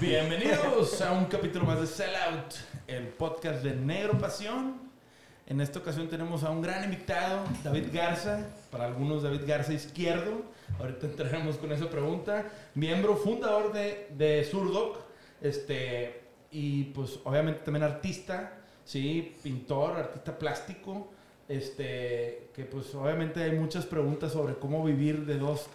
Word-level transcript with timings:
Bienvenidos 0.00 1.00
a 1.02 1.12
un 1.12 1.26
capítulo 1.26 1.66
más 1.66 1.78
de 1.78 1.86
Sellout, 1.86 2.54
el 2.86 3.08
podcast 3.08 3.62
de 3.62 3.76
Negro 3.76 4.18
Pasión. 4.18 4.76
En 5.46 5.60
esta 5.60 5.78
ocasión 5.78 6.08
tenemos 6.08 6.42
a 6.42 6.50
un 6.50 6.62
gran 6.62 6.84
invitado, 6.84 7.44
David 7.62 7.88
Garza, 7.92 8.46
para 8.70 8.86
algunos 8.86 9.22
David 9.22 9.42
Garza 9.46 9.74
Izquierdo. 9.74 10.42
Ahorita 10.78 11.06
entraremos 11.06 11.56
con 11.56 11.70
esa 11.72 11.90
pregunta. 11.90 12.50
Miembro 12.74 13.14
fundador 13.16 13.72
de, 13.72 14.08
de 14.16 14.42
Surdoc, 14.44 15.09
este, 15.40 16.20
y 16.50 16.84
pues 16.84 17.20
obviamente 17.24 17.60
también 17.60 17.84
artista, 17.84 18.52
sí, 18.84 19.36
pintor, 19.42 19.96
artista 19.96 20.38
plástico. 20.38 21.08
Este, 21.48 22.48
que 22.54 22.62
pues 22.62 22.94
obviamente 22.94 23.42
hay 23.42 23.50
muchas 23.58 23.84
preguntas 23.84 24.32
sobre 24.32 24.54
cómo 24.54 24.84
vivir 24.84 25.26
de 25.26 25.36
dos, 25.36 25.66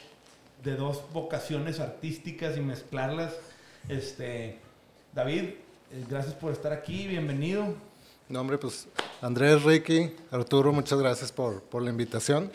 de 0.63 0.77
dos 0.77 1.03
vocaciones 1.11 1.81
artísticas 1.81 2.55
y 2.55 2.61
mezclarlas. 2.61 3.35
Este, 3.89 4.57
David, 5.13 5.43
eh, 5.43 6.05
gracias 6.09 6.33
por 6.33 6.53
estar 6.53 6.71
aquí, 6.71 7.07
bienvenido. 7.07 7.75
No, 8.29 8.39
hombre, 8.39 8.57
pues 8.57 8.87
Andrés, 9.21 9.63
Ricky, 9.63 10.11
Arturo, 10.31 10.71
muchas 10.71 10.97
gracias 10.97 11.31
por, 11.31 11.61
por 11.61 11.83
la 11.83 11.89
invitación. 11.89 12.51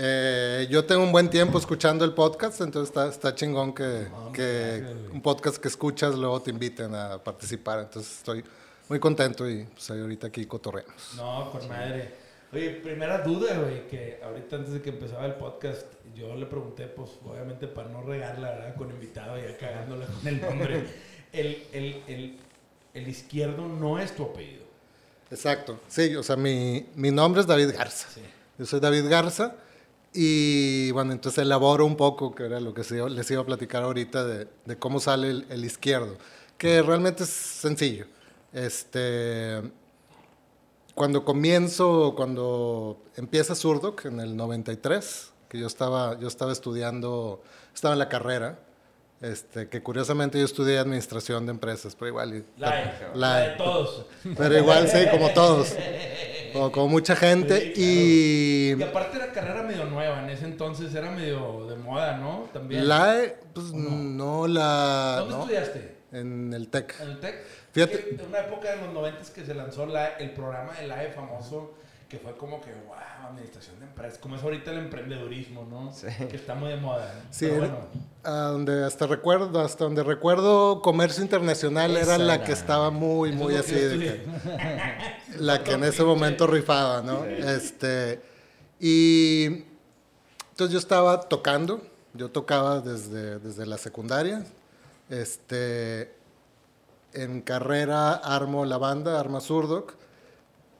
Eh, 0.00 0.68
yo 0.70 0.84
tengo 0.84 1.02
un 1.02 1.10
buen 1.10 1.28
tiempo 1.28 1.58
escuchando 1.58 2.04
el 2.04 2.12
podcast, 2.12 2.60
entonces 2.60 2.90
está, 2.90 3.08
está 3.08 3.34
chingón 3.34 3.74
que, 3.74 4.06
que 4.32 4.84
un 5.12 5.20
podcast 5.20 5.56
que 5.56 5.66
escuchas 5.66 6.14
luego 6.14 6.40
te 6.40 6.50
inviten 6.50 6.94
a 6.94 7.18
participar. 7.18 7.80
Entonces 7.80 8.18
estoy 8.18 8.44
muy 8.88 9.00
contento 9.00 9.50
y 9.50 9.64
pues 9.64 9.90
ahorita 9.90 10.28
aquí 10.28 10.46
cotorreamos. 10.46 11.14
No, 11.16 11.50
con 11.50 11.68
madre. 11.68 12.14
Oye, 12.52 12.70
primera 12.74 13.18
duda, 13.22 13.58
güey, 13.58 13.88
que 13.88 14.20
ahorita 14.24 14.56
antes 14.56 14.74
de 14.74 14.82
que 14.82 14.90
empezaba 14.90 15.26
el 15.26 15.34
podcast, 15.34 15.86
yo 16.14 16.32
le 16.36 16.46
pregunté, 16.46 16.86
pues 16.86 17.10
obviamente 17.28 17.66
para 17.66 17.88
no 17.88 18.02
regarla, 18.02 18.50
¿verdad? 18.50 18.76
Con 18.76 18.90
invitado 18.90 19.36
y 19.36 19.52
cagándola 19.54 20.06
con 20.06 20.28
el 20.28 20.40
nombre. 20.40 20.86
el, 21.32 21.66
el, 21.72 22.02
el, 22.06 22.36
el 22.94 23.08
izquierdo 23.08 23.66
no 23.66 23.98
es 23.98 24.14
tu 24.14 24.22
apellido. 24.22 24.62
Exacto, 25.28 25.80
sí, 25.88 26.14
o 26.14 26.22
sea, 26.22 26.36
mi, 26.36 26.86
mi 26.94 27.10
nombre 27.10 27.40
es 27.40 27.48
David 27.48 27.74
Garza. 27.76 28.08
Sí. 28.14 28.22
Yo 28.56 28.64
soy 28.64 28.78
David 28.78 29.08
Garza 29.08 29.56
y 30.14 30.90
bueno, 30.92 31.12
entonces 31.12 31.42
elaboro 31.42 31.84
un 31.84 31.96
poco, 31.96 32.34
que 32.34 32.44
era 32.46 32.60
lo 32.60 32.72
que 32.74 32.82
les 33.10 33.30
iba 33.30 33.42
a 33.42 33.46
platicar 33.46 33.82
ahorita, 33.82 34.24
de, 34.24 34.48
de 34.64 34.76
cómo 34.78 35.00
sale 35.00 35.30
el, 35.30 35.46
el 35.50 35.64
izquierdo, 35.64 36.16
que 36.56 36.82
realmente 36.82 37.24
es 37.24 37.30
sencillo. 37.30 38.06
Este, 38.52 39.62
cuando 40.94 41.24
comienzo, 41.24 42.14
cuando 42.16 42.98
empieza 43.16 43.54
Surdoc 43.54 44.06
en 44.06 44.20
el 44.20 44.36
93, 44.36 45.32
que 45.48 45.58
yo 45.58 45.66
estaba, 45.66 46.18
yo 46.18 46.26
estaba 46.28 46.52
estudiando, 46.52 47.42
estaba 47.74 47.94
en 47.94 47.98
la 48.00 48.08
carrera, 48.08 48.58
este, 49.20 49.68
que 49.68 49.82
curiosamente 49.82 50.38
yo 50.38 50.44
estudié 50.44 50.78
administración 50.78 51.46
de 51.46 51.52
empresas, 51.52 51.94
pero 51.94 52.08
igual... 52.08 52.44
La, 52.56 52.70
la- 52.70 53.10
la 53.14 53.36
de 53.38 53.48
todos. 53.56 54.06
pero 54.36 54.56
igual 54.58 54.88
sí, 54.88 54.98
como 55.10 55.30
todos, 55.30 55.74
como, 56.52 56.72
como 56.72 56.88
mucha 56.88 57.14
gente 57.16 57.54
Sí, 57.58 57.72
claro. 57.72 57.76
y... 57.76 58.74
Y 58.78 58.82
aparte 58.82 59.16
era 59.16 59.32
carrera 59.32 59.62
medio 59.62 59.84
nueva, 59.84 60.22
en 60.22 60.30
ese 60.30 60.44
entonces 60.44 60.94
era 60.94 61.10
medio 61.10 61.66
de 61.68 61.76
moda, 61.76 62.16
¿no? 62.18 62.48
También. 62.52 62.86
La, 62.88 63.16
pues 63.54 63.66
¿O 63.72 63.76
no? 63.76 63.90
no, 63.90 64.46
la... 64.48 65.16
¿Dónde 65.20 65.34
no, 65.34 65.40
estudiaste? 65.42 65.94
En 66.12 66.52
el 66.54 66.68
TEC. 66.68 66.94
¿En 67.00 67.08
el 67.10 67.20
TEC? 67.20 67.34
Fíjate. 67.72 68.16
En 68.18 68.26
una 68.26 68.38
época 68.40 68.70
de 68.70 68.76
los 68.78 68.92
90 68.94 69.32
que 69.34 69.44
se 69.44 69.54
lanzó 69.54 69.86
la- 69.86 70.16
el 70.16 70.30
programa 70.30 70.72
del 70.80 70.90
AE 70.90 71.10
famoso, 71.12 71.74
que 72.08 72.18
fue 72.18 72.36
como 72.36 72.60
que, 72.62 72.72
wow, 72.86 72.94
administración 73.28 73.78
de 73.80 73.84
empresas, 73.86 74.18
como 74.18 74.36
es 74.36 74.42
ahorita 74.42 74.70
el 74.70 74.78
emprendedurismo, 74.78 75.66
¿no? 75.68 75.92
Sí. 75.92 76.06
Que 76.30 76.36
está 76.36 76.54
muy 76.54 76.70
de 76.70 76.76
moda. 76.78 77.12
¿no? 77.14 77.20
Sí, 77.30 77.46
Pero 77.46 77.64
era- 77.64 77.74
bueno, 77.74 77.86
a 78.24 78.30
donde 78.50 78.84
hasta 78.84 79.06
recuerdo, 79.06 79.60
hasta 79.60 79.84
donde 79.84 80.02
recuerdo 80.02 80.80
comercio 80.80 81.22
internacional 81.22 81.96
era 81.96 82.16
la 82.16 82.36
era. 82.36 82.44
que 82.44 82.52
estaba 82.52 82.90
muy, 82.90 83.30
eso 83.30 83.38
muy 83.38 83.54
así 83.56 83.74
de 83.74 83.98
que, 83.98 84.26
la 85.38 85.62
que 85.62 85.72
en 85.72 85.84
ese 85.84 86.02
momento 86.02 86.46
rifaba, 86.46 87.02
¿no? 87.02 87.24
Este, 87.26 88.20
y 88.80 89.64
entonces 90.50 90.72
yo 90.72 90.78
estaba 90.78 91.20
tocando, 91.28 91.82
yo 92.14 92.30
tocaba 92.30 92.80
desde, 92.80 93.38
desde 93.38 93.66
la 93.66 93.76
secundaria, 93.76 94.44
este, 95.10 96.14
en 97.12 97.42
carrera 97.42 98.12
armo 98.14 98.64
la 98.64 98.78
banda, 98.78 99.20
arma 99.20 99.40
Surdoc, 99.40 99.94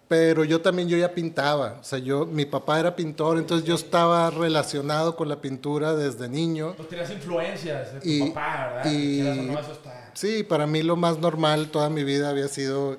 pero 0.09 0.43
yo 0.45 0.61
también 0.63 0.89
yo 0.89 0.97
ya 0.97 1.13
pintaba, 1.15 1.77
o 1.81 1.85
sea, 1.85 1.99
yo, 1.99 2.25
mi 2.25 2.47
papá 2.47 2.81
era 2.81 2.97
pintor, 2.97 3.37
entonces 3.39 3.67
yo 3.69 3.75
estaba 3.75 4.31
relacionado 4.31 5.15
con 5.17 5.29
la 5.29 5.41
pintura 5.41 5.95
desde 5.95 6.29
niño. 6.29 6.73
Pues 6.77 6.89
tenías 6.89 7.11
influencias 7.11 7.93
de 7.95 8.01
tu 8.01 8.09
Y- 8.09 8.29
papá, 8.31 8.73
¿verdad? 8.75 8.91
y- 8.93 9.21
Quieras 9.21 9.39
o 9.39 9.43
no, 9.43 9.61
eso 9.61 9.73
está. 9.73 10.11
Sí, 10.15 10.43
para 10.43 10.67
mí 10.67 10.83
lo 10.83 10.97
más 10.97 11.19
normal 11.19 11.69
toda 11.69 11.91
mi 11.91 12.03
vida 12.05 12.31
había 12.31 12.49
sido 12.49 12.97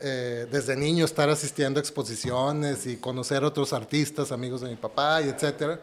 eh, 0.00 0.46
desde 0.50 0.76
niño 0.76 1.04
estar 1.04 1.28
asistiendo 1.30 1.78
a 1.78 1.82
exposiciones 1.82 2.86
y 2.86 2.96
conocer 2.98 3.42
otros 3.42 3.72
artistas, 3.72 4.32
amigos 4.32 4.60
de 4.60 4.68
mi 4.68 4.76
papá 4.76 5.22
y 5.22 5.28
etcétera. 5.30 5.80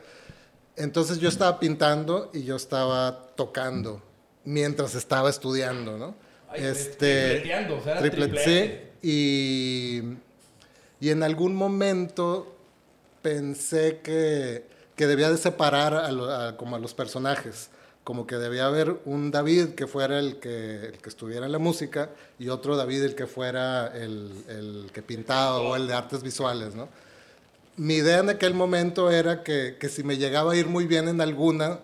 Entonces 0.76 1.20
yo 1.20 1.28
estaba 1.30 1.60
pintando 1.60 2.30
y 2.34 2.44
yo 2.44 2.56
estaba 2.56 3.28
tocando 3.36 4.02
mientras 4.46 4.96
estaba 4.96 5.30
estudiando, 5.30 5.98
¿no? 5.98 6.16
Ay, 6.50 6.62
tripleteando, 6.98 7.78
o 7.78 7.84
sea, 7.84 8.00
era 8.00 8.02
triple- 8.12 8.44
sí, 8.44 8.80
y, 9.02 10.02
y 11.02 11.10
en 11.10 11.24
algún 11.24 11.56
momento 11.56 12.56
pensé 13.24 14.00
que, 14.04 14.68
que 14.96 15.08
debía 15.08 15.32
de 15.32 15.38
separar 15.38 15.96
a, 15.96 16.56
como 16.58 16.76
a 16.76 16.80
los 16.80 16.94
personajes. 16.94 17.70
Como 18.04 18.26
que 18.26 18.38
debía 18.38 18.68
haber 18.68 19.00
un 19.06 19.32
David 19.32 19.70
que 19.70 19.88
fuera 19.88 20.20
el 20.20 20.40
que, 20.40 20.86
el 20.86 20.98
que 21.00 21.10
estuviera 21.10 21.46
en 21.46 21.52
la 21.52 21.60
música 21.60 22.12
y 22.40 22.50
otro 22.50 22.78
David 22.78 23.04
el 23.04 23.16
que 23.16 23.28
fuera 23.28 23.88
el, 23.88 24.32
el 24.48 24.92
que 24.94 25.02
pintaba 25.02 25.60
o 25.60 25.76
el 25.76 25.88
de 25.88 25.94
artes 25.94 26.24
visuales, 26.24 26.76
¿no? 26.76 26.88
Mi 27.78 27.96
idea 27.96 28.20
en 28.20 28.30
aquel 28.30 28.54
momento 28.54 29.10
era 29.10 29.44
que, 29.44 29.78
que 29.80 29.90
si 29.90 30.04
me 30.04 30.18
llegaba 30.18 30.54
a 30.54 30.56
ir 30.56 30.68
muy 30.68 30.86
bien 30.86 31.08
en 31.08 31.22
alguna, 31.22 31.80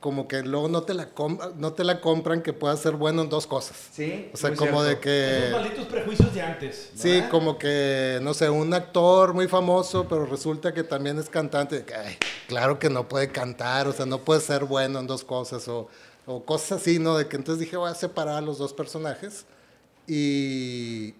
como 0.00 0.26
que 0.26 0.42
luego 0.42 0.68
no 0.68 0.82
te 0.82 0.94
la, 0.94 1.10
no 1.56 1.74
te 1.74 1.84
la 1.84 2.00
compran 2.00 2.42
que 2.42 2.54
pueda 2.54 2.74
ser 2.76 2.94
bueno 2.94 3.22
en 3.22 3.28
dos 3.28 3.46
cosas. 3.46 3.76
Sí. 3.92 4.30
O 4.32 4.36
sea, 4.36 4.48
muy 4.48 4.58
como 4.58 4.82
de 4.82 4.98
que... 4.98 5.48
Esos 5.48 5.52
malditos 5.52 5.86
prejuicios 5.86 6.34
de 6.34 6.40
antes. 6.40 6.90
Sí, 6.94 7.10
¿verdad? 7.10 7.30
como 7.30 7.58
que, 7.58 8.18
no 8.22 8.32
sé, 8.32 8.48
un 8.48 8.72
actor 8.72 9.34
muy 9.34 9.46
famoso, 9.46 10.08
pero 10.08 10.24
resulta 10.24 10.72
que 10.72 10.84
también 10.84 11.18
es 11.18 11.28
cantante. 11.28 11.84
que, 11.84 11.94
ay, 11.94 12.16
claro 12.48 12.78
que 12.78 12.88
no 12.88 13.08
puede 13.08 13.30
cantar, 13.30 13.86
o 13.88 13.92
sea, 13.92 14.06
no 14.06 14.18
puede 14.18 14.40
ser 14.40 14.64
bueno 14.64 15.00
en 15.00 15.06
dos 15.06 15.22
cosas, 15.22 15.68
o, 15.68 15.88
o 16.26 16.44
cosas 16.46 16.80
así, 16.80 16.98
¿no? 16.98 17.18
De 17.18 17.28
que 17.28 17.36
entonces 17.36 17.60
dije, 17.60 17.76
voy 17.76 17.90
a 17.90 17.94
separar 17.94 18.36
a 18.36 18.40
los 18.40 18.56
dos 18.56 18.72
personajes. 18.72 19.44
Y 20.06 21.14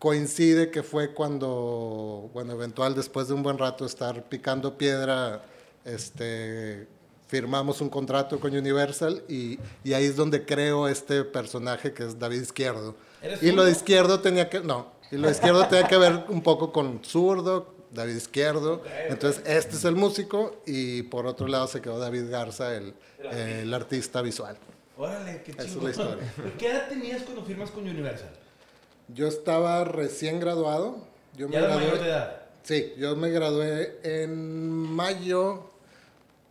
coincide 0.00 0.70
que 0.70 0.82
fue 0.82 1.14
cuando, 1.14 2.28
bueno, 2.34 2.52
eventual, 2.54 2.96
después 2.96 3.28
de 3.28 3.34
un 3.34 3.44
buen 3.44 3.56
rato 3.56 3.86
estar 3.86 4.24
picando 4.24 4.76
piedra, 4.76 5.42
este, 5.84 6.88
firmamos 7.38 7.80
un 7.80 7.88
contrato 7.90 8.38
con 8.38 8.54
Universal 8.56 9.24
y, 9.28 9.58
y 9.82 9.92
ahí 9.92 10.04
es 10.04 10.14
donde 10.14 10.44
creo 10.46 10.86
este 10.86 11.24
personaje 11.24 11.92
que 11.92 12.04
es 12.04 12.16
David 12.16 12.42
Izquierdo. 12.42 12.94
¿Eres 13.20 13.42
Y 13.42 13.50
lo 13.50 13.64
de 13.64 13.72
izquierdo 13.72 14.20
tenía 14.20 14.48
que, 14.48 14.60
no, 14.60 14.92
y 15.10 15.16
lo 15.16 15.26
de 15.26 15.32
izquierdo 15.32 15.66
tenía 15.68 15.88
que 15.88 15.96
ver 15.96 16.26
un 16.28 16.44
poco 16.44 16.70
con 16.72 17.00
zurdo, 17.04 17.74
David 17.90 18.14
Izquierdo. 18.14 18.84
Entonces, 19.08 19.42
este 19.46 19.74
es 19.74 19.84
el 19.84 19.96
músico 19.96 20.62
y 20.64 21.02
por 21.02 21.26
otro 21.26 21.48
lado 21.48 21.66
se 21.66 21.80
quedó 21.80 21.98
David 21.98 22.30
Garza, 22.30 22.72
el, 22.76 22.94
el 23.32 23.74
artista 23.74 24.22
visual. 24.22 24.56
Órale, 24.96 25.42
qué 25.42 25.50
Esa 25.50 25.62
es 25.64 25.74
la 25.74 25.90
historia. 25.90 26.32
¿Qué 26.58 26.70
edad 26.70 26.88
tenías 26.88 27.22
cuando 27.22 27.42
firmas 27.44 27.72
con 27.72 27.82
Universal? 27.82 28.30
Yo 29.08 29.26
estaba 29.26 29.82
recién 29.82 30.38
graduado. 30.38 30.98
Yo 31.36 31.48
me 31.48 31.54
Ya 31.54 31.62
gradué- 31.62 31.74
mayor 31.80 31.98
de 31.98 32.06
edad. 32.06 32.40
Sí, 32.62 32.92
yo 32.96 33.16
me 33.16 33.30
gradué 33.30 33.98
en 34.04 34.32
mayo 34.70 35.73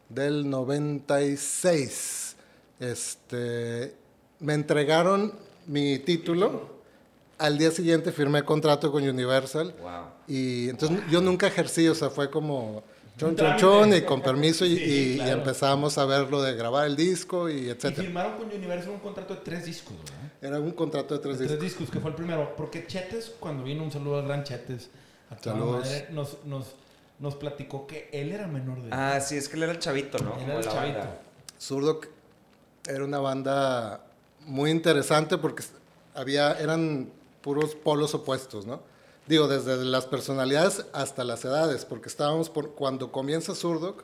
del 0.09 0.49
96. 0.49 2.35
Este, 2.79 3.93
me 4.39 4.53
entregaron 4.53 5.33
mi 5.67 5.99
título. 5.99 6.73
Al 7.37 7.57
día 7.57 7.71
siguiente 7.71 8.11
firmé 8.11 8.43
contrato 8.43 8.91
con 8.91 9.07
Universal. 9.07 9.73
Wow. 9.81 9.91
Y 10.27 10.69
entonces 10.69 10.99
yo 11.09 11.19
nunca 11.21 11.47
ejercí, 11.47 11.87
o 11.87 11.95
sea, 11.95 12.09
fue 12.09 12.29
como 12.29 12.83
chon, 13.17 13.35
chon, 13.35 13.57
chon, 13.57 13.93
y 13.95 14.01
con 14.03 14.21
permiso, 14.21 14.65
y, 14.65 14.75
Sí, 14.77 14.83
y- 14.83 15.13
y 15.13 15.15
claro. 15.17 15.39
empezamos 15.39 15.97
a 15.97 16.05
ver 16.05 16.29
lo 16.29 16.41
de 16.41 16.55
grabar 16.55 16.87
el 16.87 16.95
disco 16.95 17.49
y 17.49 17.65
Y 17.65 17.69
etcétera. 17.69 18.03
firmaron 18.03 18.37
con 18.37 18.47
Universal 18.47 18.91
un 18.91 18.99
contrato 18.99 19.33
de 19.35 19.41
tres 19.41 19.65
discos, 19.65 19.93
¿verdad? 20.03 20.31
Era 20.41 20.59
un 20.59 20.71
contrato 20.71 21.15
de 21.15 21.19
tres 21.21 21.37
Tres 21.37 21.49
discos. 21.51 21.63
discos, 21.63 21.89
que 21.89 21.99
fue 21.99 22.11
el 22.11 22.15
primero. 22.15 22.53
Porque 22.55 22.85
Chetes, 22.87 23.31
cuando 23.39 23.63
vino 23.63 23.83
un 23.83 23.91
saludo 23.91 24.19
al 24.19 24.25
gran 24.27 24.43
Chetes, 24.43 24.89
a 25.29 25.35
toda 25.35 25.55
Saludos. 25.55 25.85
madre, 25.85 26.07
nos, 26.11 26.37
nos, 26.45 26.65
nos 27.19 27.35
platicó 27.35 27.87
que 27.87 28.09
él 28.11 28.31
era 28.31 28.47
menor 28.47 28.81
de 28.81 28.89
edad. 28.89 29.15
Ah, 29.15 29.19
sí, 29.21 29.37
es 29.37 29.47
que 29.49 29.55
él 29.55 29.63
era 29.63 29.71
el 29.71 29.79
chavito, 29.79 30.17
¿no? 30.19 30.35
Él 30.37 30.43
era 30.43 30.59
el 30.59 30.63
chavito. 30.63 30.99
banda. 30.99 31.21
Zurdo 31.59 32.01
era 32.87 33.03
una 33.03 33.19
banda 33.19 34.05
muy 34.45 34.71
interesante 34.71 35.37
porque 35.37 35.63
había, 36.13 36.53
eran 36.53 37.09
puros 37.41 37.75
polos 37.75 38.13
opuestos, 38.13 38.65
¿no? 38.65 38.81
Digo, 39.27 39.47
desde 39.47 39.77
las 39.85 40.05
personalidades 40.05 40.85
hasta 40.91 41.23
las 41.23 41.45
edades, 41.45 41.85
porque 41.85 42.09
estábamos, 42.09 42.49
por, 42.49 42.73
cuando 42.73 43.11
comienza 43.11 43.55
Surdoc, 43.55 44.03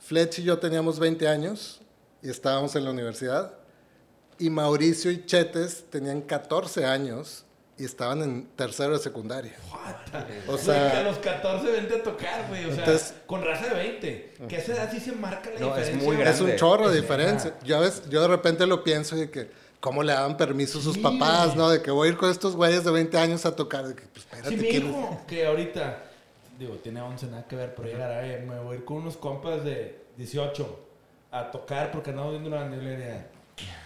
Fletch 0.00 0.40
y 0.40 0.42
yo 0.42 0.58
teníamos 0.58 0.98
20 0.98 1.26
años 1.26 1.80
y 2.22 2.28
estábamos 2.28 2.76
en 2.76 2.84
la 2.84 2.90
universidad, 2.90 3.54
y 4.38 4.50
Mauricio 4.50 5.10
y 5.10 5.24
Chetes 5.24 5.84
tenían 5.88 6.20
14 6.20 6.84
años 6.84 7.44
y 7.82 7.84
estaban 7.84 8.22
en 8.22 8.46
tercero 8.54 8.92
de 8.92 9.00
secundaria. 9.00 9.52
O 10.46 10.56
sea, 10.56 11.00
a 11.00 11.02
los 11.02 11.18
14 11.18 11.68
vente 11.72 11.96
a 11.96 12.02
tocar, 12.04 12.46
güey. 12.48 12.66
O 12.66 12.72
sea, 12.72 12.96
con 13.26 13.42
raza 13.42 13.66
de 13.66 13.74
20. 13.74 14.34
Que 14.48 14.56
esa 14.56 14.74
edad 14.74 14.88
sí 14.92 15.00
se 15.00 15.10
marca 15.10 15.50
la 15.50 15.58
diferencia. 15.58 15.96
Es, 15.96 16.00
muy 16.00 16.16
grande. 16.16 16.30
es 16.30 16.40
un 16.40 16.54
chorro 16.54 16.88
de 16.88 17.00
diferencia. 17.00 17.56
Yo, 17.64 17.80
ves, 17.80 18.08
yo 18.08 18.22
de 18.22 18.28
repente 18.28 18.68
lo 18.68 18.84
pienso 18.84 19.20
y 19.20 19.26
que 19.30 19.50
cómo 19.80 20.04
le 20.04 20.12
daban 20.12 20.36
permiso 20.36 20.78
a 20.78 20.82
sus 20.82 20.96
papás, 20.96 21.56
¿no? 21.56 21.70
De 21.70 21.82
que 21.82 21.90
voy 21.90 22.06
a 22.06 22.10
ir 22.12 22.16
con 22.16 22.30
estos 22.30 22.54
güeyes 22.54 22.84
de 22.84 22.92
20 22.92 23.18
años 23.18 23.44
a 23.46 23.56
tocar. 23.56 23.84
De 23.88 23.96
que, 23.96 24.02
pues, 24.02 24.26
espérate, 24.26 24.50
sí, 24.50 24.56
mi 24.56 24.68
hijo, 24.68 25.20
que 25.26 25.44
ahorita, 25.44 26.04
digo, 26.60 26.74
tiene 26.76 27.00
11, 27.00 27.26
nada 27.26 27.48
que 27.48 27.56
ver, 27.56 27.74
pero 27.74 27.88
llegará, 27.88 28.24
eh, 28.24 28.44
me 28.46 28.60
voy 28.60 28.76
a 28.76 28.78
ir 28.78 28.84
con 28.84 28.98
unos 28.98 29.16
compas 29.16 29.64
de 29.64 30.04
18 30.18 30.86
a 31.32 31.50
tocar 31.50 31.90
porque 31.90 32.10
andamos 32.10 32.30
viendo 32.30 32.48
una 32.48 32.60
bandera 32.60 33.26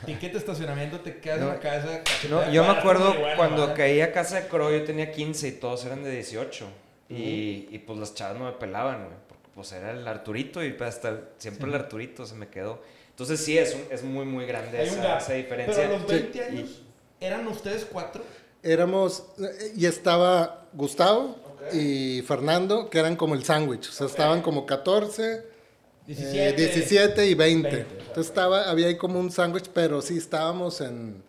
ticket 0.04 0.32
de 0.32 0.38
estacionamiento, 0.38 1.00
te 1.00 1.18
quedas 1.18 1.40
en 1.40 1.48
la 1.48 1.60
casa. 1.60 2.02
No, 2.30 2.50
yo 2.52 2.64
me 2.64 2.70
acuerdo 2.70 3.14
cuando 3.36 3.74
caí 3.74 4.00
a 4.00 4.12
casa 4.12 4.40
de 4.40 4.48
Crow, 4.48 4.70
yo 4.70 4.84
tenía 4.84 5.10
15 5.10 5.48
y 5.48 5.52
todos 5.52 5.84
eran 5.84 6.04
de 6.04 6.10
18. 6.10 6.66
y, 7.08 7.68
y, 7.70 7.82
pues 7.86 7.98
las 7.98 8.14
chavas 8.14 8.38
no 8.38 8.46
me 8.46 8.52
pelaban, 8.52 9.04
güey. 9.04 9.16
Porque 9.28 9.48
pues 9.54 9.72
era 9.72 9.92
el 9.92 10.06
Arturito 10.06 10.64
y 10.64 10.72
pues, 10.72 10.96
hasta 10.96 11.20
siempre 11.38 11.68
el 11.68 11.74
Arturito 11.74 12.26
se 12.26 12.34
me 12.34 12.48
quedó. 12.48 12.82
Entonces 13.10 13.40
sí, 13.40 13.56
es, 13.56 13.76
es 13.90 14.02
muy, 14.02 14.26
muy 14.26 14.44
grande 14.44 14.82
esa, 14.82 15.18
esa, 15.18 15.32
diferencia. 15.32 15.74
Pero 15.74 15.96
a 15.96 15.98
los 15.98 16.06
20 16.06 16.44
años, 16.44 16.82
¿eran 17.20 17.46
ustedes 17.46 17.86
cuatro? 17.90 18.22
Éramos, 18.62 19.24
y 19.74 19.86
estaba 19.86 20.66
Gustavo 20.72 21.36
y 21.72 22.22
Fernando, 22.26 22.90
que 22.90 22.98
eran 22.98 23.16
como 23.16 23.34
el 23.34 23.44
sándwich. 23.44 23.88
O 23.88 23.92
sea, 23.92 24.06
estaban 24.06 24.42
como 24.42 24.66
14 24.66 25.55
17, 26.06 27.22
eh, 27.22 27.26
y 27.26 27.34
20. 27.34 27.68
Entonces 27.68 28.26
estaba, 28.26 28.70
había 28.70 28.86
ahí 28.86 28.96
como 28.96 29.18
un 29.18 29.30
sándwich, 29.30 29.70
pero 29.72 30.00
sí 30.02 30.16
estábamos 30.18 30.80
en 30.80 31.24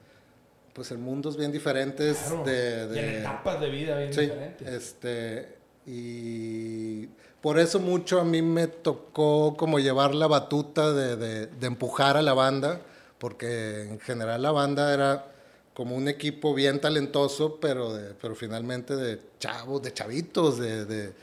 pues 0.78 0.92
en 0.92 1.02
mundos 1.02 1.36
bien 1.36 1.52
diferentes 1.52 2.20
de, 2.46 2.88
y 2.94 3.00
en 3.00 3.16
etapas 3.16 3.60
de 3.60 3.70
vida 3.72 3.98
bien 3.98 4.12
diferentes. 4.12 4.68
Este, 4.68 5.56
y 5.88 7.08
por 7.42 7.58
eso 7.58 7.80
mucho 7.80 8.22
a 8.22 8.24
mí 8.24 8.44
me 8.44 8.68
tocó 8.68 9.58
como 9.58 9.80
llevar 9.80 10.14
la 10.14 10.28
batuta 10.28 10.94
de, 10.94 11.16
de, 11.48 11.66
empujar 11.68 12.16
a 12.16 12.22
la 12.22 12.36
banda, 12.36 12.80
porque 13.18 13.86
en 13.90 14.00
general 14.00 14.44
la 14.44 14.52
banda 14.52 14.94
era 14.94 15.32
como 15.74 15.96
un 15.96 16.08
equipo 16.08 16.54
bien 16.54 16.80
talentoso, 16.80 17.58
pero, 17.60 17.96
de, 17.96 18.14
pero 18.14 18.36
finalmente 18.36 18.96
de 18.96 19.20
chavos, 19.40 19.82
de 19.82 19.94
chavitos, 19.94 20.60
de, 20.60 20.86
de 20.86 21.14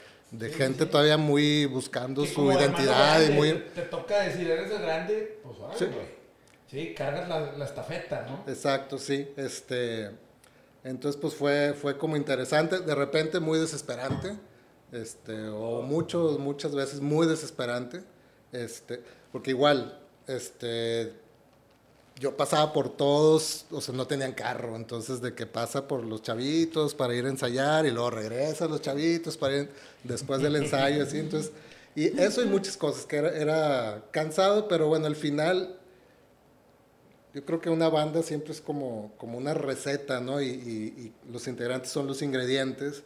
gente 0.52 0.86
todavía 0.86 1.16
muy 1.16 1.66
buscando 1.66 2.24
su 2.26 2.50
identidad 2.52 3.22
y 3.22 3.32
muy... 3.32 3.52
Te 3.74 3.82
toca 3.82 4.22
decir, 4.22 4.50
eres 4.50 4.70
el 4.70 4.82
grande, 4.82 5.38
pues 5.42 5.56
sí. 5.78 5.86
Sí, 6.70 6.94
cargas 6.94 7.28
la, 7.28 7.52
la, 7.52 7.64
estafeta, 7.64 8.26
¿no? 8.28 8.50
Exacto, 8.50 8.98
sí. 8.98 9.28
Este, 9.36 10.10
entonces, 10.82 11.20
pues 11.20 11.34
fue, 11.34 11.74
fue 11.74 11.96
como 11.96 12.16
interesante, 12.16 12.80
de 12.80 12.94
repente 12.94 13.38
muy 13.40 13.58
desesperante, 13.58 14.36
este, 14.92 15.48
o 15.48 15.82
muchos, 15.82 16.38
muchas 16.38 16.74
veces 16.74 17.00
muy 17.00 17.26
desesperante, 17.26 18.02
este, 18.52 19.02
porque 19.32 19.50
igual, 19.50 20.00
este, 20.26 21.12
yo 22.16 22.36
pasaba 22.36 22.72
por 22.72 22.96
todos, 22.96 23.66
o 23.70 23.80
sea, 23.80 23.94
no 23.94 24.06
tenían 24.06 24.32
carro, 24.32 24.76
entonces 24.76 25.20
de 25.20 25.34
que 25.34 25.46
pasa 25.46 25.88
por 25.88 26.04
los 26.04 26.22
chavitos 26.22 26.94
para 26.94 27.14
ir 27.14 27.26
a 27.26 27.28
ensayar 27.28 27.86
y 27.86 27.90
luego 27.90 28.10
regresa 28.10 28.66
a 28.66 28.68
los 28.68 28.80
chavitos 28.80 29.36
para 29.36 29.56
ir 29.56 29.70
después 30.04 30.40
del 30.40 30.54
ensayo, 30.56 31.02
así, 31.02 31.18
entonces, 31.18 31.50
y 31.96 32.20
eso 32.20 32.42
y 32.42 32.46
muchas 32.46 32.76
cosas, 32.76 33.04
que 33.04 33.16
era, 33.16 34.04
cansado, 34.12 34.68
pero 34.68 34.86
bueno, 34.86 35.06
al 35.06 35.16
final, 35.16 35.76
yo 37.34 37.44
creo 37.44 37.60
que 37.60 37.68
una 37.68 37.88
banda 37.88 38.22
siempre 38.22 38.52
es 38.52 38.60
como, 38.60 39.12
como 39.18 39.36
una 39.36 39.54
receta, 39.54 40.20
¿no? 40.20 40.40
Y, 40.40 40.46
y, 40.46 41.12
los 41.32 41.48
integrantes 41.48 41.90
son 41.90 42.06
los 42.06 42.22
ingredientes, 42.22 43.02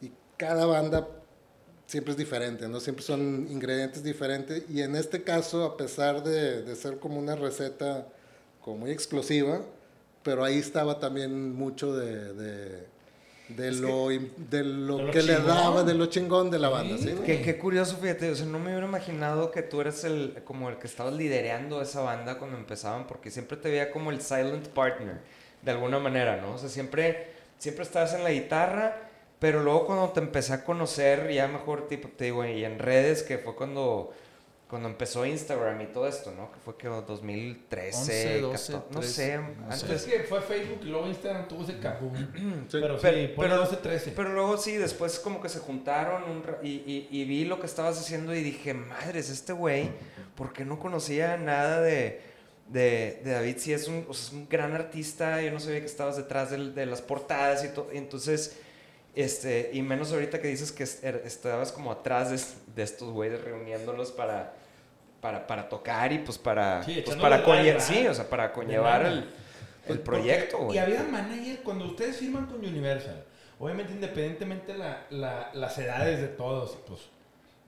y 0.00 0.12
cada 0.36 0.64
banda 0.66 1.08
siempre 1.86 2.12
es 2.12 2.16
diferente, 2.16 2.68
¿no? 2.68 2.78
Siempre 2.78 3.04
son 3.04 3.48
ingredientes 3.50 4.04
diferentes, 4.04 4.62
y 4.70 4.82
en 4.82 4.94
este 4.94 5.24
caso, 5.24 5.64
a 5.64 5.76
pesar 5.76 6.22
de, 6.22 6.62
de 6.62 6.76
ser 6.76 6.98
como 7.00 7.18
una 7.18 7.34
receta, 7.34 8.06
como 8.64 8.78
muy 8.78 8.90
explosiva, 8.92 9.60
pero 10.22 10.42
ahí 10.42 10.58
estaba 10.58 10.98
también 10.98 11.54
mucho 11.54 11.94
de, 11.94 12.32
de, 13.50 13.72
lo, 13.72 14.08
que, 14.08 14.30
de 14.48 14.64
lo, 14.64 15.10
que 15.10 15.22
le 15.22 15.34
daba, 15.34 15.84
de 15.84 15.92
lo 15.92 16.06
chingón 16.06 16.50
de 16.50 16.58
la 16.58 16.70
banda. 16.70 16.96
¿sí? 16.96 17.14
Qué, 17.26 17.58
curioso, 17.58 17.98
fíjate, 17.98 18.30
o 18.30 18.34
sea, 18.34 18.46
no 18.46 18.58
me 18.58 18.70
hubiera 18.70 18.86
imaginado 18.86 19.50
que 19.50 19.60
tú 19.60 19.82
eres 19.82 20.02
el, 20.04 20.38
como 20.44 20.70
el 20.70 20.78
que 20.78 20.86
estabas 20.86 21.12
liderando 21.12 21.82
esa 21.82 22.00
banda 22.00 22.38
cuando 22.38 22.56
empezaban, 22.56 23.06
porque 23.06 23.30
siempre 23.30 23.58
te 23.58 23.68
veía 23.68 23.90
como 23.90 24.10
el 24.10 24.22
silent 24.22 24.68
partner, 24.68 25.18
de 25.60 25.70
alguna 25.70 25.98
manera, 25.98 26.40
¿no? 26.40 26.54
O 26.54 26.58
sea, 26.58 26.70
siempre, 26.70 27.26
siempre 27.58 27.84
estabas 27.84 28.14
en 28.14 28.24
la 28.24 28.30
guitarra, 28.30 28.96
pero 29.40 29.62
luego 29.62 29.84
cuando 29.84 30.08
te 30.08 30.20
empecé 30.20 30.54
a 30.54 30.64
conocer, 30.64 31.30
ya 31.30 31.48
mejor, 31.48 31.86
tipo, 31.86 32.08
te 32.08 32.24
digo, 32.24 32.46
y 32.46 32.64
en 32.64 32.78
redes, 32.78 33.22
que 33.22 33.36
fue 33.36 33.54
cuando 33.54 34.14
cuando 34.74 34.88
empezó 34.88 35.24
Instagram 35.24 35.80
y 35.82 35.86
todo 35.86 36.08
esto, 36.08 36.32
¿no? 36.32 36.50
Que 36.50 36.58
fue 36.58 36.76
que 36.76 36.88
2013, 36.88 38.40
12, 38.40 38.72
no 38.90 39.02
sé, 39.02 39.34
antes 39.34 39.88
es 39.88 40.02
que 40.02 40.24
fue 40.24 40.40
Facebook 40.40 40.80
y 40.82 40.86
luego 40.86 41.06
Instagram 41.06 41.46
tuvo 41.46 41.62
ese 41.62 41.78
capo. 41.78 42.10
pero, 42.72 42.98
sí, 42.98 43.32
pero, 43.38 43.56
12, 43.56 43.76
13. 43.76 44.10
Pero 44.16 44.30
luego 44.30 44.56
sí, 44.56 44.72
después 44.72 45.20
como 45.20 45.40
que 45.40 45.48
se 45.48 45.60
juntaron 45.60 46.24
y, 46.64 47.06
y, 47.08 47.24
vi 47.24 47.44
lo 47.44 47.60
que 47.60 47.66
estabas 47.66 48.00
haciendo 48.00 48.34
y 48.34 48.42
dije, 48.42 48.74
madres, 48.74 49.30
este 49.30 49.52
güey, 49.52 49.92
porque 50.34 50.64
no 50.64 50.80
conocía 50.80 51.36
nada 51.36 51.80
de, 51.80 52.20
de, 52.66 53.20
de 53.22 53.30
David, 53.30 53.58
sí 53.58 53.72
es 53.72 53.86
un, 53.86 54.08
es 54.10 54.32
un 54.32 54.48
gran 54.48 54.74
artista, 54.74 55.40
yo 55.40 55.52
no 55.52 55.60
sabía 55.60 55.78
que 55.78 55.86
estabas 55.86 56.16
detrás 56.16 56.50
de, 56.50 56.72
de 56.72 56.86
las 56.86 57.00
portadas 57.00 57.64
y 57.64 57.68
todo, 57.68 57.90
entonces 57.92 58.56
este, 59.14 59.70
y 59.72 59.82
menos 59.82 60.12
ahorita 60.12 60.40
que 60.40 60.48
dices 60.48 60.72
que 60.72 60.82
er, 61.06 61.22
estabas 61.24 61.70
como 61.70 61.92
atrás 61.92 62.30
de, 62.30 62.74
de 62.74 62.82
estos 62.82 63.12
güeyes 63.12 63.40
reuniéndolos 63.40 64.10
para, 64.10 64.63
para, 65.24 65.46
para, 65.46 65.66
tocar 65.70 66.12
y 66.12 66.18
pues 66.18 66.36
para, 66.36 66.82
pues 66.84 67.16
para, 67.16 67.80
sí, 67.80 68.06
o 68.06 68.12
sea, 68.12 68.28
para 68.28 68.52
conllevar 68.52 69.06
el, 69.06 69.24
el 69.86 70.00
proyecto. 70.00 70.68
Y 70.70 70.76
había 70.76 71.02
manager 71.02 71.60
cuando 71.62 71.86
ustedes 71.86 72.18
firman 72.18 72.44
con 72.44 72.58
Universal. 72.58 73.24
Obviamente, 73.58 73.94
independientemente 73.94 74.76
la, 74.76 75.06
la, 75.08 75.50
las 75.54 75.78
edades 75.78 76.20
de 76.20 76.28
todos, 76.28 76.76
pues, 76.86 77.00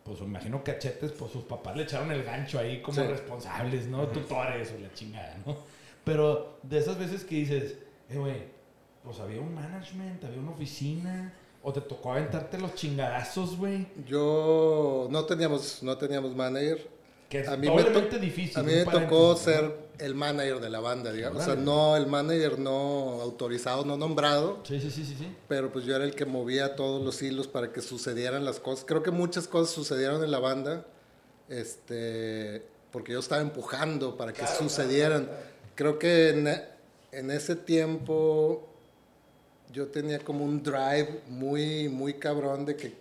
pues 0.04 0.20
imagino 0.20 0.62
cachetes, 0.62 1.12
pues 1.12 1.32
sus 1.32 1.44
papás 1.44 1.74
le 1.78 1.84
echaron 1.84 2.12
el 2.12 2.24
gancho 2.24 2.58
ahí 2.58 2.82
como 2.82 3.02
responsables, 3.04 3.86
¿no? 3.86 4.06
Tutores 4.08 4.74
o 4.76 4.78
la 4.78 4.92
chingada, 4.92 5.38
¿no? 5.46 5.56
Pero 6.04 6.58
de 6.62 6.76
esas 6.76 6.98
veces 6.98 7.24
que 7.24 7.36
dices, 7.36 7.78
eh, 8.10 8.18
güey, 8.18 8.36
pues 9.02 9.18
había 9.18 9.40
un 9.40 9.54
management, 9.54 10.22
había 10.22 10.40
una 10.40 10.50
oficina. 10.50 11.32
¿O 11.62 11.72
te 11.72 11.80
tocó 11.80 12.12
aventarte 12.12 12.58
los 12.58 12.74
chingadazos, 12.74 13.56
güey? 13.56 13.88
Yo 14.06 15.08
no 15.10 15.24
teníamos, 15.24 15.82
no 15.82 15.96
teníamos 15.96 16.36
manager. 16.36 16.95
Que 17.28 17.40
es 17.40 17.48
a 17.48 17.56
mí 17.56 17.68
me 17.68 18.18
difícil. 18.18 18.58
A 18.58 18.62
mí 18.62 18.72
me 18.72 18.84
tocó 18.84 19.36
ser 19.36 19.86
el 19.98 20.14
manager 20.14 20.60
de 20.60 20.70
la 20.70 20.80
banda, 20.80 21.12
digamos. 21.12 21.42
O 21.42 21.44
sea, 21.44 21.54
no 21.54 21.96
el 21.96 22.06
manager 22.06 22.58
no 22.58 23.20
autorizado, 23.20 23.84
no 23.84 23.96
nombrado. 23.96 24.60
Sí, 24.64 24.80
sí, 24.80 24.90
sí, 24.90 25.04
sí, 25.04 25.16
sí. 25.18 25.28
Pero 25.48 25.72
pues 25.72 25.84
yo 25.84 25.96
era 25.96 26.04
el 26.04 26.14
que 26.14 26.24
movía 26.24 26.76
todos 26.76 27.04
los 27.04 27.20
hilos 27.22 27.48
para 27.48 27.72
que 27.72 27.80
sucedieran 27.80 28.44
las 28.44 28.60
cosas. 28.60 28.84
Creo 28.84 29.02
que 29.02 29.10
muchas 29.10 29.48
cosas 29.48 29.74
sucedieron 29.74 30.22
en 30.22 30.30
la 30.30 30.38
banda. 30.38 30.84
Este, 31.48 32.62
porque 32.90 33.12
yo 33.12 33.20
estaba 33.20 33.42
empujando 33.42 34.16
para 34.16 34.32
que 34.32 34.46
sucedieran. 34.46 35.28
Creo 35.74 35.98
que 35.98 36.30
en, 36.30 36.48
en 37.12 37.30
ese 37.30 37.56
tiempo 37.56 38.68
yo 39.72 39.88
tenía 39.88 40.18
como 40.18 40.44
un 40.44 40.62
drive 40.62 41.20
muy, 41.28 41.88
muy 41.88 42.14
cabrón 42.14 42.64
de 42.64 42.76
que, 42.76 42.94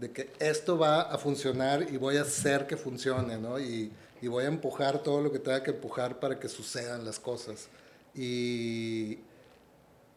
de 0.00 0.10
que 0.10 0.32
esto 0.38 0.78
va 0.78 1.02
a 1.02 1.18
funcionar 1.18 1.86
y 1.92 1.98
voy 1.98 2.16
a 2.16 2.22
hacer 2.22 2.66
que 2.66 2.76
funcione, 2.76 3.36
¿no? 3.36 3.60
Y, 3.60 3.92
y 4.22 4.28
voy 4.28 4.44
a 4.44 4.48
empujar 4.48 5.02
todo 5.02 5.20
lo 5.20 5.30
que 5.30 5.38
tenga 5.38 5.62
que 5.62 5.72
empujar 5.72 6.18
para 6.18 6.40
que 6.40 6.48
sucedan 6.48 7.04
las 7.04 7.20
cosas. 7.20 7.68
Y, 8.14 9.18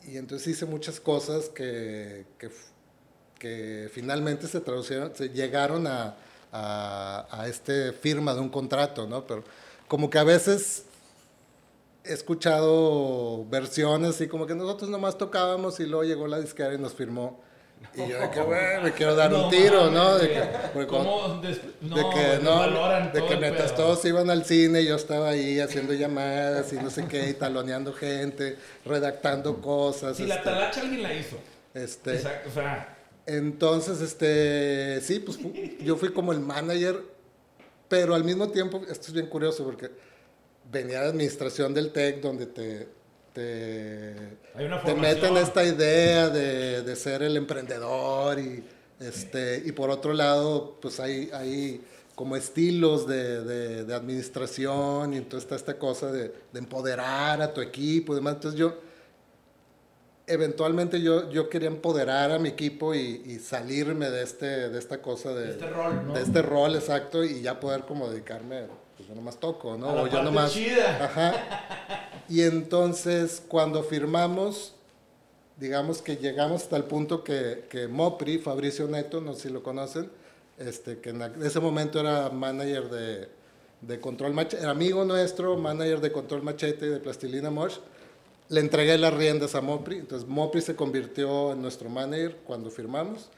y 0.08 0.18
entonces 0.18 0.48
hice 0.48 0.66
muchas 0.66 1.00
cosas 1.00 1.50
que, 1.50 2.26
que, 2.38 2.50
finalmente 3.92 4.48
se 4.48 4.62
traducieron, 4.62 5.14
se 5.14 5.28
llegaron 5.28 5.86
a, 5.86 6.16
a, 6.54 7.28
a 7.30 7.48
este 7.50 7.92
firma 7.92 8.34
de 8.34 8.40
un 8.40 8.48
contrato, 8.48 9.06
¿no? 9.06 9.28
Pero 9.28 9.44
como 9.90 10.10
que 10.10 10.18
a 10.18 10.24
veces 10.24 10.86
he 12.06 12.14
escuchado 12.14 13.46
versiones 13.50 14.22
y 14.22 14.30
como 14.30 14.48
que 14.48 14.56
nosotros 14.56 14.90
nomás 14.90 15.18
tocábamos 15.18 15.82
y 15.82 15.86
luego 15.86 16.06
llegó 16.06 16.28
la 16.28 16.40
disquera 16.40 16.74
y 16.74 16.78
nos 16.78 16.94
firmó. 16.94 17.42
Y 17.96 18.08
yo 18.10 18.20
de 18.20 18.30
que, 18.32 18.40
güey, 18.42 18.82
me 18.84 18.92
quiero 18.94 19.16
dar 19.16 19.32
No 19.32 19.46
un 19.46 19.52
tiro, 19.52 19.92
¿no? 19.92 20.18
De 20.18 20.30
que, 20.30 20.86
¿Cómo 20.88 21.40
des- 21.42 21.62
no, 21.82 21.96
de 21.96 22.02
que 22.10 22.40
no, 22.44 23.12
de 23.12 23.26
que 23.26 23.38
mientras 23.38 23.76
todos 23.76 24.04
iban 24.06 24.30
al 24.30 24.46
cine, 24.46 24.84
yo 24.84 24.96
estaba 24.96 25.30
ahí 25.30 25.60
haciendo 25.60 25.94
llamadas 25.94 26.72
y 26.74 26.76
no 26.78 26.90
sé 26.90 27.06
qué, 27.08 27.30
y 27.30 27.34
taloneando 27.34 27.94
gente, 27.94 28.58
redactando 28.86 29.62
cosas. 29.62 30.18
Si 30.18 30.26
la 30.26 30.36
este, 30.36 30.50
talacha 30.50 30.82
alguien 30.82 31.04
la 31.04 31.14
hizo. 31.14 31.38
este, 31.74 32.16
Exacto, 32.16 32.50
o 32.50 32.54
sea, 32.54 32.98
entonces, 33.26 34.02
este, 34.02 35.00
sí, 35.02 35.20
pues 35.20 35.38
yo 35.80 35.96
fui 35.96 36.10
como 36.12 36.32
el 36.34 36.40
manager, 36.40 37.02
pero 37.88 38.16
al 38.16 38.24
mismo 38.24 38.50
tiempo, 38.50 38.82
esto 38.90 39.08
es 39.08 39.14
bien 39.14 39.28
curioso 39.28 39.64
porque 39.64 39.90
venía 40.72 41.02
de 41.02 41.08
administración 41.10 41.74
del 41.74 41.92
TEC 41.92 42.22
donde 42.22 42.48
te, 42.48 42.88
te, 43.34 44.14
una 44.56 44.82
te 44.82 44.92
formación. 44.92 45.00
meten 45.02 45.38
esta 45.38 45.64
idea 45.64 46.30
de, 46.30 46.82
de 46.84 46.96
ser 46.96 47.24
el 47.24 47.36
emprendedor 47.38 48.40
y, 48.40 48.64
este, 49.00 49.62
y 49.66 49.72
por 49.72 49.90
otro 49.90 50.14
lado, 50.14 50.78
pues 50.82 51.00
hay, 51.00 51.30
hay 51.34 51.82
como 52.16 52.36
estilos 52.36 53.08
de, 53.08 53.44
de- 53.44 53.84
de 53.86 53.94
administración 53.96 55.14
y 55.14 55.18
entonces 55.18 55.46
está 55.46 55.56
esta 55.56 55.80
cosa 55.80 56.12
de, 56.12 56.32
de 56.52 56.60
empoderar 56.60 57.42
a 57.42 57.54
tu 57.54 57.60
equipo 57.62 58.14
y 58.14 58.16
demás. 58.18 58.36
Entonces 58.36 58.60
yo, 58.60 58.78
eventualmente 60.28 61.02
yo, 61.02 61.30
yo 61.32 61.50
quería 61.50 61.68
empoderar 61.68 62.32
a 62.32 62.40
mi 62.40 62.50
equipo 62.50 62.94
y, 62.94 63.24
y 63.26 63.40
salirme 63.40 64.10
de, 64.10 64.24
este, 64.24 64.70
de 64.70 64.80
esta 64.80 65.02
cosa 65.02 65.34
de, 65.34 65.52
Este 65.52 65.70
rol, 65.70 66.08
¿no? 66.08 66.14
de 66.14 66.22
este 66.22 66.42
rol 66.42 66.76
exacto 66.76 67.24
y 67.24 67.42
ya 67.42 67.60
poder 67.60 67.82
como 67.82 68.10
dedicarme, 68.10 68.68
pues 68.96 69.10
yo 69.10 69.16
nomás 69.16 69.38
toco, 69.40 69.76
¿no? 69.78 69.90
A 69.90 69.94
la 69.96 70.02
o 70.04 70.06
yo 70.06 70.12
parte 70.14 70.26
nomás... 70.26 70.54
chida. 70.54 71.06
Ajá. 71.06 72.00
Y 72.30 72.42
entonces 72.42 73.44
cuando 73.48 73.84
firmamos, 73.84 74.74
digamos 75.58 76.02
que 76.02 76.18
llegamos 76.18 76.64
hasta 76.64 76.78
el 76.78 76.86
punto 76.86 77.24
que, 77.24 77.66
que 77.70 77.88
Mopri, 77.88 78.38
Fabricio 78.38 78.88
Neto, 78.88 79.22
no 79.22 79.34
sé 79.34 79.48
si 79.48 79.50
lo 79.50 79.64
conocen, 79.64 80.10
este, 80.58 81.00
que 81.00 81.10
en 81.10 81.22
ese 81.44 81.60
momento 81.60 82.00
era 82.00 82.30
manager 82.30 82.90
de, 82.90 83.30
de 83.82 84.00
Control 84.00 84.34
Machete, 84.34 84.62
era 84.62 84.72
amigo 84.72 85.04
nuestro, 85.04 85.58
manager 85.58 86.00
de 86.00 86.12
Control 86.12 86.44
Machete 86.44 86.86
y 86.86 86.90
de 86.90 87.00
Plastilina 87.00 87.50
Mosh, 87.50 87.78
le 88.50 88.60
entregué 88.60 88.98
las 88.98 89.14
riendas 89.14 89.56
a 89.56 89.62
Mopri, 89.62 89.98
entonces 89.98 90.28
Mopri 90.28 90.62
se 90.62 90.76
convirtió 90.76 91.54
en 91.54 91.62
nuestro 91.62 91.90
manager 91.90 92.38
cuando 92.46 92.70
firmamos 92.70 93.30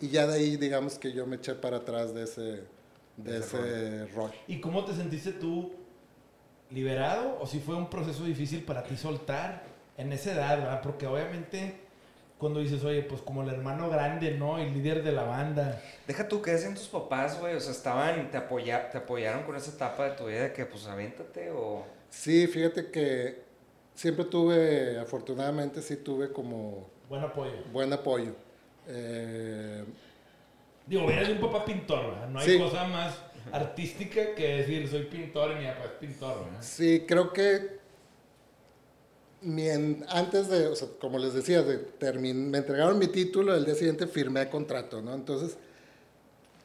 y 0.00 0.08
ya 0.08 0.26
de 0.26 0.34
ahí 0.34 0.56
digamos 0.56 0.98
que 0.98 1.12
yo 1.12 1.26
me 1.26 1.36
eché 1.36 1.54
para 1.54 1.78
atrás 1.78 2.14
de 2.14 2.24
ese, 2.24 2.62
de 3.16 3.38
ese 3.38 4.06
rol. 4.14 4.32
¿Y 4.48 4.60
cómo 4.60 4.84
te 4.84 4.94
sentiste 4.94 5.32
tú 5.32 5.72
liberado 6.70 7.38
o 7.40 7.46
si 7.46 7.60
fue 7.60 7.74
un 7.76 7.88
proceso 7.90 8.24
difícil 8.24 8.62
para 8.64 8.82
ti 8.84 8.96
soltar 8.96 9.62
en 9.96 10.12
esa 10.12 10.32
edad, 10.32 10.58
¿verdad? 10.58 10.80
Porque 10.82 11.06
obviamente 11.06 11.80
cuando 12.38 12.60
dices, 12.60 12.82
oye, 12.84 13.02
pues 13.02 13.20
como 13.22 13.42
el 13.42 13.48
hermano 13.48 13.88
grande, 13.88 14.32
¿no? 14.32 14.58
El 14.58 14.74
líder 14.74 15.02
de 15.02 15.12
la 15.12 15.22
banda. 15.22 15.80
Deja 16.06 16.28
tú, 16.28 16.42
¿qué 16.42 16.50
decían 16.50 16.74
tus 16.74 16.88
papás, 16.88 17.38
güey? 17.40 17.54
O 17.54 17.60
sea, 17.60 17.70
estaban, 17.72 18.30
te, 18.30 18.36
apoya, 18.36 18.90
te 18.90 18.98
apoyaron 18.98 19.44
con 19.44 19.56
esa 19.56 19.70
etapa 19.70 20.04
de 20.04 20.16
tu 20.16 20.26
vida 20.26 20.42
de 20.42 20.52
que, 20.52 20.66
pues, 20.66 20.86
aviéntate 20.86 21.50
o... 21.52 21.86
Sí, 22.10 22.46
fíjate 22.48 22.90
que 22.90 23.44
siempre 23.94 24.24
tuve, 24.26 24.98
afortunadamente 24.98 25.80
sí 25.80 25.96
tuve 25.96 26.32
como 26.32 26.86
Buen 27.08 27.22
apoyo. 27.22 27.52
buen 27.72 27.92
apoyo. 27.92 28.32
Eh, 28.88 29.84
Digo, 30.86 31.08
eres 31.10 31.28
un 31.30 31.40
papá 31.40 31.64
pintor, 31.64 32.10
¿verdad? 32.10 32.28
No 32.28 32.40
hay 32.40 32.46
Sí. 32.46 32.58
cosa 32.58 32.84
más 32.84 33.16
artística 33.52 34.34
que 34.34 34.58
decir, 34.58 34.88
soy 34.88 35.04
pintor 35.04 35.52
y 35.52 35.54
mi 35.60 35.66
papá 35.66 35.84
es 35.84 35.90
pintor, 36.00 36.44
¿verdad? 36.44 36.62
sí, 36.62 37.04
creo 37.06 37.32
que 37.32 37.82
antes 40.08 40.48
de, 40.48 40.68
o 40.68 40.74
sea, 40.76 40.88
como 41.00 41.18
les 41.18 41.34
decía, 41.34 41.62
de 41.62 41.78
termin- 41.98 42.48
me 42.48 42.58
entregaron 42.58 42.98
mi 42.98 43.08
título, 43.08 43.54
el 43.54 43.64
día 43.66 43.74
siguiente 43.74 44.06
firmé 44.06 44.48
contrato, 44.48 45.02
¿no? 45.02 45.12
Entonces, 45.14 45.56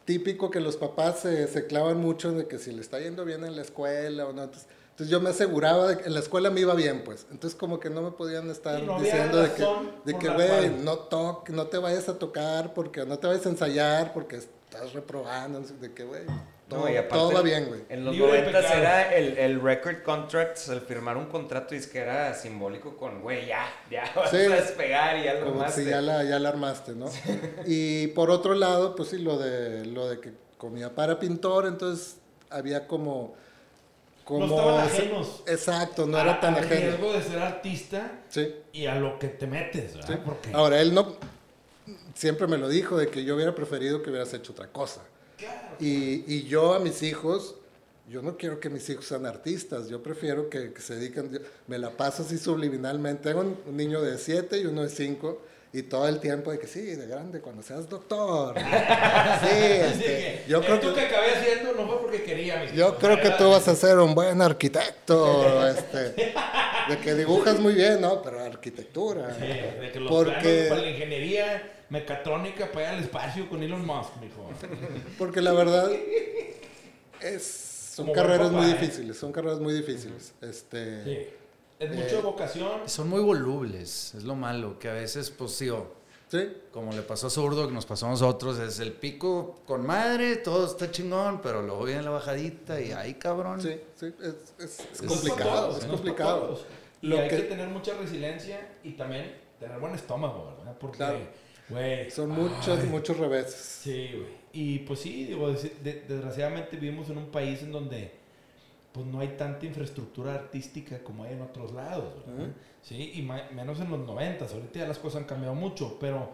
típico 0.06 0.50
que 0.50 0.62
los 0.62 0.78
papás 0.78 1.20
se, 1.20 1.48
se 1.48 1.68
clavan 1.68 1.98
mucho 1.98 2.32
de 2.32 2.48
que 2.48 2.58
si 2.58 2.72
le 2.72 2.80
está 2.82 3.00
yendo 3.00 3.26
bien 3.26 3.44
en 3.44 3.56
la 3.56 3.62
escuela 3.64 4.26
o 4.28 4.34
no. 4.34 4.44
Entonces, 4.44 4.68
entonces 4.92 5.12
yo 5.12 5.20
me 5.20 5.30
aseguraba 5.30 5.88
de 5.88 5.98
que 5.98 6.06
en 6.06 6.14
la 6.14 6.20
escuela 6.22 6.50
me 6.50 6.62
iba 6.62 6.74
bien, 6.74 7.04
pues. 7.04 7.28
Entonces 7.32 7.60
como 7.60 7.80
que 7.82 7.90
no 7.90 8.02
me 8.02 8.12
podían 8.12 8.50
estar 8.50 8.82
no 8.82 8.98
diciendo 9.00 9.42
de 9.42 9.52
que, 9.54 9.66
de 10.06 10.18
que, 10.18 10.30
güey, 10.30 10.70
no 10.70 10.98
toque, 11.00 11.52
no 11.52 11.68
te 11.68 11.78
vayas 11.80 12.08
a 12.08 12.18
tocar, 12.18 12.74
porque 12.74 13.06
no 13.06 13.20
te 13.20 13.28
vayas 13.28 13.46
a 13.46 13.50
ensayar, 13.50 14.14
porque 14.14 14.38
estás 14.38 14.94
reprobando, 14.94 15.60
de 15.62 15.94
que, 15.94 16.04
güey, 16.06 16.24
todo, 16.70 16.82
No, 16.82 16.90
y 16.90 16.96
aparte 16.98 17.16
todo 17.16 17.32
va 17.34 17.40
el- 17.40 17.46
bien, 17.46 17.66
güey. 17.68 17.82
En 17.90 18.06
los 18.06 18.16
Libre 18.16 18.32
de 18.32 18.38
90 18.52 18.60
pecado. 18.62 18.80
era 18.82 19.16
el, 19.16 19.38
el 19.38 19.62
record 19.62 20.04
contracts, 20.04 20.70
el 20.70 20.82
firmar 20.82 21.18
un 21.18 21.26
contrato 21.26 21.76
y 21.76 21.80
es 21.80 21.88
que 21.88 22.00
era 22.00 22.34
simbólico 22.34 22.96
con, 22.96 23.22
güey, 23.22 23.46
ya, 23.48 23.66
ya 23.92 24.04
vas 24.16 24.30
Sí. 24.30 24.38
a 24.38 24.50
despegar 24.50 25.18
y 25.18 25.28
algo 25.28 25.48
Como 25.48 25.60
más. 25.62 25.76
si 25.76 25.84
ya 25.86 26.00
la, 26.02 26.24
ya 26.24 26.40
la 26.40 26.50
armaste, 26.50 26.94
¿no? 26.94 27.10
Y 27.66 28.08
por 28.08 28.30
otro 28.32 28.54
lado, 28.54 28.96
pues 28.96 29.10
sí, 29.10 29.18
lo 29.18 29.38
de, 29.38 29.86
lo 29.86 30.08
de 30.08 30.20
que 30.20 30.32
papá 30.60 31.04
era 31.06 31.20
pintor, 31.20 31.66
entonces 31.68 32.18
había 32.50 32.86
como... 32.88 33.34
como 34.26 34.46
no 34.46 34.56
estaban 34.56 34.80
ajenos. 34.86 35.44
Exacto, 35.48 36.06
no 36.06 36.18
a- 36.18 36.22
era 36.22 36.40
tan 36.40 36.54
ajeno. 36.56 36.70
riesgo 36.76 37.14
de 37.14 37.22
ser 37.24 37.40
artista 37.40 38.12
Sí, 38.30 38.54
y 38.74 38.86
a 38.86 38.96
lo 38.96 39.18
que 39.18 39.28
te 39.30 39.48
metes, 39.48 39.92
sí. 39.94 39.98
¿verdad? 39.98 40.20
Porque 40.24 40.50
Ahora, 40.54 40.80
él 40.82 40.94
no... 40.94 41.16
Siempre 42.14 42.46
me 42.48 42.58
lo 42.58 42.68
dijo, 42.70 42.98
de 42.98 43.08
que 43.08 43.24
yo 43.24 43.36
hubiera 43.36 43.56
preferido 43.56 44.04
que 44.04 44.10
hubieras 44.10 44.34
hecho 44.34 44.52
otra 44.52 44.68
cosa. 44.68 45.02
Y, 45.80 46.34
y 46.34 46.44
yo 46.44 46.74
a 46.74 46.80
mis 46.80 47.04
hijos, 47.04 47.56
yo 48.10 48.22
no 48.22 48.38
quiero 48.38 48.60
que 48.60 48.70
mis 48.70 48.90
hijos 48.90 49.06
sean 49.06 49.26
artistas, 49.26 49.88
yo 49.88 50.02
prefiero 50.02 50.50
que, 50.50 50.74
se 50.80 50.96
dediquen, 50.96 51.42
me 51.68 51.78
la 51.78 51.92
paso 51.92 52.24
así 52.24 52.38
subliminalmente. 52.38 53.30
Tengo 53.30 53.42
un, 53.42 53.58
un 53.68 53.78
niño 53.78 54.02
de 54.02 54.18
7 54.18 54.60
y 54.60 54.66
uno 54.66 54.84
de 54.84 54.90
5 54.90 55.42
y 55.72 55.84
todo 55.84 56.08
el 56.08 56.20
tiempo 56.20 56.52
de 56.52 56.58
que 56.60 56.66
sí, 56.68 56.82
de 56.82 57.06
grande, 57.08 57.42
cuando 57.42 57.62
seas 57.62 57.88
doctor. 57.88 58.56
Sí, 59.42 59.48
este, 59.52 60.44
yo 60.48 60.62
creo 60.62 60.76
esto 60.76 60.94
que 60.94 61.02
que... 61.02 61.06
acabé 61.08 61.32
haciendo 61.36 61.74
no 61.74 61.88
fue 61.88 62.02
porque 62.02 62.24
quería, 62.24 62.64
mi 62.64 62.76
Yo 62.78 62.98
creo 62.98 63.22
que 63.22 63.30
tú 63.32 63.50
vas 63.52 63.68
a 63.68 63.76
ser 63.76 63.98
un 64.00 64.14
buen 64.16 64.42
arquitecto, 64.42 65.68
este, 65.68 66.00
de 66.90 66.98
que 67.02 67.14
dibujas 67.16 67.60
muy 67.60 67.74
bien, 67.76 68.02
¿no? 68.02 68.22
Pero 68.22 68.44
arquitectura. 68.44 69.34
Sí, 69.40 69.46
de 69.48 69.92
que 69.94 70.00
los 70.00 70.12
Porque- 70.12 70.66
para 70.70 70.82
la 70.82 70.90
ingeniería 70.90 71.72
mecatrónica 71.90 72.72
para 72.72 72.90
ir 72.90 72.98
al 72.98 73.04
espacio 73.04 73.48
con 73.50 73.64
Elon 73.64 73.86
Musk, 73.86 74.10
mijo. 74.22 74.50
Porque 75.18 75.42
la 75.42 75.54
verdad 75.54 75.90
es, 77.22 77.44
son 77.96 78.06
Como 78.08 78.16
carreras 78.16 78.50
papá, 78.50 78.62
muy 78.62 78.72
¿eh? 78.72 78.74
difíciles, 78.74 79.18
son 79.18 79.32
carreras 79.32 79.60
muy 79.60 79.74
difíciles. 79.74 80.34
Este, 80.42 81.04
Sí. 81.04 81.28
Es 81.80 81.90
mucha 81.96 82.20
Eh, 82.20 82.22
vocación. 82.22 82.82
Son 82.88 83.08
muy 83.10 83.22
volubles, 83.22 84.14
es 84.16 84.24
lo 84.24 84.36
malo, 84.36 84.78
que 84.80 84.90
a 84.90 84.94
veces, 84.94 85.30
pues 85.32 85.52
sí, 85.52 85.70
o 85.70 85.88
sí, 86.28 86.40
como 86.72 86.92
le 86.92 87.02
pasó 87.04 87.28
a 87.28 87.30
Zurdo, 87.30 87.68
que 87.68 87.74
nos 87.74 87.86
pasó 87.86 88.08
a 88.08 88.10
nosotros, 88.10 88.60
es 88.60 88.80
el 88.80 88.92
pico 88.92 89.62
con 89.66 89.86
madre, 89.86 90.36
todo 90.36 90.66
está 90.66 90.92
chingón, 90.92 91.40
pero 91.42 91.62
luego 91.62 91.86
viene 91.86 92.02
la 92.04 92.10
bajadita 92.10 92.82
y 92.82 92.92
ahí, 92.92 93.14
cabrón. 93.14 93.62
sí, 93.62 93.80
sí, 93.96 94.08
es, 94.22 94.36
es- 94.60 94.80
es 94.92 95.02
Es 95.02 95.08
complicado, 95.08 95.78
es 95.78 95.84
¿no? 95.86 95.94
complicado. 95.94 96.40
todos. 96.48 96.66
Y 97.02 97.08
Lo 97.08 97.18
hay 97.20 97.30
que... 97.30 97.38
que- 97.38 97.42
tener 97.44 97.70
mucha 97.70 97.94
resiliencia 97.94 98.76
y 98.84 98.92
también 98.92 99.34
tener 99.58 99.80
buen 99.80 99.96
estómago, 99.96 100.54
¿verdad? 100.58 100.78
Porque, 100.80 100.98
Claro. 100.98 101.20
güey. 101.70 102.12
Son 102.12 102.30
muchos, 102.30 102.68
ay, 102.78 102.88
muchos 102.88 103.16
reveses. 103.18 103.54
Sí, 103.56 104.10
güey. 104.16 104.40
Y 104.52 104.80
pues 104.80 105.00
sí, 105.00 105.26
digo, 105.26 105.50
des- 105.50 105.82
de- 105.82 106.02
desgraciadamente 106.08 106.76
vivimos 106.76 107.10
en 107.10 107.20
un 107.20 107.32
país 107.32 107.62
en 107.62 107.72
donde 107.72 108.19
pues 108.92 109.06
no 109.06 109.20
hay 109.20 109.30
tanta 109.30 109.66
infraestructura 109.66 110.34
artística 110.34 111.00
como 111.04 111.24
hay 111.24 111.34
en 111.34 111.42
otros 111.42 111.74
lados. 111.74 112.14
Sí, 112.82 113.12
y 113.16 113.22
menos 113.54 113.80
en 113.80 113.90
los 113.92 114.00
noventas. 114.00 114.54
Ahorita 114.54 114.80
ya 114.80 114.88
las 114.88 114.98
cosas 115.00 115.22
han 115.22 115.28
cambiado 115.28 115.54
mucho, 115.56 115.98
pero 116.00 116.30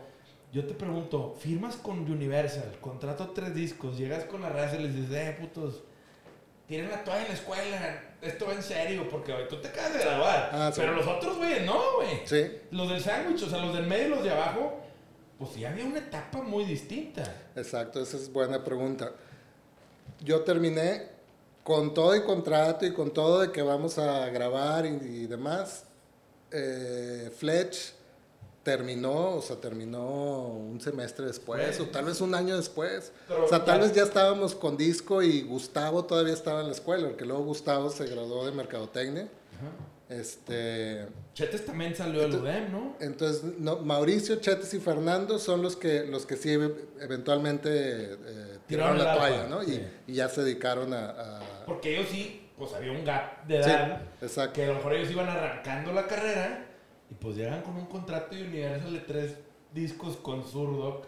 yo 0.53 0.65
te 0.65 0.73
pregunto, 0.73 1.35
firmas 1.37 1.75
con 1.75 2.09
Universal, 2.09 2.77
contrato 2.79 3.31
tres 3.31 3.53
discos, 3.53 3.97
llegas 3.97 4.23
con 4.25 4.41
la 4.41 4.49
raza 4.49 4.77
y 4.77 4.83
les 4.83 4.95
dices, 4.95 5.11
eh, 5.13 5.37
putos, 5.39 5.83
tienen 6.67 6.89
la 6.89 7.03
toalla 7.03 7.23
en 7.23 7.27
la 7.27 7.33
escuela, 7.33 8.03
esto 8.21 8.45
va 8.47 8.53
en 8.53 8.63
serio, 8.63 9.07
porque 9.09 9.33
güey, 9.33 9.47
tú 9.49 9.57
te 9.57 9.67
acabas 9.67 9.93
de 9.93 9.99
graduar. 9.99 10.49
Ah, 10.53 10.71
sí. 10.73 10.79
Pero 10.81 10.93
los 10.93 11.05
otros, 11.05 11.37
güey, 11.37 11.65
no, 11.65 11.79
güey. 11.97 12.21
Sí, 12.25 12.43
Los 12.71 12.89
del 12.89 13.01
sándwich, 13.01 13.43
o 13.43 13.49
sea, 13.49 13.59
los 13.59 13.75
del 13.75 13.85
medio 13.85 14.07
y 14.07 14.09
los 14.11 14.23
de 14.23 14.31
abajo, 14.31 14.79
pues 15.37 15.51
sí 15.51 15.65
había 15.65 15.83
una 15.85 15.99
etapa 15.99 16.41
muy 16.41 16.63
distinta. 16.63 17.23
exacto, 17.55 18.01
esa 18.01 18.15
es 18.15 18.31
buena 18.31 18.63
pregunta. 18.63 19.11
Yo 20.23 20.41
terminé 20.41 21.14
con 21.65 21.95
todo 21.95 22.15
y 22.15 22.21
contrato 22.21 22.85
y 22.85 22.93
con 22.93 23.09
todo 23.11 23.41
de 23.41 23.51
que 23.51 23.63
vamos 23.63 23.97
a 23.97 24.29
grabar 24.29 24.85
y, 24.85 24.89
y 25.03 25.25
demás. 25.25 25.83
eh, 26.51 27.31
Fletch 27.35 27.93
terminó, 28.61 29.35
o 29.35 29.41
sea, 29.41 29.55
terminó 29.57 30.47
un 30.47 30.79
semestre 30.79 31.25
después, 31.25 31.79
o 31.79 31.85
tal 31.87 32.05
vez 32.05 32.21
un 32.21 32.33
año 32.35 32.55
después. 32.55 33.11
Pero 33.27 33.45
o 33.45 33.47
sea, 33.47 33.65
tal 33.65 33.79
vez 33.81 33.93
ya 33.93 34.03
estábamos 34.03 34.53
con 34.55 34.77
disco 34.77 35.21
y 35.23 35.41
Gustavo 35.41 36.05
todavía 36.05 36.33
estaba 36.33 36.61
en 36.61 36.67
la 36.67 36.73
escuela, 36.73 37.07
porque 37.07 37.25
luego 37.25 37.43
Gustavo 37.45 37.89
se 37.89 38.05
graduó 38.05 38.45
de 38.45 38.51
Mercadotecnia. 38.51 39.27
Este, 40.07 41.07
Chetes 41.33 41.65
también 41.65 41.95
salió 41.95 42.21
del 42.21 42.35
UDEM, 42.35 42.71
¿no? 42.71 42.95
entonces, 42.99 43.41
no, 43.57 43.77
Mauricio, 43.77 44.35
Chetes 44.35 44.71
y 44.75 44.79
Fernando 44.79 45.39
son 45.39 45.63
los 45.63 45.75
que, 45.75 46.05
los 46.05 46.27
que 46.27 46.35
sí 46.37 46.51
eventualmente 46.99 47.69
eh, 47.71 48.57
tiraron 48.67 48.97
Tiraron 48.97 48.97
la 48.99 49.15
toalla, 49.15 49.47
¿no? 49.47 49.63
Y, 49.63 49.83
ya 50.13 50.29
se 50.29 50.43
dedicaron 50.43 50.93
a... 50.93 51.09
a- 51.09 51.41
Porque 51.65 51.95
ellos 51.97 52.09
sí, 52.09 52.49
pues 52.57 52.73
había 52.73 52.91
un 52.91 53.03
gap 53.03 53.43
de 53.45 53.63
Sí, 53.63 53.69
edad. 53.69 54.01
exacto. 54.21 54.53
Que 54.53 54.63
a 54.65 54.67
lo 54.67 54.75
mejor 54.75 54.93
ellos 54.93 55.11
iban 55.11 55.27
arrancando 55.29 55.91
la 55.93 56.05
carrera 56.07 56.65
y 57.09 57.13
pues 57.15 57.35
llegan 57.35 57.61
con 57.61 57.75
un 57.75 57.85
contrato 57.85 58.35
de 58.35 58.43
Universal 58.43 58.93
de 58.93 58.99
tres 58.99 59.35
discos 59.73 60.15
con 60.17 60.43
Zurdo. 60.43 61.01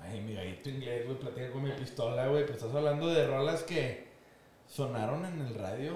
Ay, 0.00 0.20
mi 0.20 0.34
gallito 0.34 0.68
inglés, 0.68 1.06
güey, 1.06 1.18
platica 1.18 1.50
con 1.50 1.62
mi 1.62 1.70
pistola, 1.72 2.26
güey. 2.28 2.42
Pero 2.42 2.54
estás 2.54 2.74
hablando 2.74 3.08
de 3.08 3.26
rolas 3.26 3.62
que 3.62 4.06
sonaron 4.68 5.24
en 5.24 5.40
el 5.40 5.54
radio. 5.54 5.94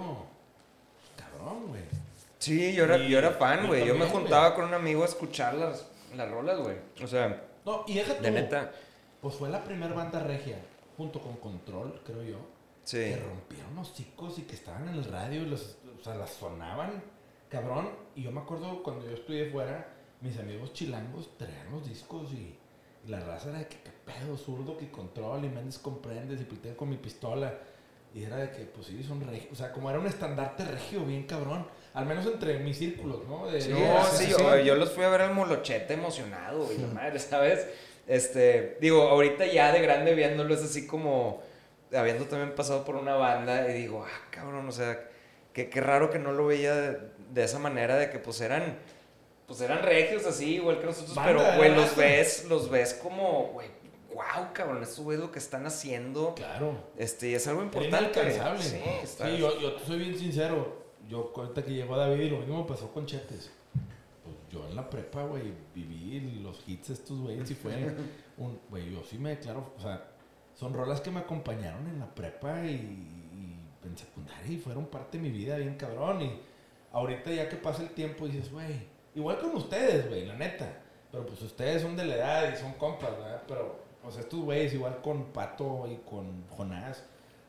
Cabrón, 1.17 1.69
güey. 1.69 1.83
Sí, 2.39 2.73
yo 2.73 2.85
era, 2.85 2.99
Y 2.99 3.09
yo 3.11 3.19
era 3.19 3.31
fan, 3.33 3.67
güey. 3.67 3.85
Yo, 3.87 3.95
me 3.95 4.07
juntaba 4.07 4.55
con 4.55 4.65
un 4.65 4.75
amigo 4.75 5.03
a 5.03 5.07
escuchar 5.07 5.55
las, 5.55 5.87
las 6.17 6.31
rolas, 6.31 6.59
güey. 6.61 6.77
O 7.03 7.07
sea, 7.07 7.43
No, 7.65 7.85
y 7.87 7.95
déjate. 7.95 8.23
de 8.23 8.31
neta. 8.31 8.73
Pues 9.21 9.35
fue 9.35 9.49
la 9.49 9.63
primera 9.65 9.93
banda 9.95 10.21
regia, 10.21 10.57
junto 10.97 11.21
con 11.21 11.37
Control, 11.37 12.01
creo 12.07 12.23
yo. 12.23 12.37
Sí. 12.89 12.97
Que 12.99 13.17
rompieron 13.17 13.75
los 13.77 13.93
chicos 13.95 14.39
y 14.39 14.43
que 14.43 14.55
estaban 14.55 14.89
en 14.89 14.95
el 14.95 15.05
radio 15.05 15.43
y 15.43 15.47
los, 15.47 15.77
o 16.01 16.03
sea, 16.03 16.15
las 16.15 16.31
sonaban, 16.31 17.03
cabrón. 17.51 17.91
Y 18.17 18.23
yo 18.23 18.33
me 18.33 18.41
acuerdo 18.41 18.83
cuando 18.83 19.05
yo 19.05 19.13
estudié 19.13 19.51
fuera, 19.51 19.87
mis 20.23 20.39
amigos 20.39 20.73
chilangos 20.73 21.37
traían 21.37 21.71
los 21.71 21.87
discos 21.87 22.33
y, 22.33 22.57
y 23.07 23.09
la 23.11 23.21
raza 23.21 23.51
era 23.51 23.59
de 23.59 23.67
que, 23.69 23.77
qué 23.83 23.91
pedo, 24.07 24.39
zurdo, 24.39 24.79
que 24.79 24.91
control 24.91 25.45
y 25.45 25.49
Méndez 25.51 25.79
comprendes 25.79 26.41
y 26.41 26.45
pité 26.45 26.75
con 26.75 26.89
mi 26.89 26.97
pistola. 26.97 27.53
Y 28.15 28.23
era 28.25 28.37
de 28.37 28.51
que, 28.53 28.65
pues 28.65 28.87
sí, 28.87 29.03
son 29.05 29.21
regios. 29.21 29.53
O 29.53 29.55
sea, 29.55 29.71
como 29.71 29.91
era 29.91 29.99
un 29.99 30.07
estandarte 30.07 30.65
regio, 30.65 31.05
bien 31.05 31.25
cabrón. 31.25 31.67
Al 31.93 32.07
menos 32.07 32.25
entre 32.25 32.59
mis 32.61 32.79
círculos, 32.79 33.21
¿no? 33.29 33.49
De- 33.49 33.61
Sí, 33.61 33.69
no, 33.71 34.03
sí, 34.07 34.33
yo, 34.65 34.77
los 34.77 34.93
fui 34.93 35.05
a 35.05 35.11
ver 35.11 35.21
al 35.21 35.35
molochete 35.35 35.93
emocionado, 35.93 36.65
güey, 36.65 36.79
la 36.79 36.87
madre, 36.95 37.19
¿sabes? 37.19 37.67
Este, 38.07 38.79
digo, 38.81 39.03
ahorita 39.03 39.45
ya 39.47 39.73
de 39.73 39.83
grande 39.83 40.15
viéndolo 40.15 40.55
es 40.55 40.63
así 40.63 40.87
como, 40.87 41.43
habiendo 41.97 42.25
también 42.27 42.55
pasado 42.55 42.85
por 42.85 42.97
una 42.97 43.15
banda, 43.15 43.69
y 43.71 43.75
digo, 43.83 44.05
ah, 44.07 44.21
cabrón, 44.31 44.69
o 44.69 44.73
sea, 44.73 45.09
qué, 45.53 45.69
qué 45.69 45.81
raro 45.81 46.11
que 46.11 46.19
no 46.19 46.33
lo 46.33 46.47
veía 46.47 46.75
de, 46.75 46.99
de 47.33 47.45
esa 47.45 47.59
manera, 47.59 47.97
de 47.97 48.11
que 48.11 48.19
pues 48.19 48.41
eran, 48.41 48.79
pues 49.47 49.61
eran 49.61 49.83
regios 49.83 50.27
así, 50.27 50.57
igual 50.57 50.79
que 50.81 50.87
nosotros, 50.87 51.15
Banda, 51.15 51.33
pero, 51.45 51.57
güey, 51.57 51.75
los 51.75 51.97
ves, 51.97 52.45
los 52.49 52.69
ves 52.71 52.95
como, 52.95 53.49
güey, 53.53 53.69
wow, 54.15 54.53
cabrón, 54.53 54.83
estos 54.83 55.01
güeyes 55.01 55.23
lo 55.25 55.31
que 55.33 55.39
están 55.39 55.65
haciendo, 55.67 56.35
Claro. 56.35 56.75
este, 56.97 57.29
y 57.29 57.35
es 57.35 57.47
algo 57.47 57.63
importante. 57.63 58.21
inalcanzable. 58.21 58.63
Sí, 58.63 58.83
está- 59.03 59.27
Sí, 59.29 59.39
yo, 59.39 59.59
yo 59.61 59.75
te 59.75 59.85
soy 59.87 59.99
bien 59.99 60.19
sincero. 60.19 60.87
Yo 61.09 61.33
ahorita 61.35 61.65
que 61.65 61.71
llegó 61.73 61.97
David 61.97 62.21
y 62.25 62.29
lo 62.31 62.39
mismo 62.41 62.67
pasó 62.67 62.93
con 62.93 63.07
Chetes. 63.07 63.51
Pues 64.23 64.37
yo 64.51 64.69
en 64.69 64.77
la 64.77 64.91
prepa, 64.91 65.23
güey, 65.23 65.55
viví 65.75 66.41
los 66.43 66.63
hits 66.67 66.91
estos 66.91 67.19
güeyes 67.21 67.51
y 67.51 67.55
fue. 67.55 67.73
Güey, 68.69 68.93
yo 68.93 69.03
sí 69.03 69.17
me 69.19 69.31
declaro... 69.31 69.73
O 69.79 69.81
sea, 69.81 70.05
son 70.59 70.75
rolas 70.75 71.01
que 71.01 71.11
me 71.11 71.21
acompañaron 71.21 71.87
en 71.87 72.01
la 72.01 72.13
prepa 72.15 72.65
y, 72.65 72.73
y 72.73 73.87
en 73.87 73.97
secundaria 73.97 74.51
y 74.53 74.59
fueron 74.59 74.87
parte 74.87 75.19
de 75.19 75.23
mi 75.23 75.31
vida 75.31 75.57
bien 75.57 75.77
cabrón. 75.77 76.23
Y 76.23 76.41
ahorita 76.93 77.31
ya 77.31 77.49
que 77.49 77.57
pasa 77.57 77.83
el 77.83 77.91
tiempo 77.91 78.27
dices, 78.27 78.51
güey, 78.51 78.75
igual 79.15 79.39
con 79.39 79.55
ustedes, 79.55 80.09
güey, 80.09 80.27
la 80.27 80.35
neta. 80.35 80.83
Pero 81.13 81.25
pues 81.25 81.41
ustedes 81.43 81.83
son 81.83 81.97
de 81.97 82.05
la 82.05 82.15
edad 82.17 82.53
y 82.53 82.57
son 82.57 82.73
compas, 82.75 83.13
¿verdad? 83.13 83.43
Pero, 83.47 83.85
o 84.03 84.11
sea, 84.11 84.23
estos 84.23 84.41
güeyes 84.41 84.75
igual 84.75 85.01
con 85.01 85.27
Pato 85.27 85.87
y 85.91 85.97
con 85.99 86.45
Jonás 86.49 87.05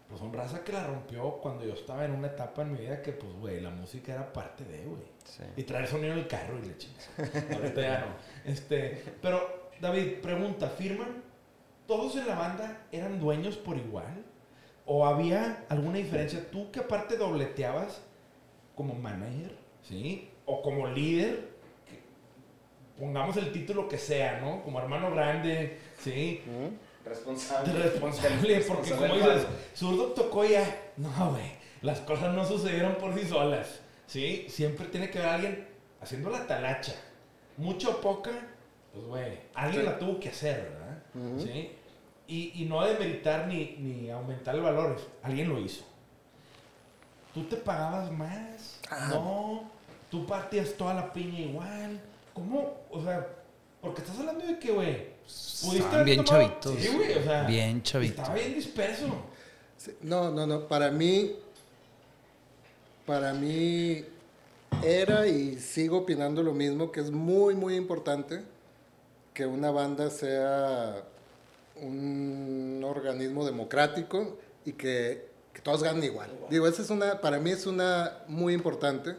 pues 0.09 0.21
son 0.21 0.33
raza 0.33 0.63
que 0.63 0.73
la 0.73 0.87
rompió 0.87 1.37
cuando 1.39 1.63
yo 1.63 1.73
estaba 1.73 2.03
en 2.03 2.11
una 2.13 2.27
etapa 2.27 2.63
en 2.63 2.73
mi 2.73 2.79
vida 2.79 2.99
que, 2.99 3.11
pues, 3.11 3.31
güey, 3.33 3.61
la 3.61 3.69
música 3.69 4.13
era 4.13 4.33
parte 4.33 4.65
de, 4.65 4.83
güey. 4.83 5.03
Sí. 5.23 5.43
Y 5.55 5.63
traer 5.63 5.87
sonido 5.87 6.13
en 6.13 6.19
el 6.19 6.27
carro 6.27 6.57
y 6.57 6.67
le 6.67 6.77
chingas. 6.77 7.09
Ahorita 7.53 7.81
ya 7.81 7.99
no. 7.99 8.51
Este, 8.51 9.03
pero, 9.21 9.69
David, 9.79 10.15
pregunta, 10.19 10.67
¿firman? 10.69 11.28
¿Todos 11.89 12.15
en 12.17 12.27
la 12.27 12.35
banda 12.35 12.85
eran 12.91 13.19
dueños 13.19 13.57
por 13.57 13.75
igual? 13.75 14.23
¿O 14.85 15.07
había 15.07 15.65
alguna 15.69 15.97
diferencia? 15.97 16.47
Tú 16.51 16.69
que 16.71 16.81
aparte 16.81 17.17
dobleteabas 17.17 17.99
como 18.75 18.93
manager, 18.93 19.55
¿sí? 19.81 20.29
O 20.45 20.61
como 20.61 20.85
líder, 20.87 21.49
pongamos 22.99 23.37
el 23.37 23.51
título 23.51 23.87
que 23.89 23.97
sea, 23.97 24.39
¿no? 24.39 24.61
Como 24.61 24.79
hermano 24.79 25.09
grande, 25.09 25.79
¿sí? 25.97 26.43
Responsable. 27.03 27.73
Responsable, 27.73 28.59
porque 28.67 28.91
como 28.91 29.15
dices, 29.15 29.47
zurdo 29.73 30.09
tocó 30.09 30.45
ya. 30.45 30.91
No, 30.97 31.31
güey. 31.31 31.53
Las 31.81 32.01
cosas 32.01 32.35
no 32.35 32.45
sucedieron 32.45 32.97
por 32.97 33.15
sí 33.17 33.25
solas. 33.27 33.79
¿Sí? 34.05 34.45
Siempre 34.47 34.85
tiene 34.89 35.09
que 35.09 35.17
haber 35.17 35.31
alguien 35.31 35.67
haciendo 36.01 36.29
la 36.29 36.45
talacha. 36.45 36.93
Mucha 37.57 37.89
o 37.89 37.99
poca, 37.99 38.29
pues, 38.93 39.05
güey. 39.05 39.39
Alguien 39.55 39.81
Sí. 39.81 39.89
la 39.89 39.97
tuvo 39.97 40.19
que 40.19 40.29
hacer, 40.29 40.69
¿verdad? 40.69 41.03
¿Sí? 41.43 41.71
Y, 42.29 42.61
y 42.61 42.65
no 42.65 42.85
demeritar 42.85 43.47
ni, 43.47 43.75
ni 43.79 44.09
aumentar 44.11 44.53
el 44.53 44.61
valor. 44.61 44.97
Alguien 45.23 45.49
lo 45.49 45.59
hizo. 45.59 45.83
¿Tú 47.33 47.43
te 47.45 47.55
pagabas 47.57 48.11
más? 48.11 48.79
Ah. 48.89 49.07
No. 49.09 49.63
¿Tú 50.11 50.25
partías 50.27 50.73
toda 50.77 50.93
la 50.93 51.11
piña 51.11 51.39
igual? 51.39 51.99
¿Cómo? 52.33 52.77
O 52.91 53.01
sea, 53.03 53.27
porque 53.81 54.01
estás 54.01 54.19
hablando 54.19 54.45
de 54.45 54.59
que, 54.59 54.71
güey. 54.71 55.07
pudiste 55.63 56.03
bien 56.03 56.23
tomado- 56.23 56.45
chavitos. 56.47 56.75
Sí, 56.79 56.87
güey, 56.95 57.13
o 57.17 57.23
sea. 57.23 57.43
Bien 57.47 57.81
chavitos. 57.81 58.17
Estaba 58.19 58.35
bien 58.35 58.53
disperso. 58.53 59.07
No, 60.01 60.29
no, 60.29 60.45
no. 60.45 60.67
Para 60.67 60.91
mí, 60.91 61.31
para 63.07 63.33
mí 63.33 64.03
era 64.83 65.25
y 65.25 65.57
sigo 65.57 65.99
opinando 65.99 66.43
lo 66.43 66.53
mismo, 66.53 66.91
que 66.91 66.99
es 66.99 67.09
muy, 67.09 67.55
muy 67.55 67.75
importante 67.75 68.43
que 69.33 69.45
una 69.47 69.71
banda 69.71 70.09
sea 70.11 71.03
un 71.81 72.83
organismo 72.85 73.45
democrático 73.45 74.37
y 74.65 74.73
que, 74.73 75.29
que 75.53 75.61
todos 75.61 75.83
ganen 75.83 76.03
igual. 76.03 76.29
Digo, 76.49 76.67
esa 76.67 76.81
es 76.81 76.89
una, 76.89 77.21
para 77.21 77.39
mí 77.39 77.51
es 77.51 77.65
una 77.65 78.19
muy 78.27 78.53
importante 78.53 79.15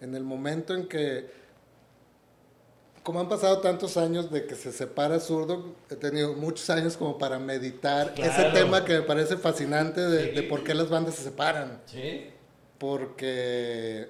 en 0.00 0.14
el 0.14 0.24
momento 0.24 0.74
en 0.74 0.86
que 0.88 1.30
como 3.02 3.20
han 3.20 3.28
pasado 3.28 3.60
tantos 3.60 3.96
años 3.96 4.32
de 4.32 4.46
que 4.46 4.56
se 4.56 4.72
separa 4.72 5.20
zurdo, 5.20 5.76
he 5.88 5.94
tenido 5.94 6.32
muchos 6.34 6.68
años 6.70 6.96
como 6.96 7.18
para 7.18 7.38
meditar 7.38 8.12
ese 8.16 8.50
tema 8.52 8.84
que 8.84 8.94
me 8.94 9.02
parece 9.02 9.36
fascinante 9.36 10.00
de, 10.00 10.30
Sí. 10.30 10.34
de 10.34 10.42
por 10.42 10.64
qué 10.64 10.74
las 10.74 10.88
bandas 10.88 11.14
se 11.14 11.22
separan. 11.22 11.80
Sí. 11.86 12.26
Porque 12.78 14.08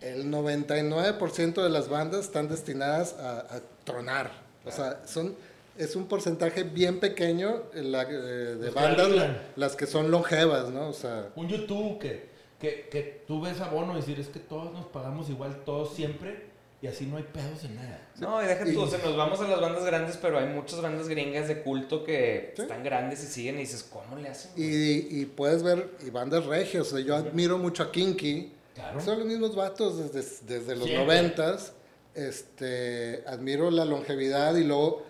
el 0.00 0.28
99% 0.30 1.62
de 1.62 1.68
las 1.70 1.88
bandas 1.88 2.24
están 2.24 2.48
destinadas 2.48 3.14
a, 3.14 3.38
a 3.40 3.60
tronar. 3.84 4.32
O 4.64 4.72
sea, 4.72 5.02
son, 5.06 5.36
es 5.78 5.96
un 5.96 6.06
porcentaje 6.06 6.62
bien 6.64 7.00
pequeño 7.00 7.62
eh, 7.74 7.82
la- 7.82 8.02
eh, 8.02 8.14
de 8.14 8.70
bandas 8.70 9.10
la- 9.10 9.42
las 9.56 9.76
que 9.76 9.86
son 9.86 10.10
longevas, 10.10 10.70
¿no? 10.70 10.88
O 10.88 10.92
sea, 10.92 11.30
Un 11.36 11.48
YouTube 11.48 11.98
que, 11.98 12.28
que, 12.60 12.88
que 12.90 13.22
tú 13.26 13.40
ves 13.40 13.60
a 13.60 13.68
Bono 13.68 13.92
y 13.94 13.96
decir 13.96 14.18
es 14.20 14.28
que 14.28 14.38
todos 14.40 14.72
nos 14.72 14.86
pagamos 14.86 15.28
igual, 15.30 15.62
todos 15.64 15.94
siempre, 15.94 16.46
y 16.82 16.86
así 16.88 17.06
no 17.06 17.16
hay 17.16 17.22
pedos 17.24 17.64
en 17.64 17.76
nada. 17.76 18.06
No, 18.18 18.42
y 18.42 18.46
deja 18.46 18.64
tú, 18.64 18.70
Y- 18.70 18.76
o 18.76 18.86
sea, 18.86 18.98
nos 19.04 19.16
vamos 19.16 19.40
a 19.40 19.48
las 19.48 19.60
bandas 19.60 19.84
grandes, 19.84 20.16
pero 20.18 20.38
hay 20.38 20.46
muchas 20.46 20.80
bandas 20.82 21.08
gringas 21.08 21.48
de 21.48 21.62
culto 21.62 22.04
que 22.04 22.52
Sí. 22.56 22.62
están 22.62 22.82
grandes 22.84 23.22
y 23.24 23.26
siguen 23.26 23.56
y 23.56 23.60
dices, 23.60 23.82
¿cómo 23.82 24.16
le 24.16 24.28
hacen? 24.28 24.52
güey?" 24.56 24.66
y, 24.66 25.20
y 25.22 25.24
puedes 25.26 25.62
ver, 25.62 25.88
y 26.06 26.10
bandas 26.10 26.44
regias, 26.46 26.86
o 26.92 26.96
sea, 26.96 27.00
yo 27.04 27.14
admiro 27.16 27.58
mucho 27.58 27.82
a 27.82 27.90
Kinky, 27.92 28.52
Claro. 28.74 29.00
Son 29.00 29.18
los 29.18 29.26
mismos 29.26 29.56
vatos 29.56 30.12
desde, 30.12 30.44
desde 30.46 30.76
los 30.76 30.90
noventas. 30.90 31.72
Este, 32.14 33.22
admiro 33.26 33.70
la 33.70 33.84
longevidad 33.86 34.54
y 34.56 34.64
luego 34.64 35.02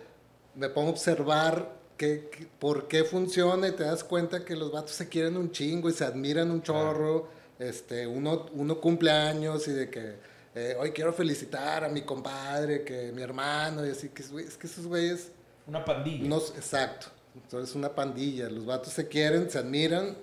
me 0.56 0.68
pongo 0.68 0.88
a 0.88 0.92
observar 0.92 1.76
qué, 1.96 2.28
qué- 2.30 2.46
por 2.58 2.88
qué 2.88 3.04
funciona 3.04 3.68
y 3.68 3.72
te 3.72 3.84
das 3.84 4.02
cuenta 4.04 4.44
que 4.44 4.56
los 4.56 4.72
vatos 4.72 4.92
se 4.92 5.08
quieren 5.08 5.36
un 5.36 5.50
chingo 5.50 5.88
y 5.88 5.92
se 5.92 6.04
admiran 6.04 6.50
un 6.50 6.62
chorro. 6.62 7.28
Este, 7.58 8.06
uno, 8.06 8.46
uno 8.52 8.80
cumple 8.80 9.10
años 9.10 9.66
y 9.68 9.72
de 9.72 9.88
que 9.90 10.14
eh, 10.54 10.76
hoy 10.78 10.90
quiero 10.92 11.12
felicitar 11.12 11.84
a 11.84 11.88
mi 11.88 12.02
compadre, 12.02 12.82
que 12.84 13.12
mi 13.12 13.22
hermano 13.22 13.86
y 13.86 13.90
así 13.90 14.08
que 14.10 14.22
es 14.22 14.56
que 14.56 14.66
esos 14.66 14.86
güeyes 14.86 15.28
Una 15.66 15.84
pandilla. 15.84 16.28
no, 16.28 16.36
exacto. 16.38 17.06
Entonces 17.34 17.74
una 17.74 17.94
pandilla. 17.94 18.48
Los 18.50 18.64
vatos 18.66 18.92
se 18.92 19.08
quieren, 19.08 19.50
se 19.50 19.58
admiran 19.58 20.16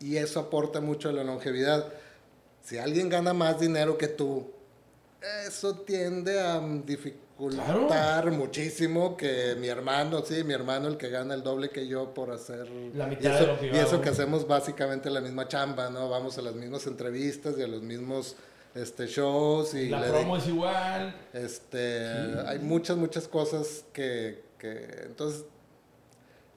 y 0.00 0.16
eso 0.16 0.40
aporta 0.40 0.80
mucho 0.80 1.08
a 1.08 1.12
la 1.12 1.24
longevidad. 1.24 1.92
Si 2.62 2.76
alguien 2.78 3.08
gana 3.08 3.32
más 3.34 3.58
dinero 3.60 3.96
que 3.98 4.08
tú, 4.08 4.50
eso 5.46 5.74
tiende 5.80 6.38
a 6.40 6.60
dificultar 7.38 8.30
muchísimo 8.32 9.16
que 9.16 9.54
mi 9.58 9.68
hermano, 9.68 10.22
sí, 10.24 10.42
mi 10.44 10.54
hermano 10.54 10.88
el 10.88 10.96
que 10.96 11.08
gana 11.08 11.34
el 11.34 11.42
doble 11.42 11.70
que 11.70 11.86
yo 11.86 12.12
por 12.12 12.30
hacer... 12.32 12.68
La 12.94 13.06
mitad 13.06 13.22
y 13.22 13.26
eso, 13.34 13.38
de 13.40 13.46
lo 13.46 13.60
que 13.60 13.66
y 13.68 13.70
eso 13.78 14.00
que 14.00 14.08
hacemos 14.08 14.46
básicamente 14.46 15.08
la 15.10 15.20
misma 15.20 15.46
chamba, 15.46 15.88
¿no? 15.90 16.08
Vamos 16.08 16.36
a 16.38 16.42
las 16.42 16.54
mismas 16.54 16.86
entrevistas 16.86 17.54
y 17.58 17.62
a 17.62 17.68
los 17.68 17.82
mismos 17.82 18.34
este, 18.74 19.06
shows 19.06 19.74
y 19.74 19.88
La 19.88 20.02
promo 20.04 20.36
es 20.36 20.46
igual. 20.48 21.14
este, 21.32 21.98
Sí. 22.06 22.38
hay 22.46 22.58
muchas, 22.58 22.96
muchas 22.96 23.28
cosas 23.28 23.84
que, 23.92 24.42
que 24.58 25.02
entonces, 25.06 25.44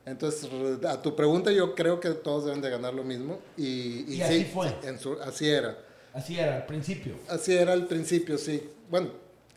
entonces, 0.05 0.49
a 0.85 0.99
tu 1.01 1.15
pregunta 1.15 1.51
yo 1.51 1.75
creo 1.75 1.99
que 1.99 2.09
todos 2.09 2.45
deben 2.45 2.59
de 2.61 2.71
ganar 2.71 2.93
lo 2.93 3.03
mismo 3.03 3.37
y, 3.55 4.03
Y 4.11 4.15
sí, 4.15 4.21
así 4.23 4.45
fue. 4.45 4.73
en 4.83 4.97
su- 4.99 5.19
así 5.21 5.47
era, 5.47 5.77
Así 6.13 6.37
era 6.39 6.55
al 6.57 6.65
principio. 6.65 7.13
así 7.29 7.55
era 7.55 7.71
al 7.73 7.85
principio, 7.85 8.37
sí. 8.39 8.67
Bueno, 8.89 9.11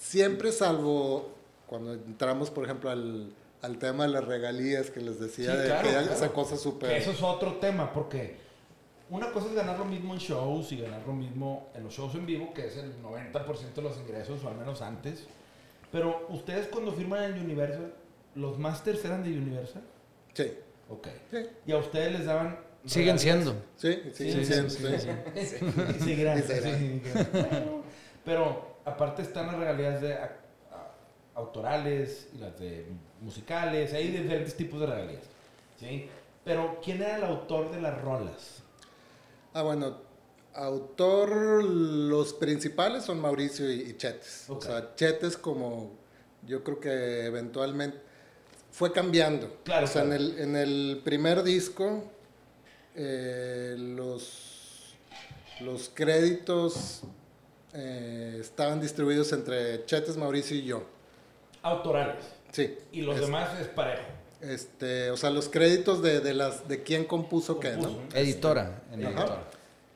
siempre 0.08 0.52
salvo 0.52 1.30
cuando 1.66 1.94
entramos, 1.94 2.50
por 2.50 2.64
ejemplo, 2.64 2.90
al, 2.90 3.32
al 3.62 3.78
tema 3.78 4.04
de 4.04 4.10
las 4.10 4.24
regalías 4.24 4.90
que 4.90 5.00
les 5.00 5.18
decía, 5.18 5.52
Sí, 5.52 5.56
de 5.58 5.64
claro, 5.66 5.82
que 5.88 5.94
claro. 5.94 6.12
esa 6.12 6.28
cosa 6.32 6.56
súper... 6.56 6.90
eso 6.92 7.10
es 7.10 7.22
otro 7.22 7.54
tema, 7.54 7.92
porque 7.92 8.36
una 9.10 9.32
cosa 9.32 9.46
es 9.48 9.54
ganar 9.54 9.78
lo 9.78 9.84
mismo 9.86 10.12
en 10.12 10.20
shows 10.20 10.70
y 10.72 10.80
ganar 10.80 11.02
lo 11.06 11.14
mismo 11.14 11.68
en 11.74 11.84
los 11.84 11.94
shows 11.94 12.14
en 12.14 12.26
vivo, 12.26 12.52
que 12.52 12.66
es 12.66 12.76
el 12.76 12.92
90% 13.02 13.74
de 13.74 13.82
los 13.82 13.96
ingresos, 13.98 14.44
o 14.44 14.48
al 14.48 14.56
menos 14.56 14.82
antes. 14.82 15.24
Pero 15.90 16.26
ustedes 16.28 16.66
cuando 16.68 16.92
firman 16.92 17.24
en 17.24 17.38
Universal, 17.44 17.94
¿los 18.34 18.58
masters 18.58 19.04
eran 19.04 19.22
de 19.24 19.30
Universal? 19.30 19.82
Sí, 20.34 20.52
Ok. 20.90 21.08
sí, 21.30 21.38
¿Y 21.66 21.72
a 21.72 21.78
ustedes 21.78 22.12
les 22.12 22.26
daban... 22.26 22.58
Siguen 22.84 23.16
regalías? 23.16 23.20
siendo. 23.22 23.54
sí, 23.76 24.02
Sí, 24.12 24.32
sí, 24.32 24.44
sí, 24.44 24.52
sí, 24.68 24.68
sí, 24.68 26.00
sí, 26.00 26.14
bueno, 27.32 27.82
pero 28.22 28.73
aparte 28.84 29.22
están 29.22 29.46
las 29.46 29.56
regalías 29.56 30.00
de 30.00 30.14
a- 30.14 30.36
a- 30.72 31.38
autorales 31.38 32.28
y 32.34 32.38
las 32.38 32.58
de 32.58 32.86
musicales, 33.20 33.92
hay 33.92 34.08
diferentes 34.08 34.54
tipos 34.56 34.80
de 34.80 34.86
regalías. 34.86 35.22
¿sí? 35.80 36.08
Pero 36.44 36.78
¿quién 36.84 37.00
era 37.02 37.16
el 37.16 37.24
autor 37.24 37.70
de 37.70 37.80
las 37.80 38.00
rolas? 38.02 38.62
Ah, 39.54 39.62
bueno, 39.62 39.96
autor, 40.54 41.64
los 41.64 42.32
principales 42.34 43.04
son 43.04 43.20
Mauricio 43.20 43.70
y, 43.72 43.80
y 43.82 43.96
Chetes. 43.96 44.46
O 44.50 44.60
sea, 44.60 44.94
Chetes 44.94 45.36
como, 45.36 45.92
yo 46.46 46.62
creo 46.62 46.80
que 46.80 47.24
eventualmente 47.26 47.98
fue 48.70 48.92
cambiando. 48.92 49.56
Claro, 49.64 49.84
O 49.84 49.88
sea, 49.88 50.02
claro. 50.02 50.16
En, 50.16 50.20
el, 50.20 50.38
en 50.38 50.56
el 50.56 51.00
primer 51.04 51.42
disco, 51.44 52.04
eh, 52.96 53.74
los, 53.78 54.94
los 55.60 55.88
créditos 55.88 57.02
eh, 57.74 58.38
estaban 58.40 58.80
distribuidos 58.80 59.32
entre 59.32 59.84
Chetes, 59.86 60.16
Mauricio 60.16 60.56
y 60.56 60.64
yo. 60.64 60.84
Autorales. 61.62 62.24
Sí. 62.52 62.76
Y 62.92 63.02
los 63.02 63.16
Es- 63.16 63.22
demás 63.22 63.50
es 63.60 63.68
parejo. 63.68 64.02
Este, 64.40 65.10
o 65.10 65.16
sea, 65.16 65.30
los 65.30 65.48
créditos 65.48 66.02
de, 66.02 66.20
de 66.20 66.34
las 66.34 66.68
de 66.68 66.82
quién 66.82 67.04
compuso, 67.04 67.58
qué, 67.58 67.72
¿no? 67.76 67.98
Editora. 68.14 68.82
en 68.92 69.00
Ajá. 69.06 69.10
editora. 69.20 69.44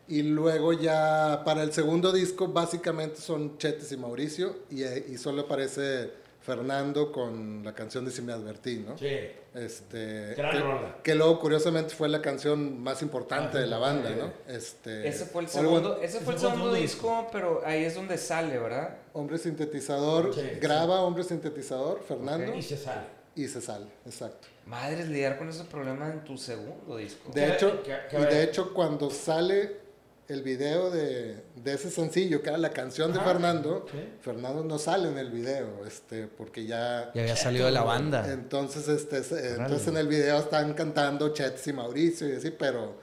Y 0.09 0.23
luego 0.23 0.73
ya 0.73 1.43
para 1.45 1.62
el 1.62 1.73
segundo 1.73 2.12
disco 2.12 2.49
básicamente 2.49 3.21
son 3.21 3.59
Chetes 3.59 3.93
y 3.93 3.99
Mauricio 3.99 4.57
y, 4.71 4.83
eh, 4.85 5.05
y 5.07 5.19
solo 5.19 5.43
aparece 5.43 6.11
Fernando 6.49 7.13
con 7.13 7.63
la 7.63 7.75
canción 7.75 8.07
de 8.07 8.11
Si 8.11 8.23
me 8.23 8.33
advertí, 8.33 8.79
¿no? 8.79 8.97
Sí. 8.97 9.19
Este, 9.55 10.35
Gran 10.35 10.51
que, 10.53 10.61
rola. 10.61 10.97
que 11.03 11.15
luego 11.15 11.39
curiosamente 11.41 11.95
fue 11.95 12.09
la 12.09 12.23
canción 12.23 12.81
más 12.83 13.03
importante 13.03 13.59
de 13.59 13.67
la 13.67 13.77
banda. 13.77 14.09
¿no? 14.11 14.33
Este, 14.47 15.07
Ese 15.07 15.27
fue 15.27 15.43
el 15.43 15.49
segundo, 15.49 16.01
ese 16.01 16.21
fue 16.21 16.33
el 16.35 16.41
segundo 16.41 16.73
disco, 16.73 17.29
pero 17.31 17.61
ahí 17.67 17.85
es 17.85 17.95
donde 17.95 18.17
sale, 18.17 18.59
¿verdad? 18.59 18.97
Hombre 19.13 19.37
sintetizador, 19.37 20.35
Sí, 20.35 20.41
graba 20.61 21.03
Hombre 21.03 21.23
sintetizador, 21.25 22.03
Fernando, 22.03 22.55
Y 22.55 22.63
se 22.63 22.79
sale. 22.79 23.03
y 23.35 23.47
se 23.47 23.61
sale, 23.61 23.87
exacto. 24.07 24.49
Madres, 24.65 25.07
lidiar 25.09 25.37
con 25.39 25.49
ese 25.51 25.65
problema 25.65 26.09
en 26.11 26.25
tu 26.25 26.39
segundo 26.39 26.97
disco. 26.97 27.31
De 27.33 27.53
hecho, 27.53 27.83
y 28.13 28.17
de 28.25 28.43
hecho 28.43 28.73
cuando 28.73 29.11
sale 29.11 29.88
el 30.29 30.43
video 30.43 30.91
de, 30.91 31.43
de 31.57 31.73
ese 31.73 31.91
sencillo, 31.91 32.43
que 32.43 32.51
era 32.51 32.59
la 32.59 32.71
canción 32.71 33.12
de. 33.12 33.21
Fernando, 33.21 33.87
Sí. 33.91 33.99
Fernando 34.21 34.62
no 34.62 34.79
sale 34.79 35.09
en 35.09 35.17
el 35.19 35.31
video, 35.31 35.87
este, 35.87 36.27
porque 36.27 36.67
ya... 36.67 37.11
Ya 37.14 37.23
había 37.23 37.37
salido 37.37 37.67
de 37.67 37.73
la 37.73 37.83
banda. 37.83 38.31
Entonces, 38.31 38.87
este, 38.88 39.17
entonces 39.55 39.88
en 39.88 39.97
el 39.97 40.07
video 40.07 40.38
están 40.38 40.75
cantando 40.75 41.33
Chetes 41.33 41.67
y 41.69 41.73
Mauricio 41.73 42.29
y 42.29 42.33
así, 42.37 42.51
pero, 42.51 42.97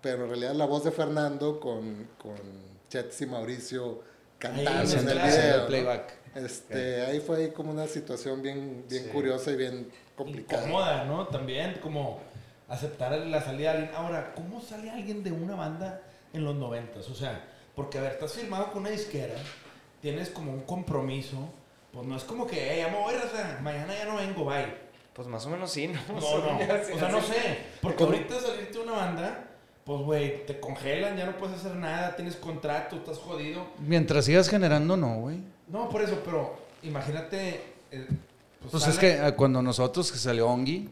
pero 0.00 0.24
en 0.24 0.30
realidad 0.30 0.54
la 0.54 0.66
voz 0.66 0.84
de 0.84 0.92
Fernando 0.92 1.58
con, 1.58 2.08
con 2.18 2.36
Chetes 2.88 3.20
y 3.22 3.26
Mauricio 3.26 4.02
cantando 4.38 4.92
en 4.92 5.08
el 5.08 5.18
video. 5.18 5.54
el 5.54 5.60
¿no? 5.62 5.66
playback. 5.66 6.12
Este, 6.36 7.02
ahí 7.02 7.18
fue 7.20 7.36
ahí 7.38 7.50
como 7.50 7.70
una 7.72 7.86
situación 7.88 8.42
bien, 8.42 8.84
bien 8.88 9.04
Sí. 9.04 9.10
curiosa 9.10 9.50
y 9.50 9.56
bien 9.56 9.88
complicada. 10.16 10.62
Incómoda, 10.62 11.04
¿no? 11.04 11.26
También 11.28 11.78
como 11.82 12.20
aceptar 12.68 13.12
la 13.12 13.42
salida 13.42 13.72
de 13.72 13.78
alguien. 13.78 13.96
Ahora, 13.96 14.32
¿cómo 14.36 14.60
sale 14.60 14.90
alguien 14.90 15.22
de 15.24 15.32
una 15.32 15.54
banda 15.56 16.00
en 16.34 16.44
los 16.44 16.54
noventas? 16.54 17.08
O 17.08 17.14
sea, 17.14 17.42
porque 17.74 17.96
a 17.98 18.02
ver, 18.02 18.12
estás 18.12 18.32
firmado 18.34 18.70
con 18.70 18.82
una 18.82 18.90
disquera, 18.90 19.34
tienes 20.02 20.28
como 20.28 20.52
un 20.52 20.60
compromiso, 20.60 21.38
pues 21.92 22.06
no 22.06 22.16
es 22.16 22.24
como 22.24 22.46
que, 22.46 22.56
hey, 22.70 22.82
ya 22.84 22.88
me 22.92 22.98
voy, 22.98 23.14
raza, 23.14 23.58
mañana 23.62 23.94
ya 23.96 24.04
no 24.04 24.16
vengo, 24.16 24.44
bye. 24.44 24.84
Pues 25.14 25.26
más 25.28 25.46
o 25.46 25.50
menos 25.50 25.70
sí, 25.70 25.88
¿no? 25.88 26.00
No, 26.08 26.14
no, 26.20 26.56
o 26.58 26.98
sea, 26.98 27.08
no 27.08 27.22
sé, 27.22 27.58
porque 27.80 28.04
¿Cómo? 28.04 28.12
ahorita 28.16 28.40
salirte 28.40 28.72
de 28.74 28.80
una 28.80 28.92
banda, 28.92 29.44
pues 29.84 30.00
güey, 30.02 30.44
te 30.46 30.58
congelan, 30.60 31.16
ya 31.16 31.26
no 31.26 31.36
puedes 31.36 31.56
hacer 31.56 31.76
nada, 31.76 32.16
tienes 32.16 32.36
contrato, 32.36 32.96
estás 32.96 33.18
jodido. 33.18 33.64
Mientras 33.78 34.24
sigas 34.24 34.48
generando, 34.48 34.96
no, 34.96 35.20
güey. 35.20 35.38
No, 35.68 35.88
por 35.88 36.02
eso, 36.02 36.20
pero 36.24 36.56
imagínate... 36.82 37.62
eh, 37.92 38.06
Pues 38.70 38.74
es 38.88 38.94
sale- 38.96 38.98
que 38.98 39.18
ah, 39.20 39.36
cuando 39.36 39.62
nosotros 39.62 40.10
que 40.10 40.18
salió 40.18 40.48
Ongi, 40.48 40.88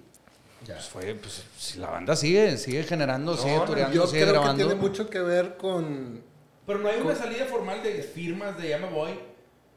Ya. 0.66 0.74
pues 0.74 0.88
fue, 0.88 1.14
pues 1.14 1.42
si 1.58 1.78
la 1.78 1.90
banda 1.90 2.14
sigue, 2.16 2.56
sigue 2.56 2.84
generando, 2.84 3.32
No, 3.34 3.38
sigue 3.42 3.56
no, 3.56 3.64
tureando, 3.64 3.94
Yo 3.94 4.06
sigue 4.06 4.22
creo 4.22 4.32
grabando. 4.34 4.56
que 4.58 4.64
tiene 4.64 4.80
mucho 4.80 5.10
que 5.10 5.20
ver 5.20 5.56
con... 5.56 6.22
Pero 6.66 6.78
no 6.78 6.88
hay 6.88 7.00
una 7.00 7.16
salida 7.16 7.46
formal 7.46 7.82
de 7.82 8.02
firmas 8.02 8.56
de 8.56 8.68
ya 8.68 8.78
me 8.78 8.88
voy. 8.88 9.18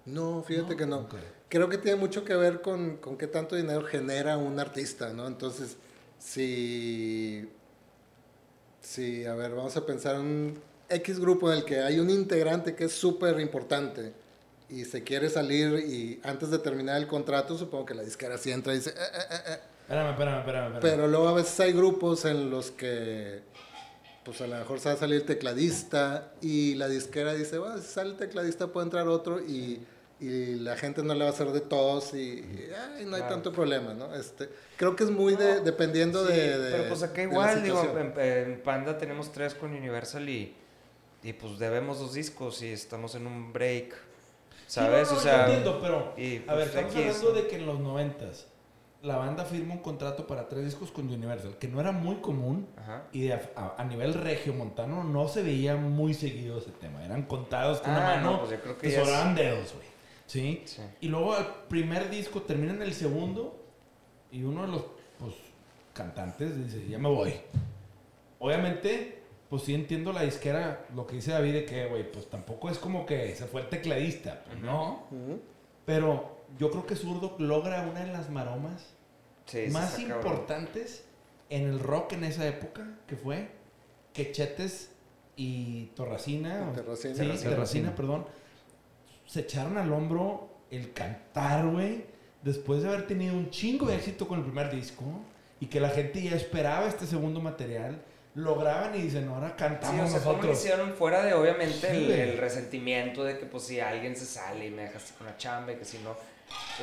No, 0.05 0.43
fíjate 0.43 0.75
que 0.77 0.85
no. 0.85 1.07
Creo 1.49 1.69
que 1.69 1.77
tiene 1.79 1.97
mucho 1.97 2.23
que 2.23 2.35
ver 2.35 2.61
con, 2.61 2.97
con 2.97 3.17
qué 3.17 3.25
tanto 3.27 3.55
dinero 3.55 3.83
genera 3.83 4.37
un 4.37 4.59
artista, 4.59 5.11
¿no? 5.13 5.25
Entonces, 5.27 5.77
si... 6.19 7.49
Si, 8.81 9.25
a 9.25 9.33
ver, 9.33 9.55
vamos 9.55 9.75
a 9.77 9.85
pensar 9.85 10.15
en 10.15 10.21
un 10.21 10.61
X 10.89 11.19
grupo 11.19 11.51
en 11.51 11.57
el 11.57 11.65
que 11.65 11.79
hay 11.79 11.99
un 11.99 12.11
integrante 12.11 12.75
que 12.75 12.83
es 12.85 12.91
súper 12.93 13.39
importante 13.39 14.13
y 14.69 14.85
se 14.85 15.03
quiere 15.03 15.29
salir 15.29 15.79
y 15.79 16.19
antes 16.23 16.51
de 16.51 16.59
terminar 16.59 16.97
el 16.97 17.07
contrato, 17.07 17.57
supongo 17.57 17.85
que 17.85 17.95
la 17.95 18.03
disquera 18.03 18.37
sí 18.37 18.51
entra 18.51 18.73
y 18.73 18.77
dice... 18.77 18.91
"Eh, 18.91 18.93
eh, 18.93 19.23
eh, 19.31 19.37
eh". 19.53 19.59
Espérame, 19.87 20.09
espérame, 20.11 20.39
espérame. 20.39 20.65
espérame. 20.75 20.81
Pero 20.81 21.07
luego 21.07 21.27
a 21.29 21.33
veces 21.33 21.59
hay 21.59 21.71
grupos 21.73 22.25
en 22.25 22.49
los 22.49 22.71
que, 22.71 23.41
pues 24.23 24.41
a 24.41 24.47
lo 24.47 24.57
mejor 24.57 24.79
se 24.79 24.89
va 24.89 24.95
a 24.95 24.97
salir 24.97 25.17
el 25.17 25.25
tecladista 25.25 26.31
y 26.41 26.73
la 26.75 26.87
disquera 26.87 27.33
dice, 27.33 27.59
bueno, 27.59 27.77
si 27.77 27.83
sale 27.87 28.09
el 28.11 28.17
tecladista 28.17 28.67
puede 28.67 28.85
entrar 28.85 29.07
otro 29.07 29.39
y, 29.39 29.85
y 30.19 30.55
la 30.55 30.75
gente 30.75 31.03
no 31.03 31.13
le 31.13 31.19
va 31.23 31.29
a 31.29 31.33
hacer 31.33 31.47
de 31.51 31.61
todos 31.61 32.15
y, 32.15 32.17
y, 32.39 32.69
ay, 32.97 33.05
no 33.05 33.15
hay 33.15 33.21
Claro. 33.21 33.35
tanto 33.35 33.51
problema, 33.51 33.93
¿no? 33.93 34.15
Este, 34.15 34.49
creo 34.77 34.95
que 34.95 35.03
es 35.03 35.11
muy 35.11 35.35
de, 35.35 35.59
dependiendo 35.61 36.25
Sí, 36.25 36.33
de, 36.33 36.57
de- 36.57 36.71
Pero 36.71 36.87
pues 36.89 37.03
acá 37.03 37.21
igual, 37.21 37.63
digo, 37.63 37.83
en, 37.99 38.19
en 38.19 38.61
Panda 38.63 38.97
tenemos 38.97 39.31
tres 39.31 39.53
con 39.53 39.71
Universal 39.71 40.27
y, 40.27 40.55
y 41.21 41.33
pues 41.33 41.59
debemos 41.59 41.99
dos 41.99 42.13
discos 42.13 42.61
y 42.63 42.69
estamos 42.69 43.13
en 43.13 43.27
un 43.27 43.53
break. 43.53 43.93
Sí, 44.67 44.79
¿Sabes? 44.79 45.09
no, 45.09 45.13
no, 45.13 45.19
o 45.19 45.21
sea, 45.23 45.35
yo 45.35 45.53
entiendo, 45.53 45.79
pero 45.79 46.13
y, 46.17 46.37
a 46.47 46.55
ver, 46.55 46.71
pues, 46.71 46.75
estamos 46.87 46.95
hablando 46.95 47.29
¿no? 47.29 47.35
de 47.35 47.47
que 47.47 47.55
en 47.57 47.65
los 47.67 47.79
noventas 47.79 48.47
la 49.05 49.17
banda 49.17 49.45
firma 49.45 49.73
un 49.75 49.81
contrato 49.81 50.25
para 50.27 50.47
tres 50.47 50.65
discos 50.65 50.91
con 50.91 51.07
Universal, 51.09 51.57
que 51.59 51.67
no 51.67 51.79
era 51.79 51.91
muy 51.91 52.15
común 52.17 52.67
Ajá. 52.77 53.03
y 53.13 53.29
a, 53.29 53.41
a- 53.55 53.75
a 53.77 53.83
nivel 53.85 54.13
regio 54.15 54.53
montano 54.53 55.03
no 55.03 55.27
se 55.27 55.43
veía 55.43 55.75
muy 55.75 56.13
seguido 56.13 56.57
ese 56.57 56.71
tema. 56.71 57.03
Eran 57.05 57.23
contados 57.23 57.79
con 57.81 57.91
una 57.91 58.13
Ah, 58.13 58.15
mano, 58.17 58.31
no, 58.31 58.39
pues 58.39 58.51
yo 58.51 58.61
creo 58.61 58.77
que 58.77 58.89
te 58.89 58.95
sobraban 58.99 59.35
dedos, 59.35 59.73
güey. 59.73 59.85
¿Sí? 60.25 60.63
Sí. 60.65 60.81
Y 61.01 61.07
luego 61.07 61.37
el 61.37 61.45
primer 61.69 62.09
disco 62.09 62.41
termina 62.41 62.73
en 62.73 62.81
el 62.81 62.93
segundo 62.93 63.63
y 64.31 64.43
uno 64.43 64.63
de 64.63 64.67
los 64.69 64.83
pues, 65.19 65.35
cantantes 65.93 66.57
dice, 66.65 66.87
ya 66.89 66.97
me 66.97 67.09
voy. 67.09 67.33
Obviamente, 68.39 69.21
pues 69.49 69.63
sí 69.63 69.73
entiendo 69.75 70.11
la 70.13 70.23
disquera, 70.23 70.85
lo 70.95 71.05
que 71.07 71.15
dice 71.17 71.31
David 71.31 71.53
de 71.53 71.65
que, 71.65 71.85
güey, 71.87 72.11
pues 72.11 72.29
tampoco 72.29 72.69
es 72.69 72.77
como 72.79 73.05
que 73.05 73.35
se 73.35 73.45
fue 73.45 73.61
el 73.61 73.69
tecladista, 73.69 74.43
pues, 74.47 74.59
¿no? 74.59 75.03
Pero 75.85 76.39
yo 76.57 76.71
creo 76.71 76.85
que 76.85 76.95
Zurdo 76.95 77.35
logra 77.39 77.81
una 77.89 78.01
de 78.03 78.11
las 78.11 78.29
maromas 78.29 78.94
Sí, 79.45 79.65
sí 79.67 79.71
más 79.71 79.97
importantes 79.99 81.03
en 81.49 81.63
el 81.67 81.79
rock 81.79 82.13
en 82.13 82.23
esa 82.23 82.47
época, 82.47 82.87
que 83.07 83.15
fue 83.15 83.49
que 84.13 84.31
Chetes 84.31 84.89
y 85.35 85.87
Torracina, 85.95 86.69
o- 86.69 86.73
Terracina. 86.73 87.13
sí, 87.13 87.19
Terracina. 87.21 87.49
Terracina, 87.51 87.95
perdón, 87.95 88.25
se 89.25 89.41
echaron 89.41 89.77
al 89.77 89.91
hombro 89.91 90.49
el 90.71 90.93
cantar, 90.93 91.67
güey, 91.67 92.05
después 92.43 92.81
de 92.83 92.89
haber 92.89 93.07
tenido 93.07 93.35
un 93.35 93.49
chingo 93.49 93.85
de 93.87 93.95
éxito 93.95 94.27
con 94.27 94.39
el 94.39 94.45
primer 94.45 94.71
disco 94.71 95.03
y 95.59 95.67
que 95.67 95.79
la 95.79 95.89
gente 95.89 96.21
ya 96.21 96.35
esperaba 96.35 96.87
este 96.87 97.05
segundo 97.05 97.39
material, 97.41 98.01
lo 98.35 98.55
graban 98.55 98.95
y 98.95 99.01
dicen, 99.03 99.27
ahora 99.29 99.49
Sí, 99.49 99.53
cantamos 99.57 100.09
o 100.09 100.13
sea, 100.13 100.19
¿cómo 100.19 100.31
lo 100.33 100.37
nosotros. 100.39 100.59
hicieron 100.59 100.93
fuera 100.93 101.23
de, 101.23 101.33
obviamente, 101.33 101.89
Sí, 101.91 102.05
el, 102.05 102.11
el 102.11 102.37
resentimiento 102.37 103.23
de 103.23 103.37
que, 103.39 103.45
pues, 103.45 103.63
si 103.63 103.79
alguien 103.79 104.15
se 104.15 104.25
sale 104.25 104.67
y 104.67 104.71
me 104.71 104.83
dejaste 104.83 105.13
con 105.17 105.27
la 105.27 105.37
chamba 105.37 105.71
y 105.71 105.75
que 105.77 105.85
si 105.85 105.99
no... 105.99 106.15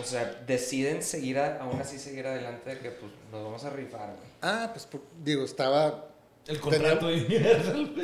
O 0.01 0.05
sea, 0.05 0.43
deciden 0.47 1.03
seguir, 1.03 1.39
a- 1.39 1.59
aún 1.63 1.81
así 1.81 1.99
seguir 1.99 2.27
adelante 2.27 2.71
de 2.71 2.79
que, 2.81 2.91
pues, 2.91 3.13
nos 3.31 3.45
vamos 3.45 3.65
a 3.65 3.71
rifar, 3.71 4.17
güey. 4.17 4.29
Ah, 4.41 4.71
pues 4.73 4.87
por- 4.87 5.03
digo, 5.23 5.45
estaba... 5.45 6.09
El 6.47 6.59
contrato 6.59 7.07
de. 7.07 7.19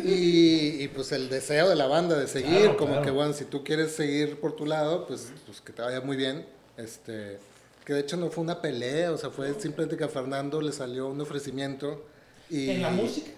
Y, 0.04 0.84
y, 0.84 0.88
pues 0.88 1.10
el 1.12 1.28
deseo 1.28 1.68
de 1.68 1.74
la 1.74 1.86
banda 1.88 2.16
de 2.16 2.28
seguir, 2.28 2.58
Claro, 2.60 2.76
como 2.76 2.92
claro. 2.92 3.04
que 3.04 3.10
bueno, 3.10 3.32
si 3.32 3.44
tú 3.44 3.64
quieres 3.64 3.92
seguir 3.92 4.38
por 4.38 4.54
tu 4.54 4.64
lado, 4.64 5.06
pues, 5.08 5.32
pues 5.44 5.60
que 5.60 5.72
te 5.72 5.82
vaya 5.82 6.00
muy 6.00 6.16
bien. 6.16 6.46
Este, 6.76 7.38
que 7.84 7.94
de 7.94 8.00
hecho 8.00 8.16
no 8.16 8.30
fue 8.30 8.44
una 8.44 8.62
pelea, 8.62 9.10
o 9.10 9.18
sea, 9.18 9.30
fue 9.30 9.52
simplemente 9.60 9.96
que 9.96 10.04
a 10.04 10.08
Fernando 10.08 10.60
le 10.60 10.70
salió 10.70 11.08
un 11.08 11.20
ofrecimiento. 11.20 12.04
Y, 12.48 12.70
En 12.70 12.82
la 12.82 12.90
música. 12.90 13.30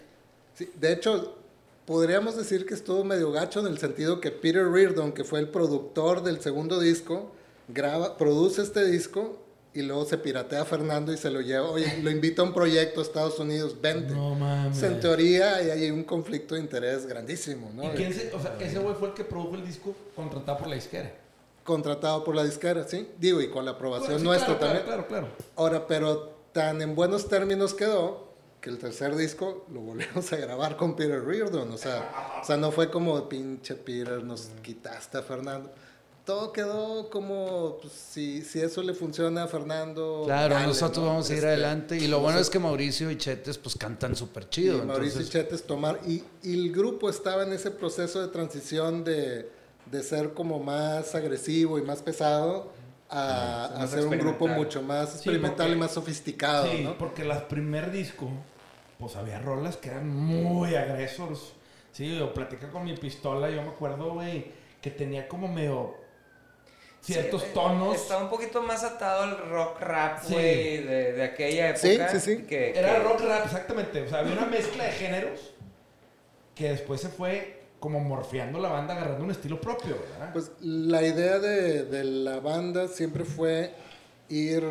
Sí, 0.55 0.71
de 0.79 0.93
hecho, 0.93 1.35
podríamos 1.87 2.37
decir 2.37 2.67
que 2.67 2.75
estuvo 2.75 3.03
medio 3.03 3.33
gacho 3.33 3.61
en 3.61 3.69
el 3.69 3.79
sentido 3.79 4.21
que 4.21 4.31
Peter 4.31 4.69
Reardon, 4.69 5.13
que 5.13 5.25
fue 5.25 5.41
el 5.41 5.49
productor 5.49 6.23
del 6.23 6.43
segundo 6.43 6.79
disco, 6.79 7.33
graba, 7.73 8.17
produce 8.17 8.63
este 8.63 8.85
disco 8.85 9.39
y 9.73 9.83
luego 9.83 10.05
se 10.05 10.19
piratea 10.19 10.63
a 10.63 10.65
Fernando 10.65 11.13
y 11.13 11.17
se 11.17 11.31
lo 11.31 11.41
lleva, 11.41 11.71
oye, 11.71 11.99
lo 12.03 12.11
invita 12.11 12.43
a 12.43 12.45
un 12.45 12.53
proyecto 12.53 13.01
a 13.01 13.03
Estados 13.05 13.39
Unidos, 13.39 13.81
vente. 13.81 14.13
No 14.13 14.35
mames. 14.35 14.83
En 14.83 14.99
teoría 15.01 15.57
hay, 15.57 15.71
hay 15.71 15.91
un 15.91 16.05
conflicto 16.05 16.55
de 16.55 16.61
interés 16.61 17.07
grandísimo, 17.07 17.71
¿no? 17.75 17.85
¿Y 17.85 17.89
quién 17.91 18.13
se, 18.13 18.33
o 18.35 18.41
sea, 18.41 18.57
ese 18.59 18.79
güey 18.79 18.95
fue 18.97 19.09
el 19.09 19.15
que 19.15 19.25
produjo 19.25 19.55
el 19.55 19.65
disco 19.65 19.95
contratado 20.17 20.59
por 20.59 20.69
la 20.69 20.75
disquera? 20.75 21.13
contratado 21.63 22.25
por 22.25 22.35
la 22.35 22.43
disquera, 22.43 22.83
¿sí? 22.83 23.09
Digo, 23.19 23.41
y 23.41 23.49
con 23.49 23.65
la 23.65 23.73
aprobación 23.73 24.19
Sí, 24.19 24.25
nuestra 24.25 24.59
claro, 24.59 24.61
también. 24.61 24.85
Claro, 24.85 25.07
claro, 25.07 25.29
claro. 25.29 25.45
Ahora, 25.55 25.87
pero 25.87 26.35
tan 26.53 26.83
en 26.83 26.97
buenos 26.97 27.29
términos 27.29 27.75
quedó 27.75 28.29
que 28.61 28.71
el 28.71 28.79
tercer 28.79 29.15
disco 29.17 29.67
lo 29.73 29.81
volvimos 29.81 30.33
a 30.33 30.37
grabar 30.37 30.77
con 30.77 30.97
Peter 30.97 31.23
Reardon. 31.23 31.71
O 31.71 31.79
sea, 31.79 32.41
o 32.43 32.45
sea 32.45 32.57
no 32.57 32.73
fue 32.73 32.91
como 32.91 33.29
pinche 33.29 33.75
Peter, 33.75 34.23
nos 34.23 34.51
quitaste 34.63 35.19
a 35.19 35.23
Fernando. 35.23 35.71
Todo 36.31 36.53
quedó 36.53 37.11
como, 37.11 37.79
pues, 37.81 37.93
si, 37.93 38.43
si 38.43 38.61
eso 38.61 38.85
le 38.85 38.95
funciona 38.95 39.43
a 39.43 39.49
Fernando. 39.49 40.23
Claro, 40.27 40.55
dale, 40.55 40.69
nosotros 40.69 40.99
¿no? 41.05 41.07
vamos 41.11 41.29
a 41.29 41.33
ir 41.33 41.39
Este, 41.39 41.49
adelante. 41.49 41.97
Y 41.97 42.07
lo 42.07 42.19
bueno 42.21 42.39
entonces- 42.39 42.47
es 42.47 42.51
que 42.53 42.59
Mauricio 42.61 43.11
y 43.11 43.17
Chetes 43.19 43.59
pues 43.59 43.77
cantan 43.77 44.15
súper 44.15 44.45
y 44.45 44.49
chido. 44.51 44.79
Mauricio 44.85 45.23
entonces- 45.23 45.31
Chetes 45.31 45.65
tomar. 45.65 45.99
Y, 46.07 46.23
y 46.45 46.55
el 46.55 46.73
grupo 46.73 47.11
estaba 47.11 47.43
en 47.43 47.53
ese 47.53 47.73
proceso 47.73 48.23
de 48.23 48.29
transición 48.29 49.03
de, 49.03 49.51
de 49.87 50.03
ser 50.05 50.33
como 50.33 50.61
más 50.61 51.17
agresivo 51.17 51.81
y 51.81 51.83
más 51.83 52.01
pesado 52.01 52.71
a, 53.09 53.65
a 53.75 53.79
Más 53.81 53.91
ser 53.91 54.07
un 54.07 54.17
grupo 54.17 54.47
mucho 54.47 54.83
más 54.83 55.15
experimental 55.17 55.57
porque- 55.67 55.73
y 55.73 55.77
más 55.81 55.91
sofisticado, 55.91 56.71
Sí, 56.71 56.85
¿no? 56.85 56.97
porque 56.97 57.23
el 57.23 57.33
primer 57.49 57.91
disco, 57.91 58.31
pues 59.01 59.17
había 59.17 59.41
rolas 59.41 59.77
que 59.77 59.89
eran 59.89 60.09
muy 60.09 60.77
agresores. 60.77 61.41
Sí, 61.91 62.21
o 62.21 62.33
platica 62.33 62.71
con 62.71 62.85
mi 62.85 62.97
pistola, 62.97 63.51
yo 63.51 63.63
me 63.63 63.71
acuerdo, 63.71 64.13
güey, 64.15 64.53
que 64.81 64.93
tenía 64.93 65.27
como 65.27 65.49
medio 65.49 65.99
ciertos 67.03 67.43
Sí, 67.43 67.49
eh, 67.49 67.53
tonos. 67.55 67.97
Estaba 67.97 68.23
un 68.25 68.31
poquito 68.31 68.63
más 68.63 68.85
atado 68.85 69.23
al 69.23 69.39
rock 69.49 69.81
rap, 69.81 70.23
Sí. 70.25 70.33
güey, 70.35 70.85
de, 70.85 71.13
de 71.13 71.23
aquella 71.23 71.77
Sí, 71.77 71.93
época. 71.93 72.09
sí, 72.11 72.21
sí. 72.21 72.43
Que, 72.45 72.79
Era 72.79 72.95
que- 72.97 72.99
rock 73.01 73.21
rap, 73.21 73.45
exactamente. 73.47 74.03
O 74.03 74.09
sea, 74.09 74.19
había 74.21 74.33
una 74.35 74.47
mezcla 74.47 74.85
de 74.85 74.93
géneros 74.93 75.53
que 76.55 76.71
después 76.71 77.01
se 77.01 77.09
fue 77.09 77.61
como 77.81 77.99
morfeando 78.01 78.59
la 78.61 78.69
banda, 78.69 78.95
agarrando 78.95 79.25
un 79.25 79.31
estilo 79.31 79.59
propio, 79.61 79.97
¿verdad? 80.13 80.33
Pues 80.35 80.51
la 80.61 81.03
idea 81.03 81.39
de, 81.39 81.85
de 81.85 82.05
la 82.05 82.39
banda 82.41 82.87
siempre 82.89 83.25
fue 83.25 83.73
ir, 84.29 84.63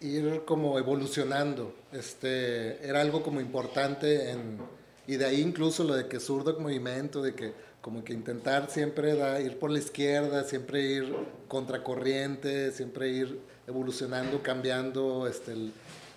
ir 0.00 0.42
como 0.44 0.78
evolucionando. 0.78 1.74
Este, 1.92 2.86
era 2.86 3.00
algo 3.00 3.22
como 3.22 3.40
importante 3.40 4.30
en, 4.30 4.58
y 5.06 5.16
de 5.16 5.24
ahí 5.24 5.40
incluso 5.40 5.84
lo 5.84 5.94
de 5.94 6.06
que 6.08 6.20
Surdoc 6.20 6.60
Movimiento, 6.60 7.22
de 7.22 7.34
que 7.34 7.54
como 7.86 8.02
que 8.02 8.12
intentar 8.12 8.68
siempre 8.68 9.14
da- 9.14 9.40
ir 9.40 9.60
por 9.60 9.70
la 9.70 9.78
izquierda, 9.78 10.42
siempre 10.42 10.80
ir 10.82 11.14
contracorriente, 11.46 12.72
siempre 12.72 13.10
ir 13.10 13.38
evolucionando, 13.68 14.42
cambiando. 14.42 15.28
Este, 15.28 15.52
el, 15.52 15.72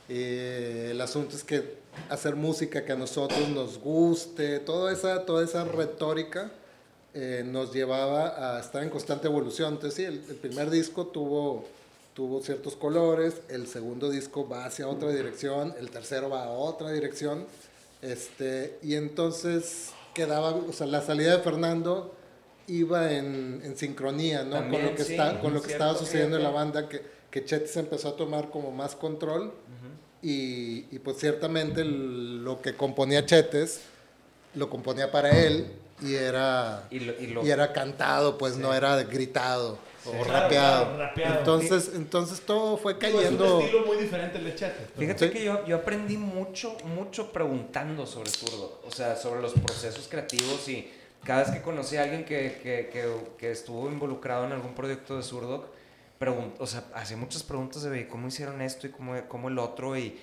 eh, 0.09 0.87
el 0.89 0.99
asunto 0.99 1.35
es 1.35 1.43
que 1.43 1.75
hacer 2.09 2.35
música 2.35 2.83
que 2.85 2.93
a 2.93 2.95
nosotros 2.95 3.47
nos 3.49 3.77
guste, 3.79 4.57
toda 4.57 4.91
esa, 4.91 5.27
toda 5.27 5.43
esa 5.43 5.63
retórica 5.63 6.49
eh, 7.13 7.43
nos 7.45 7.71
llevaba 7.71 8.57
a 8.57 8.59
estar 8.61 8.81
en 8.81 8.89
constante 8.89 9.27
evolución. 9.27 9.73
Entonces, 9.75 9.93
sí, 9.93 10.05
el, 10.05 10.23
el 10.27 10.37
primer 10.37 10.71
disco 10.71 11.05
tuvo, 11.05 11.65
tuvo 12.15 12.41
ciertos 12.41 12.75
colores, 12.75 13.41
el 13.47 13.67
segundo 13.67 14.09
disco 14.09 14.49
va 14.49 14.65
hacia 14.65 14.87
otra 14.87 15.11
dirección, 15.11 15.75
el 15.77 15.91
tercero 15.91 16.31
va 16.31 16.45
a 16.45 16.49
otra 16.49 16.89
dirección. 16.91 17.45
Este, 18.01 18.79
y 18.81 18.95
entonces 18.95 19.89
quedaba, 20.25 20.49
o 20.51 20.73
sea, 20.73 20.87
la 20.87 21.01
salida 21.01 21.37
de 21.37 21.43
Fernando 21.43 22.13
iba 22.67 23.11
en, 23.13 23.61
en 23.63 23.77
sincronía, 23.77 24.43
¿no? 24.43 24.57
También, 24.57 24.81
con 24.83 24.91
lo 24.91 24.95
que, 24.97 25.03
sí, 25.05 25.11
está, 25.13 25.39
con 25.39 25.53
lo 25.53 25.61
que 25.61 25.71
estaba 25.71 25.95
sucediendo 25.95 26.37
en 26.37 26.43
la 26.43 26.49
banda, 26.51 26.89
que, 26.89 27.01
que 27.31 27.47
se 27.67 27.79
empezó 27.79 28.09
a 28.09 28.15
tomar 28.15 28.49
como 28.49 28.71
más 28.71 28.95
control. 28.95 29.53
Y, 30.21 30.85
y, 30.91 30.99
pues 31.01 31.17
ciertamente 31.17 31.79
el- 31.81 32.43
lo 32.43 32.61
que 32.61 32.75
componía 32.75 33.25
Chetes 33.25 33.79
lo 34.55 34.69
componía 34.69 35.09
para 35.11 35.33
él 35.37 35.67
y 36.01 36.15
era 36.15 36.85
Y 36.91 36.99
lo- 36.99 37.13
y 37.17 37.27
lo- 37.27 37.45
y 37.45 37.49
era 37.49 37.71
cantado, 37.71 38.37
pues 38.37 38.57
no 38.57 38.73
era 38.73 39.01
gritado 39.03 39.77
o 40.05 40.11
Claro, 40.11 40.23
rapeado. 40.25 40.83
claro, 40.85 40.97
rapeado. 40.97 41.39
Entonces, 41.39 41.91
entonces 41.95 42.41
todo 42.41 42.77
fue 42.77 42.93
Digo, 42.95 43.19
es 43.19 43.25
cayendo. 43.25 43.57
un 43.57 43.63
estilo 43.63 43.85
muy 43.85 43.97
diferente 43.97 44.37
el 44.37 44.45
de 44.45 44.51
pero- 44.51 44.73
Fíjate 44.97 45.27
Sí. 45.27 45.33
que 45.33 45.43
yo, 45.43 45.65
yo 45.65 45.75
aprendí 45.77 46.17
mucho, 46.17 46.75
mucho 46.85 47.31
preguntando 47.31 48.05
sobre 48.05 48.29
Zurdo, 48.29 48.81
o 48.85 48.91
sea, 48.91 49.15
sobre 49.15 49.41
los 49.41 49.53
procesos 49.53 50.07
creativos 50.07 50.67
y 50.69 50.91
cada 51.23 51.43
vez 51.43 51.51
que 51.51 51.61
conocí 51.61 51.97
a 51.97 52.03
alguien 52.03 52.23
que, 52.25 52.59
que, 52.63 52.89
que, 52.91 53.13
que 53.37 53.51
estuvo 53.51 53.89
involucrado 53.89 54.45
en 54.45 54.53
algún 54.53 54.73
proyecto 54.73 55.17
de 55.17 55.23
Zurdo, 55.23 55.67
pregun- 56.19 56.53
o 56.59 56.67
sea, 56.67 56.83
hacía 56.93 57.17
muchas 57.17 57.43
preguntas 57.43 57.83
de 57.83 58.07
cómo 58.07 58.27
hicieron 58.27 58.61
esto 58.61 58.87
y 58.87 58.91
cómo, 58.91 59.15
cómo 59.27 59.47
el 59.49 59.59
otro 59.59 59.97
y, 59.97 60.17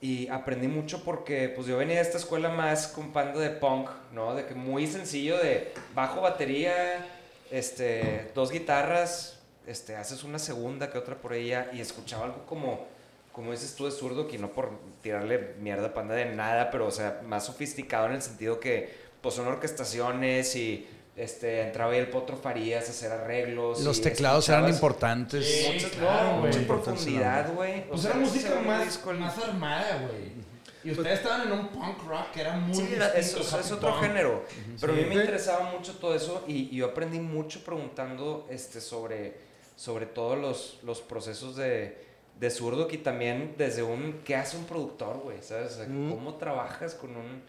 y 0.00 0.26
aprendí 0.28 0.66
mucho 0.66 1.04
porque 1.04 1.48
pues 1.48 1.68
yo 1.68 1.76
venía 1.76 1.96
de 1.96 2.02
esta 2.02 2.18
escuela 2.18 2.48
más 2.48 2.88
con 2.88 3.12
banda 3.12 3.38
de 3.38 3.50
punk, 3.50 3.88
¿no? 4.12 4.34
De 4.34 4.46
que 4.46 4.54
muy 4.54 4.86
sencillo 4.88 5.38
de 5.38 5.72
bajo, 5.94 6.20
batería, 6.20 7.06
este, 7.52 8.30
dos 8.34 8.50
guitarras, 8.50 9.38
este, 9.66 9.94
haces 9.96 10.24
una 10.24 10.38
segunda 10.38 10.90
que 10.90 10.98
otra 10.98 11.16
por 11.16 11.32
ella 11.34 11.70
y 11.72 11.80
escuchaba 11.80 12.24
algo 12.24 12.44
como, 12.46 12.86
como 13.32 13.52
dices 13.52 13.74
tú 13.76 13.84
de 13.84 13.92
zurdo, 13.92 14.26
que 14.26 14.38
no 14.38 14.48
por 14.52 14.70
tirarle 15.02 15.54
mierda 15.60 15.88
a 15.88 15.94
panda 15.94 16.14
de 16.14 16.26
nada, 16.34 16.70
pero 16.70 16.86
o 16.86 16.90
sea, 16.90 17.20
más 17.26 17.46
sofisticado 17.46 18.06
en 18.06 18.14
el 18.14 18.22
sentido 18.22 18.58
que 18.58 18.92
pues 19.20 19.34
son 19.36 19.46
orquestaciones 19.46 20.56
y 20.56 20.88
este, 21.14 21.60
entraba 21.60 21.92
ahí 21.92 21.98
el 21.98 22.08
Potro 22.08 22.36
Farías 22.36 22.88
a 22.88 22.90
hacer 22.90 23.12
arreglos. 23.12 23.80
Los 23.82 23.98
y 23.98 24.02
teclados 24.02 24.48
eran 24.48 24.68
importantes. 24.68 25.46
Sí, 25.46 25.70
Mucha, 25.72 25.88
claro, 25.90 26.32
no, 26.32 26.40
güey. 26.40 26.52
mucha 26.52 26.66
profundidad, 26.66 27.52
güey. 27.54 27.80
O 27.82 27.88
Pues 27.90 28.00
sea, 28.00 28.10
era 28.12 28.20
música 28.20 28.60
más, 28.66 29.04
más 29.18 29.38
armada, 29.38 30.08
güey. 30.08 30.51
Y 30.84 30.90
ustedes 30.92 31.18
estaban 31.20 31.42
en 31.46 31.52
un 31.52 31.68
punk 31.68 32.02
rock 32.06 32.30
que 32.32 32.40
era 32.40 32.56
muy 32.56 32.74
Sí, 32.74 32.88
era- 32.94 33.08
es, 33.14 33.26
distinto, 33.34 33.58
es- 33.58 33.66
es 33.66 33.72
otro 33.72 33.90
punk. 33.90 34.02
género. 34.02 34.44
Pero 34.80 34.92
a 34.92 34.96
mí 34.96 35.02
Sí. 35.02 35.08
me 35.08 35.14
interesaba 35.16 35.70
mucho 35.72 35.96
todo 35.98 36.14
eso 36.14 36.44
y, 36.46 36.68
y 36.74 36.76
yo 36.76 36.86
aprendí 36.86 37.20
mucho 37.20 37.64
preguntando 37.64 38.46
este, 38.50 38.80
sobre, 38.80 39.36
sobre 39.76 40.06
todos 40.06 40.38
los, 40.38 40.78
los 40.82 41.00
procesos 41.00 41.56
de, 41.56 41.96
de 42.40 42.50
zurdo 42.50 42.88
y 42.90 42.98
también 42.98 43.54
desde 43.56 43.82
un, 43.82 44.20
¿qué 44.24 44.34
hace 44.36 44.56
un 44.56 44.64
productor, 44.64 45.18
güey? 45.18 45.42
¿Sabes? 45.42 45.72
O 45.72 45.76
sea, 45.76 45.86
Mm. 45.86 46.10
¿Cómo 46.10 46.34
trabajas 46.36 46.94
con 46.94 47.16
un, 47.16 47.42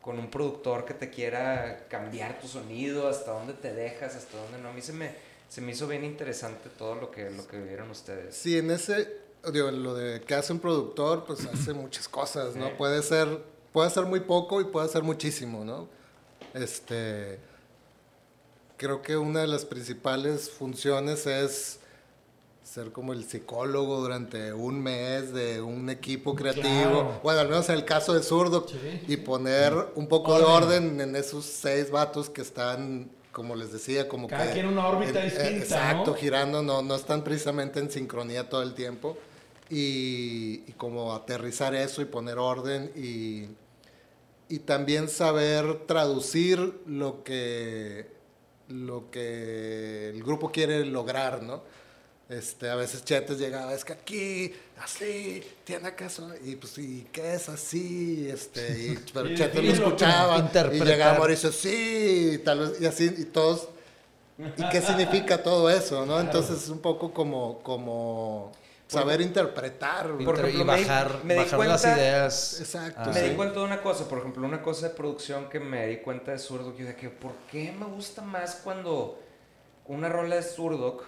con 0.00 0.18
un 0.20 0.30
productor 0.30 0.84
que 0.84 0.94
te 0.94 1.10
quiera 1.10 1.86
cambiar 1.88 2.38
tu 2.38 2.46
sonido? 2.46 3.08
¿Hasta 3.08 3.32
dónde 3.32 3.54
te 3.54 3.72
dejas? 3.74 4.14
¿Hasta 4.14 4.36
dónde 4.38 4.58
no? 4.58 4.68
A 4.68 4.72
mí 4.72 4.80
se 4.82 4.92
me, 4.92 5.10
se 5.48 5.60
me 5.60 5.72
hizo 5.72 5.88
bien 5.88 6.04
interesante 6.04 6.68
todo 6.78 6.94
lo 6.94 7.10
que, 7.10 7.30
lo 7.30 7.46
que 7.48 7.56
vivieron 7.58 7.90
ustedes. 7.90 8.36
Sí, 8.36 8.56
en 8.58 8.70
ese, 8.70 9.08
digo, 9.52 9.70
lo 9.70 9.94
de 9.94 10.20
que 10.22 10.34
hace 10.34 10.52
un 10.52 10.58
productor, 10.60 11.24
pues 11.24 11.46
hace 11.52 11.72
muchas 11.72 12.08
cosas, 12.08 12.56
¿no? 12.56 12.66
Sí. 12.66 12.72
Puede 12.78 13.02
ser, 13.02 13.42
puede 13.72 13.90
ser 13.90 14.04
muy 14.06 14.20
poco 14.20 14.60
y 14.60 14.64
puede 14.64 14.88
ser 14.88 15.02
muchísimo, 15.02 15.64
¿no? 15.64 15.88
Este, 16.54 17.38
creo 18.76 19.02
que 19.02 19.16
una 19.16 19.40
de 19.40 19.46
las 19.46 19.64
principales 19.64 20.50
funciones 20.50 21.26
es 21.26 21.80
ser 22.62 22.90
como 22.92 23.12
el 23.12 23.24
psicólogo 23.24 24.00
durante 24.00 24.52
un 24.52 24.80
mes 24.82 25.32
de 25.32 25.60
un 25.62 25.88
equipo 25.88 26.34
creativo. 26.34 26.64
Claro. 26.64 27.20
Bueno, 27.22 27.40
al 27.40 27.48
menos 27.48 27.68
en 27.68 27.76
el 27.76 27.84
caso 27.84 28.12
de 28.12 28.22
Zurdo. 28.22 28.66
Sí, 28.68 29.04
y 29.08 29.16
poner 29.18 29.72
un 29.94 30.08
poco 30.08 30.32
Orden. 30.32 30.46
de 30.46 30.52
orden 30.96 31.00
en 31.00 31.16
esos 31.16 31.44
seis 31.44 31.90
vatos 31.90 32.28
que 32.28 32.42
están, 32.42 33.08
como 33.32 33.54
les 33.54 33.72
decía, 33.72 34.08
como 34.08 34.26
Cada 34.28 34.48
que... 34.48 34.54
quien 34.54 34.66
una 34.66 34.88
órbita 34.88 35.20
en- 35.20 35.30
eh, 35.30 35.30
distinta, 35.30 35.56
Exacto, 35.64 36.10
¿no? 36.10 36.16
girando, 36.16 36.62
no, 36.62 36.82
no 36.82 36.94
están 36.96 37.22
precisamente 37.22 37.78
en 37.78 37.90
sincronía 37.90 38.48
todo 38.48 38.62
el 38.62 38.74
tiempo. 38.74 39.16
Y, 39.68 40.62
y 40.66 40.74
como 40.76 41.12
aterrizar 41.12 41.74
eso 41.74 42.00
y 42.00 42.04
poner 42.04 42.38
orden 42.38 42.92
y, 42.94 43.48
y 44.48 44.60
también 44.60 45.08
saber 45.08 45.86
traducir 45.86 46.80
lo 46.86 47.24
que, 47.24 48.06
lo 48.68 49.10
que 49.10 50.10
el 50.10 50.22
grupo 50.22 50.52
quiere 50.52 50.84
lograr, 50.84 51.42
¿no? 51.42 51.62
Este, 52.28 52.68
a 52.68 52.74
veces 52.74 53.04
Chetes 53.04 53.38
llegaba, 53.38 53.72
es 53.72 53.84
que 53.84 53.92
aquí, 53.92 54.52
así, 54.82 55.44
tiene 55.62 55.86
acaso, 55.88 56.28
y 56.44 56.56
pues, 56.56 56.76
¿y 56.78 57.06
qué 57.12 57.34
es 57.34 57.48
así? 57.48 58.28
Este, 58.28 58.78
y, 58.78 58.98
pero 59.14 59.30
Y 59.30 59.36
Chetes 59.36 59.64
lo 59.64 59.72
escuchaba, 59.72 60.50
y 60.72 60.80
llegaba 60.80 61.18
Mauricio, 61.18 61.52
sí, 61.52 62.32
y, 62.34 62.38
tal 62.38 62.60
vez, 62.60 62.80
y 62.80 62.86
así, 62.86 63.14
y 63.16 63.24
todos, 63.26 63.68
¿y 64.56 64.68
qué 64.70 64.80
significa 64.80 65.40
todo 65.40 65.70
eso, 65.70 66.04
no? 66.04 66.18
Entonces 66.18 66.64
es 66.64 66.68
un 66.68 66.80
poco 66.80 67.12
como, 67.12 67.60
como 67.62 68.50
saber 68.88 69.20
interpretar. 69.20 70.08
Por 70.12 70.20
ejemplo, 70.38 70.48
y 70.48 70.52
me 70.64 70.76
di- 70.76 70.84
bajar, 70.84 71.24
me 71.24 71.34
di 71.34 71.40
bajar 71.40 71.58
las 71.58 71.82
cuenta- 71.82 71.98
ideas. 72.00 72.60
Exacto, 72.60 73.00
Ah, 73.04 73.06
me 73.12 73.20
sí. 73.20 73.28
di 73.28 73.34
cuenta 73.36 73.58
de 73.60 73.64
una 73.66 73.82
cosa, 73.82 74.08
por 74.08 74.18
ejemplo, 74.18 74.46
una 74.46 74.62
cosa 74.62 74.88
de 74.88 74.94
producción 74.94 75.48
que 75.48 75.58
me 75.60 75.86
di 75.86 75.96
cuenta 75.98 76.32
de 76.32 76.38
Zurdo, 76.38 76.74
que 76.74 76.82
yo 76.82 76.88
de 76.88 76.96
que, 76.96 77.10
¿por 77.10 77.32
qué 77.50 77.72
me 77.72 77.86
gusta 77.86 78.22
más 78.22 78.56
cuando 78.62 79.20
una 79.86 80.08
rola 80.08 80.36
de 80.36 80.42
Zurdo 80.42 81.02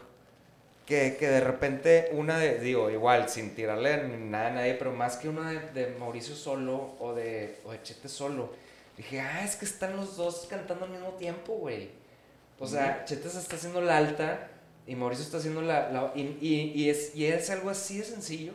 que, 0.87 1.17
que 1.21 1.29
de 1.29 1.41
repente 1.41 2.09
una 2.13 2.39
de, 2.39 2.59
digo, 2.61 2.89
igual, 2.91 3.29
sin 3.29 3.55
tirarle 3.55 4.05
ni 4.09 4.25
nada 4.25 4.47
a 4.47 4.51
nadie, 4.51 4.75
pero 4.75 4.93
más 4.93 5.17
que 5.17 5.29
una 5.29 5.51
de, 5.51 5.61
de 5.73 5.97
Mauricio 5.99 6.35
solo 6.35 6.95
o 6.99 7.13
de, 7.15 7.61
o 7.65 7.73
de 7.73 7.83
Chete 7.83 8.09
solo, 8.09 8.55
dije, 8.97 9.21
ah, 9.21 9.45
es 9.45 9.57
que 9.57 9.67
están 9.67 9.97
los 9.97 10.17
dos 10.17 10.47
cantando 10.49 10.87
al 10.87 10.91
mismo 10.91 11.11
tiempo, 11.13 11.53
güey. 11.55 11.91
O 12.59 12.67
sea, 12.67 13.05
Chete 13.05 13.29
se 13.29 13.39
está 13.39 13.57
haciendo 13.57 13.81
la 13.83 13.99
alta 13.99 14.49
y 14.89 14.97
Mauricio 14.97 15.25
está 15.25 15.37
haciendo 15.37 15.63
la... 15.63 15.91
la- 15.91 16.13
y, 16.17 16.23
y- 16.41 16.73
y 16.75 16.91
es, 16.91 17.15
y 17.15 17.27
es 17.27 17.51
algo 17.51 17.71
así 17.71 17.99
de 17.99 18.05
sencillo 18.05 18.53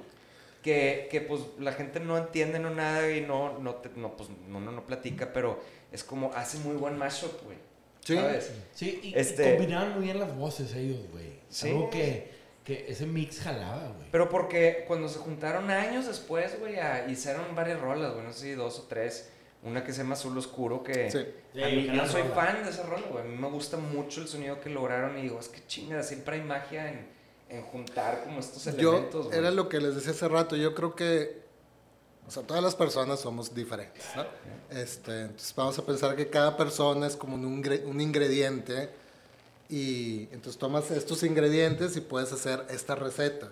que, 0.61 1.07
que, 1.11 1.21
pues 1.21 1.41
la 1.59 1.73
gente 1.73 1.99
no 1.99 2.17
entiende 2.17 2.57
no 2.59 2.69
nada 2.69 3.09
y 3.11 3.21
no, 3.21 3.59
no, 3.59 3.75
te- 3.75 3.89
no, 3.95 4.15
pues, 4.17 4.29
no, 4.47 4.59
no, 4.59 4.71
no 4.71 4.85
platica, 4.85 5.31
pero 5.33 5.59
es 5.91 6.03
como 6.03 6.31
hace 6.33 6.57
muy 6.59 6.75
buen 6.75 6.97
mashup, 6.97 7.43
güey. 7.43 7.57
Sí. 8.01 8.15
¿sabes? 8.15 8.51
Sí, 8.73 8.99
y, 9.03 9.07
y 9.09 9.13
Este- 9.15 9.55
combinaban 9.55 9.93
muy 9.95 10.03
bien 10.05 10.19
las 10.19 10.35
voces 10.35 10.73
ellos, 10.75 10.99
güey. 11.11 11.33
Sí. 11.49 11.69
Algo 11.69 11.89
que, 11.89 12.31
que 12.65 12.85
ese 12.89 13.05
mix 13.05 13.39
jalaba, 13.41 13.89
güey. 13.95 14.07
Pero 14.11 14.29
porque 14.29 14.85
cuando 14.87 15.07
se 15.09 15.19
juntaron 15.19 15.69
años 15.69 16.07
después, 16.07 16.57
güey, 16.59 16.75
hicieron 17.09 17.53
varias 17.55 17.79
rolas, 17.79 18.13
güey, 18.13 18.25
no 18.25 18.33
sé 18.33 18.39
si 18.39 18.51
dos 18.53 18.79
o 18.79 18.83
tres. 18.83 19.29
Una 19.65 19.83
que 19.83 19.93
se 19.93 19.99
llama 19.99 20.13
Azul 20.15 20.37
Oscuro, 20.37 20.83
que 20.83 21.09
Sí. 21.09 21.17
a 21.17 21.67
mí, 21.67 21.83
Sí, 21.83 21.91
yo 21.95 22.05
soy 22.07 22.21
rola. 22.23 22.35
fan 22.35 22.63
de 22.63 22.69
esa 22.69 22.83
rola, 22.83 23.03
güey. 23.09 23.23
A 23.23 23.27
mí 23.27 23.35
me 23.37 23.47
gusta 23.49 23.77
mucho 23.77 24.21
el 24.21 24.27
sonido 24.27 24.59
que 24.59 24.69
lograron 24.69 25.17
y 25.17 25.21
digo, 25.23 25.39
es 25.39 25.47
que 25.47 25.65
chingada, 25.67 26.03
siempre 26.03 26.35
hay 26.35 26.41
magia 26.43 26.89
en, 26.91 27.07
en 27.49 27.61
juntar 27.63 28.23
como 28.25 28.39
estos 28.41 28.65
Yo, 28.77 28.91
elementos, 28.91 29.27
güey. 29.27 29.37
era 29.39 29.51
lo 29.51 29.69
que 29.69 29.79
les 29.79 29.95
decía 29.95 30.11
hace 30.11 30.27
rato, 30.27 30.55
yo 30.57 30.75
creo 30.75 30.95
que, 30.95 31.41
o 32.27 32.31
sea, 32.31 32.43
todas 32.43 32.61
las 32.61 32.75
personas 32.75 33.21
somos 33.21 33.53
diferentes, 33.55 34.03
¿no? 34.17 34.25
Este, 34.77 35.21
entonces 35.21 35.53
vamos 35.55 35.77
a 35.79 35.85
pensar 35.85 36.15
que 36.17 36.29
cada 36.29 36.57
persona 36.57 37.07
es 37.07 37.15
como 37.15 37.35
un, 37.35 37.63
ingre- 37.63 37.85
un 37.85 38.01
ingrediente 38.01 38.89
y 39.69 40.23
entonces 40.31 40.57
tomas 40.57 40.91
estos 40.91 41.23
ingredientes 41.23 41.95
y 41.95 42.01
puedes 42.01 42.31
hacer 42.33 42.65
esta 42.69 42.95
receta. 42.95 43.49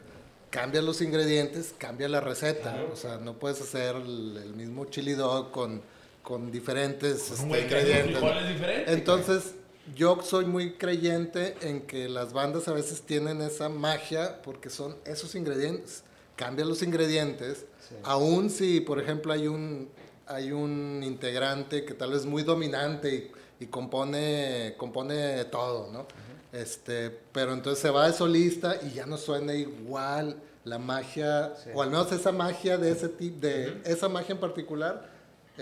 Cambias 0.50 0.84
los 0.84 1.02
ingredientes, 1.02 1.74
cambia 1.78 2.10
la 2.10 2.20
receta. 2.20 2.84
O 2.92 2.96
sea, 2.98 3.18
no 3.18 3.36
puedes 3.40 3.62
hacer 3.62 3.96
el, 3.96 4.36
el 4.44 4.54
mismo 4.54 4.86
chili 4.86 5.14
dog 5.14 5.52
con, 5.52 5.82
con 6.24 6.52
diferentes 6.52 7.32
este, 7.32 7.44
ingredientes. 7.60 8.22
diferentes. 8.50 8.94
Entonces, 8.94 9.54
yo 9.96 10.20
soy 10.24 10.46
muy 10.46 10.74
creyente 10.74 11.56
en 11.62 11.82
que 11.82 12.08
las 12.08 12.34
bandas 12.34 12.68
a 12.68 12.74
veces 12.74 13.02
tienen 13.02 13.42
esa 13.42 13.70
magia 13.70 14.42
porque 14.44 14.70
son 14.70 14.96
esos 15.06 15.36
ingredientes. 15.36 16.04
Cambian 16.36 16.68
los 16.70 16.82
ingredientes, 16.84 17.66
Sí. 17.90 17.96
aun 18.04 18.50
si, 18.50 18.80
por 18.80 19.00
ejemplo, 19.00 19.34
hay 19.34 19.48
un, 19.48 19.90
hay 20.28 20.52
un 20.52 21.02
integrante 21.04 21.84
que 21.84 21.94
tal 21.94 22.12
vez 22.12 22.22
es 22.22 22.26
muy 22.26 22.44
dominante 22.44 23.32
y, 23.60 23.64
y 23.64 23.68
compone, 23.68 24.76
compone 24.78 25.44
todo, 25.46 25.92
¿no? 25.92 26.08
este, 26.54 27.10
pero 27.32 27.54
entonces 27.54 27.82
se 27.82 27.90
va 27.90 28.08
de 28.08 28.14
solista 28.14 28.76
y 28.84 28.92
ya 28.94 29.06
no 29.06 29.18
suena 29.18 29.54
igual 29.54 30.36
la 30.64 30.78
magia, 30.80 31.54
Sí. 31.64 31.70
o 31.74 31.82
al 31.82 31.90
menos 31.90 32.12
esa 32.12 32.32
magia 32.32 32.78
de 32.78 32.92
ese 32.92 33.08
tipo, 33.10 33.40
de 33.40 33.82
esa 33.86 34.08
magia 34.10 34.34
en 34.34 34.40
particular, 34.40 35.10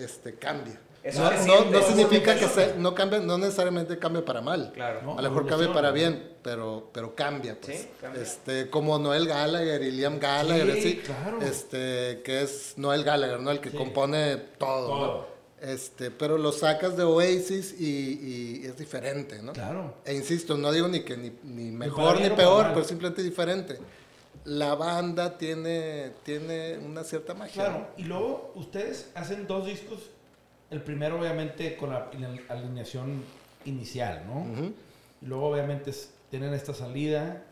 este, 0.03 0.35
cambia. 0.35 0.79
Eso 1.01 1.21
No, 1.23 1.31
no- 1.63 1.71
no 1.71 1.81
significa 1.81 2.35
que 2.35 2.47
se- 2.49 2.75
no 2.77 2.93
cambia, 2.93 3.19
no 3.19 3.37
necesariamente 3.37 3.97
cambia 3.97 4.23
para 4.25 4.41
mal. 4.41 4.71
Claro. 4.73 5.01
No. 5.03 5.17
A 5.17 5.21
lo 5.21 5.29
mejor 5.29 5.43
cambia 5.47 5.65
evoluciona. 5.67 5.73
para 5.73 5.91
bien, 5.91 6.33
pero, 6.43 6.89
pero 6.93 7.15
cambia, 7.15 7.57
pues. 7.59 7.81
Sí, 7.81 7.87
cambia. 8.01 8.21
Este, 8.21 8.69
como 8.69 8.99
Noel 8.99 9.25
Gallagher 9.25 9.81
y 9.81 9.91
Liam 9.91 10.19
Gallagher, 10.19 10.73
Sí, 10.73 10.79
así, 10.79 10.95
claro. 10.97 11.41
este, 11.41 12.21
que 12.23 12.41
es 12.41 12.73
Noel 12.75 13.05
Gallagher, 13.05 13.39
¿no? 13.39 13.49
El 13.51 13.61
que 13.61 13.71
Sí. 13.71 13.77
compone 13.77 14.35
todo, 14.57 14.87
¿no? 14.99 15.05
Todo. 15.05 15.39
Este, 15.61 16.09
pero 16.11 16.37
lo 16.37 16.51
sacas 16.53 16.95
de 16.95 17.03
Oasis 17.03 17.75
y, 17.79 18.61
y 18.61 18.65
es 18.65 18.77
diferente, 18.77 19.41
¿no? 19.41 19.51
Claro. 19.53 19.93
E 20.05 20.13
insisto, 20.13 20.57
no 20.57 20.71
digo 20.71 20.87
ni 20.89 21.01
que 21.01 21.17
ni, 21.17 21.31
ni 21.43 21.71
mejor 21.71 22.15
ni 22.15 22.23
para 22.23 22.35
peor, 22.35 22.67
pero 22.73 22.85
simplemente 22.85 23.21
diferente. 23.23 23.77
La 24.45 24.75
banda 24.75 25.37
tiene, 25.37 26.13
tiene 26.23 26.77
una 26.79 27.03
cierta 27.03 27.33
magia. 27.33 27.53
Claro, 27.65 27.87
y 27.97 28.03
luego 28.03 28.51
ustedes 28.55 29.11
hacen 29.15 29.45
dos 29.47 29.65
discos. 29.65 29.99
El 30.71 30.81
primero, 30.81 31.19
obviamente, 31.19 31.75
con 31.75 31.89
la 31.91 32.09
ine- 32.13 32.41
alineación 32.47 33.23
inicial, 33.65 34.23
¿no? 34.27 34.45
Y 35.21 35.25
luego, 35.25 35.47
obviamente, 35.49 35.89
es- 35.89 36.11
tienen 36.29 36.53
esta 36.53 36.73
salida, 36.73 37.43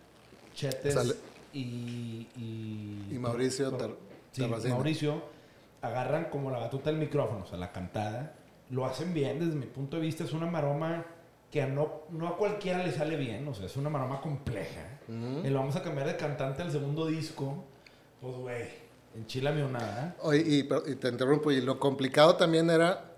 Chetes 0.55 0.93
Sale- 0.93 1.15
y, 1.53 2.27
y. 2.37 3.07
Y 3.11 3.17
Mauricio 3.19 3.77
sí. 4.31 4.43
Mauricio 4.69 5.21
agarran 5.81 6.25
como 6.25 6.51
la 6.51 6.59
batuta 6.59 6.89
del 6.91 6.99
micrófono, 6.99 7.43
o 7.43 7.47
sea, 7.47 7.57
la 7.57 7.71
cantada. 7.71 8.33
Lo 8.69 8.85
hacen 8.85 9.13
bien, 9.13 9.39
desde 9.39 9.55
mi 9.55 9.65
punto 9.65 9.95
de 9.97 10.03
vista, 10.03 10.23
es 10.23 10.33
una 10.33 10.45
maroma 10.45 11.05
que 11.51 11.65
no, 11.65 12.01
no 12.11 12.27
a 12.27 12.37
cualquiera 12.37 12.83
le 12.83 12.91
sale 12.91 13.15
bien, 13.15 13.47
o 13.47 13.53
sea, 13.53 13.65
es 13.67 13.77
una 13.77 13.89
maroma 13.89 14.21
compleja. 14.21 14.99
Y 15.07 15.47
lo 15.49 15.59
vamos 15.59 15.75
a 15.77 15.81
cambiar 15.81 16.07
de 16.07 16.17
cantante 16.17 16.61
al 16.61 16.71
segundo 16.71 17.05
disco. 17.07 17.63
Pues, 18.19 18.35
güey, 18.35 18.65
enchilame 19.15 19.63
una, 19.63 19.79
¿eh? 19.79 20.13
Oye, 20.21 20.43
y, 20.45 20.63
pero- 20.63 20.83
y 20.87 20.95
te 20.95 21.07
interrumpo, 21.07 21.51
y 21.51 21.61
lo 21.61 21.79
complicado 21.79 22.35
también 22.35 22.69
era 22.69 23.13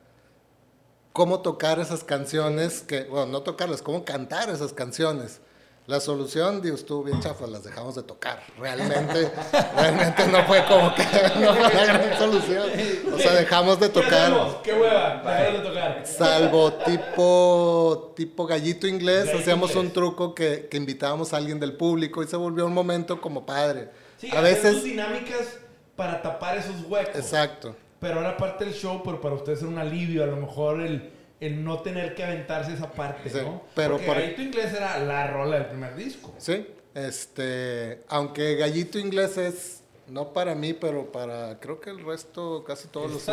cómo 1.13 1.39
tocar 1.41 1.79
esas 1.79 2.03
canciones, 2.03 2.81
que, 2.81 3.05
bueno, 3.05 3.25
no 3.25 3.41
tocarlas, 3.41 3.81
cómo 3.81 4.05
cantar 4.05 4.49
esas 4.49 4.73
canciones. 4.73 5.41
La 5.89 5.99
solución, 5.99 6.62
digo, 6.62 6.75
estuvo 6.75 7.04
bien 7.04 7.19
chafa, 7.19 7.47
las 7.47 7.63
dejamos 7.63 7.95
de 7.95 8.04
tocar. 8.04 8.43
Realmente, 8.60 9.32
realmente 9.75 10.28
no 10.28 10.43
fue 10.43 10.63
como 10.65 10.93
que, 10.93 11.02
no 11.41 11.56
fue 11.56 11.73
la 11.73 11.84
gran 11.84 12.15
solución. 12.15 12.69
O 13.12 13.17
sea, 13.17 13.34
dejamos 13.34 13.80
de 13.80 13.89
tocar. 13.89 14.62
¡Qué 14.62 14.71
hueva! 14.71 15.15
Dejar 15.15 15.52
de 15.54 15.67
tocar. 15.67 16.06
Salvo 16.06 16.73
tipo, 16.73 18.13
tipo 18.15 18.45
gallito 18.45 18.86
inglés, 18.86 19.25
Gallito 19.25 19.39
hacíamos 19.39 19.71
inglés. 19.71 19.86
un 19.88 19.91
truco 19.91 20.36
que, 20.36 20.67
que 20.69 20.78
invitábamos 20.78 21.34
a 21.34 21.38
alguien 21.38 21.60
del 21.60 21.73
público 21.73 22.21
y 22.21 22.28
se 22.28 22.38
volvió 22.38 22.67
un 22.67 22.73
momento 22.75 23.19
como 23.19 23.43
padre. 23.43 23.89
Sí, 24.19 24.30
a 24.32 24.41
veces, 24.41 24.84
dinámicas 24.84 25.58
para 25.95 26.21
tapar 26.21 26.56
esos 26.60 26.84
huecos. 26.88 27.15
exacto. 27.15 27.75
Pero 27.99 28.19
era 28.19 28.38
parte 28.38 28.63
del 28.63 28.75
show, 28.75 29.02
pero 29.04 29.19
para 29.19 29.34
ustedes 29.34 29.63
era 29.63 29.69
un 29.69 29.80
alivio, 29.80 30.23
a 30.23 30.28
lo 30.28 30.36
mejor 30.36 30.82
el, 30.82 31.18
el 31.39 31.63
no 31.63 31.80
tener 31.82 32.15
que 32.15 32.23
aventarse 32.23 32.73
esa 32.73 32.91
parte, 32.91 33.30
Sí, 33.30 33.38
¿no? 33.41 33.62
pero 33.75 33.91
Porque 33.93 34.06
por- 34.08 34.15
Gallito 34.17 34.41
Inglés 34.41 34.73
era 34.73 34.97
la 34.99 35.28
rola 35.28 35.58
del 35.58 35.65
primer 35.67 35.95
disco. 35.95 36.34
Sí, 36.38 36.67
este, 36.93 38.02
aunque 38.10 38.56
Gallito 38.56 38.99
Inglés 38.99 39.38
es, 39.38 39.82
no 40.08 40.34
para 40.34 40.56
mí, 40.56 40.73
pero 40.73 41.12
para, 41.12 41.60
creo 41.60 41.80
que 41.80 41.89
el 41.91 42.04
resto, 42.04 42.63
casi 42.65 42.88
todos 42.88 43.12
los, 43.12 43.28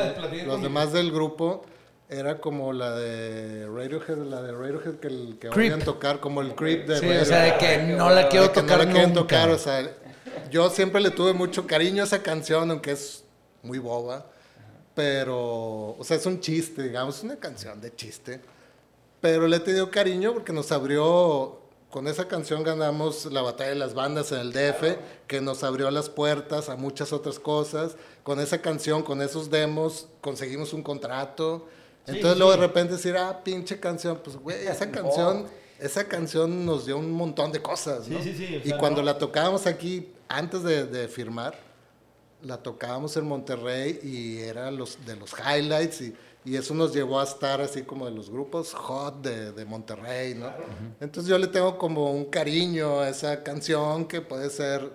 los 0.46 0.62
demás 0.62 0.92
del 0.92 1.10
grupo, 1.10 1.64
era 2.08 2.38
como 2.38 2.72
la 2.72 2.92
de 2.94 3.66
Radiohead, 3.66 4.18
la 4.18 4.40
de 4.42 4.52
Radiohead 4.52 4.94
que, 5.00 5.08
el- 5.08 5.36
que 5.40 5.48
Creep. 5.48 5.82
tocar, 5.84 6.20
como 6.20 6.40
el 6.42 6.54
creep 6.54 6.86
de 6.86 6.94
Sí, 6.98 7.00
Radiohead. 7.06 7.22
o 7.22 7.24
sea, 7.26 7.42
de 7.42 7.56
que 7.58 7.78
no 7.94 8.10
la 8.10 8.28
quiero 8.28 8.46
De 8.46 8.52
que 8.52 8.60
tocar 8.60 8.78
no 8.78 8.84
la 8.84 8.90
quieren 8.90 9.08
nunca. 9.12 9.20
tocar, 9.22 9.50
o 9.50 9.58
sea, 9.58 9.90
yo 10.50 10.70
siempre 10.70 11.00
le 11.00 11.10
tuve 11.10 11.32
mucho 11.32 11.66
cariño 11.66 12.02
a 12.02 12.06
esa 12.06 12.22
canción, 12.22 12.70
aunque 12.70 12.92
es 12.92 13.24
muy 13.62 13.78
boba, 13.78 14.26
pero, 14.96 15.90
o 15.98 16.00
sea, 16.02 16.16
es 16.16 16.24
un 16.26 16.40
chiste, 16.40 16.82
digamos, 16.82 17.18
es 17.18 17.22
una 17.24 17.36
canción 17.36 17.80
de 17.80 17.94
chiste, 17.94 18.40
pero 19.20 19.46
le 19.46 19.58
he 19.58 19.60
tenido 19.60 19.90
cariño 19.90 20.32
porque 20.32 20.52
nos 20.54 20.72
abrió, 20.72 21.60
con 21.90 22.08
esa 22.08 22.26
canción 22.26 22.64
ganamos 22.64 23.26
la 23.26 23.42
batalla 23.42 23.70
de 23.70 23.76
las 23.76 23.92
bandas 23.94 24.32
en 24.32 24.38
el 24.38 24.52
DF, 24.52 24.96
que 25.26 25.40
nos 25.42 25.62
abrió 25.64 25.90
las 25.90 26.08
puertas 26.08 26.68
a 26.70 26.76
muchas 26.76 27.12
otras 27.12 27.38
cosas, 27.38 27.96
con 28.24 28.40
esa 28.40 28.62
canción, 28.62 29.02
con 29.02 29.20
esos 29.22 29.50
demos, 29.50 30.08
conseguimos 30.22 30.72
un 30.72 30.82
contrato, 30.82 31.66
entonces 32.06 32.32
sí, 32.32 32.38
luego 32.38 32.54
sí. 32.54 32.58
de 32.60 32.66
repente 32.66 32.92
decir, 32.94 33.16
ah, 33.18 33.40
pinche 33.44 33.78
canción, 33.78 34.18
pues 34.24 34.36
güey, 34.36 34.66
esa 34.66 34.90
canción, 34.90 35.46
esa 35.78 36.04
canción 36.08 36.64
nos 36.64 36.86
dio 36.86 36.96
un 36.96 37.12
montón 37.12 37.52
de 37.52 37.60
cosas, 37.60 38.08
¿no? 38.08 38.22
Sí, 38.22 38.32
sí, 38.32 38.46
sí, 38.46 38.56
o 38.56 38.60
y 38.60 38.68
sea, 38.70 38.78
cuando 38.78 39.02
no- 39.02 39.06
la 39.06 39.18
tocábamos 39.18 39.66
aquí, 39.66 40.08
antes 40.28 40.62
de, 40.62 40.86
de 40.86 41.06
firmar, 41.08 41.65
la 42.46 42.58
tocábamos 42.62 43.16
en 43.16 43.26
Monterrey 43.26 43.98
y 44.02 44.38
era 44.38 44.70
los, 44.70 45.04
de 45.04 45.16
los 45.16 45.32
highlights 45.32 46.00
y, 46.00 46.14
y 46.44 46.56
eso 46.56 46.74
nos 46.74 46.94
llevó 46.94 47.18
a 47.20 47.24
estar 47.24 47.60
así 47.60 47.82
como 47.82 48.06
de 48.06 48.12
los 48.12 48.30
grupos 48.30 48.72
hot 48.72 49.20
de, 49.22 49.52
de 49.52 49.64
Monterrey, 49.64 50.34
¿no? 50.34 50.50
Entonces 51.00 51.28
yo 51.28 51.38
le 51.38 51.48
tengo 51.48 51.76
como 51.76 52.12
un 52.12 52.26
cariño 52.26 53.00
a 53.00 53.08
esa 53.08 53.42
canción 53.42 54.06
que 54.06 54.20
puede 54.20 54.48
ser 54.50 54.90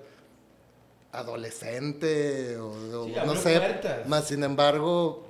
adolescente 1.11 2.57
o, 2.57 2.69
o 2.69 3.05
Sí, 3.05 3.13
no 3.25 3.35
sé, 3.35 3.59
puertas. 3.59 4.07
más 4.07 4.27
sin 4.27 4.43
embargo, 4.43 5.25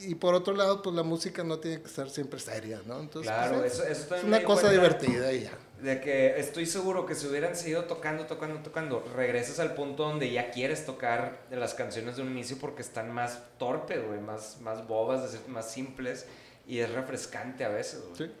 y 0.00 0.14
por 0.16 0.34
otro 0.34 0.54
lado, 0.54 0.82
pues 0.82 0.94
la 0.94 1.02
música 1.02 1.42
no 1.44 1.58
tiene 1.58 1.82
que 1.82 1.88
ser 1.88 2.10
siempre 2.10 2.38
seria, 2.40 2.80
¿no? 2.86 3.00
Entonces, 3.00 3.30
Claro, 3.30 3.58
pues, 3.58 3.74
eso, 3.74 3.84
eso 3.84 4.14
es 4.16 4.24
una 4.24 4.42
cosa 4.42 4.70
divertida 4.70 5.32
y 5.32 5.42
ya. 5.44 5.52
De 5.82 6.00
que 6.00 6.38
estoy 6.38 6.66
seguro 6.66 7.06
que 7.06 7.14
si 7.14 7.26
hubieran 7.26 7.56
seguido 7.56 7.84
tocando, 7.84 8.26
tocando, 8.26 8.60
tocando, 8.60 9.04
regresas 9.14 9.60
al 9.60 9.74
punto 9.74 10.04
donde 10.04 10.30
ya 10.30 10.50
quieres 10.50 10.84
tocar 10.84 11.46
de 11.48 11.56
las 11.56 11.74
canciones 11.74 12.16
de 12.16 12.22
un 12.22 12.30
inicio 12.30 12.58
porque 12.60 12.82
están 12.82 13.12
más 13.12 13.40
torpes, 13.58 14.06
güey, 14.06 14.20
más, 14.20 14.60
más 14.60 14.86
bobas, 14.86 15.38
más 15.48 15.70
simples 15.70 16.26
y 16.66 16.80
es 16.80 16.92
refrescante 16.92 17.64
a 17.64 17.68
veces, 17.68 18.02
güey. 18.06 18.28
Sí. 18.28 18.34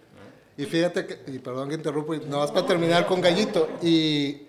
Y 0.56 0.66
fíjate 0.66 1.06
que, 1.06 1.18
y 1.26 1.38
perdón 1.38 1.70
que 1.70 1.76
interrumpo, 1.76 2.14
y 2.14 2.20
no 2.20 2.38
vas 2.38 2.50
para 2.50 2.66
terminar 2.66 3.06
con 3.06 3.22
Gallito. 3.22 3.66
Y, 3.80 4.42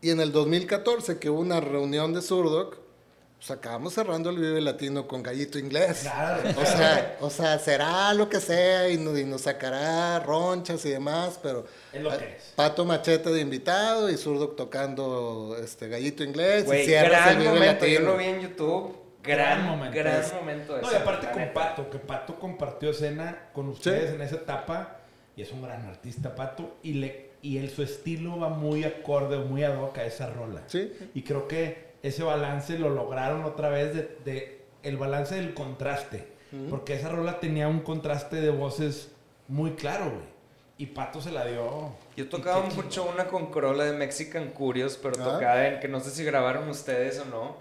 y 0.00 0.10
en 0.10 0.20
el 0.20 0.32
2014, 0.32 1.18
que 1.18 1.28
hubo 1.28 1.40
una 1.40 1.60
reunión 1.60 2.14
de 2.14 2.22
Surdoc, 2.22 2.78
pues 3.46 3.58
acabamos 3.58 3.92
cerrando 3.92 4.30
el 4.30 4.38
Vive 4.38 4.60
Latino 4.62 5.06
con 5.06 5.22
Gallito 5.22 5.58
Inglés. 5.58 6.00
Claro. 6.02 6.42
O 6.58 6.64
sea, 6.64 7.16
o 7.20 7.30
sea, 7.30 7.58
será 7.58 8.14
lo 8.14 8.28
que 8.30 8.40
sea 8.40 8.88
y 8.88 8.96
nos, 8.96 9.18
y 9.18 9.24
nos 9.24 9.42
sacará 9.42 10.18
ronchas 10.20 10.82
y 10.86 10.90
demás, 10.90 11.38
pero 11.42 11.66
Es 11.92 12.00
lo 12.02 12.08
que 12.16 12.36
es. 12.36 12.52
Pato 12.56 12.86
Machete 12.86 13.30
de 13.30 13.40
invitado 13.42 14.08
y 14.08 14.16
Surdoc 14.16 14.56
tocando 14.56 15.56
este 15.62 15.88
Gallito 15.88 16.24
Inglés. 16.24 16.62
y 16.64 16.66
Güey, 16.66 16.84
cierras 16.86 17.10
gran 17.26 17.28
el 17.32 17.38
Vive 17.38 17.50
momento, 17.52 17.86
yo 17.86 17.92
Latino. 18.00 18.10
lo 18.12 18.16
vi 18.16 18.24
en 18.24 18.40
YouTube, 18.40 18.96
Gran 19.22 19.36
gran, 19.38 19.66
momento. 19.66 19.96
gran 19.98 20.20
Es- 20.22 20.32
momento. 20.32 20.78
No, 20.80 20.92
y 20.92 20.94
aparte 20.94 21.26
con 21.28 21.36
neta. 21.42 21.52
Pato, 21.54 21.90
que 21.90 21.98
Pato 21.98 22.34
compartió 22.38 22.90
escena 22.90 23.48
con 23.52 23.68
ustedes 23.68 24.14
en 24.14 24.22
esa 24.22 24.36
etapa 24.36 25.00
y 25.36 25.42
es 25.42 25.50
un 25.52 25.60
gran 25.62 25.84
artista, 25.84 26.34
Pato, 26.34 26.76
y, 26.82 26.94
le, 26.94 27.30
y 27.42 27.58
él, 27.58 27.70
su 27.70 27.82
estilo 27.82 28.38
va 28.38 28.48
muy 28.48 28.84
acorde, 28.84 29.36
muy 29.38 29.64
ad 29.64 29.76
hoc 29.82 29.98
a 29.98 30.04
esa 30.06 30.30
rola. 30.30 30.62
Sí. 30.66 30.90
Y 31.14 31.22
creo 31.22 31.46
que 31.46 31.92
ese 32.06 32.22
balance 32.22 32.78
lo 32.78 32.90
lograron 32.90 33.44
otra 33.44 33.68
vez 33.70 33.94
de, 33.94 34.18
de 34.24 34.64
el 34.82 34.96
balance 34.96 35.34
del 35.34 35.54
contraste. 35.54 36.32
Porque 36.70 36.94
esa 36.94 37.08
rola 37.08 37.40
tenía 37.40 37.66
un 37.66 37.80
contraste 37.80 38.36
de 38.40 38.50
voces 38.50 39.08
muy 39.48 39.72
claro, 39.72 40.04
güey. 40.04 40.34
Y 40.78 40.86
Pato 40.86 41.20
se 41.20 41.32
la 41.32 41.44
dio. 41.46 41.90
Yo 42.16 42.28
tocaba 42.28 42.62
mucho 42.76 43.04
una 43.12 43.26
con 43.26 43.46
Corolla 43.46 43.84
de 43.84 43.92
Mexican 43.96 44.50
Curious, 44.52 44.96
pero 44.96 45.16
Ah. 45.20 45.24
tocaba 45.34 45.66
en 45.66 45.80
que 45.80 45.88
no 45.88 45.98
sé 45.98 46.10
si 46.10 46.22
grabaron 46.22 46.68
ustedes 46.68 47.18
o 47.18 47.24
no. 47.24 47.56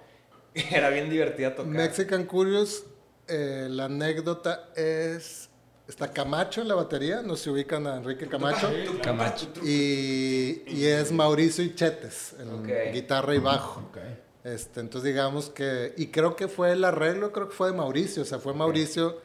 Era 0.71 0.89
bien 0.89 1.09
divertida 1.09 1.55
tocar. 1.55 1.71
Mexican 1.71 2.25
Curious, 2.25 2.83
eh, 3.27 3.65
la 3.69 3.85
anécdota 3.85 4.69
es. 4.75 5.49
Está 5.87 6.11
Camacho 6.13 6.61
en 6.61 6.67
la 6.67 6.75
batería, 6.75 7.21
no 7.23 7.35
se 7.35 7.49
ubican 7.49 7.87
a 7.87 7.97
Enrique 7.97 8.27
Camacho. 8.27 8.69
Sí, 8.69 8.83
claro. 8.85 9.01
Camacho. 9.01 9.47
Y, 9.63 10.63
y 10.67 10.85
es 10.85 11.11
Mauricio 11.11 11.63
y 11.63 11.73
Chetes 11.75 12.35
en 12.39 12.49
Ok. 12.53 12.93
guitarra 12.93 13.33
y 13.35 13.39
bajo. 13.39 13.81
Ok. 13.89 13.97
Este, 14.43 14.81
entonces 14.81 15.09
digamos 15.13 15.49
que, 15.49 15.93
y 15.95 16.07
creo 16.07 16.35
que 16.35 16.47
fue 16.49 16.73
el 16.73 16.83
arreglo, 16.83 17.31
creo 17.31 17.47
que 17.49 17.55
fue 17.55 17.71
de 17.71 17.77
Mauricio, 17.77 18.23
o 18.23 18.25
sea, 18.25 18.39
fue 18.39 18.53
Mauricio, 18.53 19.17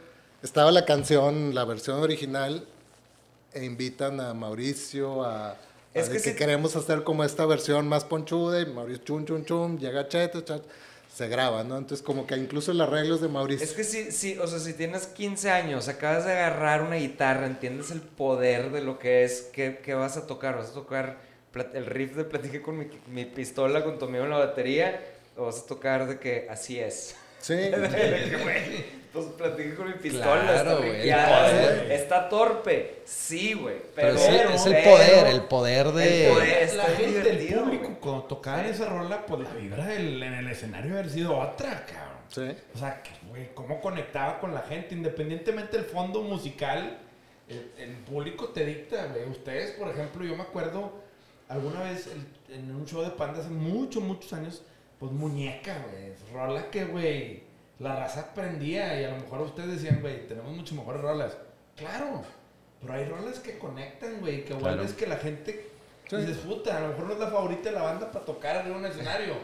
estaba 0.43 0.71
la 0.71 0.85
canción, 0.85 1.55
la 1.55 1.65
versión 1.65 2.01
original, 2.01 2.65
e 3.53 3.65
invitan 3.65 4.21
a 4.21 4.33
Mauricio 4.35 5.25
a, 5.25 5.51
a 5.53 5.57
Es 5.95 6.07
que 6.09 6.21
que, 6.21 6.31
sí- 6.31 6.37
queremos 6.37 6.77
hacer 6.77 7.03
como 7.03 7.25
esta 7.25 7.47
versión 7.47 7.89
más 7.89 8.05
ponchuda, 8.05 8.61
y 8.61 8.67
Mauricio 8.67 9.05
chum 9.05 9.25
chum 9.25 9.45
chum, 9.45 9.79
llega 9.79 10.07
Chetes, 10.07 10.45
chat, 10.45 10.63
se 11.13 11.27
graba, 11.27 11.65
¿no? 11.65 11.77
Entonces 11.79 12.05
como 12.07 12.25
que 12.25 12.37
incluso 12.37 12.71
el 12.71 12.81
arreglo 12.81 13.17
es 13.17 13.21
de 13.21 13.27
Mauricio. 13.29 13.65
Es 13.67 13.73
que 13.73 13.83
sí, 13.83 14.13
sí, 14.13 14.39
o 14.39 14.47
sea, 14.47 14.61
si 14.61 14.73
tienes 14.75 15.09
15 15.09 15.51
años, 15.51 15.89
acabas 15.89 16.27
de 16.27 16.33
agarrar 16.33 16.83
una 16.83 16.95
guitarra, 16.95 17.47
entiendes 17.47 17.91
el 17.91 18.03
poder 18.03 18.71
de 18.71 18.83
lo 18.83 19.01
que 19.01 19.25
es, 19.25 19.49
¿qué, 19.53 19.81
qué 19.85 19.95
vas 19.95 20.17
a 20.17 20.29
tocar? 20.29 20.55
¿Vas 20.57 20.71
a 20.71 20.75
tocar 20.75 21.27
el 21.61 21.87
riff 21.87 22.15
de 22.17 22.25
Platique 22.25 22.61
con 22.63 22.79
mi, 22.79 22.87
mi 23.09 23.25
pistola, 23.25 23.83
con 23.85 23.99
tu 23.99 24.05
amigo 24.07 24.25
en 24.25 24.31
la 24.31 24.39
batería? 24.39 25.01
¿O 25.37 25.45
vas 25.47 25.61
a 25.61 25.67
tocar 25.67 26.07
de 26.07 26.19
que 26.19 26.47
así 26.51 26.79
es? 26.81 27.17
Sí, 27.41 27.55
De 27.55 27.71
que, 28.31 28.37
güey, 28.43 28.99
pues 29.13 29.27
platiqué 29.37 29.75
con 29.77 29.87
mi 29.89 29.95
pistola, 29.95 30.43
Claro, 30.43 30.83
está 30.83 31.27
poder. 31.29 31.93
está 31.93 32.29
torpe, 32.29 32.99
sí, 33.05 33.55
güey, 33.55 33.77
Pero, 33.95 34.17
pero, 34.17 34.19
es, 34.19 34.27
el, 34.29 34.35
es 34.55 34.67
el 34.67 34.73
pero- 34.73 34.91
poder, 34.91 35.27
el 35.29 35.41
poder 35.43 35.87
de... 35.93 36.27
el 36.29 36.33
poder. 36.35 36.75
La 36.75 36.85
gente, 36.85 37.31
el 37.31 37.55
público, 37.55 37.85
güey. 37.85 38.01
cuando 38.01 38.23
tocaban 38.25 38.67
esa 38.67 38.87
rola, 38.89 39.25
pues 39.25 39.41
la 39.43 39.51
vibra 39.55 39.87
del- 39.87 40.21
en 40.23 40.35
el 40.35 40.49
escenario 40.49 40.93
haber 40.95 41.09
sido 41.11 41.39
otra, 41.39 41.87
cabrón. 41.87 42.19
sí. 42.29 42.57
O 42.75 42.79
sea, 42.79 43.03
que, 43.03 43.11
güey, 43.29 43.49
cómo 43.55 43.81
conectaba 43.81 44.41
con 44.41 44.53
la 44.53 44.63
gente, 44.63 44.95
independientemente 44.97 45.77
del 45.77 45.87
fondo 45.87 46.23
musical, 46.23 46.99
el, 47.49 47.71
el 47.79 47.91
público 47.99 48.49
te 48.49 48.67
dicta, 48.67 49.07
güey. 49.07 49.25
Ustedes, 49.31 49.71
por 49.73 49.89
ejemplo, 49.89 50.25
yo 50.25 50.35
me 50.37 50.43
acuerdo 50.43 50.93
alguna 51.49 51.83
vez 51.83 52.07
el- 52.09 52.55
en 52.55 52.75
un 52.75 52.85
show 52.87 53.03
de 53.03 53.11
panda 53.11 53.41
hace 53.41 53.51
muchos, 53.51 54.03
muchos 54.03 54.33
años, 54.33 54.63
pues 54.99 55.13
muñeca, 55.13 55.85
güey. 55.91 56.13
Rola 56.33 56.71
que, 56.71 56.85
güey, 56.85 57.43
la 57.79 57.97
raza 57.97 58.21
aprendía 58.21 59.01
y 59.01 59.05
a 59.05 59.11
lo 59.11 59.17
mejor 59.23 59.41
ustedes 59.43 59.81
decían, 59.81 60.01
güey, 60.01 60.27
tenemos 60.27 60.55
mucho 60.55 60.75
mejores 60.75 61.01
rolas. 61.01 61.37
Claro, 61.77 62.23
pero 62.81 62.93
hay 62.95 63.05
rolas 63.05 63.39
que 63.39 63.59
conectan, 63.59 64.21
güey, 64.21 64.39
que 64.45 64.55
Claro. 64.55 64.61
vuelves 64.77 64.93
que 64.95 65.07
la 65.07 65.17
gente 65.17 65.67
Sí. 66.09 66.17
puta, 66.47 66.77
a 66.79 66.81
lo 66.81 66.89
mejor 66.89 67.07
no 67.07 67.13
es 67.13 67.19
la 67.21 67.29
favorita 67.29 67.69
de 67.69 67.75
la 67.77 67.83
banda 67.83 68.11
para 68.11 68.25
tocar 68.25 68.57
arriba 68.57 68.77
de 68.79 68.81
un 68.85 68.91
escenario. 68.91 69.35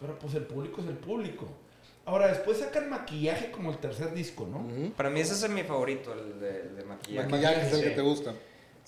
Pero 0.00 0.18
pues 0.18 0.34
el 0.34 0.44
público 0.44 0.80
es 0.80 0.86
el 0.88 0.96
público. 0.96 1.46
Ahora, 2.06 2.28
después 2.28 2.56
sacan 2.58 2.88
maquillaje 2.88 3.50
como 3.50 3.70
el 3.70 3.76
tercer 3.78 4.14
disco, 4.14 4.46
¿no? 4.50 4.66
Para 4.96 5.10
mí 5.10 5.20
ese 5.20 5.34
es 5.34 5.50
mi 5.52 5.62
favorito, 5.64 6.14
el 6.14 6.40
de, 6.40 6.60
el 6.62 6.76
de 6.76 6.84
maquillaje. 6.84 7.28
Maquillaje 7.28 7.66
es 7.66 7.72
el 7.74 7.82
que 7.84 7.90
te 7.90 8.00
gusta. 8.00 8.32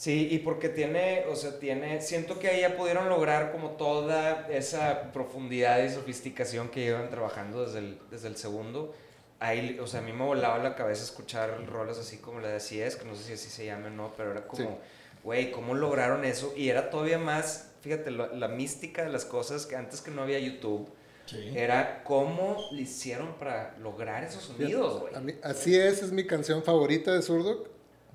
Sí, 0.00 0.28
y 0.30 0.38
porque 0.38 0.70
tiene, 0.70 1.24
o 1.30 1.36
sea, 1.36 1.58
tiene, 1.58 2.00
siento 2.00 2.38
que 2.38 2.48
ahí 2.48 2.62
ya 2.62 2.74
pudieron 2.74 3.10
lograr 3.10 3.52
como 3.52 3.72
toda 3.72 4.48
esa 4.48 5.12
profundidad 5.12 5.82
y 5.84 5.90
sofisticación 5.90 6.70
que 6.70 6.80
llevan 6.80 7.10
trabajando 7.10 7.66
desde 7.66 7.80
el, 7.80 7.98
desde 8.10 8.28
el 8.28 8.36
segundo. 8.38 8.94
Ahí, 9.40 9.78
o 9.78 9.86
sea, 9.86 10.00
a 10.00 10.02
mí 10.02 10.14
me 10.14 10.24
volaba 10.24 10.56
la 10.56 10.74
cabeza 10.74 11.04
escuchar 11.04 11.66
rolas 11.66 11.98
así 11.98 12.16
como 12.16 12.40
la 12.40 12.48
de 12.48 12.56
Así 12.56 12.80
es, 12.80 12.96
que 12.96 13.04
no 13.04 13.14
sé 13.14 13.24
si 13.24 13.32
así 13.34 13.50
se 13.50 13.66
llama 13.66 13.88
o 13.88 13.90
no, 13.90 14.14
pero 14.16 14.30
era 14.30 14.40
Sí. 14.40 14.46
como, 14.48 14.78
güey, 15.22 15.50
¿cómo 15.52 15.74
lograron 15.74 16.24
eso? 16.24 16.54
Y 16.56 16.70
era 16.70 16.88
todavía 16.88 17.18
más, 17.18 17.72
fíjate, 17.82 18.10
lo- 18.10 18.34
la 18.34 18.48
mística 18.48 19.02
de 19.04 19.10
las 19.10 19.26
cosas 19.26 19.66
que 19.66 19.76
antes 19.76 20.00
que 20.00 20.10
no 20.10 20.22
había 20.22 20.38
YouTube, 20.38 20.88
Sí. 21.26 21.52
era 21.54 22.02
cómo 22.04 22.56
le 22.72 22.80
hicieron 22.82 23.34
para 23.34 23.76
lograr 23.82 24.24
esos 24.24 24.44
sonidos, 24.44 24.98
güey. 24.98 25.36
Así 25.42 25.76
es, 25.78 26.02
es 26.02 26.10
mi 26.10 26.26
canción 26.26 26.62
favorita 26.62 27.12
de 27.12 27.20
Zurdo. 27.20 27.68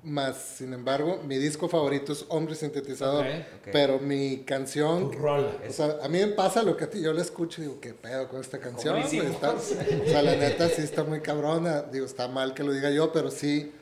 Más, 0.06 0.36
sin 0.58 0.72
embargo, 0.72 1.20
mi 1.24 1.36
disco 1.36 1.68
favorito 1.68 2.12
es 2.12 2.24
Hombre 2.28 2.54
Sintetizador. 2.54 3.26
Pero 3.72 3.98
mi 3.98 4.44
canción, 4.44 5.10
Tu 5.10 5.18
rola. 5.18 5.50
o 5.68 5.72
sea, 5.72 5.96
a 6.00 6.08
mí 6.08 6.20
me 6.20 6.28
pasa 6.28 6.62
lo 6.62 6.76
que 6.76 6.84
a 6.84 6.90
ti, 6.90 7.02
yo 7.02 7.12
la 7.12 7.22
escucho 7.22 7.60
y 7.60 7.64
digo, 7.64 7.80
¿qué 7.80 7.92
pedo 7.92 8.28
con 8.28 8.40
esta 8.40 8.60
canción? 8.60 8.98
Está- 8.98 9.50
o 9.54 9.58
sea, 9.58 10.22
la 10.22 10.36
neta 10.36 10.68
sí 10.68 10.82
está 10.82 11.02
muy 11.02 11.20
cabrona. 11.22 11.82
Digo, 11.82 12.06
está 12.06 12.28
mal 12.28 12.54
que 12.54 12.62
lo 12.62 12.72
diga 12.72 12.88
yo, 12.90 13.12
pero 13.12 13.32
sí, 13.32 13.72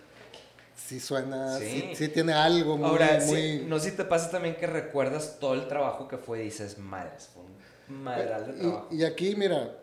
sí 0.75 0.99
suena, 0.99 1.59
Sí. 1.59 1.67
sí, 1.67 1.91
sí 1.95 2.09
tiene 2.09 2.33
algo 2.33 2.79
muy, 2.79 2.89
Ahora, 2.89 3.21
sí, 3.21 3.63
no 3.69 3.79
sé 3.79 3.91
si 3.91 3.97
te 3.97 4.05
pasa 4.07 4.31
también 4.31 4.57
que 4.57 4.67
recuerdas 4.67 5.37
todo 5.39 5.53
el 5.53 5.69
trabajo 5.69 6.09
que 6.09 6.17
fue 6.17 6.41
y 6.41 6.45
dices, 6.45 6.79
madres, 6.79 7.29
fue 7.35 7.43
un 7.43 8.03
madral 8.03 8.47
de 8.47 8.53
trabajo. 8.55 8.89
Y, 8.91 8.97
y 9.03 9.05
aquí, 9.05 9.37
mira, 9.37 9.77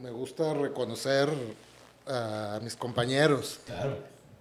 me 0.00 0.10
gusta 0.10 0.54
reconocer 0.54 1.28
a 2.06 2.60
mis 2.62 2.76
compañeros. 2.76 3.58
Claro. 3.66 3.96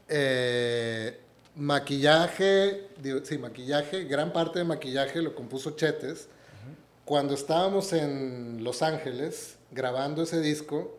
Eh, 0.10 1.20
maquillaje, 1.56 2.88
digo, 3.02 3.20
sí, 3.24 3.38
maquillaje, 3.38 4.04
gran 4.06 4.32
parte 4.32 4.60
de 4.60 4.66
maquillaje 4.66 5.22
lo 5.22 5.36
compuso 5.36 5.72
Chetes. 5.72 6.28
Cuando 7.04 7.34
estábamos 7.34 7.94
en 7.94 8.64
Los 8.64 8.82
Ángeles 8.82 9.58
grabando 9.72 10.24
ese 10.24 10.42
disco, 10.42 10.98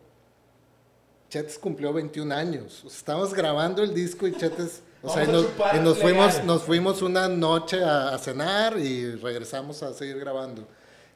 Chetes 1.29 1.57
cumplió 1.59 1.93
21 1.93 2.33
años. 2.33 2.83
O 2.85 2.89
sea, 2.89 2.97
estábamos 2.97 3.33
grabando 3.33 3.83
el 3.83 3.93
disco 3.93 4.27
y 4.27 4.35
Chetes, 4.35 4.81
o 5.01 5.13
sea, 5.13 5.23
y 5.23 5.27
nos, 5.27 5.45
y 5.45 6.01
fuimos, 6.01 6.43
nos 6.43 6.63
fuimos 6.63 7.01
una 7.01 7.27
noche 7.27 7.83
a, 7.83 8.09
a 8.09 8.17
cenar 8.17 8.77
y 8.77 9.15
regresamos 9.15 9.81
a 9.83 9.93
seguir 9.93 10.19
grabando. 10.19 10.67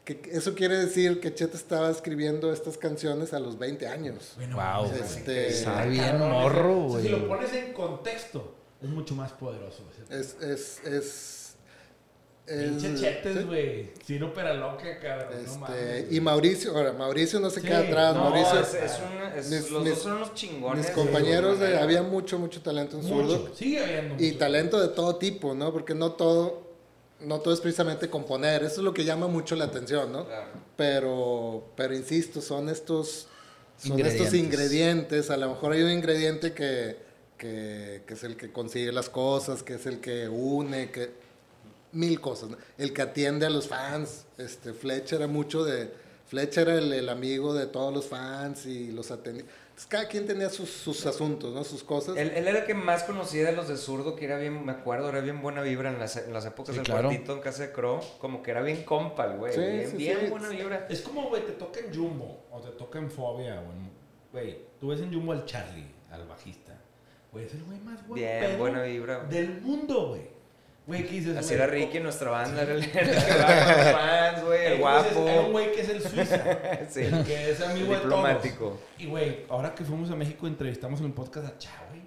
Que, 0.05 0.21
eso 0.33 0.53
quiere 0.53 0.77
decir 0.77 1.21
que 1.21 1.33
Chetes 1.33 1.61
estaba 1.61 1.89
escribiendo 1.89 2.51
estas 2.51 2.77
canciones 2.77 3.31
a 3.33 3.39
los 3.39 3.57
20 3.57 3.87
años. 3.87 4.33
Bueno, 4.35 4.57
Wow, 4.57 4.91
este- 4.93 5.47
es 5.47 5.59
Está 5.59 5.85
bien 5.85 6.03
cabrón, 6.03 6.29
morro, 6.31 6.85
o 6.87 6.89
sea, 6.93 7.01
Si 7.01 7.07
güey. 7.09 7.21
lo 7.21 7.27
pones 7.29 7.53
en 7.53 7.71
contexto, 7.73 8.53
es 8.81 8.89
mucho 8.89 9.15
más 9.15 9.31
poderoso. 9.31 9.83
Es, 10.09 10.35
es, 10.41 10.81
es, 10.85 11.39
Pinche 12.45 12.93
es- 12.93 12.99
chetes, 12.99 13.37
sí. 13.37 13.43
güey. 13.45 13.91
Ciro 14.05 14.27
loca, 14.35 14.99
cabrón. 15.01 15.29
no 15.31 15.39
Este, 15.39 15.57
mames. 15.59 16.11
y 16.11 16.19
Mauricio, 16.19 16.75
ahora 16.75 16.91
Mauricio 16.91 17.39
no 17.39 17.49
se 17.49 17.61
Sí, 17.61 17.67
queda 17.67 17.79
atrás, 17.79 18.13
no, 18.15 18.23
Mauricio, 18.29 18.59
es, 18.59 18.73
es 18.73 18.99
un- 18.99 19.37
es- 19.39 19.49
Mis- 19.49 19.71
los 19.71 19.83
mis- 19.83 19.93
dos 19.93 20.03
son 20.03 20.11
unos 20.17 20.33
chingones. 20.33 20.85
mis 20.85 20.93
compañeros, 20.93 21.59
de, 21.61 21.77
había 21.77 22.03
mucho, 22.03 22.37
mucho 22.37 22.61
talento 22.61 22.99
en 22.99 23.05
Mucho. 23.05 23.37
zurdo 23.37 23.55
Sigue 23.55 23.79
habiendo 23.81 24.21
y 24.21 24.27
mucho. 24.27 24.37
talento 24.39 24.81
de 24.81 24.89
todo 24.89 25.15
tipo, 25.15 25.55
¿no? 25.55 25.71
Porque 25.71 25.93
no 25.95 26.11
todo, 26.11 26.62
no 27.25 27.39
todo 27.39 27.53
es 27.53 27.59
precisamente 27.59 28.09
componer, 28.09 28.63
eso 28.63 28.75
es 28.75 28.83
lo 28.83 28.93
que 28.93 29.05
llama 29.05 29.27
mucho 29.27 29.55
la 29.55 29.65
atención, 29.65 30.11
¿no? 30.11 30.25
Claro. 30.25 30.51
Pero, 30.75 31.65
pero 31.75 31.95
insisto, 31.95 32.41
son 32.41 32.69
estos, 32.69 33.27
son 33.77 33.93
Ingredientes. 33.93 34.27
estos 34.27 34.39
ingredientes, 34.39 35.29
a 35.29 35.37
lo 35.37 35.49
mejor 35.49 35.73
hay 35.73 35.83
un 35.83 35.91
ingrediente 35.91 36.53
que, 36.53 36.97
que, 37.37 38.03
que 38.07 38.13
es 38.13 38.23
el 38.23 38.35
que 38.37 38.51
consigue 38.51 38.91
las 38.91 39.09
cosas, 39.09 39.63
que 39.63 39.75
es 39.75 39.85
el 39.85 39.99
que 39.99 40.27
une, 40.29 40.91
que 40.91 41.11
mil 41.91 42.19
cosas, 42.19 42.49
¿no? 42.49 42.57
el 42.77 42.91
que 42.93 43.01
atiende 43.01 43.45
a 43.45 43.49
los 43.49 43.67
fans, 43.67 44.25
este 44.37 44.73
Fletcher 44.73 45.19
era 45.19 45.27
mucho 45.27 45.63
de, 45.63 45.91
Fletcher 46.27 46.67
era 46.67 46.79
el, 46.79 46.91
el 46.91 47.09
amigo 47.09 47.53
de 47.53 47.67
todos 47.67 47.93
los 47.93 48.05
fans 48.05 48.65
y 48.65 48.91
los 48.91 49.11
atendía, 49.11 49.45
cada 49.85 50.07
quien 50.07 50.25
tenía 50.27 50.49
sus, 50.49 50.69
sus 50.69 51.05
asuntos, 51.05 51.53
¿no? 51.53 51.63
Sus 51.63 51.83
cosas. 51.83 52.15
Él, 52.17 52.31
él 52.35 52.47
era 52.47 52.59
el 52.59 52.65
que 52.65 52.73
más 52.73 53.03
conocía 53.03 53.45
de 53.45 53.51
los 53.53 53.67
de 53.67 53.77
zurdo, 53.77 54.15
que 54.15 54.25
era 54.25 54.37
bien, 54.37 54.65
me 54.65 54.71
acuerdo, 54.71 55.09
era 55.09 55.19
bien 55.21 55.41
buena 55.41 55.61
vibra 55.61 55.89
en 55.91 55.99
las, 55.99 56.17
en 56.17 56.33
las 56.33 56.45
épocas 56.45 56.73
Sí, 56.73 56.79
del 56.79 56.85
claro. 56.85 57.09
cuartito 57.09 57.33
en 57.33 57.39
casa 57.41 57.63
de 57.67 57.71
Crow, 57.71 57.99
como 58.19 58.41
que 58.43 58.51
era 58.51 58.61
bien 58.61 58.83
compa, 58.83 59.27
güey, 59.27 59.53
Sí, 59.53 59.59
bien, 59.59 59.89
sí, 59.91 59.97
bien 59.97 60.17
sí. 60.21 60.27
buena 60.29 60.49
vibra. 60.49 60.87
Es 60.89 61.01
como, 61.01 61.29
güey, 61.29 61.45
te 61.45 61.53
toca 61.53 61.79
en 61.79 61.93
Jumbo 61.93 62.45
o 62.51 62.59
te 62.61 62.69
toca 62.71 62.99
en 62.99 63.09
Fobia. 63.11 63.63
Güey, 64.31 64.57
tú 64.79 64.87
ves 64.89 64.99
en 65.01 65.13
Jumbo 65.13 65.31
al 65.31 65.45
Charlie, 65.45 65.87
al 66.11 66.27
bajista. 66.27 66.79
Güey, 67.31 67.45
es 67.45 67.53
el 67.53 67.63
güey 67.63 67.79
más 67.79 68.05
buen 68.07 68.21
Bien, 68.21 68.57
buena 68.59 68.83
vibra. 68.83 69.17
güey. 69.19 69.29
del 69.29 69.61
mundo, 69.61 70.09
güey. 70.09 70.32
Güey, 70.85 71.03
¿qué 71.05 71.11
dices, 71.11 71.37
Así 71.37 71.53
era 71.53 71.65
Ricky 71.65 71.97
en 71.97 72.03
nuestra 72.03 72.29
banda, 72.29 72.61
era 72.61 72.73
el, 72.75 72.83
el 72.83 72.91
que 72.91 72.99
hablaba 72.99 73.65
con 73.65 73.77
los 73.85 73.93
fans, 73.93 74.43
güey, 74.43 74.59
el 74.61 74.67
Hay 74.67 74.73
un 74.73 74.79
guapo. 74.81 75.49
güey 75.51 75.71
que 75.71 75.81
es 75.81 75.89
el 75.89 76.01
Suiza. 76.01 76.43
Sí. 76.89 77.01
El 77.01 77.23
que 77.23 77.51
es 77.51 77.61
amigo 77.61 77.87
de 77.93 77.99
todos. 77.99 78.03
Diplomático. 78.03 78.77
Y, 78.97 79.05
güey, 79.05 79.45
ahora 79.49 79.73
que 79.73 79.85
fuimos 79.85 80.11
a 80.11 80.15
México 80.15 80.45
entrevistamos 80.45 80.99
en 80.99 81.05
el 81.07 81.13
podcast 81.13 81.47
a 81.47 81.57
Chá, 81.57 81.71
güey. 81.89 82.01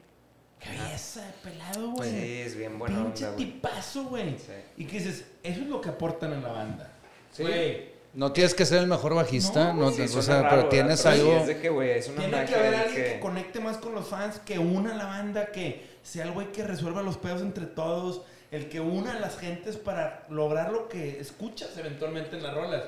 Qué 0.61 0.71
belleza 0.71 1.23
de 1.25 1.33
pelado, 1.51 1.91
güey. 1.93 2.11
Sí, 2.11 2.41
es 2.43 2.57
bien 2.57 2.79
buena 2.79 2.97
Pinche 3.05 3.25
onda, 3.27 3.37
güey. 3.37 3.53
tipazo, 3.53 4.05
güey. 4.05 4.31
Sí. 4.39 4.53
Y 4.77 4.85
que 4.85 4.99
dices, 4.99 5.25
eso 5.43 5.61
es 5.63 5.67
lo 5.69 5.81
que 5.81 5.89
aportan 5.89 6.33
en 6.35 6.43
la 6.43 6.51
banda. 6.53 6.93
Sí. 7.33 7.43
Güey, 7.45 7.89
No 8.13 8.33
tienes 8.33 8.53
que 8.55 8.67
ser 8.67 8.79
el 8.79 8.87
mejor 8.89 9.15
bajista, 9.15 9.73
No, 9.73 9.87
no, 9.87 9.91
Sí, 9.91 10.03
o 10.03 10.23
sea, 10.23 10.37
raro, 10.43 10.49
pero 10.49 10.57
¿verdad? 10.57 10.71
tienes 10.71 11.07
algo. 11.07 11.33
es 11.37 11.47
de 11.47 11.59
que, 11.61 11.99
es 11.99 12.09
una 12.09 12.19
tiene 12.19 12.45
que 12.45 12.55
haber 12.55 12.75
alguien 12.75 12.95
que... 13.05 13.13
que... 13.15 13.21
conecte 13.21 13.61
más 13.61 13.77
con 13.79 13.95
los 13.95 14.07
fans, 14.09 14.39
que 14.45 14.59
una 14.59 14.95
la 14.95 15.05
banda, 15.07 15.47
que 15.53 15.97
sea 16.03 16.25
el 16.25 16.33
güey 16.33 16.53
que 16.53 16.63
resuelva 16.65 17.03
los 17.03 17.17
pedos 17.19 17.41
entre 17.43 17.67
todos, 17.67 18.23
el 18.51 18.69
que 18.69 18.81
una 18.81 19.17
a 19.17 19.21
las 19.21 19.39
gentes 19.39 19.77
para 19.77 20.27
lograr 20.31 20.73
lo 20.73 20.89
que 20.89 21.21
escuchas 21.21 21.77
eventualmente 21.77 22.37
en 22.37 22.43
las 22.43 22.55
rolas. 22.55 22.85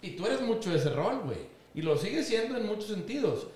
Y 0.00 0.10
tú 0.10 0.26
eres 0.26 0.40
mucho 0.40 0.70
de 0.70 0.78
ese 0.78 0.90
rol, 0.90 1.20
güey. 1.24 1.38
Y 1.74 1.82
lo 1.82 1.96
sigues 1.96 2.26
siendo 2.26 2.56
en 2.56 2.66
muchos 2.66 2.86
sentidos. 2.86 3.48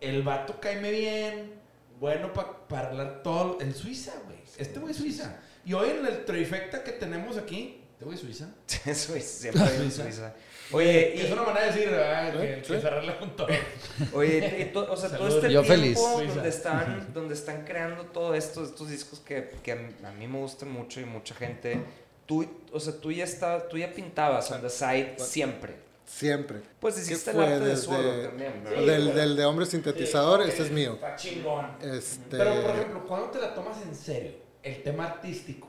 El 0.00 0.22
vato 0.22 0.60
caime 0.60 0.90
bien, 0.90 1.52
bueno 2.00 2.32
para 2.32 2.88
hablar 2.88 3.22
todo 3.22 3.60
en 3.60 3.74
Suiza, 3.74 4.12
güey. 4.26 4.38
Este 4.58 4.78
güey 4.78 4.92
es 4.92 4.98
Suiza. 4.98 5.40
Y 5.64 5.72
hoy 5.72 5.90
en 5.90 6.06
el 6.06 6.24
trifecta 6.24 6.84
que 6.84 6.92
tenemos 6.92 7.38
aquí, 7.38 7.80
este 7.94 8.04
güey 8.04 8.16
es 8.16 8.20
Suiza. 8.20 8.48
Suiza, 8.66 9.20
siempre 9.20 9.90
Suiza. 9.90 10.34
Oye, 10.72 11.14
y, 11.16 11.20
es 11.20 11.30
una 11.30 11.42
manera 11.42 11.66
de 11.66 11.72
decir, 11.72 11.90
¿verdad? 11.90 12.32
Que, 12.32 12.62
¿Sí? 12.64 12.72
que 12.72 12.80
cerrarla 12.80 13.18
con 13.18 13.36
todo. 13.36 13.46
Oye, 14.12 14.72
o 14.74 14.96
sea, 14.96 15.16
todo 15.16 15.28
este 15.28 15.52
Yo 15.52 15.62
tiempo 15.62 15.68
feliz. 15.68 15.98
donde 15.98 16.48
están, 16.48 17.12
donde 17.14 17.34
están 17.34 17.64
creando 17.64 18.06
todo 18.06 18.34
esto, 18.34 18.64
estos 18.64 18.88
discos 18.88 19.20
que, 19.20 19.50
que 19.62 19.72
a 19.72 20.10
mí 20.10 20.26
me 20.26 20.38
gustan 20.38 20.72
mucho 20.72 21.00
y 21.00 21.04
mucha 21.04 21.36
gente, 21.36 21.78
tú, 22.26 22.44
o 22.72 22.80
sea, 22.80 22.94
tú 22.94 23.12
ya, 23.12 23.22
está, 23.22 23.68
tú 23.68 23.78
ya 23.78 23.92
pintabas 23.92 24.50
on 24.50 24.62
the 24.62 24.70
side 24.70 25.14
siempre. 25.18 25.74
Siempre. 26.06 26.62
Pues 26.80 26.98
hiciste 26.98 27.30
el 27.30 27.40
arte 27.40 27.64
de 27.64 27.76
suelo 27.76 28.28
también, 28.28 28.64
del, 28.64 29.14
del, 29.14 29.36
de 29.36 29.44
hombre 29.44 29.66
sintetizador, 29.66 30.42
sí, 30.42 30.50
ese 30.50 30.64
es 30.64 30.70
mío. 30.72 30.94
Está 30.94 31.14
chingón. 31.14 31.76
Este... 31.80 32.36
Pero, 32.36 32.62
por 32.62 32.70
ejemplo, 32.70 33.06
¿cuándo 33.06 33.28
te 33.28 33.40
la 33.40 33.54
tomas 33.54 33.80
en 33.82 33.94
serio? 33.94 34.32
El 34.62 34.82
tema 34.82 35.06
artístico. 35.06 35.68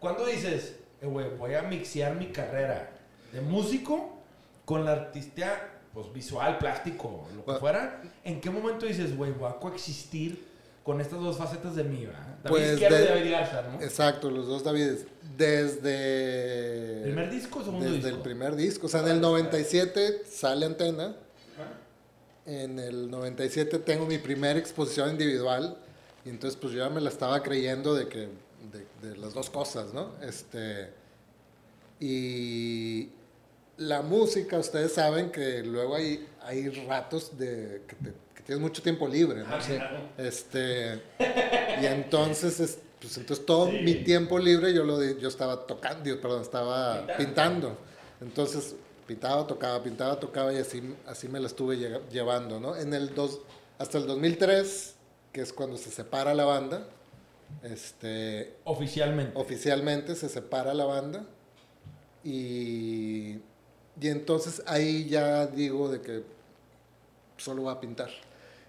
¿Cuándo 0.00 0.26
dices, 0.26 0.52
eh, 0.54 0.85
güey, 1.10 1.28
voy 1.36 1.54
a 1.54 1.62
mixear 1.62 2.14
mi 2.16 2.26
carrera 2.32 2.90
de 3.32 3.40
músico 3.40 4.16
con 4.64 4.84
la 4.84 4.92
artista 4.92 5.70
pues, 5.94 6.12
visual, 6.12 6.58
plástico, 6.58 7.26
lo 7.34 7.38
que 7.40 7.44
Bueno. 7.46 7.60
fuera? 7.60 8.02
¿En 8.24 8.40
qué 8.40 8.50
momento 8.50 8.84
dices, 8.86 9.16
güey, 9.16 9.32
voy 9.32 9.48
a 9.50 9.54
coexistir 9.56 10.44
con 10.84 11.00
estas 11.00 11.18
dos 11.20 11.36
facetas 11.36 11.74
de 11.74 11.82
mí, 11.84 12.06
¿verdad? 12.06 12.22
David 12.44 12.48
Pues, 12.48 12.72
Izquierdo 12.74 12.96
de- 12.96 13.04
y 13.04 13.08
David 13.08 13.30
Garza, 13.32 13.62
¿no? 13.62 13.82
Exacto, 13.82 14.30
los 14.30 14.46
dos 14.46 14.62
Davides. 14.62 15.06
Desde... 15.36 17.02
¿Primer 17.02 17.30
disco 17.30 17.58
o 17.58 17.64
segundo 17.64 17.84
Desde 17.84 17.96
disco? 17.98 18.16
el 18.16 18.22
primer 18.22 18.56
disco. 18.56 18.86
O 18.86 18.88
sea, 18.88 19.00
en 19.00 19.08
el 19.08 19.20
97 19.20 20.22
sale 20.26 20.66
Antena. 20.66 21.16
En 22.44 22.78
el 22.78 23.10
97 23.10 23.80
tengo 23.80 24.06
mi 24.06 24.18
primera 24.18 24.58
exposición 24.58 25.10
individual. 25.10 25.76
Y 26.24 26.30
entonces 26.30 26.58
pues 26.60 26.72
yo 26.72 26.78
ya 26.84 26.90
me 26.90 27.00
la 27.00 27.08
estaba 27.10 27.42
creyendo 27.42 27.94
de 27.94 28.08
que... 28.08 28.28
De, 28.72 29.08
de 29.08 29.16
las 29.16 29.34
dos 29.34 29.50
cosas, 29.50 29.92
¿no? 29.94 30.12
Este... 30.22 30.90
Y... 32.00 33.10
La 33.78 34.00
música, 34.00 34.58
ustedes 34.58 34.94
saben 34.94 35.30
que 35.30 35.62
luego 35.62 35.96
hay, 35.96 36.26
hay 36.40 36.70
ratos 36.86 37.36
de 37.36 37.82
que, 37.86 37.94
te- 37.96 38.14
que 38.34 38.42
tienes 38.42 38.62
mucho 38.62 38.80
tiempo 38.82 39.06
libre, 39.06 39.40
¿no? 39.40 39.54
Ah, 39.54 39.58
claro. 39.58 39.98
Este, 40.16 40.94
y 41.82 41.84
entonces, 41.84 42.58
es- 42.58 42.78
pues 42.98 43.18
entonces 43.18 43.44
todo 43.44 43.70
Sí. 43.70 43.80
mi 43.82 43.96
tiempo 43.96 44.38
libre 44.38 44.72
yo 44.72 44.82
lo 44.82 45.02
yo 45.02 45.28
estaba 45.28 45.66
tocando, 45.66 46.04
digo, 46.04 46.18
perdón, 46.22 46.40
estaba 46.40 47.06
Pintando. 47.18 47.18
pintando. 47.18 47.76
Entonces, 48.22 48.74
pintaba, 49.06 49.46
tocaba, 49.46 49.82
pintaba, 49.82 50.18
tocaba 50.18 50.54
y 50.54 50.56
así, 50.56 50.82
así 51.06 51.28
me 51.28 51.38
la 51.38 51.48
estuve 51.48 51.76
llevando, 52.10 52.58
¿no? 52.58 52.76
En 52.76 52.94
el 52.94 53.14
dos, 53.14 53.40
hasta 53.78 53.98
el 53.98 54.06
2003, 54.06 54.94
que 55.34 55.42
es 55.42 55.52
cuando 55.52 55.76
se 55.76 55.90
separa 55.90 56.32
la 56.32 56.46
banda, 56.46 56.88
este, 57.62 58.56
Oficialmente. 58.64 59.32
oficialmente 59.38 60.14
se 60.14 60.28
separa 60.28 60.74
la 60.74 60.84
banda 60.84 61.24
y, 62.24 63.36
y 64.00 64.08
entonces 64.08 64.62
ahí 64.66 65.08
ya 65.08 65.46
digo 65.46 65.88
de 65.88 66.00
que 66.00 66.22
solo 67.36 67.62
voy 67.62 67.72
a 67.72 67.80
pintar. 67.80 68.10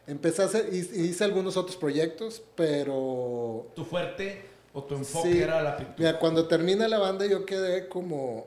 Empecé 0.05 0.41
a 0.41 0.45
hacer, 0.45 0.73
hice 0.73 1.23
algunos 1.23 1.57
otros 1.57 1.75
proyectos, 1.75 2.41
pero 2.55 3.67
¿Tu 3.75 3.83
fuerte 3.83 4.45
o 4.73 4.83
tu 4.83 4.95
enfoque 4.95 5.31
Sí. 5.33 5.39
era 5.41 5.61
la 5.61 5.75
pintura? 5.77 5.95
mira, 5.97 6.19
cuando 6.19 6.47
termina 6.47 6.87
la 6.87 6.97
banda 6.99 7.25
yo 7.25 7.45
quedé 7.45 7.87
como, 7.89 8.45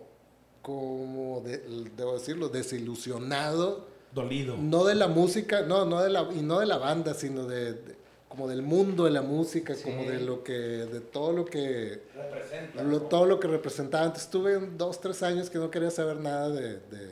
como 0.62 1.40
de- 1.42 1.58
debo 1.96 2.14
decirlo, 2.14 2.48
desilusionado, 2.48 3.86
Dolido. 4.14 4.56
no 4.56 4.84
de 4.84 4.94
la 4.94 5.08
música, 5.08 5.62
no, 5.62 5.84
no 5.84 6.00
de 6.00 6.10
la, 6.10 6.22
y 6.32 6.40
no 6.42 6.60
de 6.60 6.66
la 6.66 6.78
banda, 6.78 7.12
sino 7.14 7.44
de, 7.46 7.74
de- 7.74 7.99
como 8.30 8.48
del 8.48 8.62
mundo 8.62 9.04
de 9.04 9.10
la 9.10 9.20
música, 9.22 9.74
como 9.84 10.04
de 10.04 10.20
lo 10.20 10.42
que, 10.42 10.52
de 10.52 11.00
todo 11.00 11.32
lo 11.32 11.44
que 11.44 12.00
Representa. 12.14 12.82
lo- 12.82 13.02
todo 13.02 13.26
lo 13.26 13.38
que 13.40 13.48
representaba. 13.48 14.04
Antes 14.04 14.22
estuve 14.22 14.54
en 14.54 14.78
dos, 14.78 15.00
tres 15.00 15.22
años 15.22 15.50
que 15.50 15.58
no 15.58 15.68
quería 15.70 15.90
saber 15.90 16.16
nada 16.18 16.48
de, 16.48 16.76
de, 16.78 17.10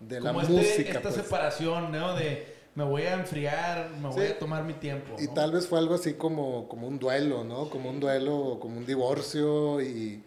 de 0.00 0.20
la 0.20 0.30
Como 0.32 0.40
este- 0.40 0.52
música. 0.54 0.88
esta 0.92 1.02
pues. 1.02 1.14
separación, 1.14 1.92
¿no? 1.92 2.16
De 2.16 2.56
me 2.74 2.84
voy 2.84 3.02
a 3.02 3.12
enfriar, 3.14 3.90
me 4.02 4.08
voy 4.08 4.26
a 4.26 4.38
tomar 4.38 4.64
mi 4.64 4.72
tiempo. 4.74 5.14
Y 5.18 5.28
tal 5.28 5.52
vez 5.52 5.66
fue 5.66 5.78
algo 5.78 5.94
así 5.94 6.14
como, 6.14 6.66
como 6.68 6.88
un 6.88 6.98
duelo, 6.98 7.44
¿no? 7.44 7.68
Como 7.70 7.90
un 7.90 8.00
duelo, 8.00 8.56
como 8.58 8.78
un 8.78 8.86
divorcio 8.86 9.80
y 9.82 10.22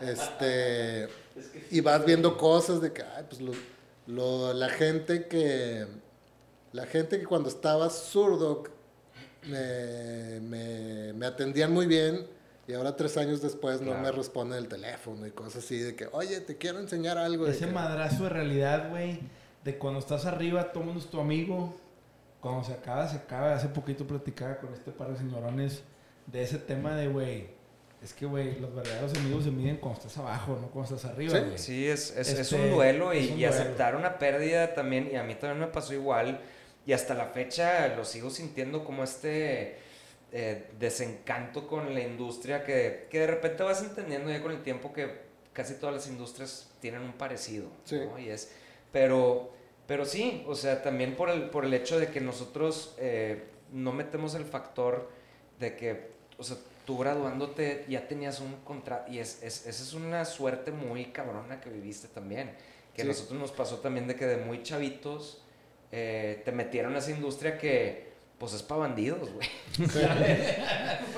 este 0.00 1.08
y 1.70 1.80
vas 1.80 2.04
viendo 2.04 2.36
cosas 2.36 2.80
de 2.80 2.92
que 2.92 3.02
ay, 3.02 3.24
pues 3.28 3.40
lo, 3.40 3.52
lo- 4.06 4.52
la 4.52 4.68
gente 4.68 5.26
que 5.26 5.86
la 6.72 6.86
gente 6.86 7.18
que 7.18 7.26
cuando 7.26 7.48
estaba 7.48 7.90
zurdo 7.90 8.64
me, 9.46 10.40
me, 10.40 11.12
me 11.12 11.26
atendían 11.26 11.72
muy 11.72 11.86
bien 11.86 12.26
y 12.68 12.74
ahora 12.74 12.94
tres 12.96 13.16
años 13.16 13.42
después 13.42 13.80
no 13.80 13.94
me 13.98 14.10
responden 14.12 14.58
el 14.58 14.68
teléfono 14.68 15.26
y 15.26 15.30
cosas 15.32 15.64
así 15.64 15.78
de 15.78 15.94
que 15.96 16.08
oye 16.12 16.40
te 16.40 16.56
quiero 16.56 16.78
enseñar 16.78 17.18
algo 17.18 17.44
de 17.46 17.52
Ese 17.52 17.66
que- 17.66 17.72
madrazo 17.72 18.24
de 18.24 18.28
realidad, 18.30 18.90
güey, 18.90 19.18
de 19.64 19.78
cuando 19.78 19.98
estás 20.00 20.26
arriba, 20.26 20.72
todo 20.72 20.80
el 20.80 20.86
mundo 20.86 21.00
es 21.02 21.10
tu 21.10 21.20
amigo. 21.20 21.74
Cuando 22.40 22.64
se 22.64 22.72
acaba, 22.72 23.06
se 23.06 23.16
acaba. 23.16 23.54
Hace 23.54 23.68
poquito 23.68 24.04
platicaba 24.04 24.56
con 24.56 24.72
este 24.74 24.90
par 24.90 25.10
de 25.12 25.18
señorones 25.18 25.82
de 26.26 26.42
ese 26.42 26.58
tema 26.58 26.96
de, 26.96 27.06
güey, 27.06 27.46
es 28.02 28.12
que, 28.12 28.26
güey, 28.26 28.58
los 28.58 28.74
verdaderos 28.74 29.14
amigos 29.16 29.44
se 29.44 29.52
miden 29.52 29.76
cuando 29.76 30.00
estás 30.00 30.18
abajo, 30.18 30.58
no 30.60 30.66
cuando 30.72 30.96
estás 30.96 31.08
arriba, 31.12 31.38
Sí. 31.38 31.58
Sí, 31.58 31.86
es, 31.86 32.10
es, 32.16 32.28
es 32.32 32.38
Este, 32.40 32.56
un 32.56 32.70
duelo 32.72 33.14
y, 33.14 33.18
un 33.18 33.24
y 33.38 33.42
duelo. 33.42 33.48
aceptar 33.54 33.94
una 33.94 34.18
pérdida 34.18 34.74
también, 34.74 35.08
y 35.12 35.14
a 35.16 35.22
mí 35.22 35.36
también 35.36 35.60
me 35.60 35.66
pasó 35.68 35.94
igual, 35.94 36.40
y 36.86 36.92
hasta 36.92 37.14
la 37.14 37.26
fecha 37.26 37.88
lo 37.96 38.04
sigo 38.04 38.30
sintiendo 38.30 38.84
como 38.84 39.04
este 39.04 39.76
eh, 40.32 40.70
desencanto 40.78 41.66
con 41.68 41.92
la 41.94 42.00
industria 42.00 42.64
que, 42.64 43.06
que 43.10 43.20
de 43.20 43.26
repente 43.26 43.62
vas 43.62 43.82
entendiendo 43.82 44.30
ya 44.30 44.42
con 44.42 44.52
el 44.52 44.62
tiempo 44.62 44.92
que 44.92 45.20
casi 45.52 45.74
todas 45.74 45.94
las 45.94 46.06
industrias 46.08 46.70
tienen 46.80 47.02
un 47.02 47.12
parecido, 47.12 47.66
Sí. 47.84 47.96
¿no? 47.98 48.18
Y 48.18 48.30
es, 48.30 48.50
pero, 48.90 49.52
pero 49.86 50.04
sí, 50.06 50.42
o 50.46 50.54
sea, 50.54 50.82
también 50.82 51.14
por 51.16 51.28
el, 51.28 51.50
por 51.50 51.64
el 51.66 51.74
hecho 51.74 51.98
de 52.00 52.08
que 52.08 52.20
nosotros 52.20 52.94
eh, 52.98 53.44
no 53.70 53.92
metemos 53.92 54.34
el 54.34 54.44
factor 54.44 55.10
de 55.60 55.76
que, 55.76 56.10
o 56.38 56.42
sea, 56.44 56.56
tú 56.86 56.96
graduándote 56.98 57.84
ya 57.88 58.08
tenías 58.08 58.40
un 58.40 58.56
contrato, 58.64 59.12
y 59.12 59.18
es, 59.18 59.42
es- 59.42 59.66
esa 59.66 59.82
es 59.82 59.92
una 59.92 60.24
suerte 60.24 60.72
muy 60.72 61.06
cabrona 61.12 61.60
que 61.60 61.68
viviste 61.70 62.08
también, 62.08 62.56
que 62.94 63.02
a 63.02 63.04
nosotros 63.04 63.38
nos 63.38 63.52
pasó 63.52 63.78
también 63.78 64.08
de 64.08 64.16
que 64.16 64.26
de 64.26 64.38
muy 64.38 64.62
chavitos 64.62 65.41
eh, 65.92 66.42
te 66.44 66.52
metieron 66.52 66.94
a 66.94 66.98
esa 66.98 67.10
industria 67.10 67.58
que, 67.58 68.10
pues 68.38 68.54
es 68.54 68.62
para 68.62 68.80
bandidos, 68.80 69.30
güey. 69.32 69.48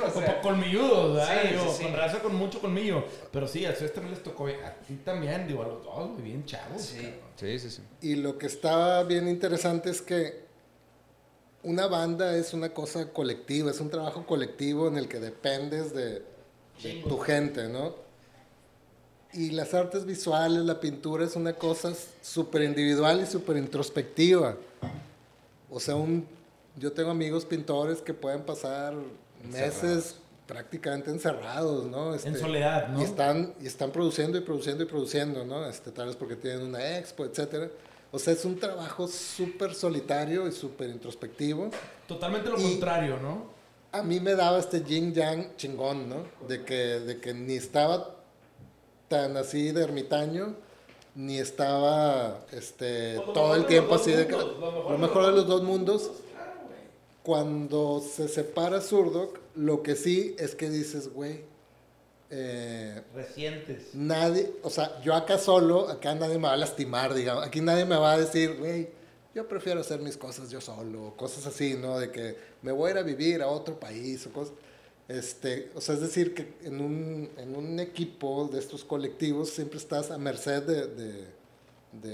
O 0.07 0.11
Como 0.13 0.27
sea, 0.27 0.41
colmilludos, 0.43 1.17
¿verdad? 1.17 1.43
Sí, 1.43 1.49
Digo, 1.49 1.65
sí, 1.71 1.77
sí. 1.79 1.83
Con 1.85 1.93
raza 1.95 2.19
con 2.19 2.35
mucho 2.35 2.61
colmillo. 2.61 3.05
Pero 3.33 3.49
sí, 3.49 3.65
a 3.65 3.71
ustedes 3.71 3.95
también 3.95 4.15
les 4.15 4.23
tocó, 4.23 4.47
a 4.47 4.75
ti 4.87 4.97
también, 5.05 5.47
digo, 5.49 5.63
a 5.63 5.69
los 5.69 5.83
dos, 5.83 6.11
muy 6.11 6.23
bien 6.23 6.45
chavos. 6.45 6.83
Sí. 6.83 6.97
cabrón. 6.97 7.15
Sí, 7.37 7.59
sí, 7.59 7.71
sí. 7.71 7.83
Y 8.03 8.17
lo 8.17 8.37
que 8.37 8.47
estaba 8.47 9.03
bien 9.05 9.29
interesante 9.29 9.89
es 9.91 10.03
que 10.03 10.45
una 11.63 11.87
banda 11.87 12.37
es 12.37 12.53
una 12.53 12.69
cosa 12.71 13.11
colectiva, 13.13 13.71
es 13.71 13.81
un 13.81 13.89
trabajo 13.89 14.27
colectivo 14.27 14.89
en 14.89 14.99
el 14.99 15.09
que 15.09 15.19
dependes 15.21 15.95
de, 15.95 16.23
de 16.83 17.03
tu 17.09 17.19
gente, 17.19 17.69
¿no? 17.69 17.95
Y 19.35 19.51
las 19.51 19.75
artes 19.75 20.05
visuales, 20.07 20.63
la 20.65 20.79
pintura 20.81 21.25
es 21.25 21.35
una 21.37 21.53
cosa 21.55 21.93
súper 22.23 22.63
individual 22.63 23.21
y 23.21 23.27
súper 23.27 23.57
introspectiva. 23.57 24.57
O 25.71 25.81
sea, 25.81 25.97
un, 25.97 26.27
yo 26.77 26.93
tengo 26.93 27.11
amigos 27.11 27.45
pintores 27.45 27.99
que 28.01 28.15
pueden 28.15 28.43
pasar 28.43 28.95
meses 29.51 29.75
Encerrados. 29.83 30.15
prácticamente 30.47 31.11
encerrados, 31.11 31.85
¿no? 31.87 32.11
En 32.11 32.17
Este, 32.17 32.39
soledad, 32.39 32.89
¿no? 32.89 33.01
y 33.01 33.05
están, 33.05 33.55
y 33.61 33.67
están 33.67 33.91
produciendo 33.91 34.39
y 34.39 34.43
produciendo 34.43 34.85
y 34.85 34.87
produciendo, 34.87 35.45
¿no? 35.45 35.67
Este, 35.67 35.91
tal 35.91 36.07
vez 36.07 36.17
porque 36.17 36.37
tienen 36.37 36.63
una 36.63 36.99
expo, 36.99 37.25
etcétera. 37.25 37.69
O 38.13 38.19
sea, 38.21 38.33
es 38.35 38.45
un 38.45 38.57
trabajo 38.61 39.09
súper 39.09 39.75
solitario 39.75 40.47
y 40.47 40.53
súper 40.53 40.91
introspectivo. 40.91 41.71
Totalmente 42.07 42.49
lo 42.51 42.59
Y- 42.61 42.63
contrario, 42.71 43.19
¿no? 43.21 43.53
A 43.91 44.03
mí 44.03 44.21
me 44.21 44.35
daba 44.35 44.59
este 44.59 44.83
yin 44.83 45.13
yang 45.13 45.57
chingón, 45.57 46.09
¿no? 46.09 46.17
De 46.49 46.65
que, 46.65 46.75
de 47.01 47.21
que 47.21 47.33
ni 47.35 47.55
estaba 47.55 48.15
tan 49.15 49.37
así 49.37 49.71
de 49.71 49.85
ermitaño, 49.85 50.57
ni 51.15 51.39
estaba 51.39 52.41
este, 52.51 53.15
Pues 53.17 53.33
todo 53.33 53.55
el 53.55 53.65
tiempo 53.67 53.95
así 53.95 54.11
dos 54.11 54.27
de 54.27 54.33
mundos, 54.33 54.91
lo 54.91 54.99
mejor 54.99 55.27
de 55.27 55.33
los 55.33 55.47
dos 55.47 55.61
dos 55.61 55.63
mundos. 55.63 56.03
Güey. 56.03 56.81
Cuando 57.23 58.01
se 58.01 58.27
separa 58.27 58.81
Zurdok, 58.81 59.39
lo 59.55 59.85
que 59.85 59.95
sí 59.95 60.35
es 60.37 60.57
que 60.57 60.69
dices, 60.69 61.13
güey, 61.13 61.43
eh, 62.31 63.03
Recientes. 63.15 63.95
nadie, 63.95 64.51
o 64.65 64.71
sea, 64.71 65.01
yo 65.03 65.15
acá 65.15 65.39
solo, 65.39 65.89
acá 65.89 66.17
nadie 66.17 66.39
me 66.39 66.49
va 66.49 66.55
a 66.55 66.57
lastimar, 66.57 67.15
digamos. 67.15 67.45
Aquí 67.45 67.61
nadie 67.61 67.85
me 67.85 67.97
va 67.97 68.15
a 68.15 68.19
decir, 68.19 68.57
güey, 68.59 68.89
yo 69.33 69.47
prefiero 69.47 69.81
hacer 69.81 70.01
mis 70.01 70.17
cosas 70.17 70.51
yo 70.51 70.61
solo, 70.61 71.15
cosas 71.17 71.47
así, 71.47 71.75
¿no? 71.75 72.01
De 72.01 72.11
que 72.11 72.37
me 72.63 72.73
voy 72.73 72.89
a 72.89 72.93
ir 72.95 72.99
a 72.99 73.03
vivir 73.03 73.43
a 73.43 73.47
otro 73.47 73.79
país, 73.79 74.27
o 74.27 74.33
cosas. 74.33 74.55
Este, 75.09 75.71
o 75.75 75.81
sea, 75.81 75.95
es 75.97 76.01
decir, 76.01 76.35
que 76.35 76.55
en 76.65 76.81
un, 76.81 77.29
en 77.37 77.55
un 77.57 77.79
equipo 77.79 78.49
de 78.51 78.59
estos 78.59 78.85
colectivos 78.85 79.51
siempre 79.51 79.79
estás 79.79 80.11
a 80.11 80.19
merced 80.19 80.63
de... 80.63 80.87
De, 80.87 81.25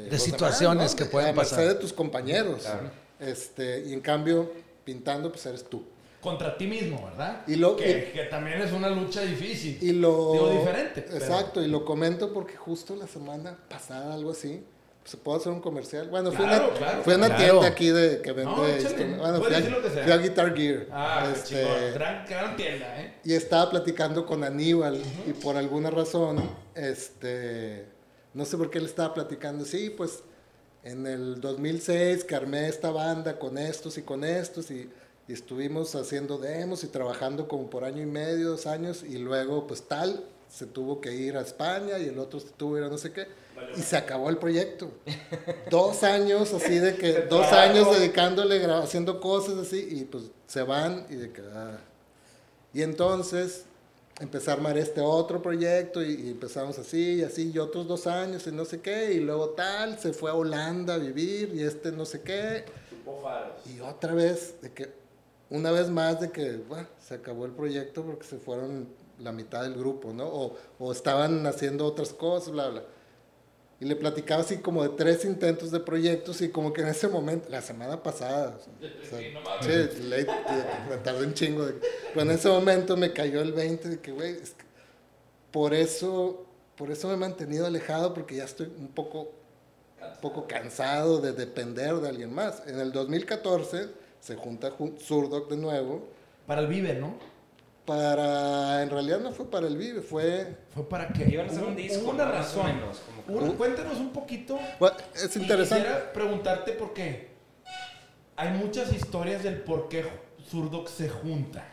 De 0.05 0.11
los 0.11 0.23
situaciones 0.23 0.95
que 0.95 1.05
De- 1.05 1.11
pueden 1.11 1.31
A 1.31 1.33
merced 1.33 1.57
pasar. 1.57 1.69
de 1.75 1.75
tus 1.77 1.93
compañeros. 1.93 2.63
Claro. 2.63 2.91
Este, 3.21 3.85
y 3.87 3.93
en 3.95 4.01
cambio, 4.01 4.51
pintando, 4.85 5.31
pues 5.31 5.47
eres 5.47 5.65
tú. 5.65 5.85
contra 6.21 6.59
ti 6.59 6.67
mismo, 6.67 7.03
¿verdad? 7.07 7.43
Y 7.47 7.55
lo- 7.57 7.77
que, 7.77 8.09
y- 8.11 8.13
que 8.13 8.25
también 8.25 8.61
es 8.61 8.73
una 8.73 8.91
lucha 8.91 9.23
difícil. 9.23 9.79
Y 9.81 9.93
lo... 9.93 10.33
Digo, 10.33 10.51
diferente. 10.51 11.01
pero- 11.03 11.17
Exacto, 11.17 11.63
y 11.63 11.69
lo 11.69 11.85
comento 11.87 12.33
porque 12.35 12.57
justo 12.57 12.95
la 12.97 13.07
semana 13.07 13.57
pasada, 13.71 14.13
algo 14.15 14.33
así, 14.33 14.63
¿se 15.05 15.17
puede 15.17 15.39
hacer 15.39 15.53
un 15.53 15.61
comercial? 15.61 16.09
Bueno, 16.09 16.31
fui 16.31 16.45
a 16.45 16.49
Claro, 16.49 16.69
una, 16.69 16.79
claro, 16.79 17.03
fui 17.03 17.13
a 17.13 17.17
una 17.17 17.27
claro. 17.27 17.43
tienda 17.43 17.69
aquí 17.69 17.89
de, 17.89 18.21
que 18.23 18.33
vende... 18.33 18.53
No, 18.53 18.69
instrumentos. 18.69 19.19
bueno, 19.19 19.39
puedes 19.39 19.47
fui 19.47 19.55
a, 19.55 19.59
decir 19.59 19.73
lo 19.73 19.83
que 19.83 19.91
sea. 19.91 20.03
fui 20.05 20.13
a 20.13 20.17
Guitar 20.19 20.57
Gear. 20.57 20.87
Ah, 20.91 21.33
este. 21.33 21.91
Gran, 21.93 22.27
gran 22.27 22.57
tienda, 22.57 23.01
¿eh? 23.01 23.15
y 23.25 23.33
estaba 23.35 23.71
platicando 23.71 24.27
con 24.27 24.45
Aníbal 24.45 25.01
y 25.27 25.33
por 25.33 25.57
alguna 25.57 25.91
razón, 25.91 26.43
este, 26.75 27.87
no 28.35 28.45
sé 28.45 28.57
por 28.57 28.71
qué 28.71 28.81
le 28.81 28.87
estaba 28.87 29.15
platicando, 29.15 29.65
sí, 29.65 29.91
pues 29.91 30.23
en 30.83 31.07
el 31.07 31.41
2006 31.41 32.25
que 32.25 32.35
armé 32.35 32.69
esta 32.69 32.91
banda 32.91 33.39
con 33.39 33.59
estos 33.59 33.99
y 33.99 34.03
con 34.03 34.25
estos 34.25 34.71
y, 34.71 34.89
y 35.29 35.33
estuvimos 35.33 35.95
haciendo 35.95 36.39
demos 36.39 36.85
y 36.85 36.87
trabajando 36.87 37.49
como 37.49 37.69
por 37.69 37.85
año 37.85 38.03
y 38.03 38.07
medio, 38.07 38.51
dos 38.51 38.67
años 38.67 39.03
y 39.03 39.19
luego 39.19 39.67
pues 39.67 39.83
tal 39.83 40.25
se 40.51 40.67
tuvo 40.67 41.01
que 41.01 41.15
ir 41.15 41.37
a 41.37 41.41
España 41.41 41.99
y 41.99 42.07
el 42.09 42.19
otro 42.19 42.41
se 42.41 42.49
tuvo 42.51 42.75
que 42.75 42.81
ir 42.81 42.87
a 42.87 42.89
no 42.89 42.99
sé 42.99 43.13
qué 43.13 43.27
y 43.77 43.81
se 43.83 43.97
acabó 43.97 44.31
el 44.31 44.37
proyecto. 44.37 44.91
dos 45.71 46.03
años 46.03 46.53
así 46.53 46.79
de 46.79 46.97
que, 46.97 47.13
dos 47.31 47.47
años 47.53 47.91
dedicándole, 47.99 48.65
haciendo 48.65 49.21
cosas 49.21 49.59
así 49.59 49.87
y 49.91 50.05
pues 50.05 50.25
se 50.47 50.63
van 50.63 51.07
y 51.09 51.17
de 51.17 51.33
que... 51.33 51.43
ah. 51.55 51.79
Y 52.73 52.83
entonces 52.83 53.65
empecé 54.21 54.51
a 54.51 54.55
armar 54.55 54.79
este 54.79 55.01
otro 55.01 55.43
proyecto 55.43 56.03
y, 56.03 56.13
y 56.13 56.31
empezamos 56.31 56.79
así 56.79 57.15
y 57.15 57.23
así 57.23 57.51
y 57.53 57.59
otros 57.59 57.89
dos 57.89 58.07
años 58.07 58.47
y 58.47 58.53
no 58.53 58.65
sé 58.65 58.81
qué 58.81 59.13
y 59.15 59.21
luego 59.21 59.51
tal, 59.51 59.99
se 59.99 60.13
fue 60.13 60.31
a 60.31 60.35
Holanda 60.35 60.95
a 60.95 60.99
vivir 60.99 61.53
y 61.55 61.63
este 61.63 61.91
no 61.91 62.05
sé 62.05 62.23
qué. 62.23 62.65
Y 63.67 63.81
otra 63.81 64.15
vez, 64.15 64.61
de 64.63 64.73
que 64.73 64.91
una 65.49 65.73
vez 65.73 65.89
más 65.91 66.21
de 66.21 66.31
que 66.31 66.59
bueno, 66.69 66.87
se 67.05 67.15
acabó 67.15 67.45
el 67.45 67.53
proyecto 67.53 68.05
porque 68.05 68.25
se 68.25 68.39
fueron 68.39 68.89
la 69.23 69.33
mitad 69.33 69.63
del 69.63 69.75
grupo, 69.75 70.13
¿no? 70.13 70.27
O, 70.27 70.57
o 70.79 70.93
estaban 70.93 71.47
haciendo 71.47 71.87
otras 71.87 72.13
cosas, 72.13 72.53
bla, 72.53 72.69
bla. 72.69 72.83
Y 73.81 73.87
le 73.87 73.97
platicaba 73.97 74.43
así 74.43 74.59
como 74.59 74.83
de 74.83 74.91
tres 74.91 75.25
intentos 75.25 75.71
de 75.71 75.81
proyectos 75.81 76.43
y 76.43 76.51
como 76.51 76.73
que 76.73 76.83
en 76.83 76.89
ese 76.89 77.09
momento, 77.09 77.49
la 77.49 77.63
semana 77.63 78.03
pasada, 78.03 78.59
o 78.59 78.61
sea, 79.09 79.19
sí, 79.63 80.03
late, 80.03 80.23
eh, 80.31 80.65
me 80.91 80.97
tardé 80.99 81.25
un 81.27 81.33
chingo. 81.35 81.65
de- 81.65 81.81
pero 82.13 82.21
en 82.23 82.31
ese 82.33 82.49
momento 82.49 82.97
me 82.97 83.13
cayó 83.13 83.41
el 83.41 83.53
20 83.53 83.89
de 83.89 83.99
que, 84.01 84.13
güey, 84.13 84.33
es 84.33 84.51
que 84.51 84.65
por 85.51 85.73
eso, 85.73 86.45
por 86.77 86.91
eso 86.91 87.09
me 87.09 87.15
he 87.15 87.17
mantenido 87.17 87.67
alejado 87.67 88.13
porque 88.13 88.37
ya 88.37 88.45
estoy 88.45 88.67
un 88.79 88.89
poco, 88.89 89.33
un 90.03 90.21
poco 90.21 90.47
cansado 90.47 91.19
de 91.21 91.33
depender 91.33 91.95
de 91.97 92.09
alguien 92.11 92.35
más. 92.35 92.63
En 92.67 92.79
el 92.81 92.93
2014 92.93 93.89
se 94.21 94.37
junta 94.37 94.71
Jun- 94.77 94.99
Zurdok 94.99 95.49
de 95.51 95.57
nuevo 95.57 96.07
Para 96.47 96.61
el 96.61 96.67
Vive, 96.67 96.95
¿no? 96.95 97.15
Para, 97.95 98.83
en 98.85 98.91
realidad 98.91 99.19
no 99.19 99.33
fue 99.33 99.51
para 99.51 99.67
el 99.67 99.77
Vive, 99.77 100.01
fue, 100.01 100.57
Fue 100.73 100.89
para 100.89 101.09
que. 101.09 101.25
Iban 101.29 101.49
a 101.49 101.51
hacer 101.51 101.65
un 101.65 101.75
disco, 101.75 102.11
una 102.11 102.25
razón. 102.25 102.67
menos, 102.67 103.01
como- 103.27 103.55
cuéntanos 103.57 103.99
un 103.99 104.13
poquito. 104.13 104.59
bueno, 104.79 104.97
es 105.15 105.35
Y 105.37 105.41
interesante. 105.41 105.85
Quisiera 105.85 106.13
preguntarte 106.13 106.73
por 106.73 106.95
qué. 106.95 107.31
Hay 108.37 108.51
muchas 108.53 108.93
historias 108.93 109.43
del 109.43 109.57
por 109.63 109.89
qué 109.89 110.05
Zurdok 110.49 110.89
se 110.89 111.09
junta. 111.09 111.67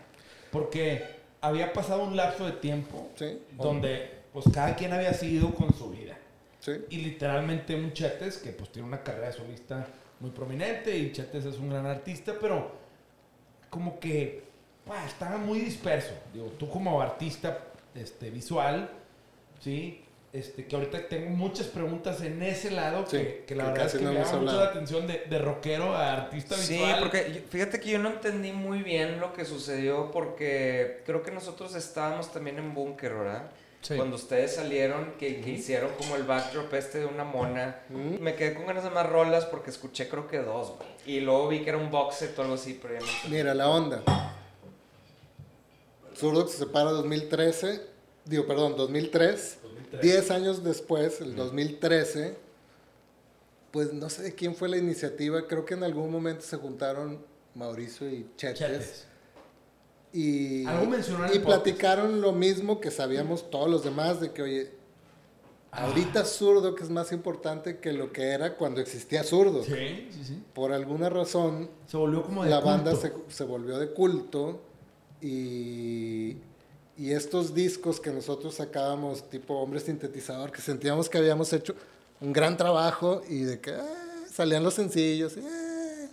Porque 0.51 1.03
había 1.39 1.72
pasado 1.72 2.01
un 2.03 2.15
lapso 2.15 2.45
de 2.47 2.53
tiempo 2.53 3.09
Sí. 3.15 3.39
donde 3.51 4.18
pues 4.34 4.45
cada 4.51 4.76
quien 4.76 4.93
había 4.93 5.13
seguido 5.13 5.53
con 5.53 5.72
su 5.74 5.89
vida. 5.91 6.18
Sí. 6.61 6.72
Y 6.89 6.97
literalmente 6.97 7.76
un 7.76 7.93
Chetes 7.93 8.38
que 8.38 8.49
pues 8.51 8.72
tiene 8.72 8.88
una 8.88 9.03
carrera 9.03 9.28
de 9.28 9.34
solista 9.34 9.86
muy 10.20 10.32
prominente 10.32 10.97
y 10.97 11.11
Chetes 11.11 11.45
es 11.45 11.57
un 11.57 11.70
gran 11.70 11.86
artista, 11.86 12.34
pero 12.41 12.72
como 13.70 13.99
que 13.99 14.47
bah, 14.88 15.05
estaba 15.05 15.38
muy 15.38 15.59
disperso. 15.59 16.11
Digo, 16.33 16.47
tú 16.57 16.69
como 16.69 17.01
artista 17.01 17.59
este, 17.95 18.29
visual, 18.29 18.89
¿sí? 19.59 20.03
Este, 20.33 20.65
que 20.65 20.75
ahorita 20.75 21.07
tengo 21.07 21.29
muchas 21.31 21.67
preguntas 21.67 22.21
en 22.21 22.43
ese 22.43 22.69
lado 22.69 23.05
Sí, 23.07 23.17
que, 23.17 23.45
que 23.47 23.55
la 23.55 23.63
que 23.65 23.69
verdad 23.71 23.85
es 23.88 23.93
que 23.95 24.03
no 24.03 24.11
me 24.13 24.19
llama 24.19 24.38
mucho 24.39 24.57
la 24.59 24.65
atención 24.65 25.07
de, 25.07 25.23
de 25.29 25.39
rockero 25.39 25.95
a 25.95 26.13
artista 26.13 26.55
Sí, 26.55 26.73
visual. 26.73 26.99
porque 26.99 27.31
yo- 27.33 27.41
fíjate 27.49 27.79
que 27.79 27.89
yo 27.91 27.97
no 27.99 28.09
entendí 28.09 28.51
muy 28.51 28.83
bien 28.83 29.19
lo 29.21 29.31
que 29.33 29.45
sucedió 29.45 30.11
porque 30.11 31.01
creo 31.05 31.23
que 31.23 31.31
nosotros 31.31 31.73
estábamos 31.75 32.31
también 32.31 32.59
en 32.59 32.73
búnker, 32.73 33.13
¿verdad? 33.15 33.43
Sí. 33.81 33.95
Cuando 33.95 34.17
ustedes 34.17 34.53
salieron, 34.55 35.13
que, 35.17 35.39
que 35.39 35.49
hicieron 35.51 35.91
como 35.97 36.17
el 36.17 36.23
backdrop 36.23 36.73
este 36.73 36.99
de 36.99 37.05
una 37.05 37.23
mona, 37.23 37.79
me 37.89 38.35
quedé 38.35 38.53
con 38.53 38.65
ganas 38.67 38.83
de 38.83 38.89
más 38.89 39.07
rolas 39.09 39.45
porque 39.45 39.69
escuché 39.69 40.09
creo 40.09 40.27
que 40.27 40.39
dos, 40.39 40.75
güey. 40.75 40.89
Y 41.05 41.21
luego 41.21 41.47
vi 41.47 41.61
que 41.61 41.69
era 41.69 41.77
un 41.77 41.89
box 41.89 42.15
set 42.15 42.38
o 42.38 42.41
algo 42.41 42.55
así, 42.55 42.77
pero 42.81 42.95
ya 42.95 42.99
no. 42.99 43.29
Mira, 43.29 43.53
la 43.53 43.69
onda. 43.69 44.03
Zurdok 46.18 46.49
se 46.49 46.57
separa 46.57 46.91
2013, 46.91 47.82
digo, 48.26 48.45
perdón, 48.47 48.76
2003. 48.78 49.57
10 50.01 50.32
años 50.32 50.63
después, 50.63 51.22
el 51.22 51.36
2013, 51.36 52.36
pues 53.72 53.93
no 53.93 54.09
sé 54.09 54.36
quién 54.36 54.53
fue 54.55 54.68
la 54.70 54.78
iniciativa, 54.78 55.47
creo 55.47 55.65
que 55.65 55.76
en 55.76 55.84
algún 55.84 56.11
momento 56.11 56.41
se 56.43 56.57
juntaron 56.57 57.20
Mauricio 57.55 58.09
y 58.09 58.30
Chetes. 58.36 58.59
Chetes. 58.59 59.07
Y, 60.13 60.63
y 60.63 61.39
platicaron 61.39 62.22
lo 62.22 62.32
mismo 62.32 62.80
que 62.82 62.91
sabíamos 62.91 63.49
todos 63.49 63.70
los 63.70 63.84
demás, 63.84 64.20
de 64.20 64.32
que, 64.32 64.41
oye, 64.41 64.78
Ah. 65.70 65.86
ahorita 65.88 66.24
Zurdo 66.24 66.74
que 66.76 66.84
es 66.84 66.89
más 66.89 67.11
importante 67.11 67.80
que 67.80 67.91
lo 67.91 68.11
que 68.13 68.24
era 68.30 68.55
cuando 68.55 68.80
existía 68.80 69.24
Zurdo. 69.24 69.63
Sí, 69.63 70.07
sí, 70.11 70.24
sí. 70.24 70.43
Por 70.53 70.72
alguna 70.72 71.09
razón, 71.09 71.70
Se 71.88 71.97
volvió 71.97 72.24
como 72.24 72.45
de 72.45 72.49
la 72.49 72.61
banda 72.61 72.93
se 72.95 73.43
volvió 73.43 73.78
de 73.78 73.91
culto 73.91 74.61
y, 75.22 76.38
y 76.97 77.11
estos 77.11 77.53
discos 77.53 77.99
que 77.99 78.11
nosotros 78.11 78.55
sacábamos 78.55 79.30
tipo 79.30 79.55
hombre 79.55 79.80
sintetizador 79.80 80.51
que 80.51 80.61
sentíamos 80.61 81.09
que 81.09 81.18
habíamos 81.18 81.51
hecho 81.53 81.76
un 82.20 82.34
gran 82.34 82.57
trabajo 82.57 83.22
y 83.30 83.41
de 83.41 83.59
que 83.59 83.72
ah, 83.72 83.86
salían 84.32 84.63
los 84.63 84.74
sencillos 84.74 85.36
ah, 85.38 86.07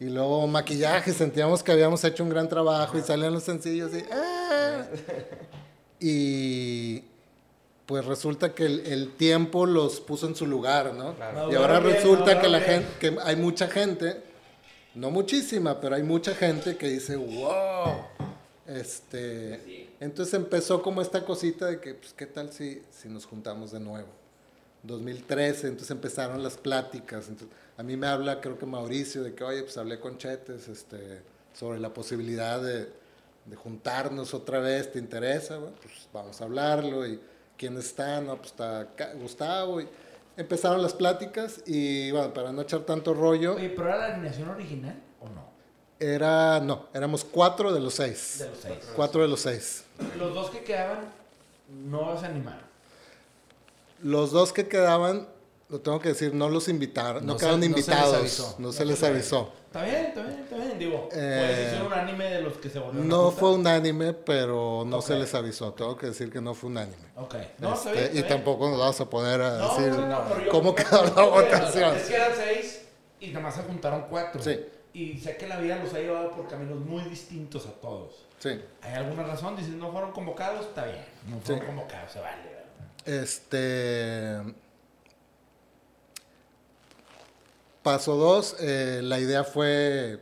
y 0.00 0.06
luego 0.06 0.46
maquillaje 0.46 1.12
sentíamos 1.12 1.62
que 1.62 1.72
habíamos 1.72 2.02
hecho 2.04 2.22
un 2.22 2.30
gran 2.30 2.48
trabajo 2.48 2.98
y 2.98 3.02
salían 3.02 3.32
los 3.32 3.42
sencillos 3.42 3.90
y, 3.94 4.04
ah. 4.12 4.86
y 6.00 7.04
pues 7.88 8.04
resulta 8.04 8.54
que 8.54 8.66
el, 8.66 8.80
el 8.86 9.16
tiempo 9.16 9.64
los 9.64 10.00
puso 10.00 10.26
en 10.26 10.36
su 10.36 10.46
lugar, 10.46 10.92
¿no? 10.92 11.14
Claro. 11.14 11.50
Y 11.50 11.54
ahora 11.54 11.80
bien, 11.80 11.94
resulta 11.94 12.38
que 12.38 12.46
la 12.46 12.60
gente, 12.60 12.86
que 13.00 13.16
hay 13.24 13.36
mucha 13.36 13.66
gente, 13.66 14.20
no 14.94 15.10
muchísima, 15.10 15.80
pero 15.80 15.96
hay 15.96 16.02
mucha 16.02 16.34
gente 16.34 16.76
que 16.76 16.86
dice, 16.86 17.16
wow. 17.16 18.17
Este, 18.68 19.88
entonces 19.98 20.34
empezó 20.34 20.82
como 20.82 21.00
esta 21.00 21.24
cosita 21.24 21.66
de 21.66 21.80
que, 21.80 21.94
pues, 21.94 22.12
¿qué 22.12 22.26
tal 22.26 22.52
si, 22.52 22.82
si 22.90 23.08
nos 23.08 23.24
juntamos 23.24 23.72
de 23.72 23.80
nuevo? 23.80 24.08
2013, 24.82 25.68
entonces 25.68 25.90
empezaron 25.90 26.42
las 26.42 26.58
pláticas. 26.58 27.28
Entonces, 27.28 27.56
a 27.78 27.82
mí 27.82 27.96
me 27.96 28.06
habla, 28.06 28.40
creo 28.40 28.58
que 28.58 28.66
Mauricio, 28.66 29.22
de 29.22 29.34
que, 29.34 29.42
oye, 29.42 29.62
pues 29.62 29.78
hablé 29.78 29.98
con 29.98 30.18
Chetes 30.18 30.68
este, 30.68 31.22
sobre 31.54 31.80
la 31.80 31.94
posibilidad 31.94 32.60
de, 32.60 32.88
de 33.46 33.56
juntarnos 33.56 34.34
otra 34.34 34.60
vez, 34.60 34.92
¿te 34.92 34.98
interesa? 34.98 35.56
Bueno, 35.58 35.76
pues 35.80 36.08
vamos 36.12 36.40
a 36.40 36.44
hablarlo. 36.44 37.06
¿Y 37.06 37.18
quién 37.56 37.76
está? 37.78 38.20
No, 38.20 38.36
pues 38.36 38.50
está 38.50 38.86
Gustavo. 39.14 39.80
Y 39.80 39.88
empezaron 40.36 40.82
las 40.82 40.92
pláticas 40.92 41.62
y, 41.66 42.10
bueno, 42.10 42.34
para 42.34 42.52
no 42.52 42.62
echar 42.62 42.80
tanto 42.80 43.14
rollo, 43.14 43.56
Oye, 43.56 43.70
¿pero 43.70 43.88
era 43.88 43.98
la 43.98 44.14
alineación 44.14 44.50
original 44.50 45.02
o 45.20 45.28
no? 45.28 45.47
Era, 46.00 46.60
no, 46.60 46.86
éramos 46.94 47.24
cuatro 47.24 47.72
de 47.72 47.80
los 47.80 47.94
seis. 47.94 48.36
De 48.38 48.48
los 48.48 48.58
seis. 48.58 48.78
Cuatro 48.94 49.22
de 49.22 49.28
los 49.28 49.40
seis. 49.40 49.84
Los 50.18 50.34
dos 50.34 50.50
que 50.50 50.62
quedaban 50.64 51.00
no 51.68 52.18
se 52.18 52.26
animaron. 52.26 52.66
Los 54.02 54.30
dos 54.30 54.52
que 54.52 54.68
quedaban, 54.68 55.26
lo 55.68 55.80
tengo 55.80 55.98
que 56.00 56.10
decir, 56.10 56.32
no 56.32 56.48
los 56.48 56.68
invitaron, 56.68 57.26
no, 57.26 57.32
No 57.32 57.38
se- 57.38 57.44
quedaron 57.44 57.60
no 57.60 57.66
se 57.66 57.70
les 57.70 57.78
invitados, 57.88 58.14
avisó. 58.14 58.54
no 58.58 58.72
se 58.72 58.84
les 58.84 59.02
avisó. 59.02 59.52
Está 59.66 59.82
bien, 59.82 59.96
está 60.06 60.22
bien, 60.22 60.38
está 60.38 60.56
bien. 60.56 60.78
Digo, 60.78 61.08
Eh, 61.12 61.44
puede 61.46 61.70
ser 61.70 61.82
un 61.82 61.92
anime 61.92 62.24
de 62.30 62.40
los 62.42 62.54
que 62.54 62.70
se 62.70 62.78
volvieron 62.78 63.04
a 63.06 63.08
No 63.14 63.22
juntar. 63.24 63.40
fue 63.40 63.52
unánime, 63.54 64.12
pero 64.14 64.84
no 64.86 65.02
se 65.02 65.14
Ok. 65.14 65.18
les 65.18 65.34
avisó. 65.34 65.72
Tengo 65.74 65.96
que 65.96 66.06
decir 66.06 66.30
que 66.32 66.40
no 66.40 66.54
fue 66.54 66.70
unánime. 66.70 66.96
Ok. 67.16 67.34
No, 67.58 67.74
está 67.74 67.90
Este, 67.90 67.92
bien. 67.92 68.04
está 68.04 68.10
y 68.18 68.22
bien. 68.22 68.28
tampoco 68.28 68.68
nos 68.70 68.78
vamos 68.78 69.00
a 69.00 69.10
poner 69.10 69.40
a 69.42 69.58
No, 69.58 69.74
decir 69.76 69.92
cómo 70.50 70.70
yo- 70.70 70.74
quedó 70.76 71.04
la 71.04 71.22
votación. 71.22 71.96
Es 71.96 72.02
que 72.04 72.14
eran 72.14 72.32
seis 72.36 72.80
y 73.20 73.26
nada 73.28 73.40
más 73.40 73.56
se 73.56 73.62
juntaron 73.62 74.06
cuatro. 74.08 74.40
Sí. 74.42 74.58
Y 74.94 75.18
sé 75.18 75.36
que 75.36 75.46
la 75.46 75.58
vida 75.58 75.76
los 75.76 75.92
ha 75.94 75.98
llevado 75.98 76.32
por 76.32 76.48
caminos 76.48 76.78
muy 76.80 77.02
distintos 77.04 77.66
a 77.66 77.72
todos. 77.72 78.26
Sí. 78.38 78.60
¿Hay 78.82 78.94
alguna 78.94 79.24
razón? 79.24 79.56
Dices, 79.56 79.72
no 79.74 79.90
fueron 79.92 80.12
convocados, 80.12 80.66
está 80.66 80.84
bien. 80.86 81.04
No 81.28 81.38
fueron 81.40 81.60
Sí. 81.62 81.66
convocados, 81.66 82.12
se 82.12 82.20
vale. 82.20 82.42
¿verdad? 82.42 83.22
Este. 83.22 84.54
Paso 87.82 88.16
dos, 88.16 88.56
eh, 88.60 89.00
la 89.02 89.18
idea 89.18 89.44
fue, 89.44 90.18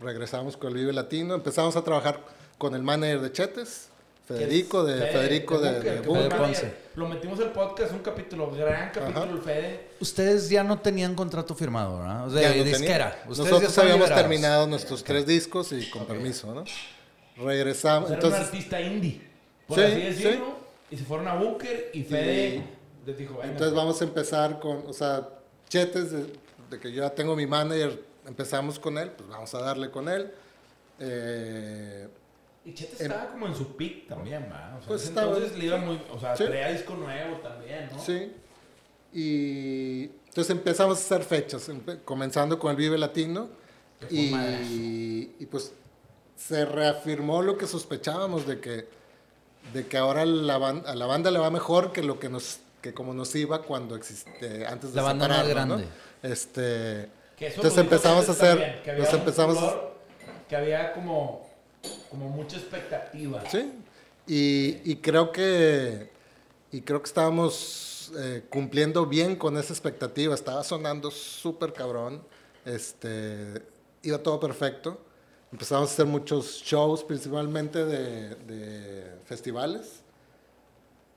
regresamos 0.00 0.56
con 0.56 0.70
el 0.70 0.74
Vive 0.74 0.92
Latino, 0.92 1.34
empezamos 1.34 1.76
a 1.76 1.82
trabajar 1.84 2.20
con 2.58 2.74
el 2.74 2.82
manager 2.82 3.20
de 3.20 3.32
Chetes, 3.32 3.90
Federico, 4.26 4.82
de 4.82 4.94
Fede, 4.98 5.12
Federico 5.12 5.58
de, 5.60 5.80
de. 5.80 6.30
Ponce. 6.30 6.74
Lo 6.96 7.06
metimos 7.08 7.38
el 7.40 7.50
podcast, 7.50 7.92
un 7.92 8.00
capítulo, 8.00 8.50
gran 8.50 8.90
capítulo 8.90 9.24
Ajá. 9.24 9.30
el 9.32 9.38
Fede. 9.40 9.85
Ustedes 10.00 10.48
ya 10.50 10.62
no 10.64 10.78
tenían 10.80 11.14
contrato 11.14 11.54
firmado, 11.54 11.98
¿verdad? 11.98 12.26
O 12.26 12.30
sea, 12.30 12.42
Ya 12.42 12.56
no 12.56 12.64
disquera. 12.64 13.18
Ya 13.22 13.28
Nosotros 13.28 13.78
habíamos 13.78 14.00
liberados. 14.00 14.22
terminado 14.22 14.66
nuestros 14.66 15.02
tres 15.04 15.26
discos 15.26 15.72
y 15.72 15.88
con 15.90 16.04
permiso, 16.06 16.54
¿no? 16.54 16.64
Regresamos. 17.36 18.10
O 18.10 18.12
sea, 18.12 18.18
era 18.18 18.26
un 18.28 18.32
Entonces, 18.32 18.40
artista 18.54 18.80
indie, 18.80 19.20
por 19.66 19.78
Sí, 19.78 19.84
así 19.84 19.94
sí. 19.94 20.00
decirlo. 20.06 20.56
Y 20.90 20.96
se 20.96 21.04
fueron 21.04 21.28
a 21.28 21.34
Bunker 21.34 21.90
y 21.94 22.02
Fede 22.04 22.62
les 23.04 23.18
dijo, 23.18 23.34
"Venga". 23.38 23.52
entonces 23.52 23.74
vamos 23.74 24.00
a 24.00 24.04
empezar 24.04 24.60
con, 24.60 24.84
o 24.86 24.92
sea, 24.92 25.28
chetes 25.68 26.12
de, 26.12 26.26
de 26.70 26.78
que 26.80 26.92
yo 26.92 27.02
ya 27.02 27.10
tengo 27.10 27.34
mi 27.36 27.46
manager, 27.46 28.02
empezamos 28.26 28.78
con 28.78 28.96
él, 28.98 29.10
pues 29.10 29.28
vamos 29.28 29.52
a 29.54 29.60
darle 29.60 29.90
con 29.90 30.08
él. 30.08 30.32
Eh, 30.98 32.08
Y 32.64 32.74
Chete 32.74 33.04
estaba 33.04 33.28
como 33.28 33.46
en 33.46 33.54
su 33.54 33.76
pick 33.76 34.08
también, 34.08 34.48
¿va? 34.50 34.74
O 34.76 34.78
sea, 34.80 34.88
Pues 34.88 35.02
ese 35.02 35.10
estaba- 35.10 35.28
entonces 35.36 35.56
le 35.58 35.66
iba 35.66 35.76
muy... 35.78 36.02
O 36.12 36.18
sea, 36.18 36.36
Sí. 36.36 36.44
traía 36.44 36.72
disco 36.72 36.94
nuevo 36.94 37.36
también, 37.36 37.88
¿no? 37.92 38.02
Sí. 38.04 38.32
Y 39.16 40.10
entonces 40.28 40.50
empezamos 40.50 40.98
a 40.98 41.00
hacer 41.00 41.24
fechas, 41.24 41.70
comenzando 42.04 42.58
con 42.58 42.70
el 42.70 42.76
Vive 42.76 42.98
Latino. 42.98 43.48
Y, 44.10 45.30
y 45.38 45.46
pues 45.50 45.72
se 46.36 46.66
reafirmó 46.66 47.40
lo 47.40 47.56
que 47.56 47.66
sospechábamos 47.66 48.46
de 48.46 48.60
que, 48.60 48.86
de 49.72 49.86
que 49.86 49.96
ahora 49.96 50.26
la 50.26 50.56
a 50.56 50.94
la 50.94 51.06
banda 51.06 51.30
le 51.30 51.38
va 51.38 51.50
mejor 51.50 51.92
que 51.92 52.02
lo 52.02 52.20
que 52.20 52.28
nos 52.28 52.58
que 52.82 52.92
como 52.92 53.14
nos 53.14 53.34
iba 53.34 53.62
cuando 53.62 53.96
existe 53.96 54.66
antes 54.66 54.90
de 54.90 54.96
La 54.96 55.02
banda 55.02 55.28
más 55.28 55.46
separarnos, 55.46 55.66
¿no? 55.66 55.76
grande. 55.76 55.96
Este, 56.22 57.08
entonces 57.40 57.78
empezamos 57.78 58.28
a 58.28 58.32
hacer, 58.32 58.58
también, 58.58 58.82
que 58.84 58.90
había 58.90 59.04
nos 59.04 59.14
empezamos 59.14 59.58
Que 60.46 60.56
había 60.56 60.92
como, 60.92 61.48
como 62.10 62.28
mucha 62.28 62.58
expectativa. 62.58 63.42
Sí, 63.50 63.72
y, 64.26 64.92
y 64.92 64.96
creo 64.96 65.32
que 65.32 66.10
y 66.70 66.82
creo 66.82 67.00
que 67.00 67.06
estábamos 67.06 67.95
eh, 68.18 68.44
cumpliendo 68.50 69.06
bien 69.06 69.36
con 69.36 69.56
esa 69.56 69.72
expectativa. 69.72 70.34
Estaba 70.34 70.62
sonando 70.64 71.10
súper 71.10 71.72
cabrón. 71.72 72.22
Este, 72.64 73.62
iba 74.02 74.18
todo 74.18 74.38
perfecto. 74.40 75.00
Empezamos 75.52 75.90
a 75.90 75.92
hacer 75.92 76.06
muchos 76.06 76.62
shows, 76.64 77.04
principalmente 77.04 77.84
de, 77.84 78.34
de 78.34 79.16
festivales. 79.24 80.02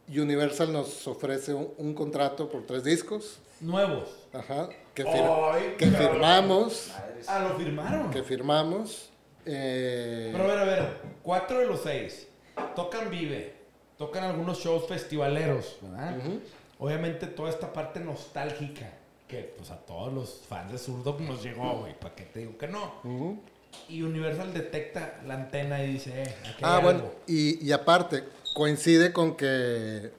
Universal 0.07 0.71
nos 0.73 1.07
ofrece 1.07 1.53
un, 1.53 1.71
un 1.77 1.93
contrato 1.93 2.49
por 2.49 2.65
tres 2.65 2.83
discos. 2.83 3.39
Nuevos. 3.59 4.09
Ajá, 4.33 4.69
que, 4.95 5.03
fir- 5.05 5.51
Ay, 5.53 5.75
que 5.77 5.91
cabrón. 5.91 6.11
firmamos. 6.13 6.91
Ah, 7.27 7.47
lo 7.49 7.55
firmaron. 7.57 8.09
Que 8.11 8.23
firmamos. 8.23 9.09
eh, 9.45 10.29
Pero 10.31 10.43
a 10.45 10.47
ver, 10.47 10.57
a 10.59 10.63
ver, 10.63 10.97
cuatro 11.21 11.59
de 11.59 11.65
los 11.67 11.81
seis 11.81 12.27
tocan 12.75 13.09
Vive, 13.11 13.53
tocan 13.97 14.23
algunos 14.23 14.57
shows 14.59 14.87
festivaleros. 14.87 15.77
Obviamente 16.79 17.27
toda 17.27 17.49
esta 17.49 17.71
parte 17.73 17.99
nostálgica 17.99 18.89
que 19.27 19.53
pues 19.57 19.69
a 19.69 19.77
todos 19.77 20.11
los 20.13 20.41
fans 20.47 20.71
de 20.71 20.77
Zurdo 20.79 21.15
nos 21.19 21.43
llegó, 21.43 21.81
güey, 21.81 21.93
¿para 21.99 22.15
qué 22.15 22.23
te 22.23 22.39
digo 22.39 22.57
que 22.57 22.67
no? 22.67 22.95
ujú. 23.03 23.39
Y 23.87 24.01
Universal 24.01 24.51
detecta 24.53 25.21
la 25.27 25.35
antena 25.35 25.83
y 25.83 25.93
dice, 25.93 26.23
eh, 26.23 26.35
aquí 26.49 26.63
Ah, 26.63 26.77
hay 26.77 26.83
bueno, 26.83 26.99
algo. 27.01 27.15
y, 27.27 27.63
y 27.63 27.71
aparte, 27.71 28.23
coincide 28.55 29.13
con 29.13 29.35
que 29.35 30.11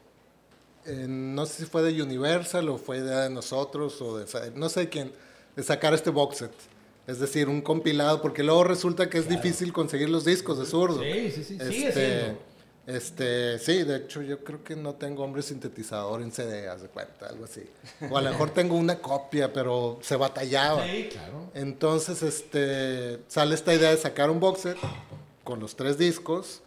eh, 0.86 1.06
no 1.08 1.44
sé 1.46 1.64
si 1.64 1.68
fue 1.68 1.82
de 1.82 2.00
Universal 2.00 2.68
o 2.68 2.78
fue 2.78 3.00
de 3.00 3.28
nosotros 3.30 4.00
o 4.00 4.18
de 4.18 4.50
no 4.54 4.68
sé 4.68 4.88
quién, 4.88 5.12
de 5.56 5.62
sacar 5.64 5.92
este 5.94 6.10
box 6.10 6.36
set. 6.38 6.52
Es 7.08 7.18
decir, 7.18 7.48
un 7.48 7.60
compilado, 7.60 8.22
porque 8.22 8.44
luego 8.44 8.62
resulta 8.62 9.10
que 9.10 9.18
es 9.18 9.28
difícil 9.28 9.72
conseguir 9.72 10.08
los 10.10 10.24
discos 10.24 10.58
de 10.60 10.66
zurdo. 10.66 11.02
Sí, 11.02 11.30
sí, 11.32 11.42
sí, 11.42 11.58
sigue 11.58 11.88
Este, 11.88 11.92
siendo. 12.20 12.38
Este, 12.86 13.58
sí, 13.58 13.84
de 13.84 13.96
hecho 13.98 14.22
yo 14.22 14.42
creo 14.42 14.64
que 14.64 14.74
no 14.74 14.94
tengo 14.94 15.22
hombre 15.22 15.42
sintetizador 15.42 16.22
en 16.22 16.32
CD, 16.32 16.68
haz 16.68 16.82
de 16.82 16.88
cuenta, 16.88 17.26
algo 17.28 17.44
así. 17.44 17.62
O 18.10 18.16
a 18.18 18.22
lo 18.22 18.30
mejor 18.30 18.50
tengo 18.50 18.74
una 18.76 18.98
copia, 18.98 19.52
pero 19.52 19.98
se 20.02 20.16
batallaba. 20.16 20.84
Sí, 20.86 21.08
claro. 21.12 21.50
Entonces, 21.54 22.22
este, 22.22 23.20
sale 23.28 23.54
esta 23.54 23.74
idea 23.74 23.90
de 23.90 23.96
sacar 23.96 24.30
un 24.30 24.40
box 24.40 24.60
set 24.62 24.78
con 25.44 25.60
los 25.60 25.76
tres 25.76 25.98
discos 25.98 26.62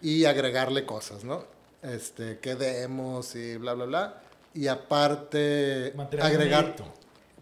y 0.00 0.24
agregarle 0.24 0.86
cosas, 0.86 1.24
¿no? 1.24 1.44
Este, 1.82 2.38
que 2.38 2.54
demos 2.54 3.34
y 3.34 3.56
bla, 3.56 3.74
bla, 3.74 3.84
bla. 3.84 4.22
Y 4.54 4.68
aparte, 4.68 5.92
Material 5.96 6.26
agregar 6.28 6.64
inédito. 6.64 6.84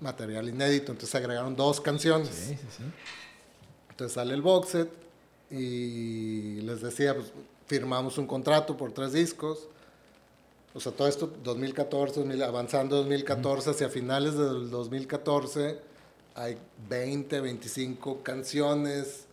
material 0.01 0.49
inédito. 0.49 0.93
Entonces 0.93 1.15
agregaron 1.15 1.55
dos 1.55 1.81
canciones. 1.81 2.29
Sí, 2.29 2.55
sí, 2.55 2.67
sí. 2.79 2.83
Entonces 3.91 4.15
sale 4.15 4.35
el 4.35 4.43
box 4.43 4.69
set 4.71 4.91
y 5.51 6.61
les 6.63 6.83
decía, 6.83 7.15
pues 7.15 7.33
firmamos 7.67 8.19
un 8.19 8.27
contrato 8.27 8.77
por 8.77 8.93
tres 8.93 9.13
discos. 9.13 9.69
O 10.75 10.81
sea, 10.81 10.93
todo 10.93 11.09
esto 11.09 11.33
2014, 11.43 12.21
2000, 12.21 12.43
avanzando 12.43 12.97
2014, 12.97 13.71
hacia 13.71 13.89
finales 13.89 14.37
del 14.37 14.71
2014, 14.71 15.79
hay 16.35 16.59
20, 16.89 17.41
25 17.41 18.23
canciones 18.23 19.25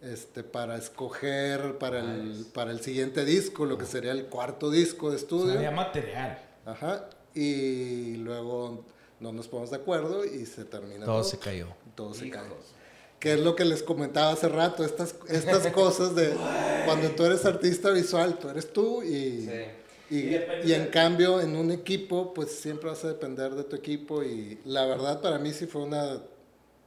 este, 0.00 0.42
para 0.44 0.76
escoger 0.78 1.76
para 1.78 2.00
el, 2.00 2.46
para 2.54 2.70
el 2.70 2.80
siguiente 2.80 3.24
disco, 3.24 3.66
lo 3.66 3.76
que 3.76 3.84
sería 3.84 4.12
el 4.12 4.26
cuarto 4.26 4.70
disco 4.70 5.10
de 5.10 5.16
estudio. 5.16 5.54
había 5.54 5.70
material. 5.72 6.38
Ajá. 6.64 7.10
Y 7.34 8.16
luego 8.16 8.82
no 9.20 9.32
nos 9.32 9.46
ponemos 9.48 9.70
de 9.70 9.76
acuerdo 9.76 10.24
y 10.24 10.46
se 10.46 10.64
termina 10.64 11.04
Todo 11.04 11.22
se 11.22 11.38
cayó. 11.38 11.66
todo 11.94 12.14
se 12.14 12.28
Hijos. 12.28 12.40
cae. 12.40 12.77
Que 13.18 13.32
es 13.34 13.40
lo 13.40 13.56
que 13.56 13.64
les 13.64 13.82
comentaba 13.82 14.30
hace 14.30 14.48
rato, 14.48 14.84
estas, 14.84 15.14
estas 15.28 15.66
cosas 15.72 16.14
de 16.14 16.32
cuando 16.86 17.10
tú 17.10 17.24
eres 17.24 17.44
artista 17.44 17.90
visual, 17.90 18.38
tú 18.38 18.48
eres 18.48 18.72
tú 18.72 19.02
y, 19.02 19.48
Sí. 20.08 20.14
y, 20.14 20.18
Y 20.70 20.72
en 20.74 20.84
de- 20.84 20.90
cambio 20.90 21.40
en 21.40 21.56
un 21.56 21.70
equipo 21.72 22.32
pues 22.32 22.52
siempre 22.52 22.88
vas 22.90 23.04
a 23.04 23.08
depender 23.08 23.52
de 23.52 23.64
tu 23.64 23.74
equipo 23.76 24.22
y 24.22 24.58
la 24.64 24.86
verdad 24.86 25.20
para 25.20 25.38
mí 25.38 25.52
sí 25.52 25.66
fue 25.66 25.82
una, 25.82 26.04
una 26.04 26.20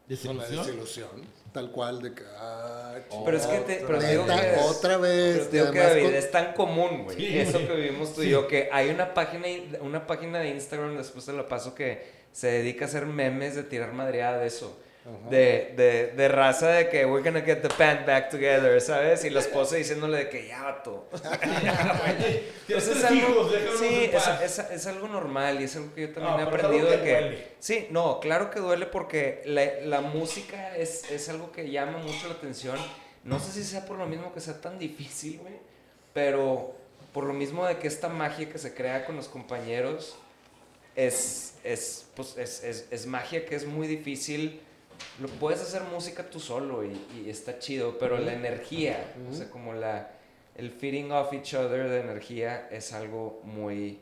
Desilusión. 0.07 1.09
tal 1.53 1.69
cual 1.71 2.01
de 2.01 2.13
que... 2.13 2.23
ay, 2.39 3.01
Pero 3.25 3.37
es 3.37 3.45
que 3.45 3.57
te, 3.59 3.83
pero 3.85 4.01
digo 4.01 4.23
neta, 4.25 4.41
que 4.55 4.59
otra 4.61 4.97
vez. 4.97 5.33
Pero 5.37 5.47
te 5.49 5.57
digo 5.57 5.71
que 5.71 5.79
además 5.79 5.93
David, 5.95 6.05
con- 6.05 6.15
es 6.15 6.31
tan 6.31 6.53
común, 6.53 7.03
güey. 7.03 7.17
Sí, 7.17 7.37
eso 7.39 7.57
que 7.59 7.75
vivimos 7.75 8.13
tú 8.13 8.23
y 8.23 8.29
yo, 8.29 8.47
que 8.47 8.69
hay 8.71 8.89
una 8.89 9.13
página, 9.13 9.47
una 9.81 10.07
página 10.07 10.39
de 10.39 10.49
Instagram, 10.49 10.97
después 10.97 11.25
te 11.25 11.33
la 11.33 11.47
paso, 11.47 11.75
que 11.75 12.21
se 12.31 12.47
dedica 12.47 12.85
a 12.85 12.87
hacer 12.87 13.05
memes 13.05 13.55
de 13.55 13.63
tirar 13.63 13.91
madreada 13.93 14.39
de 14.39 14.47
eso. 14.47 14.77
De, 15.31 15.73
de, 15.75 16.13
de 16.15 16.27
raza 16.27 16.67
de 16.67 16.87
que 16.87 17.07
we're 17.07 17.23
gonna 17.27 17.43
get 17.43 17.63
the 17.63 17.69
band 17.75 18.05
back 18.05 18.29
together, 18.29 18.79
¿sabes? 18.79 19.25
Y 19.25 19.31
la 19.31 19.39
esposa 19.39 19.75
diciéndole 19.75 20.17
de 20.19 20.29
que 20.29 20.47
ya, 20.47 20.61
vato. 20.61 21.09
Pues 22.67 22.87
es 22.87 23.03
algo, 23.03 23.49
sí, 23.79 24.11
es, 24.13 24.27
es, 24.27 24.59
es 24.59 24.87
algo 24.87 25.07
normal 25.07 25.59
y 25.59 25.63
es 25.63 25.75
algo 25.75 25.93
que 25.93 26.01
yo 26.01 26.13
también 26.13 26.35
No, 26.35 26.39
he 26.39 26.43
aprendido 26.43 26.87
de 26.89 26.97
que 26.97 27.03
que... 27.03 27.11
duele. 27.11 27.47
Sí, 27.59 27.87
no, 27.89 28.19
claro 28.19 28.51
que 28.51 28.59
duele 28.59 28.85
porque 28.85 29.41
la, 29.45 29.65
la 29.83 30.01
música 30.01 30.77
es, 30.77 31.09
es 31.11 31.27
algo 31.29 31.51
que 31.51 31.69
llama 31.69 31.97
mucho 31.97 32.27
la 32.27 32.35
atención. 32.35 32.77
No 33.23 33.39
sé 33.39 33.51
si 33.51 33.63
sea 33.63 33.85
por 33.85 33.97
lo 33.97 34.05
mismo 34.05 34.31
que 34.33 34.39
sea 34.39 34.61
tan 34.61 34.77
difícil, 34.77 35.39
güey, 35.39 35.55
pero 36.13 36.75
por 37.11 37.25
lo 37.25 37.33
mismo 37.33 37.65
de 37.65 37.77
que 37.77 37.87
esta 37.87 38.07
magia 38.07 38.49
que 38.49 38.57
se 38.59 38.73
crea 38.73 39.05
con 39.05 39.15
los 39.15 39.27
compañeros 39.27 40.15
es, 40.95 41.55
es, 41.63 42.05
pues, 42.15 42.37
es, 42.37 42.63
es, 42.63 42.87
es 42.91 43.05
magia 43.05 43.45
que 43.45 43.55
es 43.55 43.65
muy 43.65 43.87
difícil. 43.87 44.61
Lo 45.19 45.27
puedes 45.27 45.61
hacer 45.61 45.83
música 45.83 46.29
tú 46.29 46.39
solo 46.39 46.83
y, 46.83 46.99
y 47.25 47.29
está 47.29 47.59
chido, 47.59 47.97
pero 47.99 48.17
la 48.17 48.33
energía, 48.33 49.13
o 49.29 49.33
sea, 49.33 49.49
como 49.49 49.73
la, 49.73 50.11
el 50.55 50.71
feeding 50.71 51.11
off 51.11 51.31
each 51.33 51.53
other 51.53 51.89
de 51.89 51.99
energía 52.01 52.67
es 52.71 52.93
algo 52.93 53.41
muy, 53.43 53.99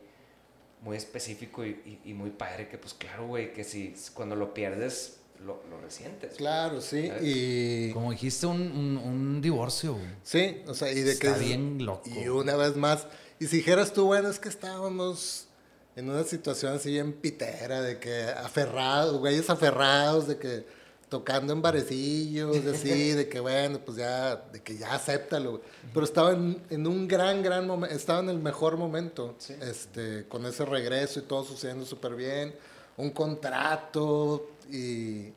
muy 0.82 0.96
específico 0.98 1.66
y, 1.66 1.70
y- 2.06 2.10
y 2.12 2.14
muy 2.14 2.30
padre 2.30 2.68
que, 2.70 2.78
pues 2.78 2.94
claro, 2.94 3.28
güey, 3.28 3.54
que 3.54 3.64
si 3.64 3.94
cuando 4.14 4.36
lo 4.36 4.54
pierdes, 4.54 5.18
lo, 5.46 5.62
lo 5.70 5.80
resientes. 5.82 6.36
Claro, 6.36 6.80
sí. 6.82 7.08
¿Sabes? 7.08 7.22
Y 7.24 7.92
Como 7.94 8.12
dijiste, 8.12 8.46
un, 8.46 8.62
un, 8.62 8.98
un 8.98 9.42
divorcio, 9.42 9.94
güey. 9.94 10.08
sí, 10.24 10.62
o 10.68 10.74
sea, 10.74 10.92
y 10.92 11.02
de 11.02 11.18
que 11.18 11.28
Está 11.28 11.40
bien 11.40 11.86
loco. 11.86 12.10
Y 12.10 12.28
una 12.30 12.56
vez 12.56 12.76
más, 12.76 13.08
y 13.40 13.48
si 13.48 13.58
dijeras 13.58 13.94
tú, 13.94 14.06
bueno, 14.06 14.30
es 14.30 14.40
que 14.40 14.50
estábamos 14.50 15.48
en 15.96 16.10
una 16.10 16.24
situación 16.24 16.74
así 16.74 16.92
bien 16.92 17.14
pitera, 17.14 17.82
de 17.82 18.00
que 18.00 18.24
aferrados, 18.24 19.18
güeyes 19.20 19.50
aferrados, 19.50 20.28
de 20.28 20.38
que 20.38 20.79
tocando 21.10 21.54
en 21.54 21.62
barecillos, 21.62 22.64
de 22.64 22.72
así, 22.72 23.12
de 23.14 23.28
que 23.28 23.40
bueno, 23.40 23.80
pues 23.84 23.98
ya, 23.98 24.36
de 24.36 24.62
que 24.62 24.78
ya 24.78 24.94
acéptalo. 24.94 25.60
Pero 25.94 26.06
estaba 26.06 26.32
en, 26.34 26.62
en 26.70 26.86
un 26.88 27.08
gran, 27.08 27.42
gran 27.42 27.66
momento, 27.66 27.96
estaba 27.96 28.20
en 28.20 28.30
el 28.30 28.38
mejor 28.40 28.78
momento, 28.78 29.36
Sí. 29.40 29.56
este, 29.62 30.26
con 30.28 30.46
ese 30.46 30.66
regreso 30.66 31.20
y 31.20 31.24
todo 31.24 31.44
sucediendo 31.44 31.86
súper 31.86 32.16
bien, 32.16 32.54
un 32.98 33.10
contrato 33.10 34.50
y, 34.72 35.34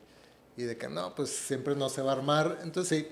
y 0.55 0.63
de 0.63 0.77
que 0.77 0.87
no, 0.87 1.13
pues 1.15 1.29
siempre 1.29 1.75
no 1.75 1.89
se 1.89 2.01
va 2.01 2.11
a 2.11 2.15
armar. 2.15 2.59
Entonces 2.63 3.07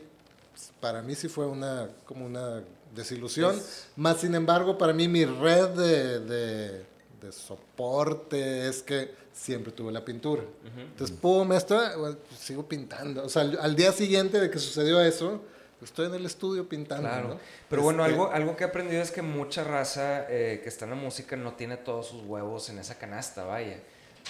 sí, 0.55 0.69
para 0.79 1.01
mí 1.01 1.15
sí 1.15 1.27
fue 1.27 1.47
una 1.47 1.89
como 2.05 2.25
una 2.25 2.61
desilusión. 2.95 3.55
Es- 3.55 3.87
Más 3.95 4.19
sin 4.21 4.35
embargo, 4.35 4.77
para 4.77 4.93
mí 4.93 5.07
mi 5.07 5.25
red 5.25 5.69
de, 5.69 6.19
de, 6.19 6.85
de 7.21 7.31
soporte 7.31 8.67
es 8.67 8.83
que 8.83 9.19
siempre 9.33 9.71
tuve 9.71 9.91
la 9.91 10.03
pintura. 10.03 10.43
Entonces, 10.77 11.15
pum, 11.15 11.51
esto, 11.53 11.79
pues, 11.97 12.17
sigo 12.39 12.67
pintando. 12.67 13.23
O 13.25 13.29
sea, 13.29 13.43
al, 13.43 13.57
al 13.59 13.75
día 13.75 13.91
siguiente 13.91 14.39
de 14.39 14.49
que 14.49 14.59
sucedió 14.59 15.01
eso, 15.01 15.41
estoy 15.81 16.07
en 16.07 16.15
el 16.15 16.25
estudio 16.25 16.67
pintando. 16.67 17.07
Claro. 17.07 17.27
¿no? 17.29 17.39
Pero 17.69 17.81
bueno, 17.81 18.05
Este, 18.05 18.13
algo, 18.13 18.31
algo 18.31 18.55
que 18.55 18.63
he 18.63 18.67
aprendido 18.67 19.01
es 19.01 19.11
que 19.11 19.21
mucha 19.21 19.63
raza 19.63 20.25
eh, 20.29 20.59
que 20.63 20.69
está 20.69 20.85
en 20.85 20.91
la 20.91 20.97
música 20.97 21.35
no 21.35 21.53
tiene 21.53 21.77
todos 21.77 22.07
sus 22.07 22.23
huevos 22.23 22.69
en 22.69 22.79
esa 22.79 22.97
canasta, 22.97 23.43
vaya. 23.45 23.77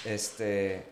Este, 0.06 0.84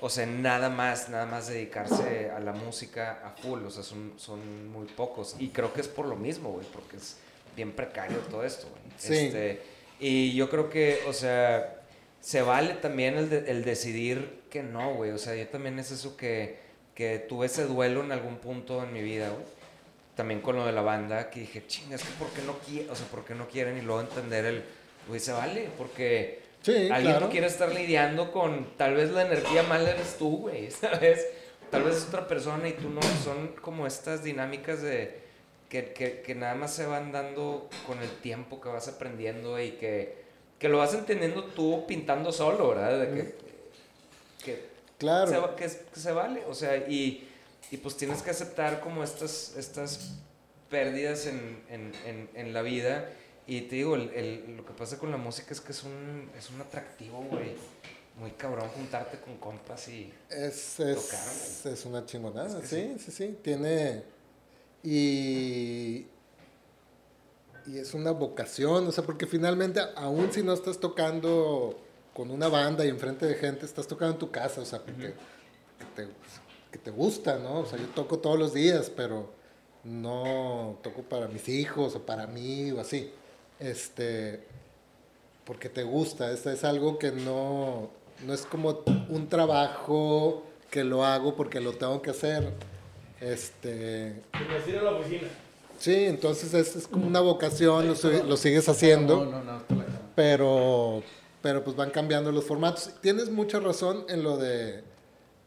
o 0.00 0.08
sea, 0.08 0.26
nada 0.26 0.68
más, 0.70 1.08
nada 1.08 1.26
más 1.26 1.48
dedicarse 1.48 2.30
a 2.30 2.40
la 2.40 2.52
música 2.52 3.20
a 3.24 3.30
full, 3.30 3.64
o 3.64 3.70
sea, 3.70 3.82
son, 3.82 4.14
son 4.16 4.68
muy 4.68 4.86
pocos. 4.86 5.36
Y 5.38 5.48
creo 5.48 5.72
que 5.72 5.80
es 5.80 5.88
por 5.88 6.06
lo 6.06 6.16
mismo, 6.16 6.52
güey, 6.52 6.66
porque 6.72 6.96
es 6.96 7.16
bien 7.56 7.72
precario 7.72 8.18
todo 8.30 8.44
esto, 8.44 8.68
güey. 8.68 8.82
Sí. 8.96 9.26
Este, 9.26 9.62
y 10.00 10.34
yo 10.34 10.48
creo 10.48 10.70
que, 10.70 11.00
o 11.08 11.12
sea, 11.12 11.77
se 12.28 12.42
vale 12.42 12.74
también 12.74 13.16
el, 13.16 13.30
de- 13.30 13.50
el 13.50 13.64
decidir 13.64 14.40
que 14.50 14.62
no, 14.62 14.94
güey. 14.94 15.12
O 15.12 15.18
sea, 15.18 15.34
yo 15.34 15.46
también 15.48 15.78
es 15.78 15.90
eso 15.90 16.14
que, 16.16 16.58
que 16.94 17.18
tuve 17.18 17.46
ese 17.46 17.64
duelo 17.64 18.02
en 18.04 18.12
algún 18.12 18.36
punto 18.36 18.82
en 18.84 18.92
mi 18.92 19.02
vida, 19.02 19.30
güey 19.30 19.44
también 20.14 20.40
con 20.40 20.56
lo 20.56 20.66
de 20.66 20.72
la 20.72 20.82
banda, 20.82 21.30
que 21.30 21.38
dije, 21.38 21.64
chinga, 21.68 21.94
es 21.94 22.02
que 22.02 22.10
¿por 22.18 22.26
qué 22.30 22.42
no 22.42 22.58
quieren? 22.58 22.90
O 22.90 22.96
sea, 22.96 23.06
¿por 23.06 23.24
qué 23.24 23.36
no 23.36 23.46
quieren? 23.46 23.78
Y 23.78 23.82
luego 23.82 24.00
entender 24.00 24.44
el, 24.46 24.64
güey, 25.06 25.20
se 25.20 25.30
vale, 25.30 25.68
porque 25.78 26.40
Sí, 26.60 26.72
alguien 26.90 27.12
claro. 27.12 27.26
no 27.26 27.30
quiere 27.30 27.46
estar 27.46 27.72
lidiando 27.72 28.32
con, 28.32 28.66
tal 28.76 28.94
vez 28.96 29.12
la 29.12 29.22
energía 29.24 29.62
mal 29.62 29.86
eres 29.86 30.16
tú, 30.18 30.38
güey, 30.38 30.70
¿sabes? 30.72 31.24
Tal 31.70 31.84
vez 31.84 31.98
es 31.98 32.06
otra 32.08 32.26
persona 32.26 32.68
y 32.68 32.72
tú 32.72 32.90
no, 32.90 33.00
son 33.22 33.54
como 33.62 33.86
estas 33.86 34.24
dinámicas 34.24 34.82
de, 34.82 35.20
que, 35.68 35.92
que, 35.92 36.20
que 36.22 36.34
nada 36.34 36.56
más 36.56 36.74
se 36.74 36.84
van 36.86 37.12
dando 37.12 37.70
con 37.86 38.02
el 38.02 38.10
tiempo 38.20 38.60
que 38.60 38.70
vas 38.70 38.88
aprendiendo 38.88 39.62
y 39.62 39.70
que, 39.72 40.16
que 40.58 40.68
lo 40.68 40.78
vas 40.78 40.94
entendiendo 40.94 41.44
tú 41.44 41.84
pintando 41.86 42.32
solo, 42.32 42.68
¿verdad? 42.70 42.98
De 43.00 43.14
que, 43.14 43.34
que 44.44 44.68
Claro. 44.98 45.30
se, 45.30 45.54
que, 45.56 45.68
se 46.00 46.12
vale, 46.12 46.44
o 46.46 46.54
sea, 46.54 46.76
y, 46.76 47.28
y 47.70 47.76
pues 47.76 47.96
tienes 47.96 48.22
que 48.22 48.30
aceptar 48.30 48.80
como 48.80 49.04
estas, 49.04 49.54
estas 49.56 50.12
pérdidas 50.70 51.26
en, 51.26 51.62
en, 51.68 51.92
en, 52.04 52.28
en 52.34 52.52
la 52.52 52.62
vida. 52.62 53.10
Y 53.46 53.62
te 53.62 53.76
digo, 53.76 53.94
el, 53.94 54.10
el- 54.10 54.56
lo 54.56 54.66
que 54.66 54.72
pasa 54.72 54.98
con 54.98 55.10
la 55.10 55.16
música 55.16 55.52
es 55.52 55.60
que 55.60 55.72
es 55.72 55.82
un, 55.84 56.30
es 56.36 56.50
un 56.50 56.60
atractivo, 56.60 57.22
güey. 57.22 57.52
Muy 58.16 58.32
cabrón 58.32 58.68
juntarte 58.70 59.18
con 59.20 59.36
compas 59.36 59.88
y... 59.88 60.12
Es, 60.28 60.80
es, 60.80 60.96
Tocar, 61.08 61.72
es 61.72 61.84
una 61.86 62.04
chingonada, 62.04 62.58
Es 62.58 62.68
que 62.68 62.96
sí, 62.96 62.96
sí, 62.98 63.10
sí, 63.12 63.38
Tiene. 63.42 64.02
Y. 64.82 66.04
Y 67.68 67.78
es 67.78 67.92
una 67.92 68.12
vocación, 68.12 68.86
o 68.86 68.92
sea, 68.92 69.04
porque 69.04 69.26
finalmente, 69.26 69.80
aún 69.96 70.32
si 70.32 70.42
no 70.42 70.54
estás 70.54 70.80
tocando 70.80 71.78
con 72.14 72.30
una 72.30 72.48
banda 72.48 72.84
y 72.84 72.88
enfrente 72.88 73.26
de 73.26 73.34
gente, 73.34 73.66
estás 73.66 73.86
tocando 73.86 74.14
en 74.14 74.18
tu 74.18 74.30
casa, 74.30 74.62
o 74.62 74.64
sea, 74.64 74.78
porque 74.80 75.12
que 75.78 75.84
te, 75.94 76.08
que 76.72 76.78
te 76.78 76.90
gusta, 76.90 77.38
¿no? 77.38 77.60
O 77.60 77.66
sea, 77.66 77.78
yo 77.78 77.86
toco 77.88 78.20
todos 78.20 78.38
los 78.38 78.54
días, 78.54 78.90
pero 78.90 79.30
no 79.84 80.78
toco 80.82 81.02
para 81.02 81.28
mis 81.28 81.46
hijos 81.50 81.94
o 81.94 82.06
para 82.06 82.26
mí 82.26 82.72
o 82.72 82.80
así. 82.80 83.12
Este, 83.60 84.44
porque 85.44 85.68
te 85.68 85.82
gusta, 85.82 86.32
es, 86.32 86.46
es 86.46 86.64
algo 86.64 86.98
que 86.98 87.12
no, 87.12 87.90
no 88.24 88.32
es 88.32 88.46
como 88.46 88.82
un 89.10 89.28
trabajo 89.28 90.42
que 90.70 90.84
lo 90.84 91.04
hago 91.04 91.36
porque 91.36 91.60
lo 91.60 91.72
tengo 91.72 92.00
que 92.00 92.10
hacer. 92.10 92.50
Este, 93.20 94.22
Como 94.32 94.54
decir 94.54 94.78
a 94.78 94.82
la 94.84 94.90
oficina. 94.92 95.28
Sí, 95.78 96.04
entonces 96.06 96.52
es, 96.54 96.76
es 96.76 96.86
como 96.88 97.06
una 97.06 97.20
vocación, 97.20 97.86
lo, 97.88 97.94
lo 98.24 98.36
sigues 98.36 98.68
haciendo, 98.68 99.24
No, 99.24 99.42
no, 99.42 99.44
no, 99.44 99.62
pero, 100.14 101.02
pero 101.42 101.62
pues 101.64 101.76
van 101.76 101.90
cambiando 101.90 102.32
los 102.32 102.44
formatos. 102.44 102.90
Tienes 103.00 103.30
mucha 103.30 103.60
razón 103.60 104.04
en 104.08 104.22
lo 104.22 104.36
de, 104.36 104.82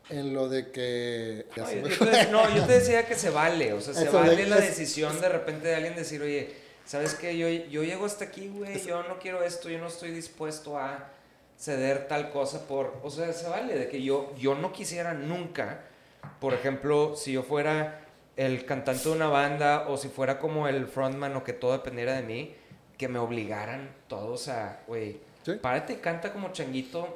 en 0.09 0.33
lo 0.33 0.47
de 0.49 0.71
que... 0.71 1.45
ya 1.55 1.63
No, 1.63 1.71
yo, 1.71 1.97
te, 1.97 2.05
decía- 2.05 2.29
no, 2.31 2.55
yo 2.55 2.63
te 2.65 2.73
decía 2.73 3.05
que 3.05 3.15
se 3.15 3.29
vale, 3.29 3.73
o 3.73 3.81
sea, 3.81 3.93
se 3.93 4.03
Eso 4.03 4.17
de- 4.21 4.29
vale 4.29 4.47
la 4.47 4.57
es- 4.59 4.67
decisión 4.69 5.19
de 5.21 5.29
repente 5.29 5.67
de 5.67 5.75
alguien 5.75 5.95
decir, 5.95 6.21
oye, 6.21 6.53
¿sabes 6.85 7.13
qué? 7.15 7.37
Yo, 7.37 7.47
yo 7.69 7.83
llego 7.83 8.05
hasta 8.05 8.25
aquí, 8.25 8.47
güey, 8.47 8.81
yo 8.85 9.03
no 9.03 9.19
quiero 9.19 9.43
esto, 9.43 9.69
yo 9.69 9.77
no 9.79 9.87
estoy 9.87 10.11
dispuesto 10.11 10.77
a 10.77 11.09
ceder 11.57 12.07
tal 12.07 12.31
cosa 12.31 12.67
por, 12.67 12.95
o 13.03 13.09
sea, 13.11 13.31
se 13.33 13.47
vale 13.47 13.77
de 13.77 13.87
que 13.87 14.01
yo, 14.01 14.33
yo 14.39 14.55
no 14.55 14.73
quisiera 14.73 15.13
nunca, 15.13 15.81
por 16.39 16.53
ejemplo, 16.53 17.15
si 17.15 17.33
yo 17.33 17.43
fuera 17.43 18.00
el 18.37 18.65
cantante 18.65 19.09
de 19.09 19.15
una 19.15 19.27
banda 19.27 19.87
o 19.89 19.97
si 19.97 20.07
fuera 20.09 20.39
como 20.39 20.67
el 20.67 20.87
frontman 20.87 21.35
o 21.35 21.43
que 21.43 21.53
todo 21.53 21.73
dependiera 21.73 22.13
de 22.15 22.23
mí, 22.23 22.55
que 22.97 23.07
me 23.07 23.19
obligaran 23.19 23.93
todos 24.07 24.47
a, 24.47 24.81
güey, 24.87 25.19
Sí. 25.43 25.53
párate 25.61 25.93
y 25.93 25.95
canta 25.97 26.31
como 26.33 26.51
changuito. 26.51 27.07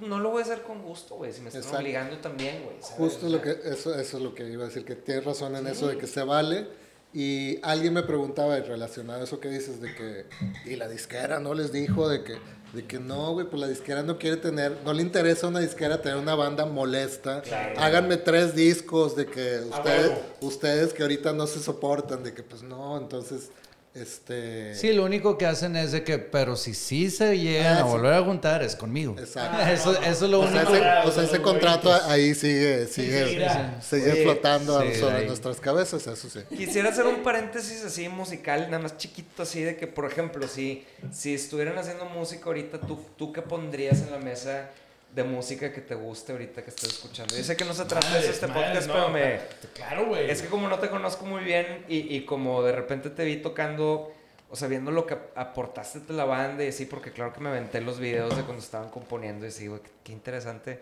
No 0.00 0.18
lo 0.20 0.30
voy 0.30 0.40
a 0.40 0.44
hacer 0.44 0.62
con 0.62 0.82
gusto, 0.82 1.16
güey. 1.16 1.32
Si 1.32 1.40
me 1.40 1.48
están 1.48 1.62
Exacto. 1.62 1.78
obligando 1.80 2.18
también, 2.18 2.62
güey. 2.64 2.76
Justo 2.80 3.26
O 3.26 3.30
lo 3.30 3.40
que, 3.42 3.50
eso, 3.50 3.94
eso 3.98 4.16
es 4.16 4.22
lo 4.22 4.34
que 4.34 4.48
iba 4.48 4.64
a 4.64 4.66
decir, 4.68 4.84
que 4.84 4.94
tienes 4.96 5.24
razón 5.24 5.54
en 5.56 5.66
eso 5.66 5.88
de 5.88 5.98
que 5.98 6.06
se 6.06 6.22
vale. 6.22 6.66
Y 7.12 7.60
alguien 7.62 7.94
me 7.94 8.02
preguntaba, 8.02 8.56
relacionado 8.58 9.20
a 9.20 9.24
eso 9.24 9.38
que 9.38 9.48
dices, 9.48 9.80
de 9.80 9.94
que, 9.94 10.24
y 10.68 10.74
la 10.76 10.88
disquera 10.88 11.38
no 11.38 11.54
les 11.54 11.70
dijo 11.72 12.08
de 12.08 12.24
que, 12.24 12.34
de 12.74 12.84
que 12.84 12.98
no, 12.98 13.32
güey, 13.32 13.46
pues 13.46 13.60
la 13.60 13.68
disquera 13.68 14.02
no 14.02 14.18
quiere 14.18 14.36
tener, 14.36 14.78
no 14.84 14.92
le 14.92 15.02
interesa 15.02 15.46
a 15.46 15.50
una 15.50 15.60
disquera 15.60 16.02
tener 16.02 16.18
una 16.18 16.34
banda 16.34 16.66
molesta. 16.66 17.42
Claro. 17.42 17.80
Háganme 17.80 18.16
tres 18.16 18.54
discos 18.54 19.14
de 19.16 19.26
que 19.26 19.60
ustedes, 19.70 20.12
ustedes 20.40 20.92
que 20.92 21.02
ahorita 21.02 21.32
no 21.32 21.46
se 21.46 21.60
soportan, 21.60 22.24
de 22.24 22.34
que 22.34 22.42
pues 22.42 22.62
no, 22.62 22.98
entonces, 22.98 23.50
este... 23.94 24.74
Sí, 24.74 24.92
lo 24.92 25.04
único 25.04 25.38
que 25.38 25.46
hacen 25.46 25.76
es 25.76 25.92
de 25.92 26.02
que, 26.02 26.18
pero 26.18 26.56
si 26.56 26.74
sí 26.74 27.10
se 27.10 27.38
llegan 27.38 27.76
Ah, 27.76 27.80
a 27.80 27.84
sí. 27.84 27.88
volver 27.90 28.12
a 28.14 28.22
juntar, 28.22 28.62
es 28.62 28.74
conmigo. 28.74 29.14
Exacto. 29.18 29.58
Eso, 29.70 29.92
eso 30.02 30.24
es 30.24 30.30
lo 30.30 30.40
O 30.40 30.48
sea, 30.50 30.62
único. 30.62 30.74
ese, 30.74 31.08
o 31.08 31.12
sea, 31.12 31.22
ese 31.24 31.40
contrato 31.42 31.92
ahí 32.08 32.34
sigue, 32.34 32.86
sigue, 32.86 33.48
sigue 33.80 34.12
Oye, 34.12 34.22
flotando 34.24 34.80
sí, 34.82 34.98
sobre 34.98 35.16
ahí. 35.18 35.26
nuestras 35.26 35.60
cabezas, 35.60 36.06
eso 36.06 36.28
sí. 36.28 36.40
Quisiera 36.56 36.88
hacer 36.90 37.06
un 37.06 37.22
paréntesis 37.22 37.84
así 37.84 38.08
musical, 38.08 38.66
nada 38.70 38.82
más 38.82 38.96
chiquito, 38.96 39.44
así 39.44 39.62
de 39.62 39.76
que, 39.76 39.86
por 39.86 40.04
ejemplo, 40.10 40.48
si, 40.48 40.84
si 41.12 41.34
estuvieran 41.34 41.78
haciendo 41.78 42.04
música 42.06 42.46
ahorita, 42.46 42.80
¿tú, 42.80 42.98
¿tú 43.16 43.32
qué 43.32 43.42
pondrías 43.42 44.00
en 44.02 44.10
la 44.10 44.18
mesa 44.18 44.70
de 45.14 45.22
música 45.22 45.72
que 45.72 45.80
te 45.80 45.94
guste 45.94 46.32
ahorita 46.32 46.62
que 46.62 46.70
estés 46.70 46.90
escuchando? 46.90 47.36
Yo 47.36 47.44
sé 47.44 47.56
que 47.56 47.64
no 47.64 47.72
se 47.72 47.84
trata 47.84 48.18
de 48.18 48.18
eso 48.18 48.26
Madres, 48.26 48.34
este 48.34 48.48
podcast, 48.48 48.86
no, 48.88 48.94
pero 48.94 49.08
me... 49.10 49.40
Claro, 49.72 50.06
güey. 50.06 50.28
Es 50.28 50.42
que 50.42 50.48
como 50.48 50.68
no 50.68 50.78
te 50.78 50.90
conozco 50.90 51.24
muy 51.24 51.44
bien 51.44 51.84
y, 51.88 52.16
y 52.16 52.24
como 52.24 52.62
de 52.62 52.72
repente 52.72 53.10
te 53.10 53.24
vi 53.24 53.36
tocando, 53.36 54.12
o 54.50 54.56
sea, 54.56 54.66
viendo 54.66 54.90
lo 54.90 55.06
que 55.06 55.16
aportaste 55.36 56.00
a 56.08 56.12
la 56.12 56.24
banda 56.24 56.64
y 56.64 56.68
así, 56.68 56.86
porque 56.86 57.12
claro 57.12 57.32
que 57.32 57.40
me 57.40 57.50
aventé 57.50 57.80
los 57.80 58.00
videos 58.00 58.36
de 58.36 58.42
cuando 58.42 58.62
estaban 58.62 58.90
componiendo 58.90 59.44
y 59.46 59.48
así, 59.48 59.68
güey, 59.68 59.80
qué, 59.82 59.90
qué 60.02 60.12
interesante. 60.12 60.80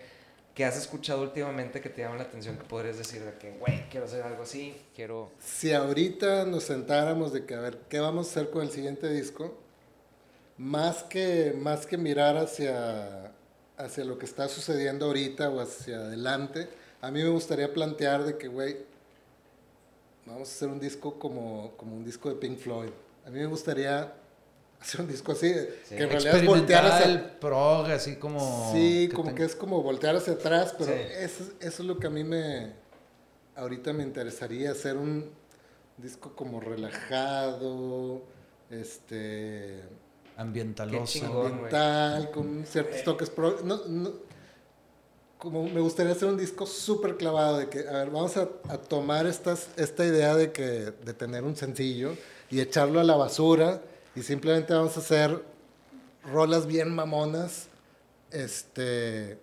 ¿Qué 0.55 0.66
has 0.66 0.76
escuchado 0.76 1.22
últimamente 1.22 1.80
que 1.80 1.89
te 1.89 2.03
llama 2.03 2.16
la 2.16 2.24
atención 2.24 2.59
que 2.59 2.64
podrías 2.64 2.99
decir 2.99 3.24
de 3.24 3.33
que, 3.39 3.53
güey, 3.53 3.89
quiero 3.89 4.05
hacer 4.05 4.22
algo 4.22 4.43
así, 4.43 4.76
quiero... 4.95 5.30
Si 5.41 5.72
ahorita 5.72 6.45
nos 6.45 6.64
sentáramos 6.64 7.33
de 7.33 7.47
que 7.47 7.55
a 7.55 7.61
ver 7.61 7.78
qué 7.89 8.01
vamos 8.01 8.26
a 8.26 8.30
hacer 8.30 8.51
con 8.51 8.62
el 8.62 8.70
siguiente 8.70 9.11
disco, 9.11 9.59
más 10.59 11.05
que, 11.05 11.55
más 11.57 11.87
que 11.87 11.97
mirar 11.97 12.37
hacia, 12.37 13.33
hacia 13.79 14.05
lo 14.05 14.18
que 14.18 14.27
está 14.27 14.49
sucediendo 14.49 15.07
ahorita 15.07 15.51
o 15.51 15.61
hacia 15.61 15.97
adelante, 15.97 16.68
a 17.01 17.11
mí 17.11 17.23
me 17.23 17.29
gustaría 17.31 17.73
plantear 17.73 18.25
de 18.25 18.37
que, 18.39 18.49
güey, 18.49 18.77
vamos 20.27 20.49
a 20.49 20.53
hacer 20.53 20.68
un 20.68 20.79
disco 20.81 21.18
como, 21.18 21.73
como 21.77 21.97
un 21.97 22.05
disco 22.05 22.29
de 22.29 22.37
Pink 22.37 22.59
Floyd. 22.59 22.91
A 23.27 23.31
mí 23.31 23.39
me 23.41 23.47
gustaría 23.47 24.12
hacer 24.81 25.01
un 25.01 25.09
disco 25.09 25.33
así, 25.33 25.53
Sí. 25.85 25.97
que 25.97 26.03
en 26.05 26.11
realidad 26.11 26.37
es 26.37 26.47
voltear 26.47 26.85
hacia, 26.85 26.99
Experimental, 27.07 27.39
prog, 27.39 27.87
así 27.91 28.16
como... 28.16 28.73
Sí, 28.73 29.09
que 29.09 29.14
como 29.14 29.29
ten- 29.29 29.37
que 29.37 29.45
es 29.45 29.55
como 29.57 29.83
voltear 29.83 30.16
hacia 30.16 30.35
atrás, 30.35 30.75
pero 30.79 30.93
Sí. 30.93 31.01
eso, 31.18 31.45
eso 31.61 31.83
es 31.83 31.89
lo 31.89 31.99
que 31.99 32.07
a 32.07 32.11
mí 32.11 32.25
me... 32.25 32.73
Ahorita 33.55 33.93
me 33.93 34.03
interesaría 34.03 34.70
hacer 34.73 34.97
un 34.97 35.31
disco 35.99 36.35
como 36.35 36.59
relajado, 36.61 38.23
este... 38.70 39.81
Ambientaloso. 40.37 41.05
Qué 41.05 41.18
chingón. 41.20 41.33
güey. 41.43 41.53
ambiental, 41.53 42.30
con 42.30 42.64
ciertos 42.66 43.03
toques... 43.05 43.30
pro- 43.30 43.61
no, 43.64 43.80
no- 43.87 44.12
como 45.39 45.64
me 45.68 45.80
gustaría 45.80 46.12
hacer 46.12 46.28
un 46.28 46.37
disco 46.37 46.66
súper 46.66 47.16
clavado 47.16 47.59
de 47.59 47.68
que, 47.68 47.80
a 47.80 47.93
ver, 47.93 48.11
vamos 48.11 48.37
a, 48.37 48.49
a 48.68 48.78
tomar 48.78 49.26
estas, 49.26 49.70
esta 49.76 50.05
idea 50.07 50.37
de 50.37 50.53
que 50.53 50.62
de 50.62 51.14
tener 51.14 51.43
un 51.43 51.57
sencillo 51.57 52.14
y 52.49 52.61
echarlo 52.61 53.01
a 53.01 53.03
la 53.05 53.16
basura 53.16 53.83
y 54.14 54.22
simplemente 54.22 54.72
vamos 54.72 54.97
a 54.97 55.01
hacer 55.01 55.43
rolas 56.30 56.66
bien 56.68 56.95
mamonas 56.95 57.66
este 58.30 59.37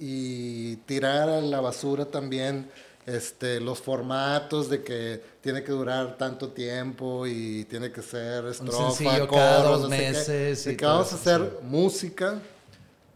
y 0.00 0.76
tirar 0.78 1.28
a 1.28 1.40
la 1.40 1.60
basura 1.60 2.06
también 2.06 2.68
este 3.06 3.60
los 3.60 3.80
formatos 3.80 4.70
de 4.70 4.82
que 4.82 5.22
tiene 5.40 5.62
que 5.62 5.72
durar 5.72 6.16
tanto 6.16 6.48
tiempo 6.48 7.26
y 7.26 7.64
tiene 7.66 7.92
que 7.92 8.00
ser 8.02 8.46
estrofa, 8.46 8.90
sencillo 8.92 9.28
cada 9.28 9.58
coro, 9.64 9.78
dos 9.78 9.82
no 9.82 9.88
sé 9.90 9.96
qué. 9.96 10.08
meses 10.10 10.64
de 10.64 10.72
y 10.72 10.76
que 10.76 10.84
vamos 10.86 11.12
a 11.12 11.16
hacer 11.16 11.40
sí. 11.60 11.66
música 11.66 12.40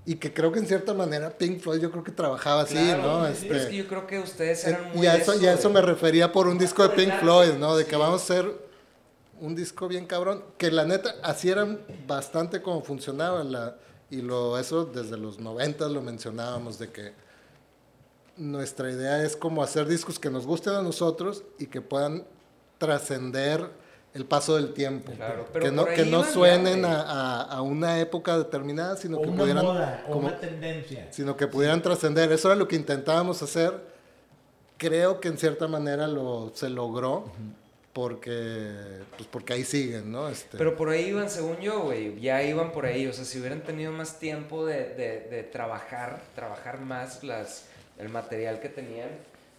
y 0.05 0.14
que 0.16 0.32
creo 0.32 0.51
que 0.53 0.59
en 0.59 0.66
cierta 0.66 0.95
manera 0.95 1.30
Pink 1.30 1.61
Floyd 1.61 1.80
yo 1.80 1.91
creo 1.91 2.03
que 2.05 2.12
trabajaba 2.12 2.62
así, 2.62 2.74
Claro, 2.74 3.03
¿no? 3.03 3.26
Este, 3.26 3.57
es 3.57 3.66
que 3.66 3.76
yo 3.76 3.86
creo 3.89 4.07
que 4.07 4.18
ustedes 4.18 4.64
eran 4.66 4.93
muy 4.95 5.05
y 5.05 5.09
a 5.09 5.16
eso, 5.16 5.32
eso, 5.32 5.43
y 5.43 5.47
a 5.47 5.53
eso 5.55 5.70
me 5.70 5.80
refería 5.82 6.32
por 6.32 6.49
un 6.49 6.59
disco 6.59 6.82
de 6.86 6.91
Pink 6.97 7.20
Floyd, 7.20 7.53
¿no? 7.55 7.76
De 7.76 7.84
que 7.84 7.91
Sí. 7.93 7.97
vamos 7.97 8.20
a 8.22 8.24
hacer 8.24 8.68
un 9.41 9.55
disco 9.55 9.86
bien 9.86 10.07
cabrón. 10.07 10.43
Que 10.57 10.70
la 10.70 10.84
neta, 10.84 11.14
así 11.22 11.49
era 11.51 11.66
bastante 12.07 12.61
como 12.62 12.82
funcionaba. 12.82 13.45
La, 13.45 13.76
y 14.11 14.22
lo, 14.22 14.59
eso 14.59 14.86
desde 14.86 15.16
los 15.18 15.39
90 15.39 15.89
lo 15.89 16.01
mencionábamos, 16.01 16.78
de 16.78 16.91
que 16.91 17.12
nuestra 18.39 18.91
idea 18.91 19.22
es 19.22 19.36
como 19.36 19.62
hacer 19.62 19.86
discos 19.86 20.18
que 20.18 20.30
nos 20.30 20.47
gusten 20.47 20.74
a 20.74 20.82
nosotros 20.82 21.43
y 21.59 21.66
que 21.66 21.80
puedan 21.80 22.24
trascender 22.78 23.68
el 24.14 24.24
paso 24.24 24.57
del 24.57 24.72
tiempo. 24.72 25.12
Claro, 25.12 25.47
pero 25.53 25.64
que 25.66 25.70
no, 25.72 25.84
que 25.84 26.05
no 26.07 26.24
suenen 26.24 26.84
a, 26.84 27.03
a- 27.03 27.43
a 27.43 27.62
una 27.62 28.01
época 28.01 28.39
determinada, 28.39 28.97
sino 28.97 29.18
O 29.18 29.22
que 29.22 29.28
una 29.28 29.39
pudieran 29.39 29.64
moda, 29.64 30.05
o 30.09 30.12
como- 30.12 30.28
una 30.28 30.39
tendencia. 30.41 31.09
sino 31.11 31.36
que 31.36 31.47
pudieran 31.47 31.82
trascender. 31.82 32.32
Eso 32.32 32.49
era 32.49 32.57
lo 32.57 32.66
que 32.66 32.76
intentábamos 32.76 33.43
hacer. 33.43 33.74
Creo 34.78 35.20
que 35.20 35.28
en 35.28 35.39
cierta 35.39 35.66
manera 35.68 36.07
lo, 36.07 36.53
se 36.55 36.70
logró 36.70 37.24
porque, 37.93 38.72
pues 39.16 39.28
porque 39.30 39.53
ahí 39.55 39.64
siguen, 39.64 40.12
¿no? 40.12 40.28
Este, 40.28 40.57
Pero 40.57 40.76
por 40.76 40.89
ahí 40.89 41.07
iban, 41.07 41.28
según 41.28 41.57
yo, 41.59 41.80
güey, 41.82 42.18
ya 42.20 42.43
iban 42.43 42.70
por 42.72 42.86
ahí. 42.86 43.07
O 43.09 43.12
sea, 43.12 43.24
si 43.24 43.41
hubieran 43.41 43.62
tenido 43.62 43.91
más 43.93 44.18
tiempo 44.20 44.64
de, 44.64 44.95
de- 44.95 45.20
de 45.28 45.43
trabajar, 45.43 46.22
trabajar 46.34 46.80
más 46.80 47.24
las, 47.24 47.64
el 47.99 48.09
material 48.09 48.61
que 48.61 48.68
tenían. 48.68 49.09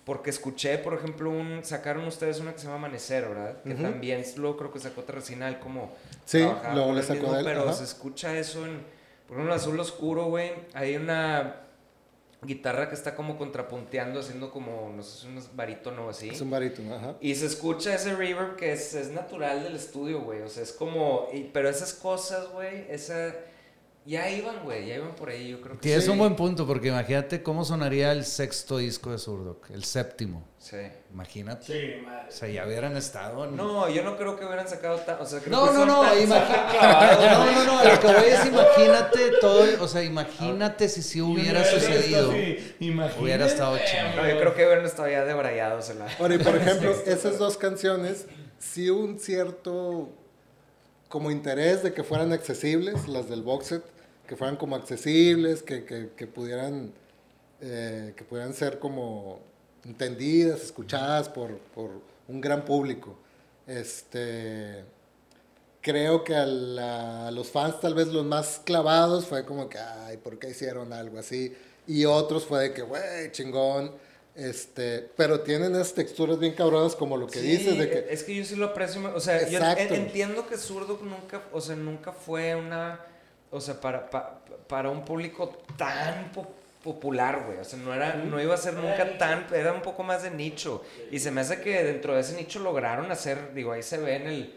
Porque 0.06 0.32
escuché, 0.32 0.78
por 0.80 0.96
ejemplo, 0.96 1.30
un, 1.30 1.64
sacaron 1.64 2.06
ustedes 2.08 2.40
una 2.40 2.54
que 2.54 2.58
se 2.60 2.64
llama 2.66 2.78
Amanecer, 2.78 3.28
¿verdad? 3.28 3.62
Que 3.64 3.74
Ujú. 3.74 3.84
también 3.84 4.24
luego 4.38 4.58
creo 4.58 4.72
que 4.74 4.80
sacó 4.80 5.04
Terracinal 5.04 5.60
como... 5.60 5.92
Sí, 6.26 6.40
luego 6.74 6.94
le 6.94 7.04
sacó 7.04 7.14
mismo, 7.20 7.34
de 7.34 7.40
él, 7.42 7.46
Pero 7.46 7.62
ajá. 7.64 7.74
se 7.74 7.84
escucha 7.84 8.36
eso 8.38 8.66
en... 8.66 8.82
Por 9.28 9.36
ejemplo, 9.38 9.54
en 9.54 9.60
Azul 9.60 9.80
Oscuro, 9.80 10.26
güey, 10.26 10.52
hay 10.74 10.96
una 10.96 11.58
guitarra 12.42 12.88
que 12.90 12.96
está 12.96 13.14
como 13.16 13.38
contrapunteando, 13.38 14.22
haciendo 14.22 14.50
como, 14.50 14.92
no 14.96 15.04
sé, 15.04 15.28
unos 15.28 15.56
barítono 15.56 16.10
así. 16.10 16.30
Es 16.30 16.42
un 16.42 16.50
barítono, 16.50 16.96
ajá. 16.96 17.16
Y 17.22 17.36
se 17.36 17.46
escucha 17.46 17.94
ese 17.94 18.16
reverb 18.16 18.56
que 18.56 18.72
es, 18.72 18.96
es 18.96 19.10
natural 19.10 19.62
del 19.64 19.76
estudio, 19.76 20.22
güey. 20.22 20.42
O 20.42 20.48
sea, 20.50 20.64
es 20.64 20.72
como. 20.72 21.28
y- 21.34 21.44
pero 21.54 21.70
esas 21.70 21.94
cosas, 21.94 22.48
güey, 22.50 22.86
esa. 22.90 23.36
Ya 24.10 24.28
iban, 24.28 24.64
güey, 24.64 24.88
ya 24.88 24.96
iban 24.96 25.14
por 25.16 25.30
ahí, 25.30 25.50
yo 25.50 25.62
creo 25.62 25.76
que 25.76 25.82
Tienes 25.82 26.06
sí. 26.06 26.10
un 26.10 26.18
buen 26.18 26.36
punto, 26.36 26.66
porque 26.66 26.88
imagínate 26.88 27.44
cómo 27.44 27.64
sonaría 27.64 28.12
el 28.12 28.26
sexto 28.26 28.80
disco 28.80 29.12
de 29.12 29.20
Zurdok, 29.20 29.70
el 29.70 29.84
séptimo. 29.84 30.44
Sí. 30.58 30.78
Imagínate. 31.14 31.66
Sí, 31.68 32.04
madre. 32.04 32.28
O 32.28 32.32
sea, 32.32 32.50
ya 32.50 32.66
hubieran 32.66 32.98
estado 32.98 33.46
en... 33.46 33.56
No, 33.56 33.88
yo 33.88 34.02
no 34.04 34.18
creo 34.18 34.36
que 34.36 34.46
hubieran 34.46 34.68
sacado 34.68 34.98
tan. 35.02 35.22
O 35.22 35.26
sea, 35.28 35.40
creo 35.42 35.56
No, 35.56 35.68
que 35.68 35.78
no, 35.78 35.86
no, 35.86 36.02
tan- 36.02 36.24
imagínate. 36.24 36.78
No, 37.22 37.46
no, 37.52 37.66
no, 37.66 37.84
lo 37.84 38.00
que 38.00 38.08
voy 38.08 38.30
es 38.30 38.46
imagínate 38.48 39.20
todo, 39.42 39.84
o 39.84 39.88
sea, 39.88 40.04
imagínate 40.04 40.90
si 40.90 41.04
sí 41.04 41.22
hubiera 41.22 41.64
sucedido. 41.64 42.32
sí, 42.32 42.76
imagínate, 42.80 43.22
Hubiera 43.24 43.46
estado 43.46 43.78
chido. 43.78 44.16
No, 44.24 44.28
yo 44.28 44.40
creo 44.40 44.56
que 44.56 44.66
hubieran 44.66 44.86
estado 44.86 45.08
ya 45.08 45.24
debrayados 45.24 45.88
en 45.92 46.00
la. 46.00 46.08
Ahora, 46.20 46.34
y 46.34 46.40
por 46.40 46.56
ejemplo, 46.58 46.96
esas 47.06 47.38
dos 47.38 47.58
canciones, 47.58 48.26
sí 48.58 48.90
un 48.90 49.20
cierto 49.20 50.10
como 51.10 51.30
interés 51.30 51.84
de 51.84 51.94
que 51.94 52.04
fueran 52.04 52.34
accesibles, 52.34 53.08
las 53.08 53.30
del 53.30 53.44
box 53.44 53.68
set, 53.68 53.84
que 54.30 54.36
fueran 54.38 54.56
como 54.58 54.76
accesibles, 54.78 55.64
que, 55.64 55.84
que, 55.84 56.12
que 56.16 56.28
pudieran 56.28 56.94
eh, 57.62 58.14
que 58.16 58.24
pudieran 58.24 58.54
ser 58.54 58.80
como 58.80 59.40
entendidas, 59.84 60.62
escuchadas 60.62 61.28
por, 61.28 61.58
por 61.76 61.90
un 62.28 62.40
gran 62.40 62.64
público. 62.64 63.18
Este 63.68 64.84
creo 65.82 66.24
que 66.24 66.36
a, 66.36 66.46
la- 66.46 67.28
a 67.30 67.32
los 67.32 67.50
fans 67.50 67.80
tal 67.80 67.96
vez 67.96 68.08
los 68.10 68.26
más 68.26 68.62
clavados 68.66 69.26
fue 69.26 69.46
como 69.46 69.68
que, 69.70 69.78
ay, 69.80 70.18
¿por 70.18 70.38
qué 70.38 70.50
hicieron 70.50 70.94
algo 70.94 71.18
así? 71.20 71.56
Y 71.88 72.06
otros 72.06 72.46
fue 72.46 72.60
de 72.64 72.74
que, 72.74 72.82
güey, 72.84 73.32
chingón. 73.32 73.92
Este, 74.36 75.10
pero 75.18 75.42
tienen 75.42 75.74
esas 75.74 75.94
texturas 75.94 76.40
bien 76.40 76.54
cabronas 76.54 76.96
como 76.96 77.18
lo 77.18 77.28
que 77.28 77.40
Sí, 77.40 77.48
dices 77.48 77.78
de 77.78 77.90
que 77.90 78.08
es 78.14 78.24
que 78.24 78.36
yo 78.36 78.46
sí 78.46 78.56
lo 78.56 78.68
aprecio, 78.68 79.02
o 79.14 79.20
sea, 79.20 79.42
yo 79.50 79.58
Exacto. 79.58 79.96
en- 79.96 80.04
entiendo 80.04 80.48
que 80.48 80.56
Zurdo 80.58 80.98
nunca, 81.04 81.42
o 81.52 81.60
sea, 81.60 81.76
nunca 81.76 82.14
fue 82.14 82.56
una, 82.56 83.02
o 83.52 83.60
sea, 83.62 83.80
para, 83.82 84.10
pa- 84.10 84.40
para 84.68 84.90
un 84.90 85.04
público 85.06 85.58
tan 85.78 86.32
po- 86.32 86.48
popular, 86.84 87.44
güey, 87.46 87.58
o 87.60 87.64
sea, 87.64 87.78
no 87.80 87.94
era, 87.94 88.14
no 88.16 88.40
iba 88.42 88.54
a 88.54 88.58
ser 88.58 88.74
nunca 88.76 89.18
tan, 89.18 89.46
era 89.54 89.74
un 89.74 89.82
poco 89.82 90.04
más 90.04 90.24
de 90.24 90.32
nicho, 90.32 90.84
y 91.12 91.20
se 91.20 91.30
me 91.32 91.42
hace 91.42 91.62
que 91.62 91.84
dentro 91.84 92.14
de 92.16 92.22
ese 92.22 92.36
nicho 92.36 92.60
lograron 92.60 93.12
hacer, 93.12 93.54
digo, 93.54 93.72
ahí 93.74 93.84
se 93.84 93.98
ve 93.98 94.16
en 94.16 94.28
el, 94.28 94.56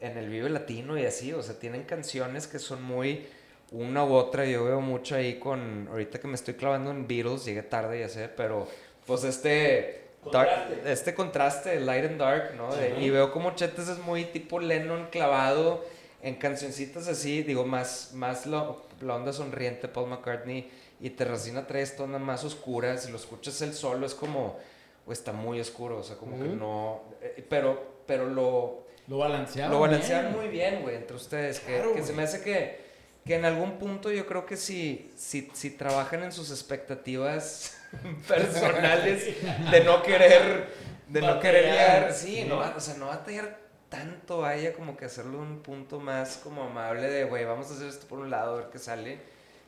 en 0.00 0.18
el 0.18 0.28
Vive 0.28 0.50
Latino 0.50 0.98
y 0.98 1.06
así, 1.06 1.32
o 1.32 1.42
sea, 1.42 1.58
tienen 1.58 1.84
canciones 1.84 2.46
que 2.46 2.58
son 2.58 2.82
muy 2.82 3.26
una 3.70 4.04
u 4.04 4.12
otra, 4.12 4.44
yo 4.44 4.64
veo 4.64 4.80
mucho 4.82 5.14
ahí 5.14 5.38
con, 5.38 5.88
ahorita 5.90 6.20
que 6.20 6.28
me 6.28 6.34
estoy 6.34 6.54
clavando 6.54 6.90
en 6.90 7.06
Beatles, 7.08 7.44
llegué 7.46 7.62
tarde 7.62 8.00
ya 8.00 8.08
sé, 8.10 8.28
pero 8.28 8.68
pues 9.06 9.24
este 9.24 10.02
dark- 10.30 10.48
Contraste. 10.66 10.92
este 10.92 11.14
contraste, 11.14 11.80
light 11.80 12.04
and 12.04 12.18
dark, 12.20 12.54
¿no? 12.54 12.74
De- 12.76 13.00
y 13.00 13.08
veo 13.08 13.32
como 13.32 13.54
Chetes 13.54 13.88
es 13.88 13.98
muy 13.98 14.24
tipo 14.26 14.60
Lennon 14.60 15.06
clavado 15.10 15.84
en 16.22 16.36
cancioncitas 16.36 17.08
así, 17.08 17.42
digo, 17.42 17.64
más, 17.66 18.10
más 18.14 18.46
lo- 18.46 18.82
la 19.00 19.16
onda 19.16 19.32
sonriente, 19.32 19.88
Paul 19.88 20.08
McCartney, 20.10 20.70
y 21.00 21.10
Terracina 21.10 21.66
trae 21.66 21.82
esta 21.82 22.04
onda 22.04 22.18
más 22.20 22.44
oscura, 22.44 22.96
si 22.96 23.10
lo 23.10 23.16
escuchas 23.16 23.60
él 23.62 23.74
solo 23.74 24.06
es 24.06 24.14
como, 24.14 24.56
o 25.04 25.12
está 25.12 25.32
muy 25.32 25.60
oscuro, 25.60 25.98
o 25.98 26.02
sea, 26.04 26.16
como 26.16 26.38
que 26.38 26.48
no, 26.48 27.02
eh, 27.20 27.44
pero, 27.48 28.02
pero 28.06 28.26
lo, 28.26 28.86
Lo 29.08 29.18
balancearon. 29.18 29.72
lo 29.72 30.36
muy 30.38 30.46
bien, 30.48 30.82
güey, 30.82 30.94
entre 30.94 31.16
ustedes. 31.16 31.58
Que, 31.58 31.74
Claro, 31.74 31.94
que 31.94 32.02
se 32.04 32.12
me 32.12 32.22
hace 32.22 32.40
que, 32.42 32.80
que 33.26 33.34
en 33.34 33.44
algún 33.44 33.78
punto 33.78 34.12
yo 34.12 34.26
creo 34.26 34.46
que 34.46 34.56
si, 34.56 35.10
si, 35.16 35.50
si 35.54 35.70
trabajan 35.70 36.22
en 36.22 36.30
sus 36.30 36.52
expectativas 36.52 37.76
personales 38.28 39.24
de 39.72 39.80
no 39.84 40.02
querer, 40.04 40.68
de 41.08 41.20
no 41.20 41.40
querer 41.40 41.64
Batallar, 41.66 41.98
llegar, 42.00 42.14
sí, 42.14 42.36
sí. 42.36 42.44
no, 42.48 42.56
va- 42.58 42.74
o 42.76 42.80
sea, 42.80 42.94
no 42.94 43.06
batallar 43.06 43.58
tanto, 43.92 44.38
vaya 44.38 44.72
como 44.72 44.96
que 44.96 45.04
hacerlo 45.04 45.38
un 45.38 45.58
punto 45.58 46.00
más 46.00 46.38
como 46.38 46.62
amable 46.62 47.08
de, 47.08 47.24
güey, 47.24 47.44
vamos 47.44 47.70
a 47.70 47.74
hacer 47.74 47.88
esto 47.88 48.06
por 48.08 48.20
un 48.20 48.30
lado, 48.30 48.54
a 48.54 48.56
ver 48.56 48.70
qué 48.72 48.78
sale. 48.78 49.20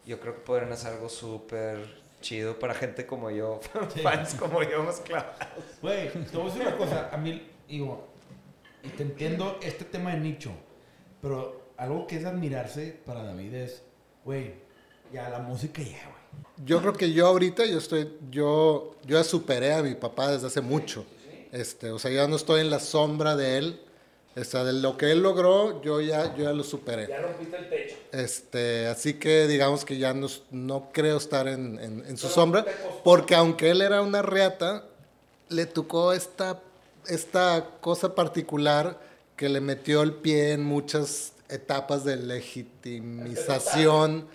Yo 0.06 0.18
creo 0.18 0.34
que 0.34 0.40
podrían 0.40 0.72
hacer 0.72 0.94
algo 0.94 1.10
súper 1.10 2.02
chido 2.22 2.58
para 2.58 2.72
gente 2.72 3.06
como 3.06 3.30
yo, 3.30 3.60
fans 4.02 4.34
como 4.34 4.62
yo, 4.62 4.82
más 4.82 5.00
clavados. 5.00 5.64
Güey, 5.82 6.10
te 6.10 6.36
voy 6.38 6.46
a 6.46 6.54
decir 6.54 6.66
una 6.66 6.76
cosa. 6.76 7.10
A 7.12 7.18
mí, 7.18 7.50
digo, 7.68 8.08
y 8.82 8.88
te 8.88 9.02
entiendo 9.02 9.58
este 9.62 9.84
tema 9.84 10.12
de 10.12 10.20
nicho, 10.20 10.52
pero 11.20 11.72
algo 11.76 12.06
que 12.06 12.16
es 12.16 12.24
admirarse 12.24 12.98
para 13.04 13.22
David 13.22 13.54
es, 13.54 13.82
güey, 14.24 14.54
ya 15.12 15.28
la 15.28 15.40
música 15.40 15.82
ya, 15.82 16.02
güey. 16.08 16.64
Yo 16.64 16.80
creo 16.80 16.94
que 16.94 17.12
yo 17.12 17.26
ahorita 17.26 17.66
yo 17.66 17.76
estoy, 17.76 18.18
yo, 18.30 18.96
yo 19.04 19.18
ya 19.18 19.24
superé 19.24 19.74
a 19.74 19.82
mi 19.82 19.94
papá 19.94 20.32
desde 20.32 20.46
hace 20.46 20.62
mucho. 20.62 21.04
Este, 21.52 21.90
o 21.90 21.98
sea, 21.98 22.10
ya 22.10 22.26
no 22.26 22.36
estoy 22.36 22.62
en 22.62 22.70
la 22.70 22.80
sombra 22.80 23.36
de 23.36 23.58
él. 23.58 23.80
O 24.36 24.42
sea, 24.44 24.64
de 24.64 24.72
lo 24.72 24.96
que 24.96 25.12
él 25.12 25.20
logró, 25.22 25.80
yo 25.82 26.00
ya, 26.00 26.34
yo 26.36 26.42
ya 26.44 26.52
lo 26.52 26.64
superé. 26.64 27.06
Ya 27.08 27.20
rompiste 27.20 27.56
el 27.56 27.68
techo. 27.68 27.94
Este, 28.10 28.86
así 28.88 29.14
que 29.14 29.46
digamos 29.46 29.84
que 29.84 29.96
ya 29.98 30.12
no, 30.12 30.26
no 30.50 30.88
creo 30.92 31.18
estar 31.18 31.46
en, 31.46 31.78
en- 31.78 32.04
en 32.06 32.16
su 32.16 32.28
sombra, 32.28 32.64
porque 33.04 33.36
aunque 33.36 33.70
él 33.70 33.80
era 33.80 34.02
una 34.02 34.22
reata, 34.22 34.84
le 35.50 35.66
tocó 35.66 36.12
esta, 36.12 36.60
esta 37.06 37.64
cosa 37.80 38.14
particular 38.16 38.98
que 39.36 39.48
le 39.48 39.60
metió 39.60 40.02
el 40.02 40.14
pie 40.14 40.50
en 40.52 40.64
muchas 40.64 41.32
etapas 41.48 42.02
de 42.04 42.16
legitimización 42.16 44.26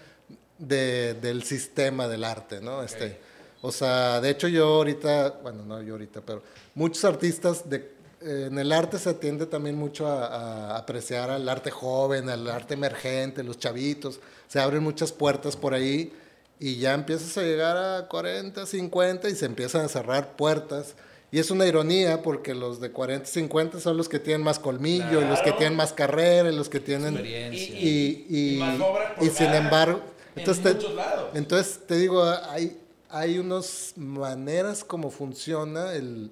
de- 0.58 1.14
del 1.16 1.44
sistema 1.44 2.08
del 2.08 2.24
arte, 2.24 2.62
¿no? 2.62 2.84
Este, 2.84 3.18
o 3.62 3.72
sea, 3.72 4.22
de 4.22 4.30
hecho 4.30 4.48
yo 4.48 4.66
ahorita, 4.66 5.40
bueno, 5.44 5.64
no 5.66 5.82
yo 5.82 5.94
ahorita, 5.94 6.22
pero 6.22 6.42
muchos 6.76 7.04
artistas 7.06 7.70
de, 7.70 7.92
eh, 8.22 8.48
en 8.52 8.58
el 8.60 8.72
arte 8.72 8.98
se 9.00 9.14
tiende 9.14 9.46
también 9.46 9.76
mucho 9.76 10.08
a, 10.08 10.26
a 10.74 10.78
apreciar 10.78 11.30
al 11.30 11.48
arte 11.50 11.72
joven, 11.72 12.30
al 12.30 12.48
arte 12.50 12.74
emergente, 12.76 13.44
los 13.44 13.58
chavitos, 13.58 14.20
se 14.48 14.60
abren 14.60 14.84
muchas 14.84 15.12
puertas 15.12 15.56
por 15.56 15.74
ahí 15.74 16.14
y 16.60 16.78
ya 16.78 16.94
empiezas 16.94 17.38
a 17.38 17.42
llegar 17.44 17.78
a 17.78 18.08
40, 18.08 18.66
50 18.66 19.30
y 19.30 19.36
se 19.36 19.46
empiezan 19.46 19.86
a 19.86 19.88
cerrar 19.90 20.36
puertas. 20.36 20.96
Y 21.32 21.38
es 21.40 21.52
una 21.52 21.68
ironía 21.68 22.24
porque 22.24 22.56
los 22.56 22.82
de 22.82 22.92
40, 22.92 23.28
50 23.28 23.80
son 23.80 23.96
los 23.98 24.10
que 24.10 24.18
tienen 24.20 24.42
más 24.42 24.58
colmillo, 24.58 25.22
y 25.22 25.26
los 25.26 25.38
que 25.40 25.44
Claro. 25.44 25.58
tienen 25.60 25.78
más 25.78 25.94
carrera, 25.94 26.50
y 26.52 26.56
los 26.56 26.70
que 26.70 26.80
tienen... 26.80 27.14
Experiencia. 27.14 27.80
Y, 27.80 28.26
y, 28.28 28.56
Y 28.56 28.60
más 28.60 28.80
y 29.22 29.26
sin 29.26 29.32
colgada 29.38 29.58
embargo, 29.58 30.02
en 30.36 30.40
entonces 30.40 30.64
te, 30.64 30.74
muchos 30.74 30.96
lados. 30.96 31.30
entonces 31.36 31.80
te 31.86 31.96
digo, 31.98 32.24
hay, 32.24 32.76
hay 33.12 33.38
unas 33.38 33.94
maneras 33.96 34.84
como 34.84 35.12
funciona 35.12 35.94
el, 35.94 36.32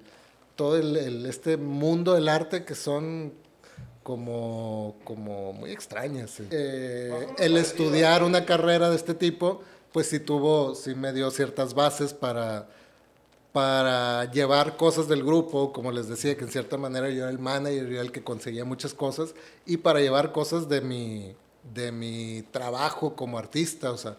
todo 0.58 0.76
el, 0.76 0.96
el- 0.96 1.26
este 1.26 1.56
mundo 1.56 2.14
del 2.14 2.28
arte 2.28 2.64
que 2.64 2.74
son 2.74 3.32
como, 4.02 4.96
como 5.04 5.52
muy 5.52 5.70
extrañas. 5.70 6.40
Eh, 6.50 7.28
el 7.38 7.56
estudiar 7.56 8.24
una 8.24 8.44
carrera 8.44 8.90
de 8.90 8.96
este 8.96 9.14
tipo, 9.14 9.62
pues 9.92 10.08
sí 10.08 10.18
tuvo, 10.18 10.74
sí 10.74 10.96
me 10.96 11.12
dio 11.12 11.30
ciertas 11.30 11.74
bases 11.74 12.12
para, 12.12 12.66
para 13.52 14.24
llevar 14.32 14.76
cosas 14.76 15.06
del 15.06 15.22
grupo, 15.22 15.72
como 15.72 15.92
les 15.92 16.08
decía, 16.08 16.36
que 16.36 16.42
en 16.44 16.50
cierta 16.50 16.76
manera 16.76 17.08
yo 17.08 17.18
era 17.22 17.30
el 17.30 17.38
manager, 17.38 17.84
yo 17.86 17.92
era 17.92 18.02
el 18.02 18.10
que 18.10 18.24
conseguía 18.24 18.64
muchas 18.64 18.94
cosas, 18.94 19.34
y 19.64 19.76
para 19.76 20.00
llevar 20.00 20.32
cosas 20.32 20.68
de 20.68 20.80
mi, 20.80 21.36
de 21.72 21.92
mi 21.92 22.42
trabajo 22.50 23.14
como 23.14 23.38
artista, 23.38 23.92
o 23.92 23.96
sea, 23.96 24.16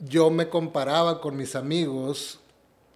yo 0.00 0.30
me 0.30 0.48
comparaba 0.48 1.20
con 1.20 1.36
mis 1.36 1.54
amigos, 1.54 2.40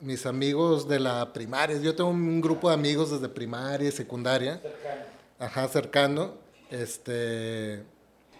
mis 0.00 0.26
amigos 0.26 0.88
de 0.88 1.00
la 1.00 1.32
primaria, 1.32 1.76
yo 1.78 1.94
tengo 1.94 2.10
un 2.10 2.40
grupo 2.40 2.68
de 2.68 2.74
amigos 2.74 3.10
desde 3.10 3.28
primaria 3.28 3.88
y 3.88 3.92
secundaria, 3.92 4.60
ajá, 5.38 5.66
cercano, 5.68 6.34
este, 6.70 7.82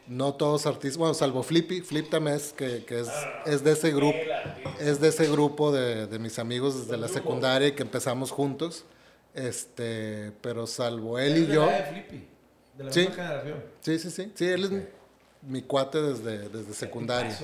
no 0.07 0.35
todos 0.35 0.67
artistas, 0.67 0.97
bueno, 0.99 1.15
salvo 1.15 1.43
Flippy, 1.43 1.81
Flip 1.81 2.09
también 2.11 2.37
es, 2.37 2.53
que, 2.53 2.85
que 2.85 3.01
es, 3.01 3.09
es 3.47 3.65
de 3.65 3.73
ese 3.73 3.91
grupo, 3.93 4.17
es 4.81 5.01
de 5.01 5.09
ese 5.09 5.29
grupo 5.31 5.73
de, 5.73 6.07
de 6.07 6.19
mis 6.19 6.39
amigos 6.39 6.79
desde 6.87 6.97
la 6.97 7.09
secundaria 7.09 7.75
que 7.75 7.83
empezamos 7.83 8.31
juntos. 8.31 8.85
Este, 9.35 10.33
pero 10.41 10.67
salvo 10.67 11.19
él 11.19 11.37
y 11.37 11.41
de 11.47 11.55
yo. 11.55 11.67
la 11.67 11.79
de 11.79 11.85
Flippy, 11.85 12.25
de 12.77 12.85
la 12.85 12.93
Sí. 12.93 13.07
generación. 13.07 13.63
Sí, 13.81 13.99
sí, 13.99 14.11
sí. 14.11 14.33
Sí, 14.35 14.47
él 14.47 14.65
es 14.65 14.71
mi- 14.71 14.83
mi 15.43 15.63
cuate 15.63 16.01
desde, 16.03 16.49
desde 16.49 16.73
secundaria. 16.75 17.39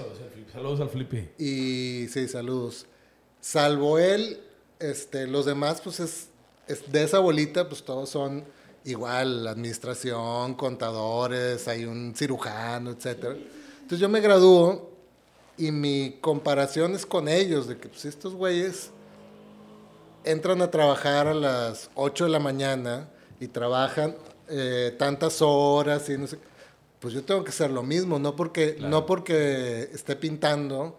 Saludos 0.52 0.80
al 0.80 0.88
Flippy. 0.88 1.28
Y 1.38 2.08
sí, 2.08 2.26
saludos. 2.26 2.86
Salvo 3.44 3.98
él, 3.98 4.40
este, 4.78 5.26
los 5.26 5.44
demás, 5.44 5.82
pues 5.82 6.00
es, 6.00 6.28
es 6.66 6.90
de 6.90 7.04
esa 7.04 7.18
bolita, 7.18 7.68
pues 7.68 7.82
todos 7.82 8.08
son 8.08 8.42
igual, 8.86 9.46
administración, 9.46 10.54
contadores, 10.54 11.68
hay 11.68 11.84
un 11.84 12.14
cirujano, 12.16 12.92
etcétera. 12.92 13.34
Entonces 13.34 13.98
yo 13.98 14.08
me 14.08 14.22
gradúo 14.22 14.90
y 15.58 15.72
mi 15.72 16.16
comparación 16.22 16.94
es 16.94 17.04
con 17.04 17.28
ellos, 17.28 17.68
de 17.68 17.76
que 17.76 17.90
pues 17.90 18.06
estos 18.06 18.34
güeyes 18.34 18.88
entran 20.24 20.62
a 20.62 20.70
trabajar 20.70 21.26
a 21.26 21.34
las 21.34 21.90
8 21.96 22.24
de 22.24 22.30
la 22.30 22.38
mañana 22.38 23.10
y 23.40 23.48
trabajan 23.48 24.16
eh, 24.48 24.96
tantas 24.98 25.42
horas 25.42 26.08
y 26.08 26.16
no 26.16 26.26
sé. 26.28 26.38
Pues 26.98 27.12
yo 27.12 27.22
tengo 27.22 27.44
que 27.44 27.50
hacer 27.50 27.70
lo 27.70 27.82
mismo, 27.82 28.18
no 28.18 28.34
porque, 28.34 28.78
no 28.80 29.04
porque 29.04 29.90
esté 29.92 30.16
pintando 30.16 30.98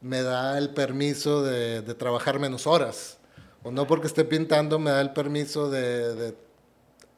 me 0.00 0.22
da 0.22 0.58
el 0.58 0.70
permiso 0.70 1.42
de, 1.42 1.82
de 1.82 1.94
trabajar 1.94 2.38
menos 2.38 2.66
horas. 2.66 3.18
O 3.62 3.70
no 3.70 3.86
porque 3.86 4.06
esté 4.06 4.24
pintando 4.24 4.78
me 4.78 4.90
da 4.90 5.00
el 5.00 5.12
permiso 5.12 5.70
de, 5.70 6.14
de 6.14 6.34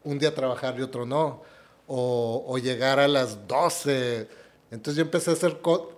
un 0.04 0.18
día 0.18 0.34
trabajar 0.34 0.78
y 0.78 0.82
otro 0.82 1.04
no. 1.04 1.42
O, 1.86 2.44
o 2.46 2.58
llegar 2.58 2.98
a 3.00 3.08
las 3.08 3.46
12. 3.48 4.28
Entonces 4.70 4.96
yo 4.96 5.02
empecé 5.02 5.30
a 5.30 5.34
hacer 5.34 5.60
co- 5.60 5.92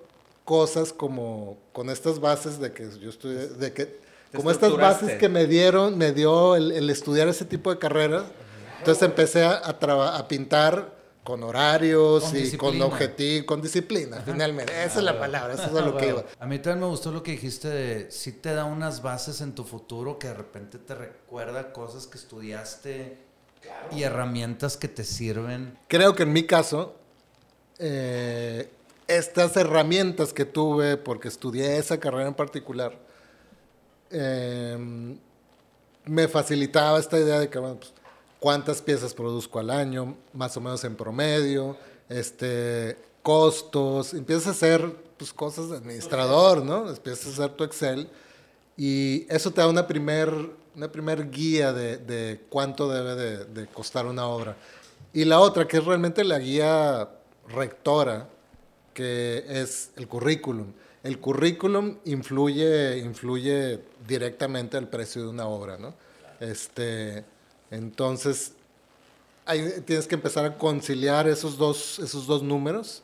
cosas 0.45 0.93
como 0.93 1.59
con 1.73 1.91
estas 1.91 2.19
bases 2.21 2.59
de 2.61 2.73
que 2.73 2.89
yo 3.01 3.11
estudié, 3.11 3.49
de 3.49 3.73
que, 3.73 3.99
como 4.37 4.51
estas 4.53 4.71
bases 4.87 5.19
que 5.19 5.29
me 5.29 5.47
dieron, 5.47 5.99
me 5.99 6.13
dio 6.13 6.55
el, 6.57 6.73
el 6.73 6.91
estudiar 6.91 7.29
ese 7.29 7.45
tipo 7.45 7.71
de 7.71 7.79
carreras. 7.79 8.25
Entonces 8.79 9.03
empecé 9.03 9.45
a, 9.45 9.61
a, 9.65 9.79
traba- 9.79 10.17
a 10.17 10.27
pintar 10.29 10.93
con 11.31 11.45
horarios 11.45 12.25
Con 12.25 12.31
y 12.31 12.33
con 12.33 12.43
disciplina. 12.43 12.87
objetivo, 12.87 13.47
con 13.47 13.63
disciplina, 13.63 14.21
finalmente. 14.27 14.73
Esa 14.85 14.99
es 14.99 15.05
la 15.05 15.17
palabra, 15.17 15.55
eso 15.55 15.63
es 15.63 15.75
a 15.77 15.81
lo 15.87 15.97
que 15.97 16.09
iba. 16.09 16.25
A 16.41 16.47
mí 16.47 16.59
también 16.59 16.81
me 16.81 16.87
gustó 16.87 17.13
lo 17.13 17.23
que 17.23 17.31
dijiste 17.31 17.69
de 17.69 18.11
si 18.11 18.33
te 18.33 18.53
da 18.53 18.65
unas 18.65 19.01
bases 19.01 19.41
en 19.41 19.55
tu 19.55 19.63
futuro 19.63 20.19
que 20.19 20.27
de 20.27 20.35
repente 20.35 20.79
te 20.79 20.93
recuerda 20.97 21.73
cosas 21.73 22.09
que 22.09 22.19
estudiaste 22.19 23.17
y 23.93 24.03
herramientas 24.03 24.77
que 24.77 24.89
te 24.89 25.05
sirven. 25.05 25.79
Creo 25.87 26.17
que 26.17 26.25
en 26.25 26.33
mi 26.33 26.43
caso, 26.49 26.97
eh, 27.79 28.69
estas 29.07 29.57
herramientas 29.57 30.33
que 30.33 30.45
tuve, 30.47 30.97
porque 30.97 31.29
estudié 31.29 31.79
esa 31.79 32.01
carrera 32.01 32.27
en 32.27 32.35
particular, 32.35 32.99
eh, 34.11 35.17
me 36.07 36.27
facilitaba 36.27 36.99
esta 36.99 37.21
idea 37.21 37.39
de 37.39 37.49
que, 37.49 37.61
bueno, 37.61 37.77
pues, 37.77 37.93
cuántas 38.41 38.83
piezas 38.83 39.15
produzco 39.15 39.59
al 39.59 39.71
año, 39.71 40.17
más 40.33 40.57
o 40.57 40.61
menos 40.61 40.83
en 40.85 40.97
promedio, 40.97 41.77
este, 42.09 42.97
costos, 43.23 44.15
empiezas 44.15 44.49
a 44.49 44.51
hacer 44.51 44.97
pues, 45.17 45.33
cosas 45.33 45.71
de 45.71 45.77
administrador, 45.77 46.65
¿no? 46.65 46.89
Empiezas 46.89 47.27
a 47.27 47.45
hacer 47.45 47.57
tu 47.57 47.65
Excel 47.65 48.09
y 48.77 49.27
eso 49.29 49.51
te 49.51 49.61
da 49.61 49.69
una 49.69 49.87
primer, 49.87 50.33
una 50.75 50.91
primer 50.91 51.31
guía 51.31 51.73
de, 51.73 51.99
de 51.99 52.41
cuánto 52.49 52.89
debe 52.89 53.15
de, 53.15 53.45
de 53.45 53.67
costar 53.67 54.07
una 54.07 54.27
obra. 54.27 54.57
Y 55.13 55.25
la 55.25 55.41
otra, 55.41 55.69
que 55.69 55.77
es 55.77 55.85
realmente 55.85 56.25
la 56.25 56.39
guía 56.39 57.09
rectora, 57.49 58.29
que 58.95 59.45
es 59.49 59.91
el 59.97 60.09
currículum. 60.09 60.73
El 61.03 61.19
currículum 61.19 61.99
influye, 62.05 62.99
influye 62.99 63.81
directamente 64.07 64.77
al 64.77 64.89
precio 64.89 65.23
de 65.23 65.29
una 65.29 65.47
obra, 65.47 65.79
¿no? 65.79 65.95
Este, 66.41 67.25
entonces, 67.71 68.53
ahí 69.47 69.83
tienes 69.85 70.07
que 70.07 70.15
empezar 70.15 70.45
a 70.45 70.57
conciliar 70.59 71.29
esos 71.29 71.57
dos, 71.57 71.99
esos 71.99 72.27
dos 72.27 72.43
números 72.43 73.03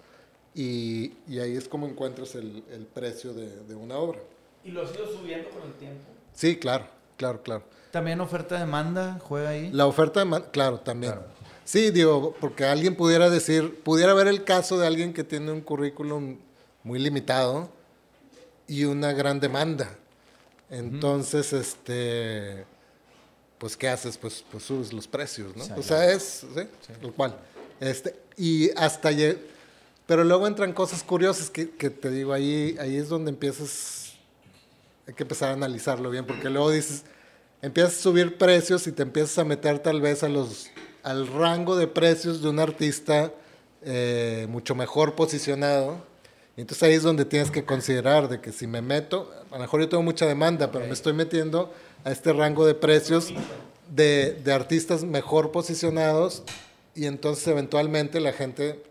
y, 0.54 1.12
y 1.28 1.38
ahí 1.38 1.56
es 1.56 1.68
como 1.68 1.86
encuentras 1.86 2.34
el, 2.34 2.62
el 2.72 2.86
precio 2.86 3.32
de, 3.32 3.48
de 3.64 3.74
una 3.74 3.96
obra. 3.96 4.18
¿Y 4.64 4.70
lo 4.70 4.82
has 4.82 4.94
ido 4.94 5.06
subiendo 5.12 5.48
con 5.50 5.62
el 5.62 5.72
tiempo? 5.74 6.00
Sí, 6.34 6.56
claro, 6.56 6.86
claro, 7.16 7.42
claro. 7.42 7.62
También 7.92 8.20
oferta-demanda 8.20 9.18
juega 9.22 9.50
ahí. 9.50 9.70
La 9.72 9.86
oferta 9.86 10.20
de 10.20 10.26
man- 10.26 10.44
claro, 10.52 10.80
también. 10.80 11.12
Claro. 11.12 11.26
Sí, 11.64 11.90
digo, 11.90 12.34
porque 12.40 12.64
alguien 12.64 12.94
pudiera 12.96 13.28
decir, 13.30 13.80
pudiera 13.82 14.12
haber 14.12 14.28
el 14.28 14.44
caso 14.44 14.78
de 14.78 14.86
alguien 14.86 15.12
que 15.12 15.24
tiene 15.24 15.50
un 15.50 15.60
currículum 15.60 16.38
muy 16.84 16.98
limitado 16.98 17.68
y 18.68 18.84
una 18.84 19.12
gran 19.12 19.40
demanda. 19.40 19.96
Entonces, 20.70 21.52
este, 21.52 22.64
pues, 23.58 23.76
¿qué 23.76 23.88
haces? 23.88 24.16
Pues, 24.16 24.44
pues 24.50 24.64
subes 24.64 24.92
los 24.92 25.06
precios, 25.06 25.56
¿no? 25.56 25.64
O 25.76 25.82
sea, 25.82 26.10
es, 26.10 26.44
¿sí? 26.54 26.62
Lo 27.02 27.12
cual. 27.12 27.36
Este, 27.80 28.14
y 28.36 28.70
hasta 28.76 29.10
pero 30.06 30.22
luego 30.22 30.46
entran 30.46 30.72
cosas 30.72 31.02
curiosas 31.02 31.50
que, 31.50 31.70
que 31.70 31.90
te 31.90 32.10
digo, 32.10 32.32
ahí, 32.32 32.76
ahí 32.80 32.96
es 32.96 33.08
donde 33.08 33.30
empiezas, 33.30 34.12
hay 35.06 35.14
que 35.14 35.24
empezar 35.24 35.50
a 35.50 35.52
analizarlo 35.54 36.10
bien, 36.10 36.24
porque 36.26 36.48
luego 36.48 36.70
dices, 36.70 37.02
empiezas 37.60 37.98
a 37.98 38.02
subir 38.02 38.38
precios 38.38 38.86
y 38.86 38.92
te 38.92 39.02
empiezas 39.02 39.38
a 39.38 39.44
meter 39.44 39.80
tal 39.80 40.00
vez 40.00 40.22
a 40.22 40.28
los, 40.28 40.70
al 41.02 41.26
rango 41.26 41.76
de 41.76 41.88
precios 41.88 42.40
de 42.40 42.48
un 42.48 42.60
artista 42.60 43.32
eh, 43.82 44.46
mucho 44.48 44.74
mejor 44.74 45.14
posicionado. 45.14 46.04
Entonces 46.56 46.82
ahí 46.82 46.94
es 46.94 47.02
donde 47.02 47.26
tienes 47.26 47.50
que 47.50 47.64
considerar 47.64 48.28
de 48.28 48.40
que 48.40 48.50
si 48.50 48.66
me 48.66 48.80
meto, 48.80 49.30
a 49.50 49.56
lo 49.56 49.60
mejor 49.60 49.80
yo 49.80 49.88
tengo 49.88 50.02
mucha 50.02 50.26
demanda, 50.26 50.72
pero 50.72 50.86
me 50.86 50.92
estoy 50.92 51.12
metiendo 51.12 51.72
a 52.04 52.10
este 52.10 52.32
rango 52.32 52.66
de 52.66 52.74
precios 52.74 53.28
de, 53.94 54.32
de 54.32 54.52
artistas 54.52 55.04
mejor 55.04 55.52
posicionados 55.52 56.42
y 56.94 57.04
entonces 57.04 57.46
eventualmente 57.46 58.20
la 58.20 58.32
gente 58.32 58.82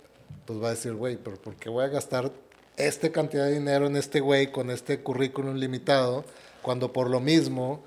pues 0.46 0.62
va 0.62 0.68
a 0.68 0.72
decir, 0.72 0.94
güey, 0.94 1.18
pero 1.18 1.38
¿por 1.38 1.56
qué 1.56 1.70
voy 1.70 1.84
a 1.84 1.88
gastar 1.88 2.32
esta 2.78 3.12
cantidad 3.12 3.46
de 3.46 3.54
dinero 3.54 3.88
en 3.88 3.96
este 3.96 4.20
güey 4.20 4.52
con 4.52 4.70
este 4.70 5.00
currículum 5.00 5.56
limitado 5.56 6.24
cuando 6.62 6.94
por 6.94 7.10
lo 7.10 7.20
mismo 7.20 7.84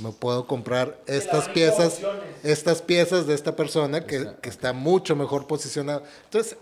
me 0.00 0.10
puedo 0.10 0.46
comprar 0.46 1.00
estas 1.06 1.48
piezas, 1.48 2.00
estas 2.42 2.82
piezas 2.82 3.26
de 3.26 3.34
esta 3.34 3.54
persona 3.54 4.06
que, 4.06 4.32
que 4.42 4.48
está 4.48 4.72
mucho 4.72 5.14
mejor 5.14 5.46
posicionada? 5.46 6.02
Entonces, 6.24 6.56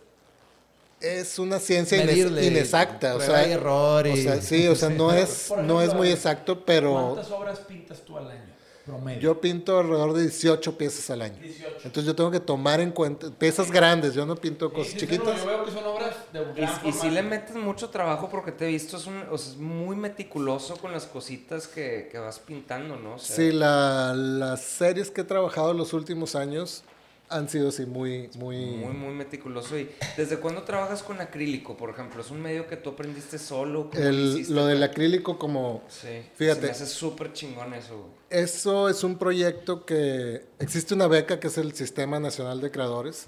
es 1.00 1.38
una 1.38 1.58
ciencia 1.58 2.04
Medirle, 2.04 2.44
inexacta, 2.46 3.14
o 3.16 3.20
sea, 3.20 3.46
y 3.46 3.52
error 3.52 4.06
o 4.06 4.16
y- 4.16 4.22
sea, 4.22 4.40
sí, 4.42 4.66
o 4.68 4.74
sea, 4.74 4.88
no 4.90 5.12
es, 5.12 5.52
no 5.64 5.80
es 5.82 5.94
muy 5.94 6.08
exacto, 6.10 6.64
pero 6.64 7.12
¿Cuántas 7.14 7.30
obras 7.32 7.58
pintas 7.60 8.00
tú 8.02 8.16
al 8.18 8.30
año? 8.30 8.42
Promedio. 8.84 9.20
yo 9.20 9.38
pinto 9.38 9.78
alrededor 9.78 10.14
de 10.14 10.22
18 10.22 10.78
piezas 10.78 11.10
al 11.10 11.20
año. 11.20 11.36
18. 11.42 11.76
Entonces 11.84 12.04
yo 12.06 12.16
tengo 12.16 12.30
que 12.30 12.40
tomar 12.40 12.80
en 12.80 12.90
cuenta 12.90 13.28
piezas 13.30 13.70
grandes, 13.70 14.14
yo 14.14 14.24
no 14.24 14.34
pinto 14.34 14.72
cosas 14.72 14.94
Sí, 14.94 15.00
chiquitas. 15.00 15.36
yo 15.42 15.46
veo 15.46 15.62
que 15.66 15.70
son 15.70 15.84
obras 15.84 16.14
de 16.32 16.40
gran 16.42 16.56
Y, 16.84 16.88
y 16.88 16.92
sí 16.94 17.10
le 17.10 17.22
metes 17.22 17.54
mucho 17.54 17.90
trabajo 17.90 18.30
porque 18.30 18.50
te 18.50 18.64
he 18.64 18.68
visto, 18.68 18.96
es, 18.96 19.06
un- 19.06 19.24
o 19.30 19.36
sea, 19.36 19.52
es 19.52 19.58
muy 19.58 19.94
meticuloso 19.94 20.78
con 20.78 20.92
las 20.92 21.04
cositas 21.04 21.66
que, 21.68 22.08
que 22.10 22.18
vas 22.18 22.38
pintando, 22.38 22.96
¿no? 22.96 23.16
O 23.16 23.18
sea, 23.18 23.36
Sí, 23.36 23.52
la- 23.52 24.14
las 24.14 24.62
series 24.62 25.10
que 25.10 25.20
he 25.20 25.24
trabajado 25.24 25.74
los 25.74 25.92
últimos 25.92 26.34
años 26.34 26.82
han 27.30 27.48
sido 27.48 27.68
así 27.68 27.84
muy, 27.86 28.30
muy... 28.36 28.56
Muy, 28.56 28.92
muy 28.94 29.14
meticuloso. 29.14 29.78
¿Y 29.78 29.90
desde 30.16 30.38
cuándo 30.38 30.62
trabajas 30.62 31.02
con 31.02 31.20
acrílico, 31.20 31.76
por 31.76 31.90
ejemplo? 31.90 32.22
¿Es 32.22 32.30
un 32.30 32.40
medio 32.40 32.66
que 32.66 32.76
tú 32.76 32.90
aprendiste 32.90 33.38
solo? 33.38 33.90
¿Cómo 33.90 34.02
el- 34.02 34.52
lo 34.54 34.66
del 34.66 34.82
acrílico 34.82 35.38
como... 35.38 35.82
Sí, 35.88 36.22
Fíjate. 36.34 36.60
Se 36.60 36.66
me 36.66 36.72
hace 36.72 36.86
súper 36.86 37.32
chingón 37.32 37.74
eso. 37.74 37.96
güey. 37.98 38.10
Eso 38.30 38.88
es 38.88 39.04
un 39.04 39.18
proyecto 39.18 39.84
que... 39.84 40.44
Existe 40.58 40.94
una 40.94 41.06
beca 41.06 41.38
que 41.40 41.48
es 41.48 41.58
el 41.58 41.74
Sistema 41.74 42.18
Nacional 42.20 42.60
de 42.60 42.70
Creadores, 42.70 43.26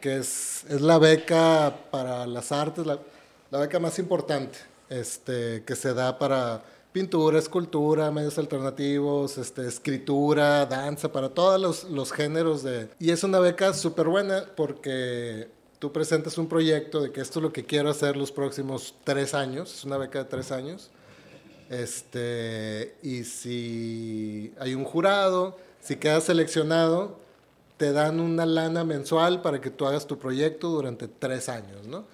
que 0.00 0.16
es, 0.18 0.64
es 0.68 0.80
la 0.80 0.98
beca 0.98 1.74
para 1.90 2.26
las 2.26 2.52
artes, 2.52 2.86
la, 2.86 2.98
la 3.50 3.58
beca 3.58 3.78
más 3.78 3.98
importante 3.98 4.58
este, 4.90 5.64
que 5.64 5.74
se 5.76 5.94
da 5.94 6.18
para 6.18 6.62
pintura, 6.94 7.40
escultura, 7.40 8.08
medios 8.12 8.38
alternativos, 8.38 9.36
este, 9.36 9.66
escritura, 9.66 10.64
danza, 10.64 11.10
para 11.10 11.28
todos 11.28 11.60
los, 11.60 11.84
los 11.90 12.12
géneros 12.12 12.62
de... 12.62 12.88
Y 13.00 13.10
es 13.10 13.24
una 13.24 13.40
beca 13.40 13.74
súper 13.74 14.06
buena 14.06 14.44
porque 14.56 15.48
tú 15.80 15.90
presentas 15.90 16.38
un 16.38 16.48
proyecto 16.48 17.00
de 17.02 17.10
que 17.10 17.20
esto 17.20 17.40
es 17.40 17.42
lo 17.42 17.52
que 17.52 17.64
quiero 17.66 17.90
hacer 17.90 18.16
los 18.16 18.30
próximos 18.30 18.94
tres 19.02 19.34
años, 19.34 19.74
es 19.74 19.84
una 19.84 19.96
beca 19.96 20.20
de 20.20 20.26
tres 20.26 20.52
años. 20.52 20.92
Este, 21.68 22.94
y 23.02 23.24
si 23.24 24.54
hay 24.60 24.76
un 24.76 24.84
jurado, 24.84 25.56
si 25.80 25.96
quedas 25.96 26.22
seleccionado, 26.22 27.18
te 27.76 27.90
dan 27.90 28.20
una 28.20 28.46
lana 28.46 28.84
mensual 28.84 29.42
para 29.42 29.60
que 29.60 29.70
tú 29.70 29.84
hagas 29.84 30.06
tu 30.06 30.16
proyecto 30.16 30.68
durante 30.68 31.08
tres 31.08 31.48
años, 31.48 31.88
¿no? 31.88 32.04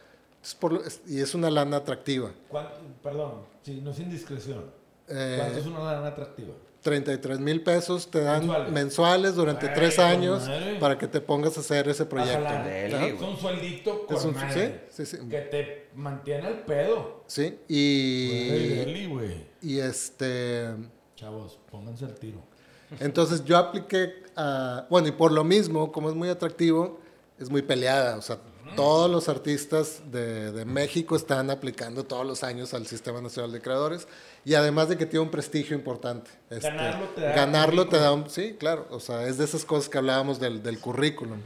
Y 1.06 1.20
es 1.20 1.34
una 1.34 1.50
lana 1.50 1.76
atractiva. 1.76 2.30
¿Cuánto- 2.48 2.72
Perdón, 3.02 3.49
si 3.62 3.80
no 3.80 3.90
es 3.90 3.98
indiscreción. 4.00 4.64
Eh, 5.08 5.36
¿Cuánto 5.38 5.58
es 5.58 5.66
una 5.66 5.80
lana 5.80 6.06
atractiva? 6.08 6.54
33 6.82 7.40
mil 7.40 7.62
pesos 7.62 8.10
te 8.10 8.20
dan 8.22 8.40
Mensuales. 8.46 8.72
mensuales, 8.72 9.34
durante 9.34 9.68
Ay, 9.68 9.74
tres 9.74 9.98
años 9.98 10.48
madre. 10.48 10.78
para 10.78 10.96
que 10.96 11.06
te 11.08 11.20
pongas 11.20 11.56
a 11.58 11.60
hacer 11.60 11.86
ese 11.88 12.06
proyecto. 12.06 12.48
Es 12.48 13.20
un 13.20 13.36
sueldito 13.36 14.06
con 14.06 14.16
Es 14.16 14.24
un- 14.24 14.34
madre. 14.34 14.84
sí, 14.88 15.04
sí, 15.04 15.16
sí. 15.18 15.28
Que 15.28 15.40
te 15.42 15.88
mantiene 15.94 16.46
al 16.46 16.60
pedo. 16.64 17.22
Sí, 17.26 17.58
y, 17.68 19.36
y 19.60 19.78
este... 19.78 20.68
Chavos, 21.16 21.58
pónganse 21.70 22.06
al 22.06 22.14
tiro. 22.14 22.38
Entonces 22.98 23.44
yo 23.44 23.58
apliqué 23.58 24.22
a, 24.36 24.86
bueno, 24.88 25.08
y 25.08 25.12
por 25.12 25.32
lo 25.32 25.44
mismo, 25.44 25.92
como 25.92 26.08
es 26.08 26.14
muy 26.14 26.30
atractivo, 26.30 26.98
es 27.38 27.50
muy 27.50 27.60
peleada. 27.62 28.16
O 28.16 28.22
sea, 28.22 28.38
todos 28.76 29.10
los 29.10 29.28
artistas 29.28 30.02
de, 30.10 30.52
de 30.52 30.64
México 30.64 31.16
están 31.16 31.50
aplicando 31.50 32.04
todos 32.04 32.26
los 32.26 32.42
años 32.42 32.74
al 32.74 32.86
Sistema 32.86 33.20
Nacional 33.20 33.52
de 33.52 33.60
Creadores 33.60 34.08
y 34.44 34.54
además 34.54 34.88
de 34.88 34.96
que 34.96 35.06
tiene 35.06 35.24
un 35.24 35.30
prestigio 35.30 35.76
importante. 35.76 36.30
Este, 36.48 36.68
Ganarlo 36.68 37.08
te 37.08 37.20
da 37.20 37.32
Ganarlo 37.32 37.88
te 37.88 37.98
da 37.98 38.12
un, 38.12 38.30
sí, 38.30 38.56
claro. 38.58 38.86
O 38.90 39.00
sea, 39.00 39.26
es 39.26 39.38
de 39.38 39.44
esas 39.44 39.64
cosas 39.64 39.88
que 39.88 39.98
hablábamos 39.98 40.40
del, 40.40 40.62
del 40.62 40.78
currículum. 40.78 41.40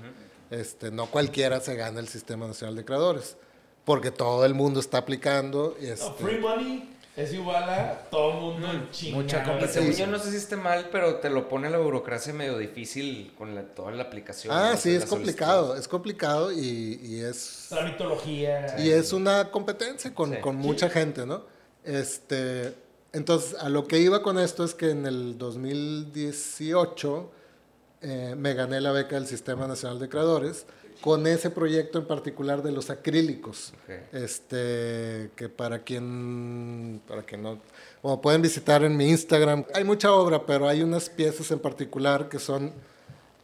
Este, 0.51 0.91
no 0.91 1.07
cualquiera 1.07 1.61
se 1.61 1.75
gana 1.75 2.01
el 2.01 2.09
Sistema 2.09 2.47
Nacional 2.47 2.77
de 2.77 2.85
Creadores, 2.85 3.37
porque 3.85 4.11
todo 4.11 4.45
el 4.45 4.55
mundo 4.55 4.81
está 4.81 4.99
aplicando. 4.99 5.77
Y 5.81 5.87
No, 5.87 5.93
este, 5.93 6.11
free 6.23 6.39
money 6.39 6.94
es 7.17 7.33
igual 7.33 7.63
a 7.71 7.95
todo 8.11 8.33
mundo 8.33 8.71
en 8.71 8.91
chinga. 8.91 9.17
Mucha 9.19 9.45
competencia. 9.45 9.81
según 9.83 9.97
yo 9.97 10.07
no 10.09 10.19
sé 10.19 10.31
si 10.33 10.37
esté 10.37 10.57
mal, 10.57 10.89
pero 10.91 11.17
te 11.17 11.31
lo 11.31 11.49
pone 11.49 11.71
la 11.71 11.79
burocracia 11.79 12.33
medio 12.33 12.59
difícil 12.59 13.33
con 13.39 13.55
la, 13.55 13.63
toda 13.63 13.93
la 13.93 14.03
aplicación. 14.05 14.53
ah, 14.57 14.71
¿no? 14.73 14.77
sí, 14.77 14.93
La 14.93 14.99
es 14.99 15.07
complicado, 15.07 15.77
es 15.77 15.87
complicado 15.89 16.51
y, 16.53 16.99
y 17.03 17.21
es 17.21 17.67
Tramitología. 17.69 18.77
Y 18.81 18.91
es 18.91 19.13
una 19.13 19.51
competencia 19.51 20.13
con, 20.15 20.33
Sí. 20.33 20.41
con 20.41 20.57
mucha 20.57 20.91
gente, 20.91 21.25
¿no? 21.25 21.45
Este, 21.85 22.75
entonces, 23.13 23.55
a 23.61 23.69
lo 23.69 23.87
que 23.87 23.99
iba 23.99 24.23
con 24.23 24.39
esto 24.39 24.65
es 24.65 24.75
que 24.75 24.91
en 24.91 25.07
el 25.07 25.39
2018 25.39 27.31
eh, 28.03 28.35
me 28.37 28.55
gané 28.55 28.81
la 28.81 28.93
beca 28.93 29.15
del 29.17 29.27
Sistema 29.27 29.67
Nacional 29.67 29.99
de 29.99 30.09
Creadores 30.09 30.67
con 31.05 31.27
ese 31.27 31.51
proyecto 31.51 31.99
en 31.99 32.07
particular 32.07 32.63
de 32.63 32.73
los 32.73 32.89
acrílicos. 32.89 33.75
Este, 34.11 35.31
que 35.37 35.51
para 35.51 35.81
quien, 35.81 37.03
para 37.07 37.23
quien 37.25 37.43
no, 37.43 37.59
bueno, 38.03 38.23
pueden 38.23 38.41
visitar 38.41 38.83
en 38.83 38.97
mi 38.97 39.11
Instagram. 39.11 39.67
Hay 39.75 39.85
mucha 39.85 40.11
obra, 40.15 40.47
pero 40.47 40.67
hay 40.67 40.83
unas 40.83 41.11
piezas 41.11 41.51
en 41.51 41.59
particular 41.59 42.31
que 42.31 42.39
son 42.39 42.73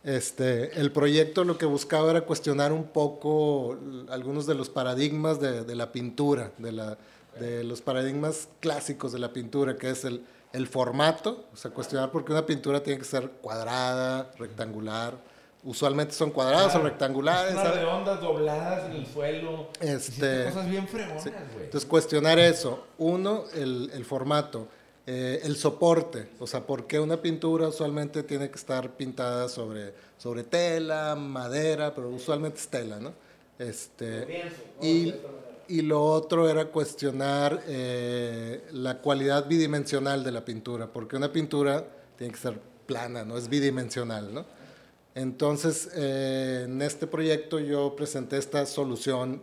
este, 0.04 0.80
el 0.80 0.90
proyecto 0.90 1.44
lo 1.44 1.58
que 1.58 1.66
buscaba 1.66 2.10
era 2.10 2.22
cuestionar 2.22 2.72
un 2.72 2.84
poco 2.84 3.76
algunos 4.08 4.46
de 4.46 4.54
los 4.54 4.70
paradigmas 4.70 5.38
de, 5.38 5.62
de 5.62 5.74
la 5.74 5.92
pintura, 5.92 6.52
de, 6.56 6.72
la, 6.72 6.96
de 7.38 7.62
los 7.62 7.82
paradigmas 7.82 8.48
clásicos 8.60 9.12
de 9.12 9.18
la 9.18 9.34
pintura, 9.34 9.76
que 9.76 9.90
es 9.90 10.06
el, 10.06 10.24
el 10.54 10.66
formato, 10.66 11.44
o 11.52 11.56
sea, 11.58 11.70
cuestionar 11.72 12.10
por 12.10 12.24
qué 12.24 12.32
una 12.32 12.46
pintura 12.46 12.82
tiene 12.82 13.00
que 13.00 13.04
ser 13.04 13.28
cuadrada, 13.42 14.30
rectangular. 14.38 15.28
Usualmente 15.62 16.14
son 16.14 16.30
cuadradas 16.30 16.74
o 16.74 16.80
rectangulares. 16.82 17.54
¿sabes? 17.54 17.74
redondas 17.74 18.20
dobladas 18.20 18.86
en 18.86 18.92
el 18.96 19.06
suelo. 19.06 19.68
Este- 19.80 20.44
cosas 20.46 20.70
bien 20.70 20.88
fregonas, 20.88 21.22
Sí. 21.22 21.30
güey. 21.52 21.64
Entonces, 21.66 21.88
cuestionar 21.88 22.38
eso. 22.38 22.86
Uno, 22.98 23.44
el, 23.54 23.90
el 23.92 24.04
formato. 24.04 24.68
Eh, 25.06 25.40
el 25.44 25.56
soporte. 25.56 26.28
O 26.38 26.46
sea, 26.46 26.60
¿por 26.66 26.86
qué 26.86 27.00
una 27.00 27.20
pintura 27.20 27.68
usualmente 27.68 28.22
tiene 28.22 28.48
que 28.48 28.56
estar 28.56 28.90
pintada 28.92 29.48
sobre, 29.48 29.92
sobre 30.18 30.44
tela, 30.44 31.14
madera, 31.16 31.94
pero 31.94 32.08
usualmente 32.10 32.58
es 32.58 32.68
tela, 32.68 33.00
¿no? 33.00 33.12
Este, 33.58 34.44
y, 34.80 35.12
y 35.68 35.82
lo 35.82 36.02
otro 36.04 36.48
era 36.48 36.66
cuestionar 36.66 37.60
eh, 37.66 38.62
la 38.72 38.98
cualidad 38.98 39.46
bidimensional 39.46 40.22
de 40.24 40.32
la 40.32 40.44
pintura, 40.44 40.86
porque 40.86 41.16
una 41.16 41.32
pintura 41.32 41.84
tiene 42.16 42.32
que 42.32 42.38
ser 42.38 42.58
plana, 42.86 43.24
no 43.24 43.36
es 43.36 43.48
bidimensional, 43.48 44.32
¿no? 44.32 44.44
Entonces, 45.14 45.90
eh, 45.94 46.62
en 46.66 46.82
este 46.82 47.06
proyecto 47.06 47.58
yo 47.58 47.96
presenté 47.96 48.38
esta 48.38 48.64
solución 48.66 49.42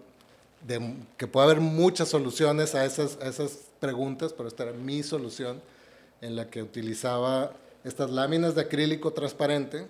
que 1.18 1.28
puede 1.28 1.46
haber 1.46 1.62
muchas 1.62 2.10
soluciones 2.10 2.76
a 2.76 2.84
esas, 2.86 3.18
a 3.22 3.28
esas 3.28 3.60
preguntas, 3.80 4.34
pero 4.34 4.50
esta 4.50 4.64
era 4.64 4.74
mi 4.74 5.04
solución 5.04 5.62
en 6.22 6.36
la 6.36 6.50
que 6.50 6.64
utilizaba 6.64 7.54
estas 7.84 8.10
láminas 8.10 8.56
de 8.56 8.62
acrílico 8.62 9.14
transparente 9.14 9.88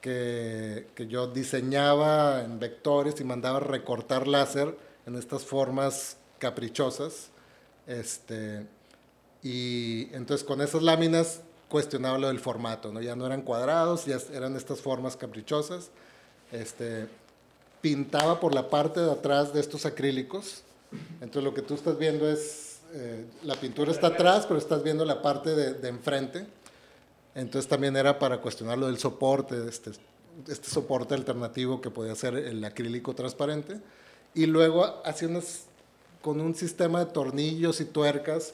que, 0.00 0.88
que 0.94 1.06
yo 1.06 1.28
diseñaba 1.28 2.42
en 2.42 2.58
vectores 2.58 3.20
y 3.20 3.24
mandaba 3.24 3.60
recortar 3.60 4.26
láser 4.26 4.76
en 5.06 5.16
estas 5.16 5.44
formas 5.44 6.16
caprichosas. 6.38 7.28
Este, 7.86 8.66
y 9.42 10.08
entonces 10.14 10.44
con 10.44 10.60
esas 10.60 10.82
láminas 10.82 11.40
cuestionaba 11.72 12.18
lo 12.18 12.28
del 12.28 12.38
formato, 12.38 12.92
¿no? 12.92 13.00
Ya 13.00 13.16
no 13.16 13.24
eran 13.24 13.40
cuadrados, 13.40 14.04
ya 14.04 14.18
eran 14.34 14.56
estas 14.56 14.82
formas 14.82 15.16
caprichosas. 15.16 15.88
Este, 16.52 17.08
pintaba 17.80 18.40
por 18.40 18.54
la 18.54 18.68
parte 18.68 19.00
de 19.00 19.10
atrás 19.10 19.54
de 19.54 19.60
estos 19.60 19.86
acrílicos. 19.86 20.64
Entonces 21.22 21.42
lo 21.42 21.54
que 21.54 21.62
tú 21.62 21.72
estás 21.72 21.96
viendo 21.96 22.28
es, 22.28 22.80
eh, 22.92 23.24
la 23.44 23.54
pintura 23.54 23.90
está 23.90 24.08
atrás, 24.08 24.44
pero 24.46 24.58
estás 24.58 24.82
viendo 24.82 25.06
la 25.06 25.22
parte 25.22 25.54
de, 25.54 25.72
de 25.72 25.88
enfrente. 25.88 26.46
Entonces 27.34 27.66
también 27.66 27.96
era 27.96 28.18
para 28.18 28.42
cuestionar 28.42 28.76
lo 28.76 28.88
del 28.88 28.98
soporte, 28.98 29.66
este, 29.66 29.92
este 30.48 30.68
soporte 30.68 31.14
alternativo 31.14 31.80
que 31.80 31.88
podía 31.88 32.14
ser 32.14 32.34
el 32.34 32.62
acrílico 32.66 33.14
transparente. 33.14 33.80
Y 34.34 34.44
luego 34.44 35.00
hacía 35.06 35.28
unas, 35.28 35.62
con 36.20 36.38
un 36.38 36.54
sistema 36.54 37.02
de 37.02 37.12
tornillos 37.12 37.80
y 37.80 37.86
tuercas, 37.86 38.52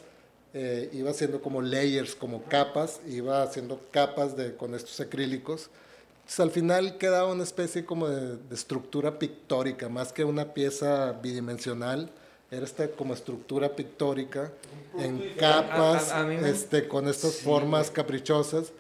eh, 0.54 0.90
iba 0.92 1.10
haciendo 1.10 1.40
como 1.42 1.60
layers, 1.62 2.14
como 2.14 2.42
capas, 2.44 3.00
iba 3.08 3.42
haciendo 3.42 3.80
capas 3.90 4.36
de, 4.36 4.54
con 4.56 4.74
estos 4.74 4.98
acrílicos. 5.00 5.68
Entonces, 6.20 6.40
al 6.40 6.50
final 6.50 6.98
quedaba 6.98 7.32
una 7.32 7.42
especie 7.44 7.84
como 7.84 8.08
de, 8.08 8.36
de 8.36 8.54
estructura 8.54 9.18
pictórica, 9.18 9.88
más 9.88 10.12
que 10.12 10.24
una 10.24 10.52
pieza 10.54 11.12
bidimensional, 11.22 12.10
era 12.50 12.64
esta 12.64 12.88
como 12.88 13.12
estructura 13.14 13.76
pictórica 13.76 14.50
en 14.98 15.34
capas, 15.38 16.10
A- 16.12 16.18
a- 16.18 16.20
a 16.20 16.24
me- 16.26 16.48
este, 16.50 16.88
con 16.88 17.08
estas 17.08 17.36
formas 17.36 17.90
caprichosas. 17.90 18.72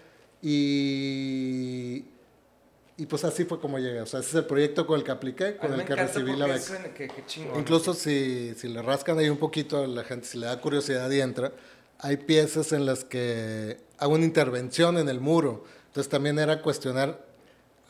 Y, 0.42 2.04
y 2.98 3.06
pues 3.06 3.24
así 3.24 3.44
fue 3.44 3.58
como 3.60 3.78
llegué. 3.78 4.00
O 4.02 4.06
sea, 4.06 4.20
ese 4.20 4.28
es 4.30 4.34
el 4.34 4.44
proyecto 4.44 4.86
con 4.86 4.98
el 4.98 5.04
que 5.04 5.10
apliqué, 5.12 5.56
con 5.56 5.72
el 5.72 5.84
que 5.86 5.94
recibí 5.94 6.36
la 6.36 6.46
beca. 6.46 6.92
que- 6.94 7.08
que 7.08 7.24
chingón. 7.26 7.58
Incluso 7.60 7.94
si, 7.94 8.54
si 8.56 8.68
le 8.68 8.82
rascan 8.82 9.18
ahí 9.18 9.28
un 9.30 9.38
poquito 9.38 9.78
a 9.82 9.86
la 9.86 10.04
gente, 10.04 10.26
si 10.26 10.36
le 10.38 10.46
da 10.46 10.60
curiosidad 10.60 11.08
y 11.10 11.20
entra, 11.20 11.52
hay 12.00 12.16
piezas 12.18 12.72
en 12.72 12.84
las 12.84 13.04
que 13.04 13.78
hago 13.98 14.14
una 14.14 14.24
intervención 14.24 14.98
en 14.98 15.08
el 15.08 15.20
muro. 15.20 15.64
Entonces 15.86 16.10
también 16.10 16.38
era 16.38 16.60
cuestionar, 16.60 17.24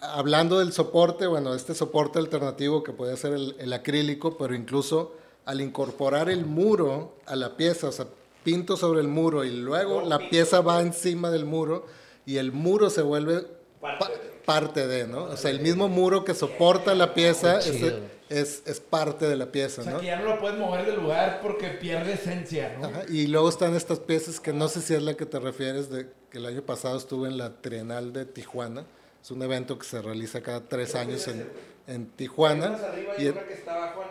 hablando 0.01 0.59
del 0.61 0.73
soporte, 0.73 1.27
bueno, 1.27 1.55
este 1.55 1.75
soporte 1.75 2.19
alternativo 2.19 2.83
que 2.83 2.93
puede 2.93 3.17
ser 3.17 3.33
el, 3.33 3.57
el 3.59 3.73
acrílico, 3.73 4.37
pero 4.39 4.55
incluso 4.55 5.15
al 5.47 5.61
incorporar 5.63 6.29
el 6.29 6.45
muro 6.45 7.17
a 7.27 7.35
la 7.35 7.57
pieza, 7.57 7.89
o 7.89 7.93
sea, 7.93 8.07
pinto 8.45 8.77
sobre 8.77 9.01
el 9.01 9.09
muro 9.09 9.45
y 9.45 9.51
luego 9.51 10.03
la 10.03 10.29
pieza 10.31 10.61
va 10.61 10.81
encima 10.81 11.31
del 11.31 11.45
muro 11.47 11.87
y 12.27 12.37
el 12.37 12.53
muro 12.53 12.91
se 12.91 13.03
vuelve 13.03 13.47
pa- 13.81 14.11
parte 14.45 14.87
de, 14.87 15.07
¿no? 15.07 15.25
O 15.25 15.37
sea, 15.37 15.51
el 15.51 15.61
mismo 15.61 15.89
muro 15.89 16.25
que 16.25 16.35
soporta 16.35 16.95
la 16.95 17.15
pieza 17.15 17.59
es, 17.59 17.83
es, 18.31 18.63
es 18.67 18.81
parte 18.81 19.27
de 19.29 19.37
la 19.37 19.47
pieza, 19.53 19.81
O 19.83 19.85
sea, 19.85 19.93
¿no? 19.95 20.01
que 20.01 20.07
ya 20.07 20.17
no 20.19 20.25
lo 20.27 20.41
puedes 20.41 20.59
mover 20.59 20.85
del 20.87 20.97
lugar 20.97 21.41
porque 21.43 21.69
pierde 21.69 22.15
esencia, 22.15 22.77
¿no? 22.79 22.87
Ajá, 22.89 23.03
Y 23.09 23.27
luego 23.27 23.49
están 23.49 23.75
estas 23.75 23.99
piezas 24.01 24.41
que 24.41 24.53
no 24.53 24.69
sé 24.69 24.81
si 24.83 24.95
es 24.95 25.03
la 25.03 25.15
que 25.15 25.27
te 25.27 25.39
refieres, 25.39 25.91
de 25.91 26.09
que 26.31 26.39
el 26.39 26.47
año 26.47 26.63
pasado 26.63 26.97
estuve 26.99 27.29
en 27.29 27.39
la 27.39 27.61
Trienal 27.61 28.13
de 28.13 28.25
Tijuana. 28.27 28.85
Es 29.23 29.31
un 29.31 29.43
evento 29.43 29.79
que 29.79 29.87
se 29.87 30.01
realiza 30.01 30.41
cada 30.43 30.61
tres 30.61 30.95
años 30.95 31.27
en, 31.29 31.47
en 31.87 32.07
Tijuana. 32.07 32.79
Y, 33.19 33.27
en- 33.27 33.35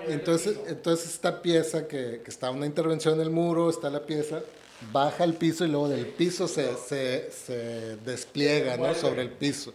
y 0.08 0.12
entonces, 0.12 0.58
entonces 0.68 1.10
esta 1.14 1.42
pieza 1.42 1.88
que, 1.88 2.22
que 2.24 2.30
está 2.30 2.50
una 2.52 2.66
intervención 2.66 3.16
en 3.16 3.22
el 3.22 3.30
muro, 3.30 3.70
está 3.70 3.90
la 3.90 4.06
pieza, 4.06 4.42
baja 4.92 5.24
al 5.24 5.34
piso 5.34 5.66
y 5.66 5.70
luego 5.70 5.90
del 5.90 6.06
piso 6.08 6.48
se, 6.48 6.76
se, 6.78 7.32
se 7.32 7.98
despliega 7.98 8.78
¿no? 8.78 8.94
sobre 8.94 9.22
el 9.22 9.32
piso. 9.32 9.74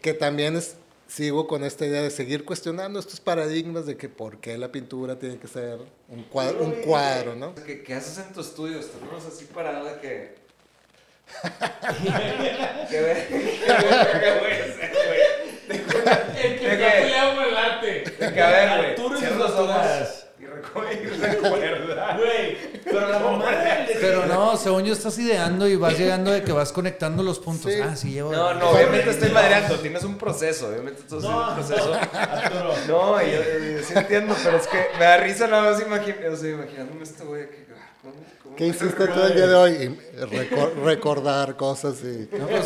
Que 0.00 0.14
también 0.14 0.56
es, 0.56 0.76
sigo 1.06 1.46
con 1.46 1.64
esta 1.64 1.86
idea 1.86 2.02
de 2.02 2.10
seguir 2.10 2.44
cuestionando 2.44 2.98
estos 2.98 3.20
paradigmas 3.20 3.86
de 3.86 3.96
que 3.96 4.08
por 4.08 4.38
qué 4.38 4.58
la 4.58 4.70
pintura 4.72 5.18
tiene 5.18 5.38
que 5.38 5.48
ser 5.48 5.78
un 6.08 6.24
cuadro, 6.24 6.64
un 6.64 6.72
cuadro 6.82 7.34
¿no? 7.34 7.54
¿Qué, 7.54 7.82
qué 7.82 7.94
haces 7.94 8.18
en 8.18 8.32
tu 8.32 8.40
estudio? 8.40 8.78
Estamos 8.78 9.24
así 9.24 9.44
parados 9.46 9.92
de 9.94 10.00
que... 10.00 10.48
¿Qué 12.90 13.00
ve? 13.00 13.26
¿Qué 13.28 14.38
voy 14.40 14.50
a 14.50 14.64
hacer, 14.64 14.92
güey? 15.08 15.48
El 15.68 16.58
que 16.58 16.74
el 16.74 17.56
arte. 17.56 18.04
De 18.18 18.32
que, 18.32 18.40
a 18.40 18.50
ver, 18.50 18.78
güey. 18.78 18.90
Arturo 18.90 19.18
y 19.18 19.20
sus. 19.20 20.28
Y 20.40 20.46
recuerda. 20.46 22.16
Güey, 22.16 22.56
pero 22.84 23.08
la 23.08 23.18
mamá 23.18 23.50
del 23.50 23.57
Pero 24.00 24.26
no, 24.26 24.56
según 24.56 24.84
yo 24.84 24.92
estás 24.92 25.18
ideando 25.18 25.66
y 25.68 25.76
vas 25.76 25.98
llegando 25.98 26.30
de 26.30 26.42
que 26.42 26.52
vas 26.52 26.72
conectando 26.72 27.22
los 27.22 27.38
puntos. 27.38 27.72
Sí. 27.72 27.78
Ah, 27.82 27.94
sí, 27.96 28.10
llevo. 28.12 28.32
No, 28.32 28.54
no, 28.54 28.70
obviamente 28.70 29.10
estoy 29.10 29.30
madreando. 29.30 29.76
Tienes 29.78 30.04
un 30.04 30.16
proceso. 30.18 30.68
Obviamente 30.68 31.02
tú 31.02 31.18
tienes 31.18 31.24
No, 31.30 31.48
un 31.48 31.54
proceso. 31.54 31.94
Arturo. 31.94 32.74
No, 32.88 33.20
yo, 33.22 33.28
yo 33.28 33.82
sí 33.82 33.92
entiendo, 33.96 34.34
pero 34.42 34.56
es 34.56 34.66
que 34.66 34.76
me 34.98 35.04
da 35.04 35.16
risa 35.18 35.46
nada 35.46 35.70
más 35.70 35.82
o 35.82 36.36
sea, 36.36 36.50
imaginándome 36.50 37.02
esto, 37.02 37.24
güey. 37.26 37.48
que- 37.48 37.66
¿cómo- 38.02 38.14
cómo- 38.42 38.56
¿Qué 38.56 38.66
hiciste 38.66 39.06
todo 39.06 39.26
el 39.26 39.34
día 39.34 39.46
de 39.46 39.54
hoy? 39.54 39.98
Recordar 40.84 41.56
cosas 41.56 41.96
y... 42.02 42.28
No, 42.36 42.46
pues, 42.46 42.64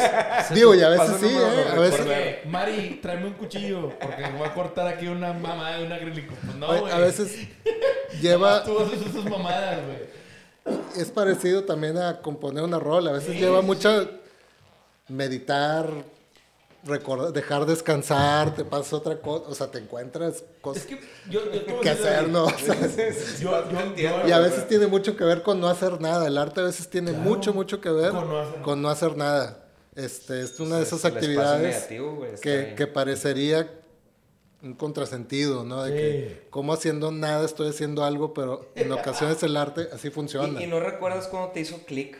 Digo, 0.55 0.75
y 0.75 0.83
a 0.83 0.89
veces 0.89 1.17
sí, 1.21 1.27
¿eh? 1.29 1.65
A 1.71 1.75
veces, 1.79 2.01
Porque, 2.01 2.43
Mari, 2.47 2.99
tráeme 3.03 3.27
un 3.27 3.33
cuchillo 3.35 3.91
porque 4.01 4.23
voy 4.39 4.47
a 4.49 4.55
cortar 4.55 4.87
aquí 4.89 5.07
una 5.09 5.33
mamada 5.33 5.79
de 5.79 5.87
un 5.87 5.93
acrílico. 5.93 6.35
Pues 6.45 6.57
no, 6.57 6.81
güey. 6.81 6.93
a 6.93 6.99
veces 6.99 7.37
lleva... 8.21 8.65
Tú 8.65 8.79
haces 8.81 9.01
esas 9.03 9.25
mamadas, 9.25 9.81
güey. 9.85 10.22
Es 10.97 11.11
parecido 11.11 11.65
también 11.65 11.99
a 11.99 12.21
componer 12.21 12.63
una 12.63 12.79
rola. 12.79 13.11
A 13.11 13.15
veces 13.15 13.39
lleva 13.39 13.63
mucha... 13.63 14.07
meditar, 15.09 15.91
recordar, 16.85 17.33
dejar 17.33 17.67
descansar, 17.67 18.55
te 18.55 18.65
pasa 18.65 18.97
otra 18.97 19.17
cosa, 19.17 19.45
o 19.49 19.55
sea, 19.55 19.67
te 19.69 19.79
encuentras 19.79 20.37
Es 20.37 20.45
cosas 20.61 20.87
que 20.87 21.01
yo, 21.31 21.41
yo 21.53 21.81
que 21.81 21.91
hacer, 21.91 22.29
¿no? 22.29 22.45
O 22.47 22.59
sea, 22.59 22.77
y 24.27 24.33
a 24.33 24.39
veces 24.39 24.67
tiene 24.69 24.87
mucho 24.87 25.17
que 25.17 25.25
ver 25.25 25.43
con 25.43 25.61
no 25.61 25.69
hacer 25.69 26.01
nada. 26.01 26.27
El 26.27 26.39
arte 26.39 26.61
a 26.61 26.65
veces 26.65 26.89
tiene 26.89 27.13
Claro, 27.13 27.29
mucho, 27.29 27.53
mucho 27.53 27.81
que 27.81 27.91
ver 27.91 28.11
con 28.13 28.29
no 28.29 28.41
hacer 28.41 28.63
con 28.63 28.83
no 28.83 28.89
hacer 28.89 29.17
nada. 29.17 29.59
Este, 29.95 30.41
es 30.41 30.59
una 30.59 30.77
de 30.77 30.83
Es 30.83 30.89
esas 30.89 31.05
el 31.05 31.09
espacio 31.11 31.19
actividades 31.19 31.75
negativo, 31.77 32.17
güey, 32.17 32.35
que, 32.41 32.75
que 32.77 32.87
parecería 32.87 33.82
un 34.63 34.75
contrasentido, 34.75 35.65
¿no? 35.65 35.83
De 35.85 35.91
Sí. 35.91 35.97
que 35.97 36.47
como 36.51 36.73
haciendo 36.73 37.11
nada 37.11 37.45
estoy 37.45 37.69
haciendo 37.71 38.05
algo, 38.05 38.33
pero 38.33 38.71
en 38.75 38.93
ocasiones 38.93 39.43
el 39.43 39.57
arte 39.57 39.89
así 39.93 40.11
funciona. 40.11 40.61
¿Y, 40.61 40.65
y 40.65 40.67
no 40.67 40.79
recuerdas 40.81 41.27
cuando 41.29 41.51
te 41.51 41.61
hizo 41.61 41.79
clic? 41.85 42.17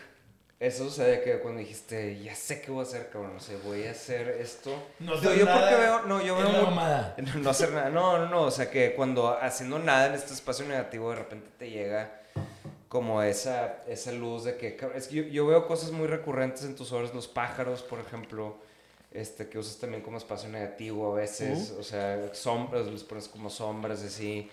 Eso, 0.59 0.87
o 0.87 0.91
sea, 0.91 1.07
de 1.07 1.23
que 1.23 1.41
cuando 1.41 1.59
dijiste, 1.59 2.23
ya 2.23 2.37
sé 2.37 2.61
qué 2.63 2.71
voy 2.71 2.81
a 2.81 2.83
hacer, 2.89 3.09
cabrón, 3.11 3.33
o 3.37 3.41
sea, 3.41 3.57
voy 3.65 3.85
a 3.85 3.91
hacer 3.91 4.29
esto. 4.41 4.71
No 5.01 5.15
Yo- 5.15 5.31
hacer 5.31 5.39
yo 5.41 5.45
nada 5.45 5.61
porque 5.61 5.77
veo, 5.77 6.03
no, 6.07 6.23
yo 6.25 6.37
veo. 6.37 6.47
No, 7.19 7.41
no 7.43 7.51
hacer 7.51 7.73
nada, 7.73 7.91
no, 7.91 8.19
no, 8.19 8.29
no, 8.29 8.43
o 8.43 8.51
sea, 8.53 8.71
que 8.71 8.95
cuando 8.95 9.37
haciendo 9.41 9.81
nada 9.81 10.07
en 10.07 10.15
este 10.15 10.33
espacio 10.35 10.65
negativo 10.67 11.11
de 11.11 11.17
repente 11.17 11.49
te 11.59 11.69
llega 11.71 12.21
como 12.89 13.23
esa, 13.23 13.83
esa 13.89 14.13
luz 14.13 14.45
de 14.45 14.57
que, 14.57 14.77
cabrón, 14.77 14.99
es 14.99 15.09
que 15.09 15.15
yo, 15.17 15.23
yo 15.25 15.47
veo 15.47 15.67
cosas 15.67 15.91
muy 15.91 16.07
recurrentes 16.07 16.63
en 16.65 16.77
tus 16.77 16.93
obras, 16.93 17.13
los 17.15 17.27
pájaros, 17.27 17.83
por 17.83 17.99
ejemplo, 17.99 18.57
este, 19.15 19.49
que 19.49 19.59
usas 19.59 19.77
también 19.79 20.03
como 20.03 20.19
espacio 20.19 20.49
negativo 20.49 21.13
a 21.13 21.21
veces, 21.21 21.75
o 21.79 21.83
sea, 21.83 22.31
sombras, 22.35 22.87
les 22.87 23.05
pones 23.05 23.29
como 23.29 23.51
sombras 23.51 24.03
así. 24.03 24.49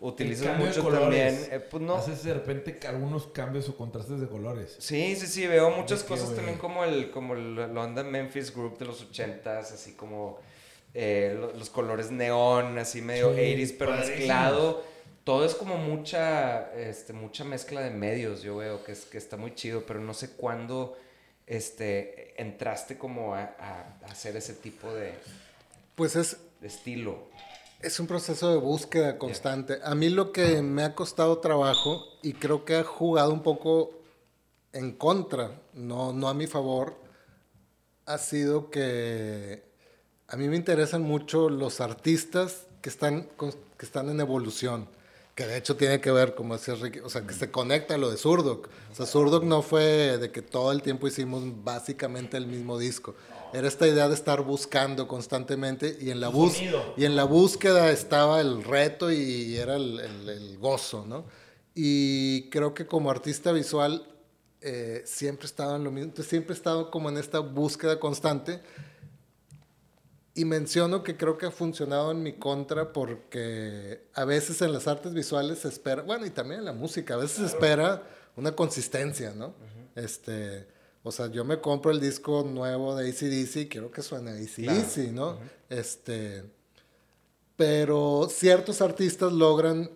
Utilizas 0.00 0.58
de 0.58 0.64
mucho 0.64 0.82
colores. 0.82 1.34
también, 1.34 1.48
eh, 1.52 1.60
pues 1.60 1.82
no, 1.82 1.94
Haces 1.94 2.24
de 2.24 2.34
repente 2.34 2.78
algunos 2.86 3.28
cambios 3.28 3.68
o 3.68 3.76
contrastes 3.76 4.20
de 4.20 4.26
colores. 4.26 4.76
Sí, 4.78 5.14
sí, 5.16 5.26
sí, 5.26 5.46
veo 5.46 5.70
muchas 5.70 6.02
cosas 6.02 6.34
también 6.34 6.58
como 6.58 6.84
el, 6.84 7.10
como 7.10 7.34
el 7.34 7.54
London 7.54 8.10
Memphis 8.10 8.52
Group 8.54 8.76
de 8.78 8.86
los 8.86 9.00
ochentas, 9.02 9.72
así 9.72 9.92
como 9.92 10.38
eh, 10.92 11.36
lo- 11.38 11.52
los 11.54 11.70
colores 11.70 12.10
neón, 12.10 12.76
así 12.78 13.00
medio 13.02 13.32
Sí, 13.34 13.40
80s, 13.40 13.74
pero 13.78 13.90
padrísimos. 13.92 14.18
mezclado. 14.18 14.84
Todo 15.22 15.44
es 15.46 15.54
como 15.54 15.76
mucha, 15.78 16.74
este, 16.74 17.12
mucha 17.14 17.44
mezcla 17.44 17.80
de 17.80 17.90
medios, 17.90 18.42
yo 18.42 18.56
veo 18.56 18.84
que, 18.84 18.92
es, 18.92 19.06
que 19.06 19.16
está 19.16 19.36
muy 19.38 19.54
chido, 19.54 19.84
pero 19.86 20.00
no 20.00 20.12
sé 20.12 20.32
cuándo 20.32 20.98
este, 21.46 22.40
entraste 22.40 22.96
como 22.98 23.34
a, 23.34 23.42
a- 23.58 23.98
hacer 24.10 24.36
ese 24.36 24.54
tipo 24.54 24.92
de, 24.92 25.14
Pues 25.94 26.16
es, 26.16 26.36
de 26.60 26.68
estilo. 26.68 27.28
es 27.80 28.00
un 28.00 28.06
proceso 28.06 28.50
de 28.50 28.56
búsqueda 28.58 29.18
constante. 29.18 29.78
A 29.84 29.94
mí 29.94 30.08
lo 30.08 30.32
que 30.32 30.62
me 30.62 30.82
ha 30.84 30.94
costado 30.94 31.38
trabajo 31.38 32.04
y 32.22 32.32
creo 32.34 32.64
que 32.64 32.76
ha 32.76 32.84
jugado 32.84 33.32
un 33.32 33.42
poco 33.42 33.92
en 34.72 34.92
contra, 34.92 35.52
no, 35.74 36.12
no 36.12 36.28
a 36.28 36.34
mi 36.34 36.46
favor, 36.46 36.96
ha 38.06 38.18
sido 38.18 38.70
que 38.70 39.62
a 40.28 40.36
mí 40.36 40.48
me 40.48 40.56
interesan 40.56 41.02
mucho 41.02 41.48
los 41.48 41.80
artistas 41.80 42.66
que 42.82 42.88
están, 42.88 43.28
que 43.78 43.86
están 43.86 44.08
en 44.10 44.20
evolución, 44.20 44.88
que 45.34 45.46
de 45.46 45.56
hecho 45.56 45.76
tiene 45.76 46.00
que 46.00 46.12
ver, 46.12 46.34
como 46.34 46.56
decía 46.56 46.74
Ricky, 46.76 47.00
o 47.00 47.08
sea, 47.10 47.26
que 47.26 47.34
se 47.34 47.50
conecta 47.50 47.94
a 47.94 47.98
lo 47.98 48.10
de 48.10 48.16
Zurdok. 48.16 48.68
O 48.92 48.94
sea, 48.94 49.04
Zurdok 49.06 49.42
no 49.44 49.62
fue 49.62 50.16
de 50.18 50.30
que 50.30 50.42
todo 50.42 50.70
el 50.70 50.80
tiempo 50.82 51.08
hicimos 51.08 51.42
básicamente 51.64 52.36
el 52.36 52.46
mismo 52.46 52.78
disco. 52.78 53.14
Era 53.52 53.66
esta 53.68 53.86
idea 53.88 54.08
de 54.08 54.14
estar 54.14 54.42
buscando 54.42 55.06
constantemente 55.08 55.96
y 56.00 56.10
en 56.10 56.20
la, 56.20 56.28
bus 56.28 56.54
y 56.96 57.04
en 57.04 57.16
la 57.16 57.24
búsqueda 57.24 57.90
estaba 57.90 58.40
el 58.40 58.62
reto 58.64 59.10
y 59.12 59.56
era 59.56 59.76
el, 59.76 60.00
el- 60.00 60.28
el 60.28 60.58
gozo, 60.58 61.04
¿no? 61.06 61.24
Y 61.74 62.48
creo 62.50 62.72
que 62.74 62.86
como 62.86 63.10
artista 63.10 63.50
visual 63.52 64.06
eh, 64.60 65.02
siempre 65.04 65.44
he 65.44 65.48
estado 65.48 65.76
en 65.76 65.84
lo 65.84 65.90
mismo, 65.90 66.08
entonces 66.10 66.30
siempre 66.30 66.54
he 66.54 66.56
estado 66.56 66.90
como 66.90 67.08
en 67.08 67.18
esta 67.18 67.40
búsqueda 67.40 67.98
constante 68.00 68.60
y 70.34 70.44
menciono 70.44 71.02
que 71.02 71.16
creo 71.16 71.38
que 71.38 71.46
ha 71.46 71.50
funcionado 71.50 72.10
en 72.10 72.22
mi 72.22 72.32
contra 72.32 72.92
porque 72.92 74.02
a 74.14 74.24
veces 74.24 74.60
en 74.62 74.72
las 74.72 74.88
artes 74.88 75.14
visuales 75.14 75.60
se 75.60 75.68
espera, 75.68 76.02
bueno, 76.02 76.26
y 76.26 76.30
también 76.30 76.60
en 76.60 76.66
la 76.66 76.72
música, 76.72 77.14
a 77.14 77.18
veces 77.18 77.38
se 77.38 77.46
espera 77.46 78.02
una 78.36 78.52
consistencia, 78.52 79.32
¿no? 79.32 79.54
Este, 79.94 80.66
o 81.04 81.12
sea, 81.12 81.28
yo 81.28 81.44
me 81.44 81.60
compro 81.60 81.92
el 81.92 82.00
disco 82.00 82.42
nuevo 82.42 82.96
de 82.96 83.08
ACDC 83.08 83.56
y 83.56 83.68
quiero 83.68 83.92
que 83.92 84.02
suene 84.02 84.32
ACDC, 84.32 85.12
¿no? 85.12 85.38
Este, 85.68 86.42
pero 87.56 88.28
ciertos 88.28 88.80
artistas 88.80 89.32
logran 89.32 89.88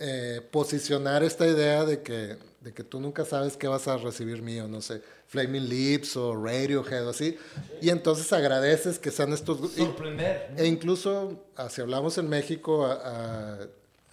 eh, 0.00 0.40
posicionar 0.50 1.22
esta 1.22 1.46
idea 1.46 1.84
de 1.84 2.02
que, 2.02 2.36
de 2.62 2.72
que 2.72 2.84
tú 2.84 3.00
nunca 3.00 3.24
sabes 3.24 3.56
qué 3.56 3.66
vas 3.66 3.88
a 3.88 3.96
recibir 3.96 4.40
mío, 4.40 4.68
no 4.68 4.80
sé, 4.80 5.02
Flaming 5.26 5.68
Lips 5.68 6.16
o 6.16 6.34
Radiohead 6.36 7.06
o 7.06 7.10
así, 7.10 7.36
y 7.80 7.90
entonces 7.90 8.32
agradeces 8.32 8.98
que 8.98 9.10
sean 9.10 9.32
estos... 9.32 9.72
Sorprender. 9.72 10.54
e 10.56 10.66
incluso, 10.66 11.44
ah, 11.56 11.68
si 11.68 11.80
hablamos 11.80 12.18
en 12.18 12.28
México, 12.28 12.86
a, 12.86 12.92
a- 12.92 13.58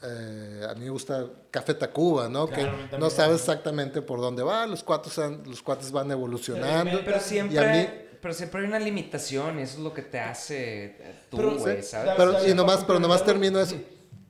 eh, 0.01 0.65
a 0.69 0.73
mí 0.75 0.85
me 0.85 0.89
gusta 0.91 1.27
Café 1.51 1.73
Tacuba, 1.73 2.29
¿no? 2.29 2.47
Claro, 2.47 2.77
que 2.89 2.97
no 2.97 3.09
sabes 3.09 3.41
exactamente 3.41 4.01
por 4.01 4.21
dónde 4.21 4.41
va, 4.43 4.65
los 4.65 4.81
cuates, 4.81 5.19
han- 5.19 5.43
los 5.45 5.61
cuates 5.61 5.91
van 5.91 6.09
evolucionando. 6.09 6.99
Pero 7.03 7.17
Y 7.17 7.19
a 7.19 7.19
siempre, 7.19 7.71
mí- 7.71 8.15
pero 8.21 8.33
siempre 8.33 8.61
hay 8.61 8.67
una 8.67 8.79
limitación 8.79 9.59
y 9.59 9.63
eso 9.63 9.77
es 9.77 9.83
lo 9.83 9.93
que 9.93 10.01
te 10.01 10.19
hace 10.19 10.95
tú, 11.29 11.37
güey, 11.59 11.83
¿sabes? 11.83 12.13
Pero, 12.17 12.47
y 12.47 12.53
nomás, 12.53 12.83
pero 12.85 12.99
nomás 12.99 13.23
termino 13.25 13.59
eso. 13.59 13.75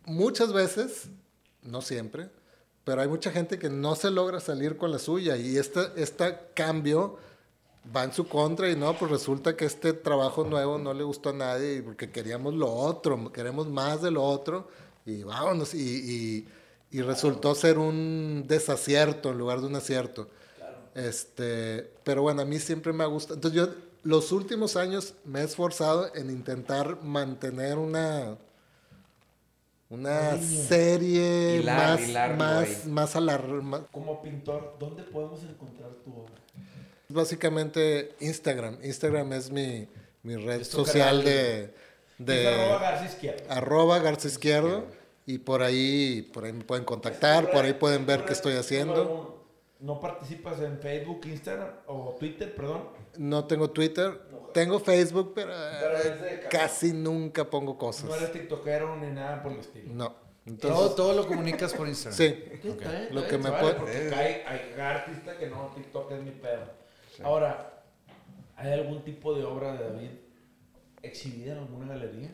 Muchas 0.05 0.51
veces, 0.51 1.07
no 1.61 1.81
siempre, 1.83 2.29
pero 2.89 3.03
hay 3.03 3.07
mucha 3.07 3.29
gente 3.31 3.59
que 3.59 3.69
no 3.69 3.95
se 3.95 4.09
logra 4.09 4.39
salir 4.39 4.75
con 4.75 4.91
la 4.91 4.97
suya 4.97 5.37
y 5.37 5.57
este, 5.57 5.79
este 5.95 6.35
cambio 6.55 7.17
va 7.95 8.03
en 8.03 8.11
su 8.11 8.27
contra 8.27 8.67
y 8.67 8.75
no, 8.75 8.97
pues 8.97 9.11
resulta 9.11 9.55
que 9.55 9.65
este 9.65 9.93
trabajo 9.93 10.43
nuevo 10.43 10.79
no 10.79 10.91
le 10.95 11.03
gustó 11.03 11.29
a 11.29 11.33
nadie 11.33 11.83
porque 11.83 12.09
queríamos 12.09 12.55
lo 12.55 12.67
otro, 12.73 13.31
queremos 13.31 13.67
más 13.67 14.01
de 14.01 14.09
lo 14.09 14.23
otro 14.23 14.69
y 15.05 15.21
vámonos 15.21 15.75
y, 15.75 15.77
y- 15.79 16.47
y 16.97 17.01
resultó 17.03 17.53
ser 17.53 17.77
un 17.77 18.45
desacierto 18.47 19.29
en 19.29 19.37
lugar 19.37 19.59
de 19.61 19.67
un 19.67 19.75
acierto. 19.75 20.27
Este, 20.95 21.91
pero 22.03 22.23
bueno, 22.23 22.41
a 22.41 22.45
mí 22.45 22.57
siempre 22.57 22.91
me 22.91 23.03
ha 23.03 23.07
gustado. 23.07 23.35
Entonces 23.35 23.55
yo 23.55 23.69
los 24.01 24.31
últimos 24.31 24.75
años 24.77 25.13
me 25.25 25.41
he 25.41 25.43
esforzado 25.43 26.09
en 26.15 26.31
intentar 26.31 27.03
mantener 27.03 27.77
una 27.77 28.35
una 29.89 30.37
serie 30.37 31.57
Hilar, 31.57 31.77
más 31.99 32.07
hilarlo 32.09 32.35
más 32.37 32.85
más 32.85 33.15
alar- 33.15 33.47
más- 33.63 33.81
Como 33.91 34.21
pintor, 34.21 34.75
¿dónde 34.79 35.03
podemos 35.03 35.41
encontrar 35.43 35.89
tu 36.03 36.11
obra? 36.11 36.33
básicamente 37.09 38.13
Instagram. 38.19 38.77
Instagram 38.83 39.33
es 39.33 39.49
mi, 39.51 39.87
mi 40.23 40.35
red 40.35 40.61
Es 40.61 40.67
social 40.67 41.23
de 41.23 41.73
de 42.19 42.47
arroba 42.47 42.79
Garza 42.81 43.05
Izquierdo. 43.05 43.43
arroba 43.51 43.99
Garza 43.99 44.27
Izquierdo 44.27 44.85
y 45.25 45.39
por 45.39 45.63
ahí 45.63 46.21
por 46.33 46.43
ahí 46.45 46.53
me 46.53 46.63
pueden 46.63 46.85
contactar, 46.85 47.49
por 47.51 47.65
ahí 47.65 47.73
pueden 47.73 48.05
ver 48.05 48.25
qué 48.25 48.33
estoy 48.33 48.53
haciendo. 48.53 49.37
¿No 49.79 49.99
participas 50.01 50.59
en 50.59 50.77
Facebook, 50.79 51.21
Instagram 51.25 51.69
o 51.87 52.15
Twitter, 52.19 52.53
perdón? 52.53 52.83
No 53.17 53.45
tengo 53.45 53.69
Twitter, 53.71 54.21
tengo 54.53 54.79
Facebook, 54.79 55.33
pero, 55.35 55.51
Pero 55.79 55.97
eh, 55.97 56.01
es 56.03 56.21
de- 56.43 56.47
casi 56.49 56.93
nunca 56.93 57.49
pongo 57.49 57.77
cosas. 57.77 58.05
No 58.05 58.15
eres 58.15 58.31
tiktokero 58.31 58.95
ni 58.97 59.07
nada 59.11 59.41
por 59.43 59.51
el 59.53 59.59
estilo. 59.59 59.93
No. 59.93 60.09
Todo, 60.09 60.69
Entonces, 60.71 60.95
todo 60.95 61.13
lo 61.13 61.27
comunicas 61.27 61.73
por 61.73 61.87
Instagram. 61.87 62.17
sí. 62.17 62.43
Ok, 62.57 62.65
está 62.65 62.91
bien, 62.91 63.07
Lo 63.15 63.27
que 63.27 63.37
me 63.37 63.49
vale, 63.51 63.73
puede- 63.75 64.15
hay, 64.15 64.41
hay 64.47 64.79
artistas 64.79 65.35
que 65.37 65.47
no, 65.47 65.71
TikTok 65.75 66.11
es 66.13 66.23
mi 66.23 66.31
pedo. 66.31 66.63
Ahora, 67.23 67.83
¿hay 68.55 68.71
algún 68.73 69.03
tipo 69.03 69.35
de 69.35 69.43
obra 69.43 69.73
de 69.73 69.83
David 69.83 70.09
exhibida 71.03 71.51
en 71.53 71.59
alguna 71.59 71.87
galería? 71.93 72.31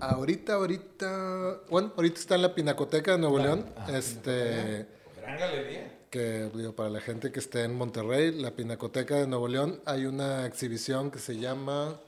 Ahorita, 0.00 0.54
ahorita, 0.54 1.60
bueno, 1.68 1.92
ahorita 1.96 2.20
está 2.20 2.34
en 2.36 2.42
la 2.42 2.54
Pinacoteca 2.54 3.12
de 3.12 3.18
Nuevo 3.18 3.38
León, 3.38 3.66
Ah, 3.76 3.88
este, 3.92 4.86
Gran 5.20 5.38
galería. 5.38 5.97
Que 6.10 6.50
digo, 6.54 6.72
para 6.74 6.90
la 6.90 7.00
gente 7.00 7.30
que 7.32 7.38
esté 7.38 7.64
en 7.64 7.76
Monterrey, 7.76 8.32
la 8.32 8.52
Pinacoteca 8.52 9.16
de 9.16 9.26
Nuevo 9.26 9.48
León, 9.48 9.80
hay 9.84 10.06
una 10.06 10.46
exhibición 10.46 11.10
que 11.10 11.18
se 11.18 11.38
llama 11.38 11.98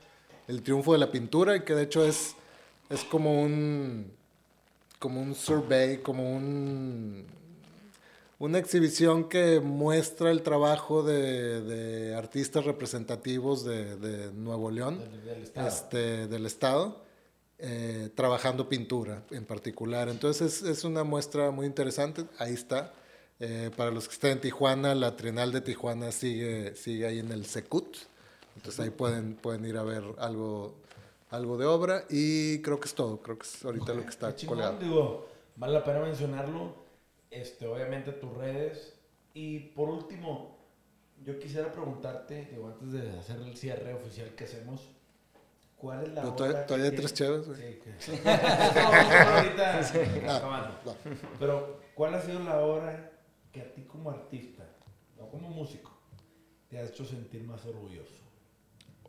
El 0.48 0.62
Triunfo 0.62 0.92
de 0.92 0.98
la 0.98 1.10
Pintura 1.10 1.56
y 1.56 1.60
que 1.60 1.74
de 1.74 1.82
hecho 1.82 2.04
es, 2.04 2.34
es 2.88 3.04
como 3.04 3.42
un, 3.42 4.10
como 4.98 5.20
un 5.20 5.34
survey, 5.34 5.98
como 5.98 6.34
un, 6.34 7.26
una 8.38 8.58
exhibición 8.58 9.28
que 9.28 9.60
muestra 9.60 10.30
el 10.30 10.42
trabajo 10.42 11.02
de, 11.02 11.60
de 11.62 12.14
artistas 12.14 12.64
representativos 12.64 13.64
de, 13.64 13.96
de 13.96 14.32
Nuevo 14.32 14.70
León 14.70 14.98
Del, 14.98 15.24
del 15.24 15.42
estado. 15.42 15.68
este, 15.68 16.26
del 16.26 16.46
Estado, 16.46 17.04
eh, 17.58 18.08
trabajando 18.14 18.68
pintura 18.68 19.22
en 19.30 19.44
particular. 19.44 20.08
Entonces 20.08 20.62
es, 20.62 20.68
es 20.78 20.84
una 20.84 21.04
muestra 21.04 21.50
muy 21.50 21.66
interesante, 21.66 22.24
ahí 22.38 22.54
está. 22.54 22.94
Eh, 23.40 23.70
para 23.74 23.90
los 23.90 24.06
que 24.06 24.14
estén 24.14 24.32
en 24.32 24.40
Tijuana, 24.40 24.94
la 24.94 25.16
Trienal 25.16 25.50
de 25.50 25.62
Tijuana 25.62 26.12
sigue, 26.12 26.74
sigue 26.76 27.06
ahí 27.06 27.18
en 27.20 27.32
el 27.32 27.46
Secut. 27.46 27.96
Entonces 28.56 28.80
ahí 28.80 28.90
pueden, 28.90 29.34
pueden 29.34 29.64
ir 29.64 29.78
a 29.78 29.82
ver 29.82 30.02
algo, 30.18 30.74
algo 31.30 31.56
de 31.56 31.64
obra 31.64 32.04
y 32.10 32.60
creo 32.60 32.78
que 32.78 32.88
es 32.88 32.94
todo. 32.94 33.18
Creo 33.22 33.38
que 33.38 33.46
es 33.46 33.64
ahorita 33.64 33.94
lo 33.94 34.02
que 34.02 34.08
está 34.10 34.34
chingón, 34.34 34.58
colgado. 34.58 34.78
Digo, 34.78 35.28
vale 35.56 35.72
la 35.72 35.84
pena 35.84 36.00
mencionarlo. 36.00 36.74
Este, 37.30 37.66
obviamente 37.66 38.12
tus 38.12 38.36
redes. 38.36 38.92
Y 39.32 39.60
por 39.60 39.88
último, 39.88 40.58
yo 41.24 41.38
quisiera 41.38 41.72
preguntarte, 41.72 42.48
digo, 42.50 42.68
antes 42.68 42.92
de 42.92 43.18
hacer 43.18 43.36
el 43.40 43.56
cierre 43.56 43.94
oficial 43.94 44.34
que 44.34 44.44
hacemos, 44.44 44.82
¿cuál 45.78 46.02
es 46.02 46.08
la 46.12 46.22
Pero 46.22 46.34
obra 46.34 46.66
todavía- 46.66 46.90
hay 46.90 46.96
tres 46.96 47.46
güey. 47.46 47.56
Sí, 47.56 47.78
que... 47.80 48.16
No, 48.22 48.80
ahorita 49.36 49.80
Ah, 50.28 50.36
acabando. 50.36 50.78
va. 50.86 50.94
Pero, 51.38 51.80
¿cuál 51.94 52.14
ha 52.14 52.20
sido 52.20 52.40
la 52.40 52.58
obra 52.60 53.09
que 53.52 53.60
a 53.60 53.72
ti 53.74 53.82
como 53.82 54.10
artista, 54.10 54.64
no 55.18 55.28
como 55.28 55.48
músico, 55.50 55.90
te 56.68 56.78
ha 56.78 56.82
hecho 56.84 57.04
sentir 57.04 57.42
más 57.44 57.64
orgulloso? 57.66 58.22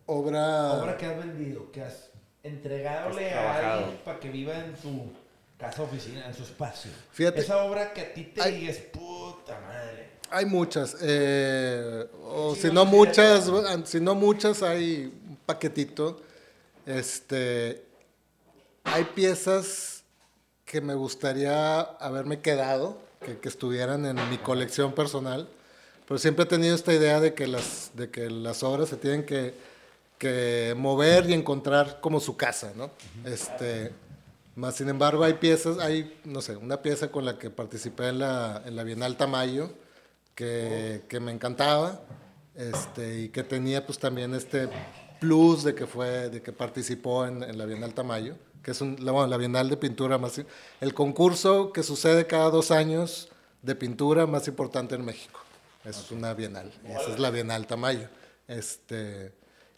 Obra... 0.06 0.74
Obra 0.74 0.98
que 0.98 1.06
has 1.06 1.18
vendido, 1.18 1.72
que 1.72 1.82
has 1.84 2.12
entregadole 2.44 3.30
Que 3.30 3.34
has 3.34 3.64
a 3.64 3.74
alguien 3.78 4.00
para 4.04 4.20
que 4.20 4.30
viva 4.30 4.58
en 4.58 4.76
su 4.76 5.12
casa 5.58 5.84
oficina, 5.84 6.26
en 6.26 6.34
su 6.34 6.44
espacio. 6.44 6.92
Fíjate. 7.12 7.42
Esa 7.42 7.64
obra 7.64 7.94
que 7.94 8.02
a 8.02 8.14
ti 8.14 8.24
te 8.26 8.42
Ay. 8.42 8.62
digas, 8.62 8.78
puta 8.78 9.60
madre. 9.60 10.10
Hay 10.32 10.46
muchas. 10.46 10.98
eh, 11.02 12.08
o 12.24 12.56
Sí, 12.56 12.62
si 12.62 12.72
no 12.72 12.86
muchas, 12.86 13.52
si 13.86 14.00
no 14.00 14.16
muchas, 14.16 14.64
hay 14.64 15.14
un 15.28 15.38
paquetito. 15.46 16.22
Este, 16.86 17.86
hay 18.84 19.04
piezas 19.04 20.04
que 20.66 20.82
me 20.82 20.96
gustaría 20.96 21.82
haberme 21.82 22.40
quedado, 22.40 22.98
que, 23.26 23.38
que 23.38 23.50
estuvieran 23.50 24.06
en 24.06 24.30
mi 24.30 24.38
colección 24.38 24.94
personal. 24.94 25.48
Pero 26.08 26.18
siempre 26.18 26.44
he 26.44 26.48
tenido 26.48 26.76
esta 26.76 26.94
idea 26.94 27.20
de 27.20 27.34
que 27.34 27.48
las, 27.48 27.92
de 27.96 28.10
que 28.10 28.30
las 28.30 28.64
obras 28.64 28.90
se 28.90 28.98
tienen 28.98 29.26
que, 29.26 29.54
que 30.18 30.76
mover 30.78 31.30
y 31.30 31.34
encontrar 31.34 32.00
como 32.02 32.20
su 32.20 32.36
casa, 32.36 32.74
¿no? 32.76 32.92
Este, 33.24 33.92
más 34.56 34.76
sin 34.76 34.90
embargo, 34.90 35.24
hay 35.24 35.36
piezas, 35.36 35.80
hay, 35.80 36.20
no 36.26 36.42
sé, 36.42 36.58
una 36.58 36.82
pieza 36.82 37.10
con 37.10 37.24
la 37.24 37.40
que 37.40 37.50
participé 37.50 38.10
en 38.10 38.20
la, 38.20 38.62
en 38.66 38.76
la 38.76 38.84
Bienal 38.84 39.16
Tamayo, 39.16 39.72
que, 40.36 41.04
que 41.08 41.20
me 41.20 41.32
encantaba, 41.32 42.02
este, 42.56 43.22
y 43.22 43.30
que 43.30 43.44
tenía 43.44 43.86
pues 43.86 43.98
también 43.98 44.36
este 44.36 44.68
plus 45.20 45.64
de 45.64 45.76
que 45.76 45.88
fue, 45.88 46.30
de 46.30 46.42
que 46.42 46.52
participó 46.52 47.26
en, 47.26 47.44
en 47.44 47.58
la 47.58 47.66
Bienal 47.66 47.94
Tamayo, 47.94 48.36
que 48.64 48.72
es 48.72 48.82
un, 48.82 48.98
la, 49.00 49.12
bueno, 49.12 49.28
la 49.28 49.38
Bienal 49.38 49.70
de 49.70 49.78
Pintura 49.78 50.18
más, 50.18 50.42
el 50.82 50.94
concurso 50.94 51.72
que 51.74 51.84
sucede 51.84 52.28
cada 52.28 52.50
dos 52.50 52.72
años 52.72 53.30
de 53.62 53.76
pintura 53.76 54.26
más 54.28 54.48
importante 54.48 54.96
en 54.96 55.06
México. 55.06 55.40
Es 55.86 56.12
una 56.12 56.34
Bienal, 56.34 56.72
esa 56.86 57.14
es 57.14 57.20
la 57.20 57.32
Bienal 57.32 57.66
Tamayo. 57.68 58.08
Este, 58.48 59.32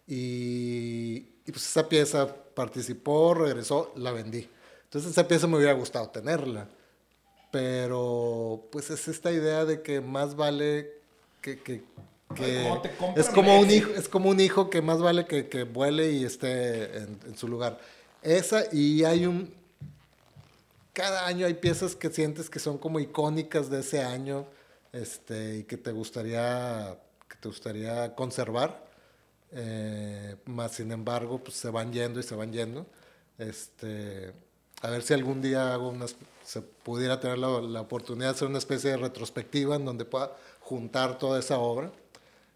y, 0.08 1.28
y, 1.46 1.52
pues 1.52 1.66
esa 1.66 1.88
pieza 1.88 2.36
participó, 2.56 3.34
regresó, 3.34 3.94
la 3.96 4.12
vendí. 4.12 4.50
Entonces 4.86 5.12
esa 5.12 5.28
pieza 5.28 5.48
me 5.48 5.58
hubiera 5.58 5.74
gustado 5.74 6.10
tenerla. 6.10 6.68
Pero 7.52 8.68
pues 8.72 8.90
es 8.90 9.08
esta 9.08 9.32
idea 9.32 9.64
de 9.66 9.82
que 9.82 10.02
más 10.02 10.36
vale 10.36 10.92
que... 11.42 11.60
que- 11.60 11.84
que 12.36 12.68
es 13.16 13.30
como 13.30 13.60
un 13.60 13.70
hijo 13.70 13.92
es 13.92 14.10
como 14.10 14.30
un 14.32 14.40
hijo 14.40 14.72
que 14.72 14.82
más 14.82 15.00
vale 15.00 15.28
que, 15.28 15.50
que 15.50 15.66
vuele 15.66 16.14
y 16.14 16.24
esté 16.24 16.98
en, 16.98 17.20
en 17.28 17.38
su 17.38 17.48
lugar 17.48 17.80
esa 18.24 18.66
y 18.72 19.04
hay 19.04 19.26
un 19.26 19.54
cada 20.94 21.26
año 21.26 21.46
hay 21.46 21.56
piezas 21.56 21.96
que 21.96 22.10
sientes 22.10 22.50
que 22.50 22.60
son 22.60 22.78
como 22.78 23.00
icónicas 23.00 23.70
de 23.70 23.80
ese 23.80 24.02
año 24.04 24.46
este 24.92 25.58
y 25.58 25.64
que 25.64 25.78
te 25.78 25.92
gustaría 25.92 26.98
que 27.30 27.38
te 27.38 27.48
gustaría 27.48 28.14
conservar 28.16 28.86
eh, 29.52 30.36
más 30.46 30.74
sin 30.74 30.92
embargo 30.92 31.44
pues 31.44 31.58
se 31.58 31.70
van 31.70 31.92
yendo 31.92 32.20
y 32.20 32.24
se 32.24 32.36
van 32.36 32.52
yendo 32.52 32.86
este 33.38 34.34
a 34.82 34.90
ver 34.90 35.02
si 35.02 35.14
algún 35.14 35.42
día 35.42 35.74
hago 35.74 35.90
unas, 35.90 36.16
se 36.44 36.62
pudiera 36.62 37.20
tener 37.20 37.38
la, 37.38 37.62
la 37.62 37.82
oportunidad 37.82 38.28
de 38.28 38.36
hacer 38.36 38.48
una 38.50 38.58
especie 38.58 38.92
de 38.92 38.98
retrospectiva 38.98 39.78
en 39.78 39.86
donde 39.86 40.04
pueda 40.04 40.36
juntar 40.60 41.18
toda 41.18 41.40
esa 41.40 41.58
obra 41.58 41.92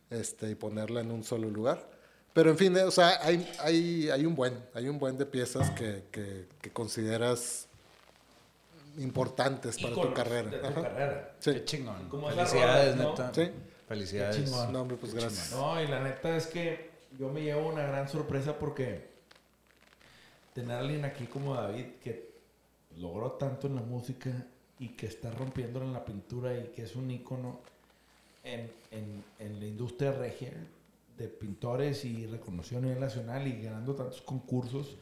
este, 0.09 0.51
y 0.51 0.55
ponerla 0.55 1.01
en 1.01 1.11
un 1.11 1.23
solo 1.23 1.49
lugar. 1.49 1.96
Pero 2.37 2.51
en 2.51 2.57
fin, 2.59 2.77
eh, 2.77 2.83
o 2.83 2.91
sea, 2.91 3.17
hay, 3.23 3.51
hay, 3.57 4.11
hay 4.11 4.23
un 4.23 4.35
buen, 4.35 4.53
hay 4.75 4.87
un 4.87 4.99
buen 4.99 5.17
de 5.17 5.25
piezas 5.25 5.71
que, 5.71 6.03
que, 6.11 6.45
que 6.61 6.71
consideras 6.71 7.67
importantes 8.99 9.79
para 9.81 9.95
tu 9.95 10.13
carrera. 10.13 10.51
De 10.51 10.59
tu 10.59 10.67
Ajá. 10.67 10.81
carrera. 10.83 11.35
Sí. 11.39 11.53
Qué 11.53 11.65
chingón. 11.65 12.07
Como 12.09 12.29
Felicidades, 12.29 12.95
rola, 12.95 13.03
¿no? 13.05 13.09
neta. 13.09 13.33
Sí. 13.33 13.51
Felicidades. 13.87 14.35
Qué 14.35 14.43
chingón. 14.43 14.71
No, 14.71 14.81
hombre, 14.81 14.97
pues 14.97 15.15
gracias. 15.15 15.51
No, 15.53 15.81
y 15.81 15.87
la 15.87 15.99
neta 15.99 16.37
es 16.37 16.45
que 16.45 16.91
yo 17.17 17.29
me 17.29 17.41
llevo 17.41 17.69
una 17.69 17.87
gran 17.87 18.07
sorpresa 18.07 18.59
porque 18.59 19.09
tener 20.53 20.77
a 20.77 20.81
alguien 20.81 21.05
aquí 21.05 21.25
como 21.25 21.55
David 21.55 21.85
que 22.03 22.29
logró 22.97 23.31
tanto 23.31 23.65
en 23.65 23.77
la 23.77 23.81
música 23.81 24.29
y 24.77 24.89
que 24.89 25.07
está 25.07 25.31
rompiendo 25.31 25.81
en 25.81 25.91
la 25.91 26.05
pintura 26.05 26.55
y 26.55 26.67
que 26.67 26.83
es 26.83 26.95
un 26.95 27.09
ícono 27.09 27.61
en, 28.43 28.71
en, 28.91 29.23
en 29.39 29.59
la 29.59 29.65
industria 29.65 30.11
regia 30.11 30.53
de 31.17 31.27
pintores 31.27 32.05
y 32.05 32.25
reconocido 32.27 32.79
a 32.79 32.83
nivel 32.83 32.99
nacional 32.99 33.47
y 33.47 33.61
ganando 33.61 33.95
tantos 33.95 34.21
concursos, 34.21 34.97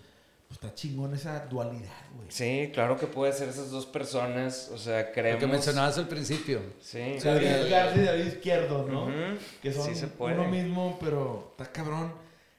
pues 0.47 0.59
está 0.61 0.73
chingón 0.73 1.13
esa 1.13 1.45
dualidad, 1.47 1.91
güey. 2.15 2.27
Sí, 2.29 2.69
claro 2.73 2.97
que 2.97 3.07
puede 3.07 3.33
ser 3.33 3.49
esas 3.49 3.71
dos 3.71 3.85
personas. 3.85 4.69
O 4.73 4.77
sea, 4.77 5.07
Lo 5.07 5.11
creemos. 5.11 5.39
que 5.39 5.47
mencionabas 5.47 5.97
al 5.97 6.07
principio. 6.07 6.61
Sí. 6.79 7.17
David 7.23 7.69
Garza 7.69 7.97
y 8.01 8.05
David 8.05 8.25
Izquierdo, 8.27 8.85
¿no? 8.87 9.05
Ujú. 9.05 9.39
Que 9.61 9.73
son 9.73 9.85
Sí 9.85 9.95
se 9.95 10.07
puede. 10.07 10.35
uno 10.35 10.47
mismo, 10.47 10.97
pero 11.01 11.49
está 11.57 11.71
cabrón. 11.71 12.13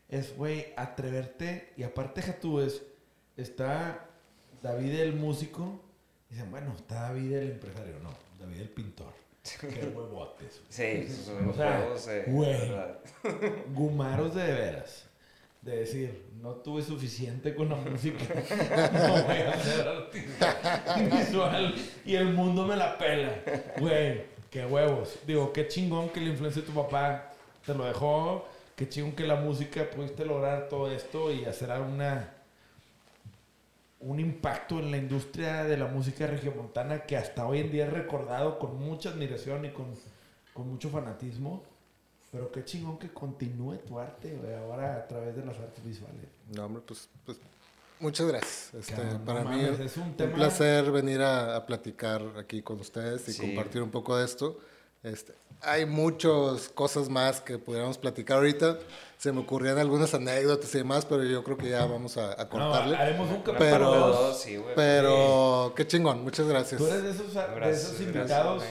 Es, 0.08 0.36
güey, 0.36 0.66
atreverte. 0.76 1.72
Y 1.76 1.82
aparte, 1.84 2.22
tú, 2.40 2.60
es, 2.60 2.82
está 3.36 4.06
David 4.62 4.94
el 5.00 5.14
músico. 5.14 5.80
Dicen, 6.28 6.50
bueno, 6.50 6.74
está 6.76 7.02
David 7.02 7.32
el 7.34 7.50
empresario. 7.52 7.98
No, 8.02 8.10
David 8.38 8.60
el 8.60 8.68
pintor. 8.68 9.12
Qué 9.60 9.66
huevotes. 9.94 10.60
Sí, 10.68 10.82
esos 10.82 11.26
son 11.26 11.52
juegos, 11.52 12.08
eh, 12.08 12.24
güey. 12.26 12.72
Gumaros 13.74 14.34
de 14.34 14.52
veras. 14.52 15.04
De 15.62 15.78
decir, 15.78 16.22
no 16.40 16.50
tuve 16.52 16.82
suficiente 16.82 17.54
con 17.54 17.68
la 17.68 17.76
música. 17.76 18.24
no 18.92 19.24
voy 19.24 19.36
a 19.38 19.60
ser 19.60 19.88
artista 19.88 20.96
visual. 21.10 21.74
Y 22.04 22.14
el 22.14 22.32
mundo 22.32 22.64
me 22.64 22.76
la 22.76 22.96
pela. 22.98 23.42
Güey, 23.78 24.24
qué 24.50 24.64
huevos. 24.64 25.18
Digo, 25.26 25.52
qué 25.52 25.66
chingón 25.66 26.10
que 26.10 26.20
la 26.20 26.28
influencia 26.28 26.62
de 26.62 26.68
tu 26.68 26.74
papá 26.74 27.32
te 27.64 27.74
lo 27.74 27.84
dejó. 27.84 28.46
Qué 28.76 28.88
chingón 28.88 29.12
que 29.12 29.26
la 29.26 29.36
música 29.36 29.90
pudiste 29.90 30.24
lograr 30.24 30.68
todo 30.68 30.90
esto 30.90 31.32
y 31.32 31.46
hacer 31.46 31.70
una 31.80 32.35
un 34.00 34.20
impacto 34.20 34.78
en 34.78 34.90
la 34.90 34.98
industria 34.98 35.64
de 35.64 35.76
la 35.76 35.86
música 35.86 36.26
regiomontana 36.26 37.04
que 37.06 37.16
hasta 37.16 37.46
hoy 37.46 37.60
en 37.60 37.70
día 37.72 37.86
es 37.86 37.92
recordado 37.92 38.58
con 38.58 38.78
mucha 38.78 39.10
admiración 39.10 39.64
y 39.64 39.70
con, 39.70 39.86
con 40.52 40.68
mucho 40.68 40.90
fanatismo. 40.90 41.62
Pero 42.32 42.50
qué 42.52 42.64
chingón 42.64 42.98
que 42.98 43.08
continúe 43.10 43.76
tu 43.78 43.98
arte, 43.98 44.34
güey, 44.36 44.54
ahora 44.54 44.96
a 44.96 45.06
través 45.08 45.34
de 45.36 45.44
las 45.44 45.56
artes 45.58 45.82
visuales. 45.82 46.26
No, 46.54 46.66
hombre, 46.66 46.82
pues, 46.86 47.08
pues 47.24 47.38
muchas 48.00 48.26
gracias. 48.26 48.74
Este, 48.74 49.02
no 49.04 49.24
para 49.24 49.40
mí 49.44 49.62
mames, 49.62 49.80
es 49.80 49.96
un 49.96 50.02
un 50.02 50.16
tema- 50.16 50.34
placer 50.34 50.90
venir 50.90 51.22
a, 51.22 51.56
a 51.56 51.64
platicar 51.64 52.22
aquí 52.36 52.60
con 52.62 52.80
ustedes 52.80 53.26
y 53.28 53.32
Sí. 53.32 53.40
compartir 53.46 53.80
un 53.80 53.90
poco 53.90 54.16
de 54.18 54.24
esto. 54.26 54.58
Este, 55.06 55.34
hay 55.62 55.86
muchas 55.86 56.68
cosas 56.74 57.08
más 57.08 57.40
que 57.40 57.58
pudiéramos 57.58 57.96
platicar 57.96 58.38
ahorita. 58.38 58.78
Se 59.18 59.32
me 59.32 59.40
ocurrían 59.40 59.78
algunas 59.78 60.12
anécdotas 60.14 60.74
y 60.74 60.78
demás, 60.78 61.06
pero 61.06 61.22
yo 61.24 61.42
creo 61.44 61.56
que 61.56 61.70
ya 61.70 61.86
vamos 61.86 62.16
a, 62.16 62.32
a 62.32 62.44
No, 62.44 62.48
cortarle. 62.50 62.96
haremos 62.96 63.30
un 63.30 63.36
capítulo 63.42 63.58
Pero- 63.70 63.90
dos. 64.08 64.40
Sí, 64.40 64.56
güey. 64.56 64.74
pero 64.74 65.72
qué 65.76 65.86
chingón, 65.86 66.22
muchas 66.22 66.46
gracias. 66.48 66.78
Tú 66.78 66.86
eres 66.86 67.02
de 67.04 67.10
esos, 67.10 67.98
de 67.98 68.04
invitados 68.04 68.62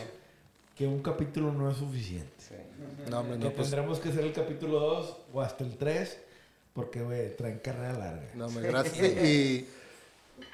que 0.75 0.85
un 0.85 1.01
capítulo 1.01 1.51
no 1.53 1.71
es 1.71 1.77
suficiente. 1.77 2.31
Sí. 2.37 2.55
No, 3.09 3.21
hombre, 3.21 3.37
que 3.39 3.45
no, 3.45 3.51
pues, 3.51 3.69
tendremos 3.69 3.99
que 3.99 4.09
hacer 4.09 4.23
el 4.25 4.33
capítulo 4.33 4.79
2 4.79 5.17
o 5.33 5.41
hasta 5.41 5.63
el 5.63 5.77
3 5.77 6.19
porque, 6.73 7.01
güey, 7.01 7.35
traen 7.37 7.59
carrera 7.59 7.93
larga. 7.93 8.29
no, 8.35 8.47
hombre, 8.47 8.67
gracias. 8.67 8.97
Y, 9.23 9.25
y 9.25 9.69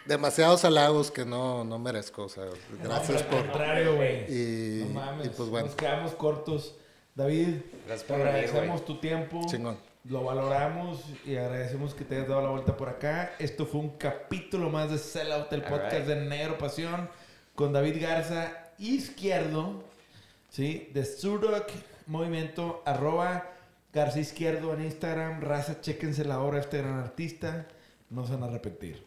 demasiados 0.06 0.66
halagos 0.66 1.12
que 1.12 1.26
no, 1.26 1.64
no 1.64 1.80
merezco. 1.80 2.24
O 2.24 2.30
sea, 2.30 2.46
gracias 2.84 3.24
No, 3.24 3.30
por... 3.30 3.38
Al 3.40 3.46
contrario, 3.46 3.96
güey. 3.96 4.26
Y, 4.32 4.84
No 4.86 5.00
mames, 5.00 5.28
y 5.28 5.30
pues 5.30 5.50
bueno, 5.50 5.68
nos 5.68 5.76
quedamos 5.76 6.14
cortos. 6.14 6.76
David, 7.16 7.58
Gracias 7.86 8.08
te 8.08 8.14
por 8.14 8.24
venir, 8.24 8.46
agradecemos 8.46 8.86
tu 8.86 9.00
tiempo. 9.00 9.42
chingón. 9.48 9.78
Lo 10.06 10.24
valoramos 10.24 11.04
y 11.26 11.36
agradecemos 11.36 11.94
que 11.94 12.04
te 12.06 12.16
hayas 12.16 12.28
dado 12.30 12.42
la 12.42 12.50
vuelta 12.50 12.76
por 12.78 12.90
acá. 12.90 13.34
Esto 13.38 13.66
fue 13.68 13.82
un 13.82 13.90
capítulo 13.98 14.70
más 14.70 14.90
de 14.90 14.98
Sellout, 14.98 15.52
el 15.54 15.62
podcast 15.62 15.98
right. 15.98 16.06
de 16.06 16.16
Negro 16.26 16.58
Pasión, 16.58 17.10
con 17.54 17.72
David 17.74 18.02
Garza 18.02 18.72
Izquierdo, 18.80 19.84
¿sí? 20.50 20.90
De 20.94 21.06
Surdoc 21.06 21.70
Movimiento, 22.08 22.82
arroba 22.86 23.52
Garza 23.94 24.20
Izquierdo 24.20 24.74
en 24.74 24.86
Instagram. 24.86 25.42
Raza, 25.42 25.82
chéquense 25.82 26.26
la 26.26 26.40
obra 26.42 26.56
de 26.56 26.62
este 26.62 26.78
gran 26.80 26.98
artista. 26.98 27.68
No 28.10 28.26
se 28.26 28.34
van 28.34 28.44
a 28.44 28.46
arrepentir. 28.48 29.06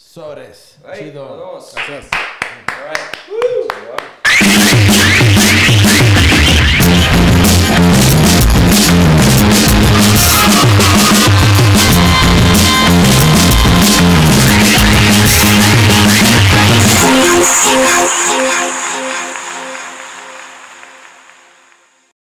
Sobres. 0.00 0.76
Chido. 0.96 1.36
nos 1.36 1.38
vemos. 1.38 1.74
Gracias. 1.74 2.08
All 2.12 2.84
right. 2.88 3.59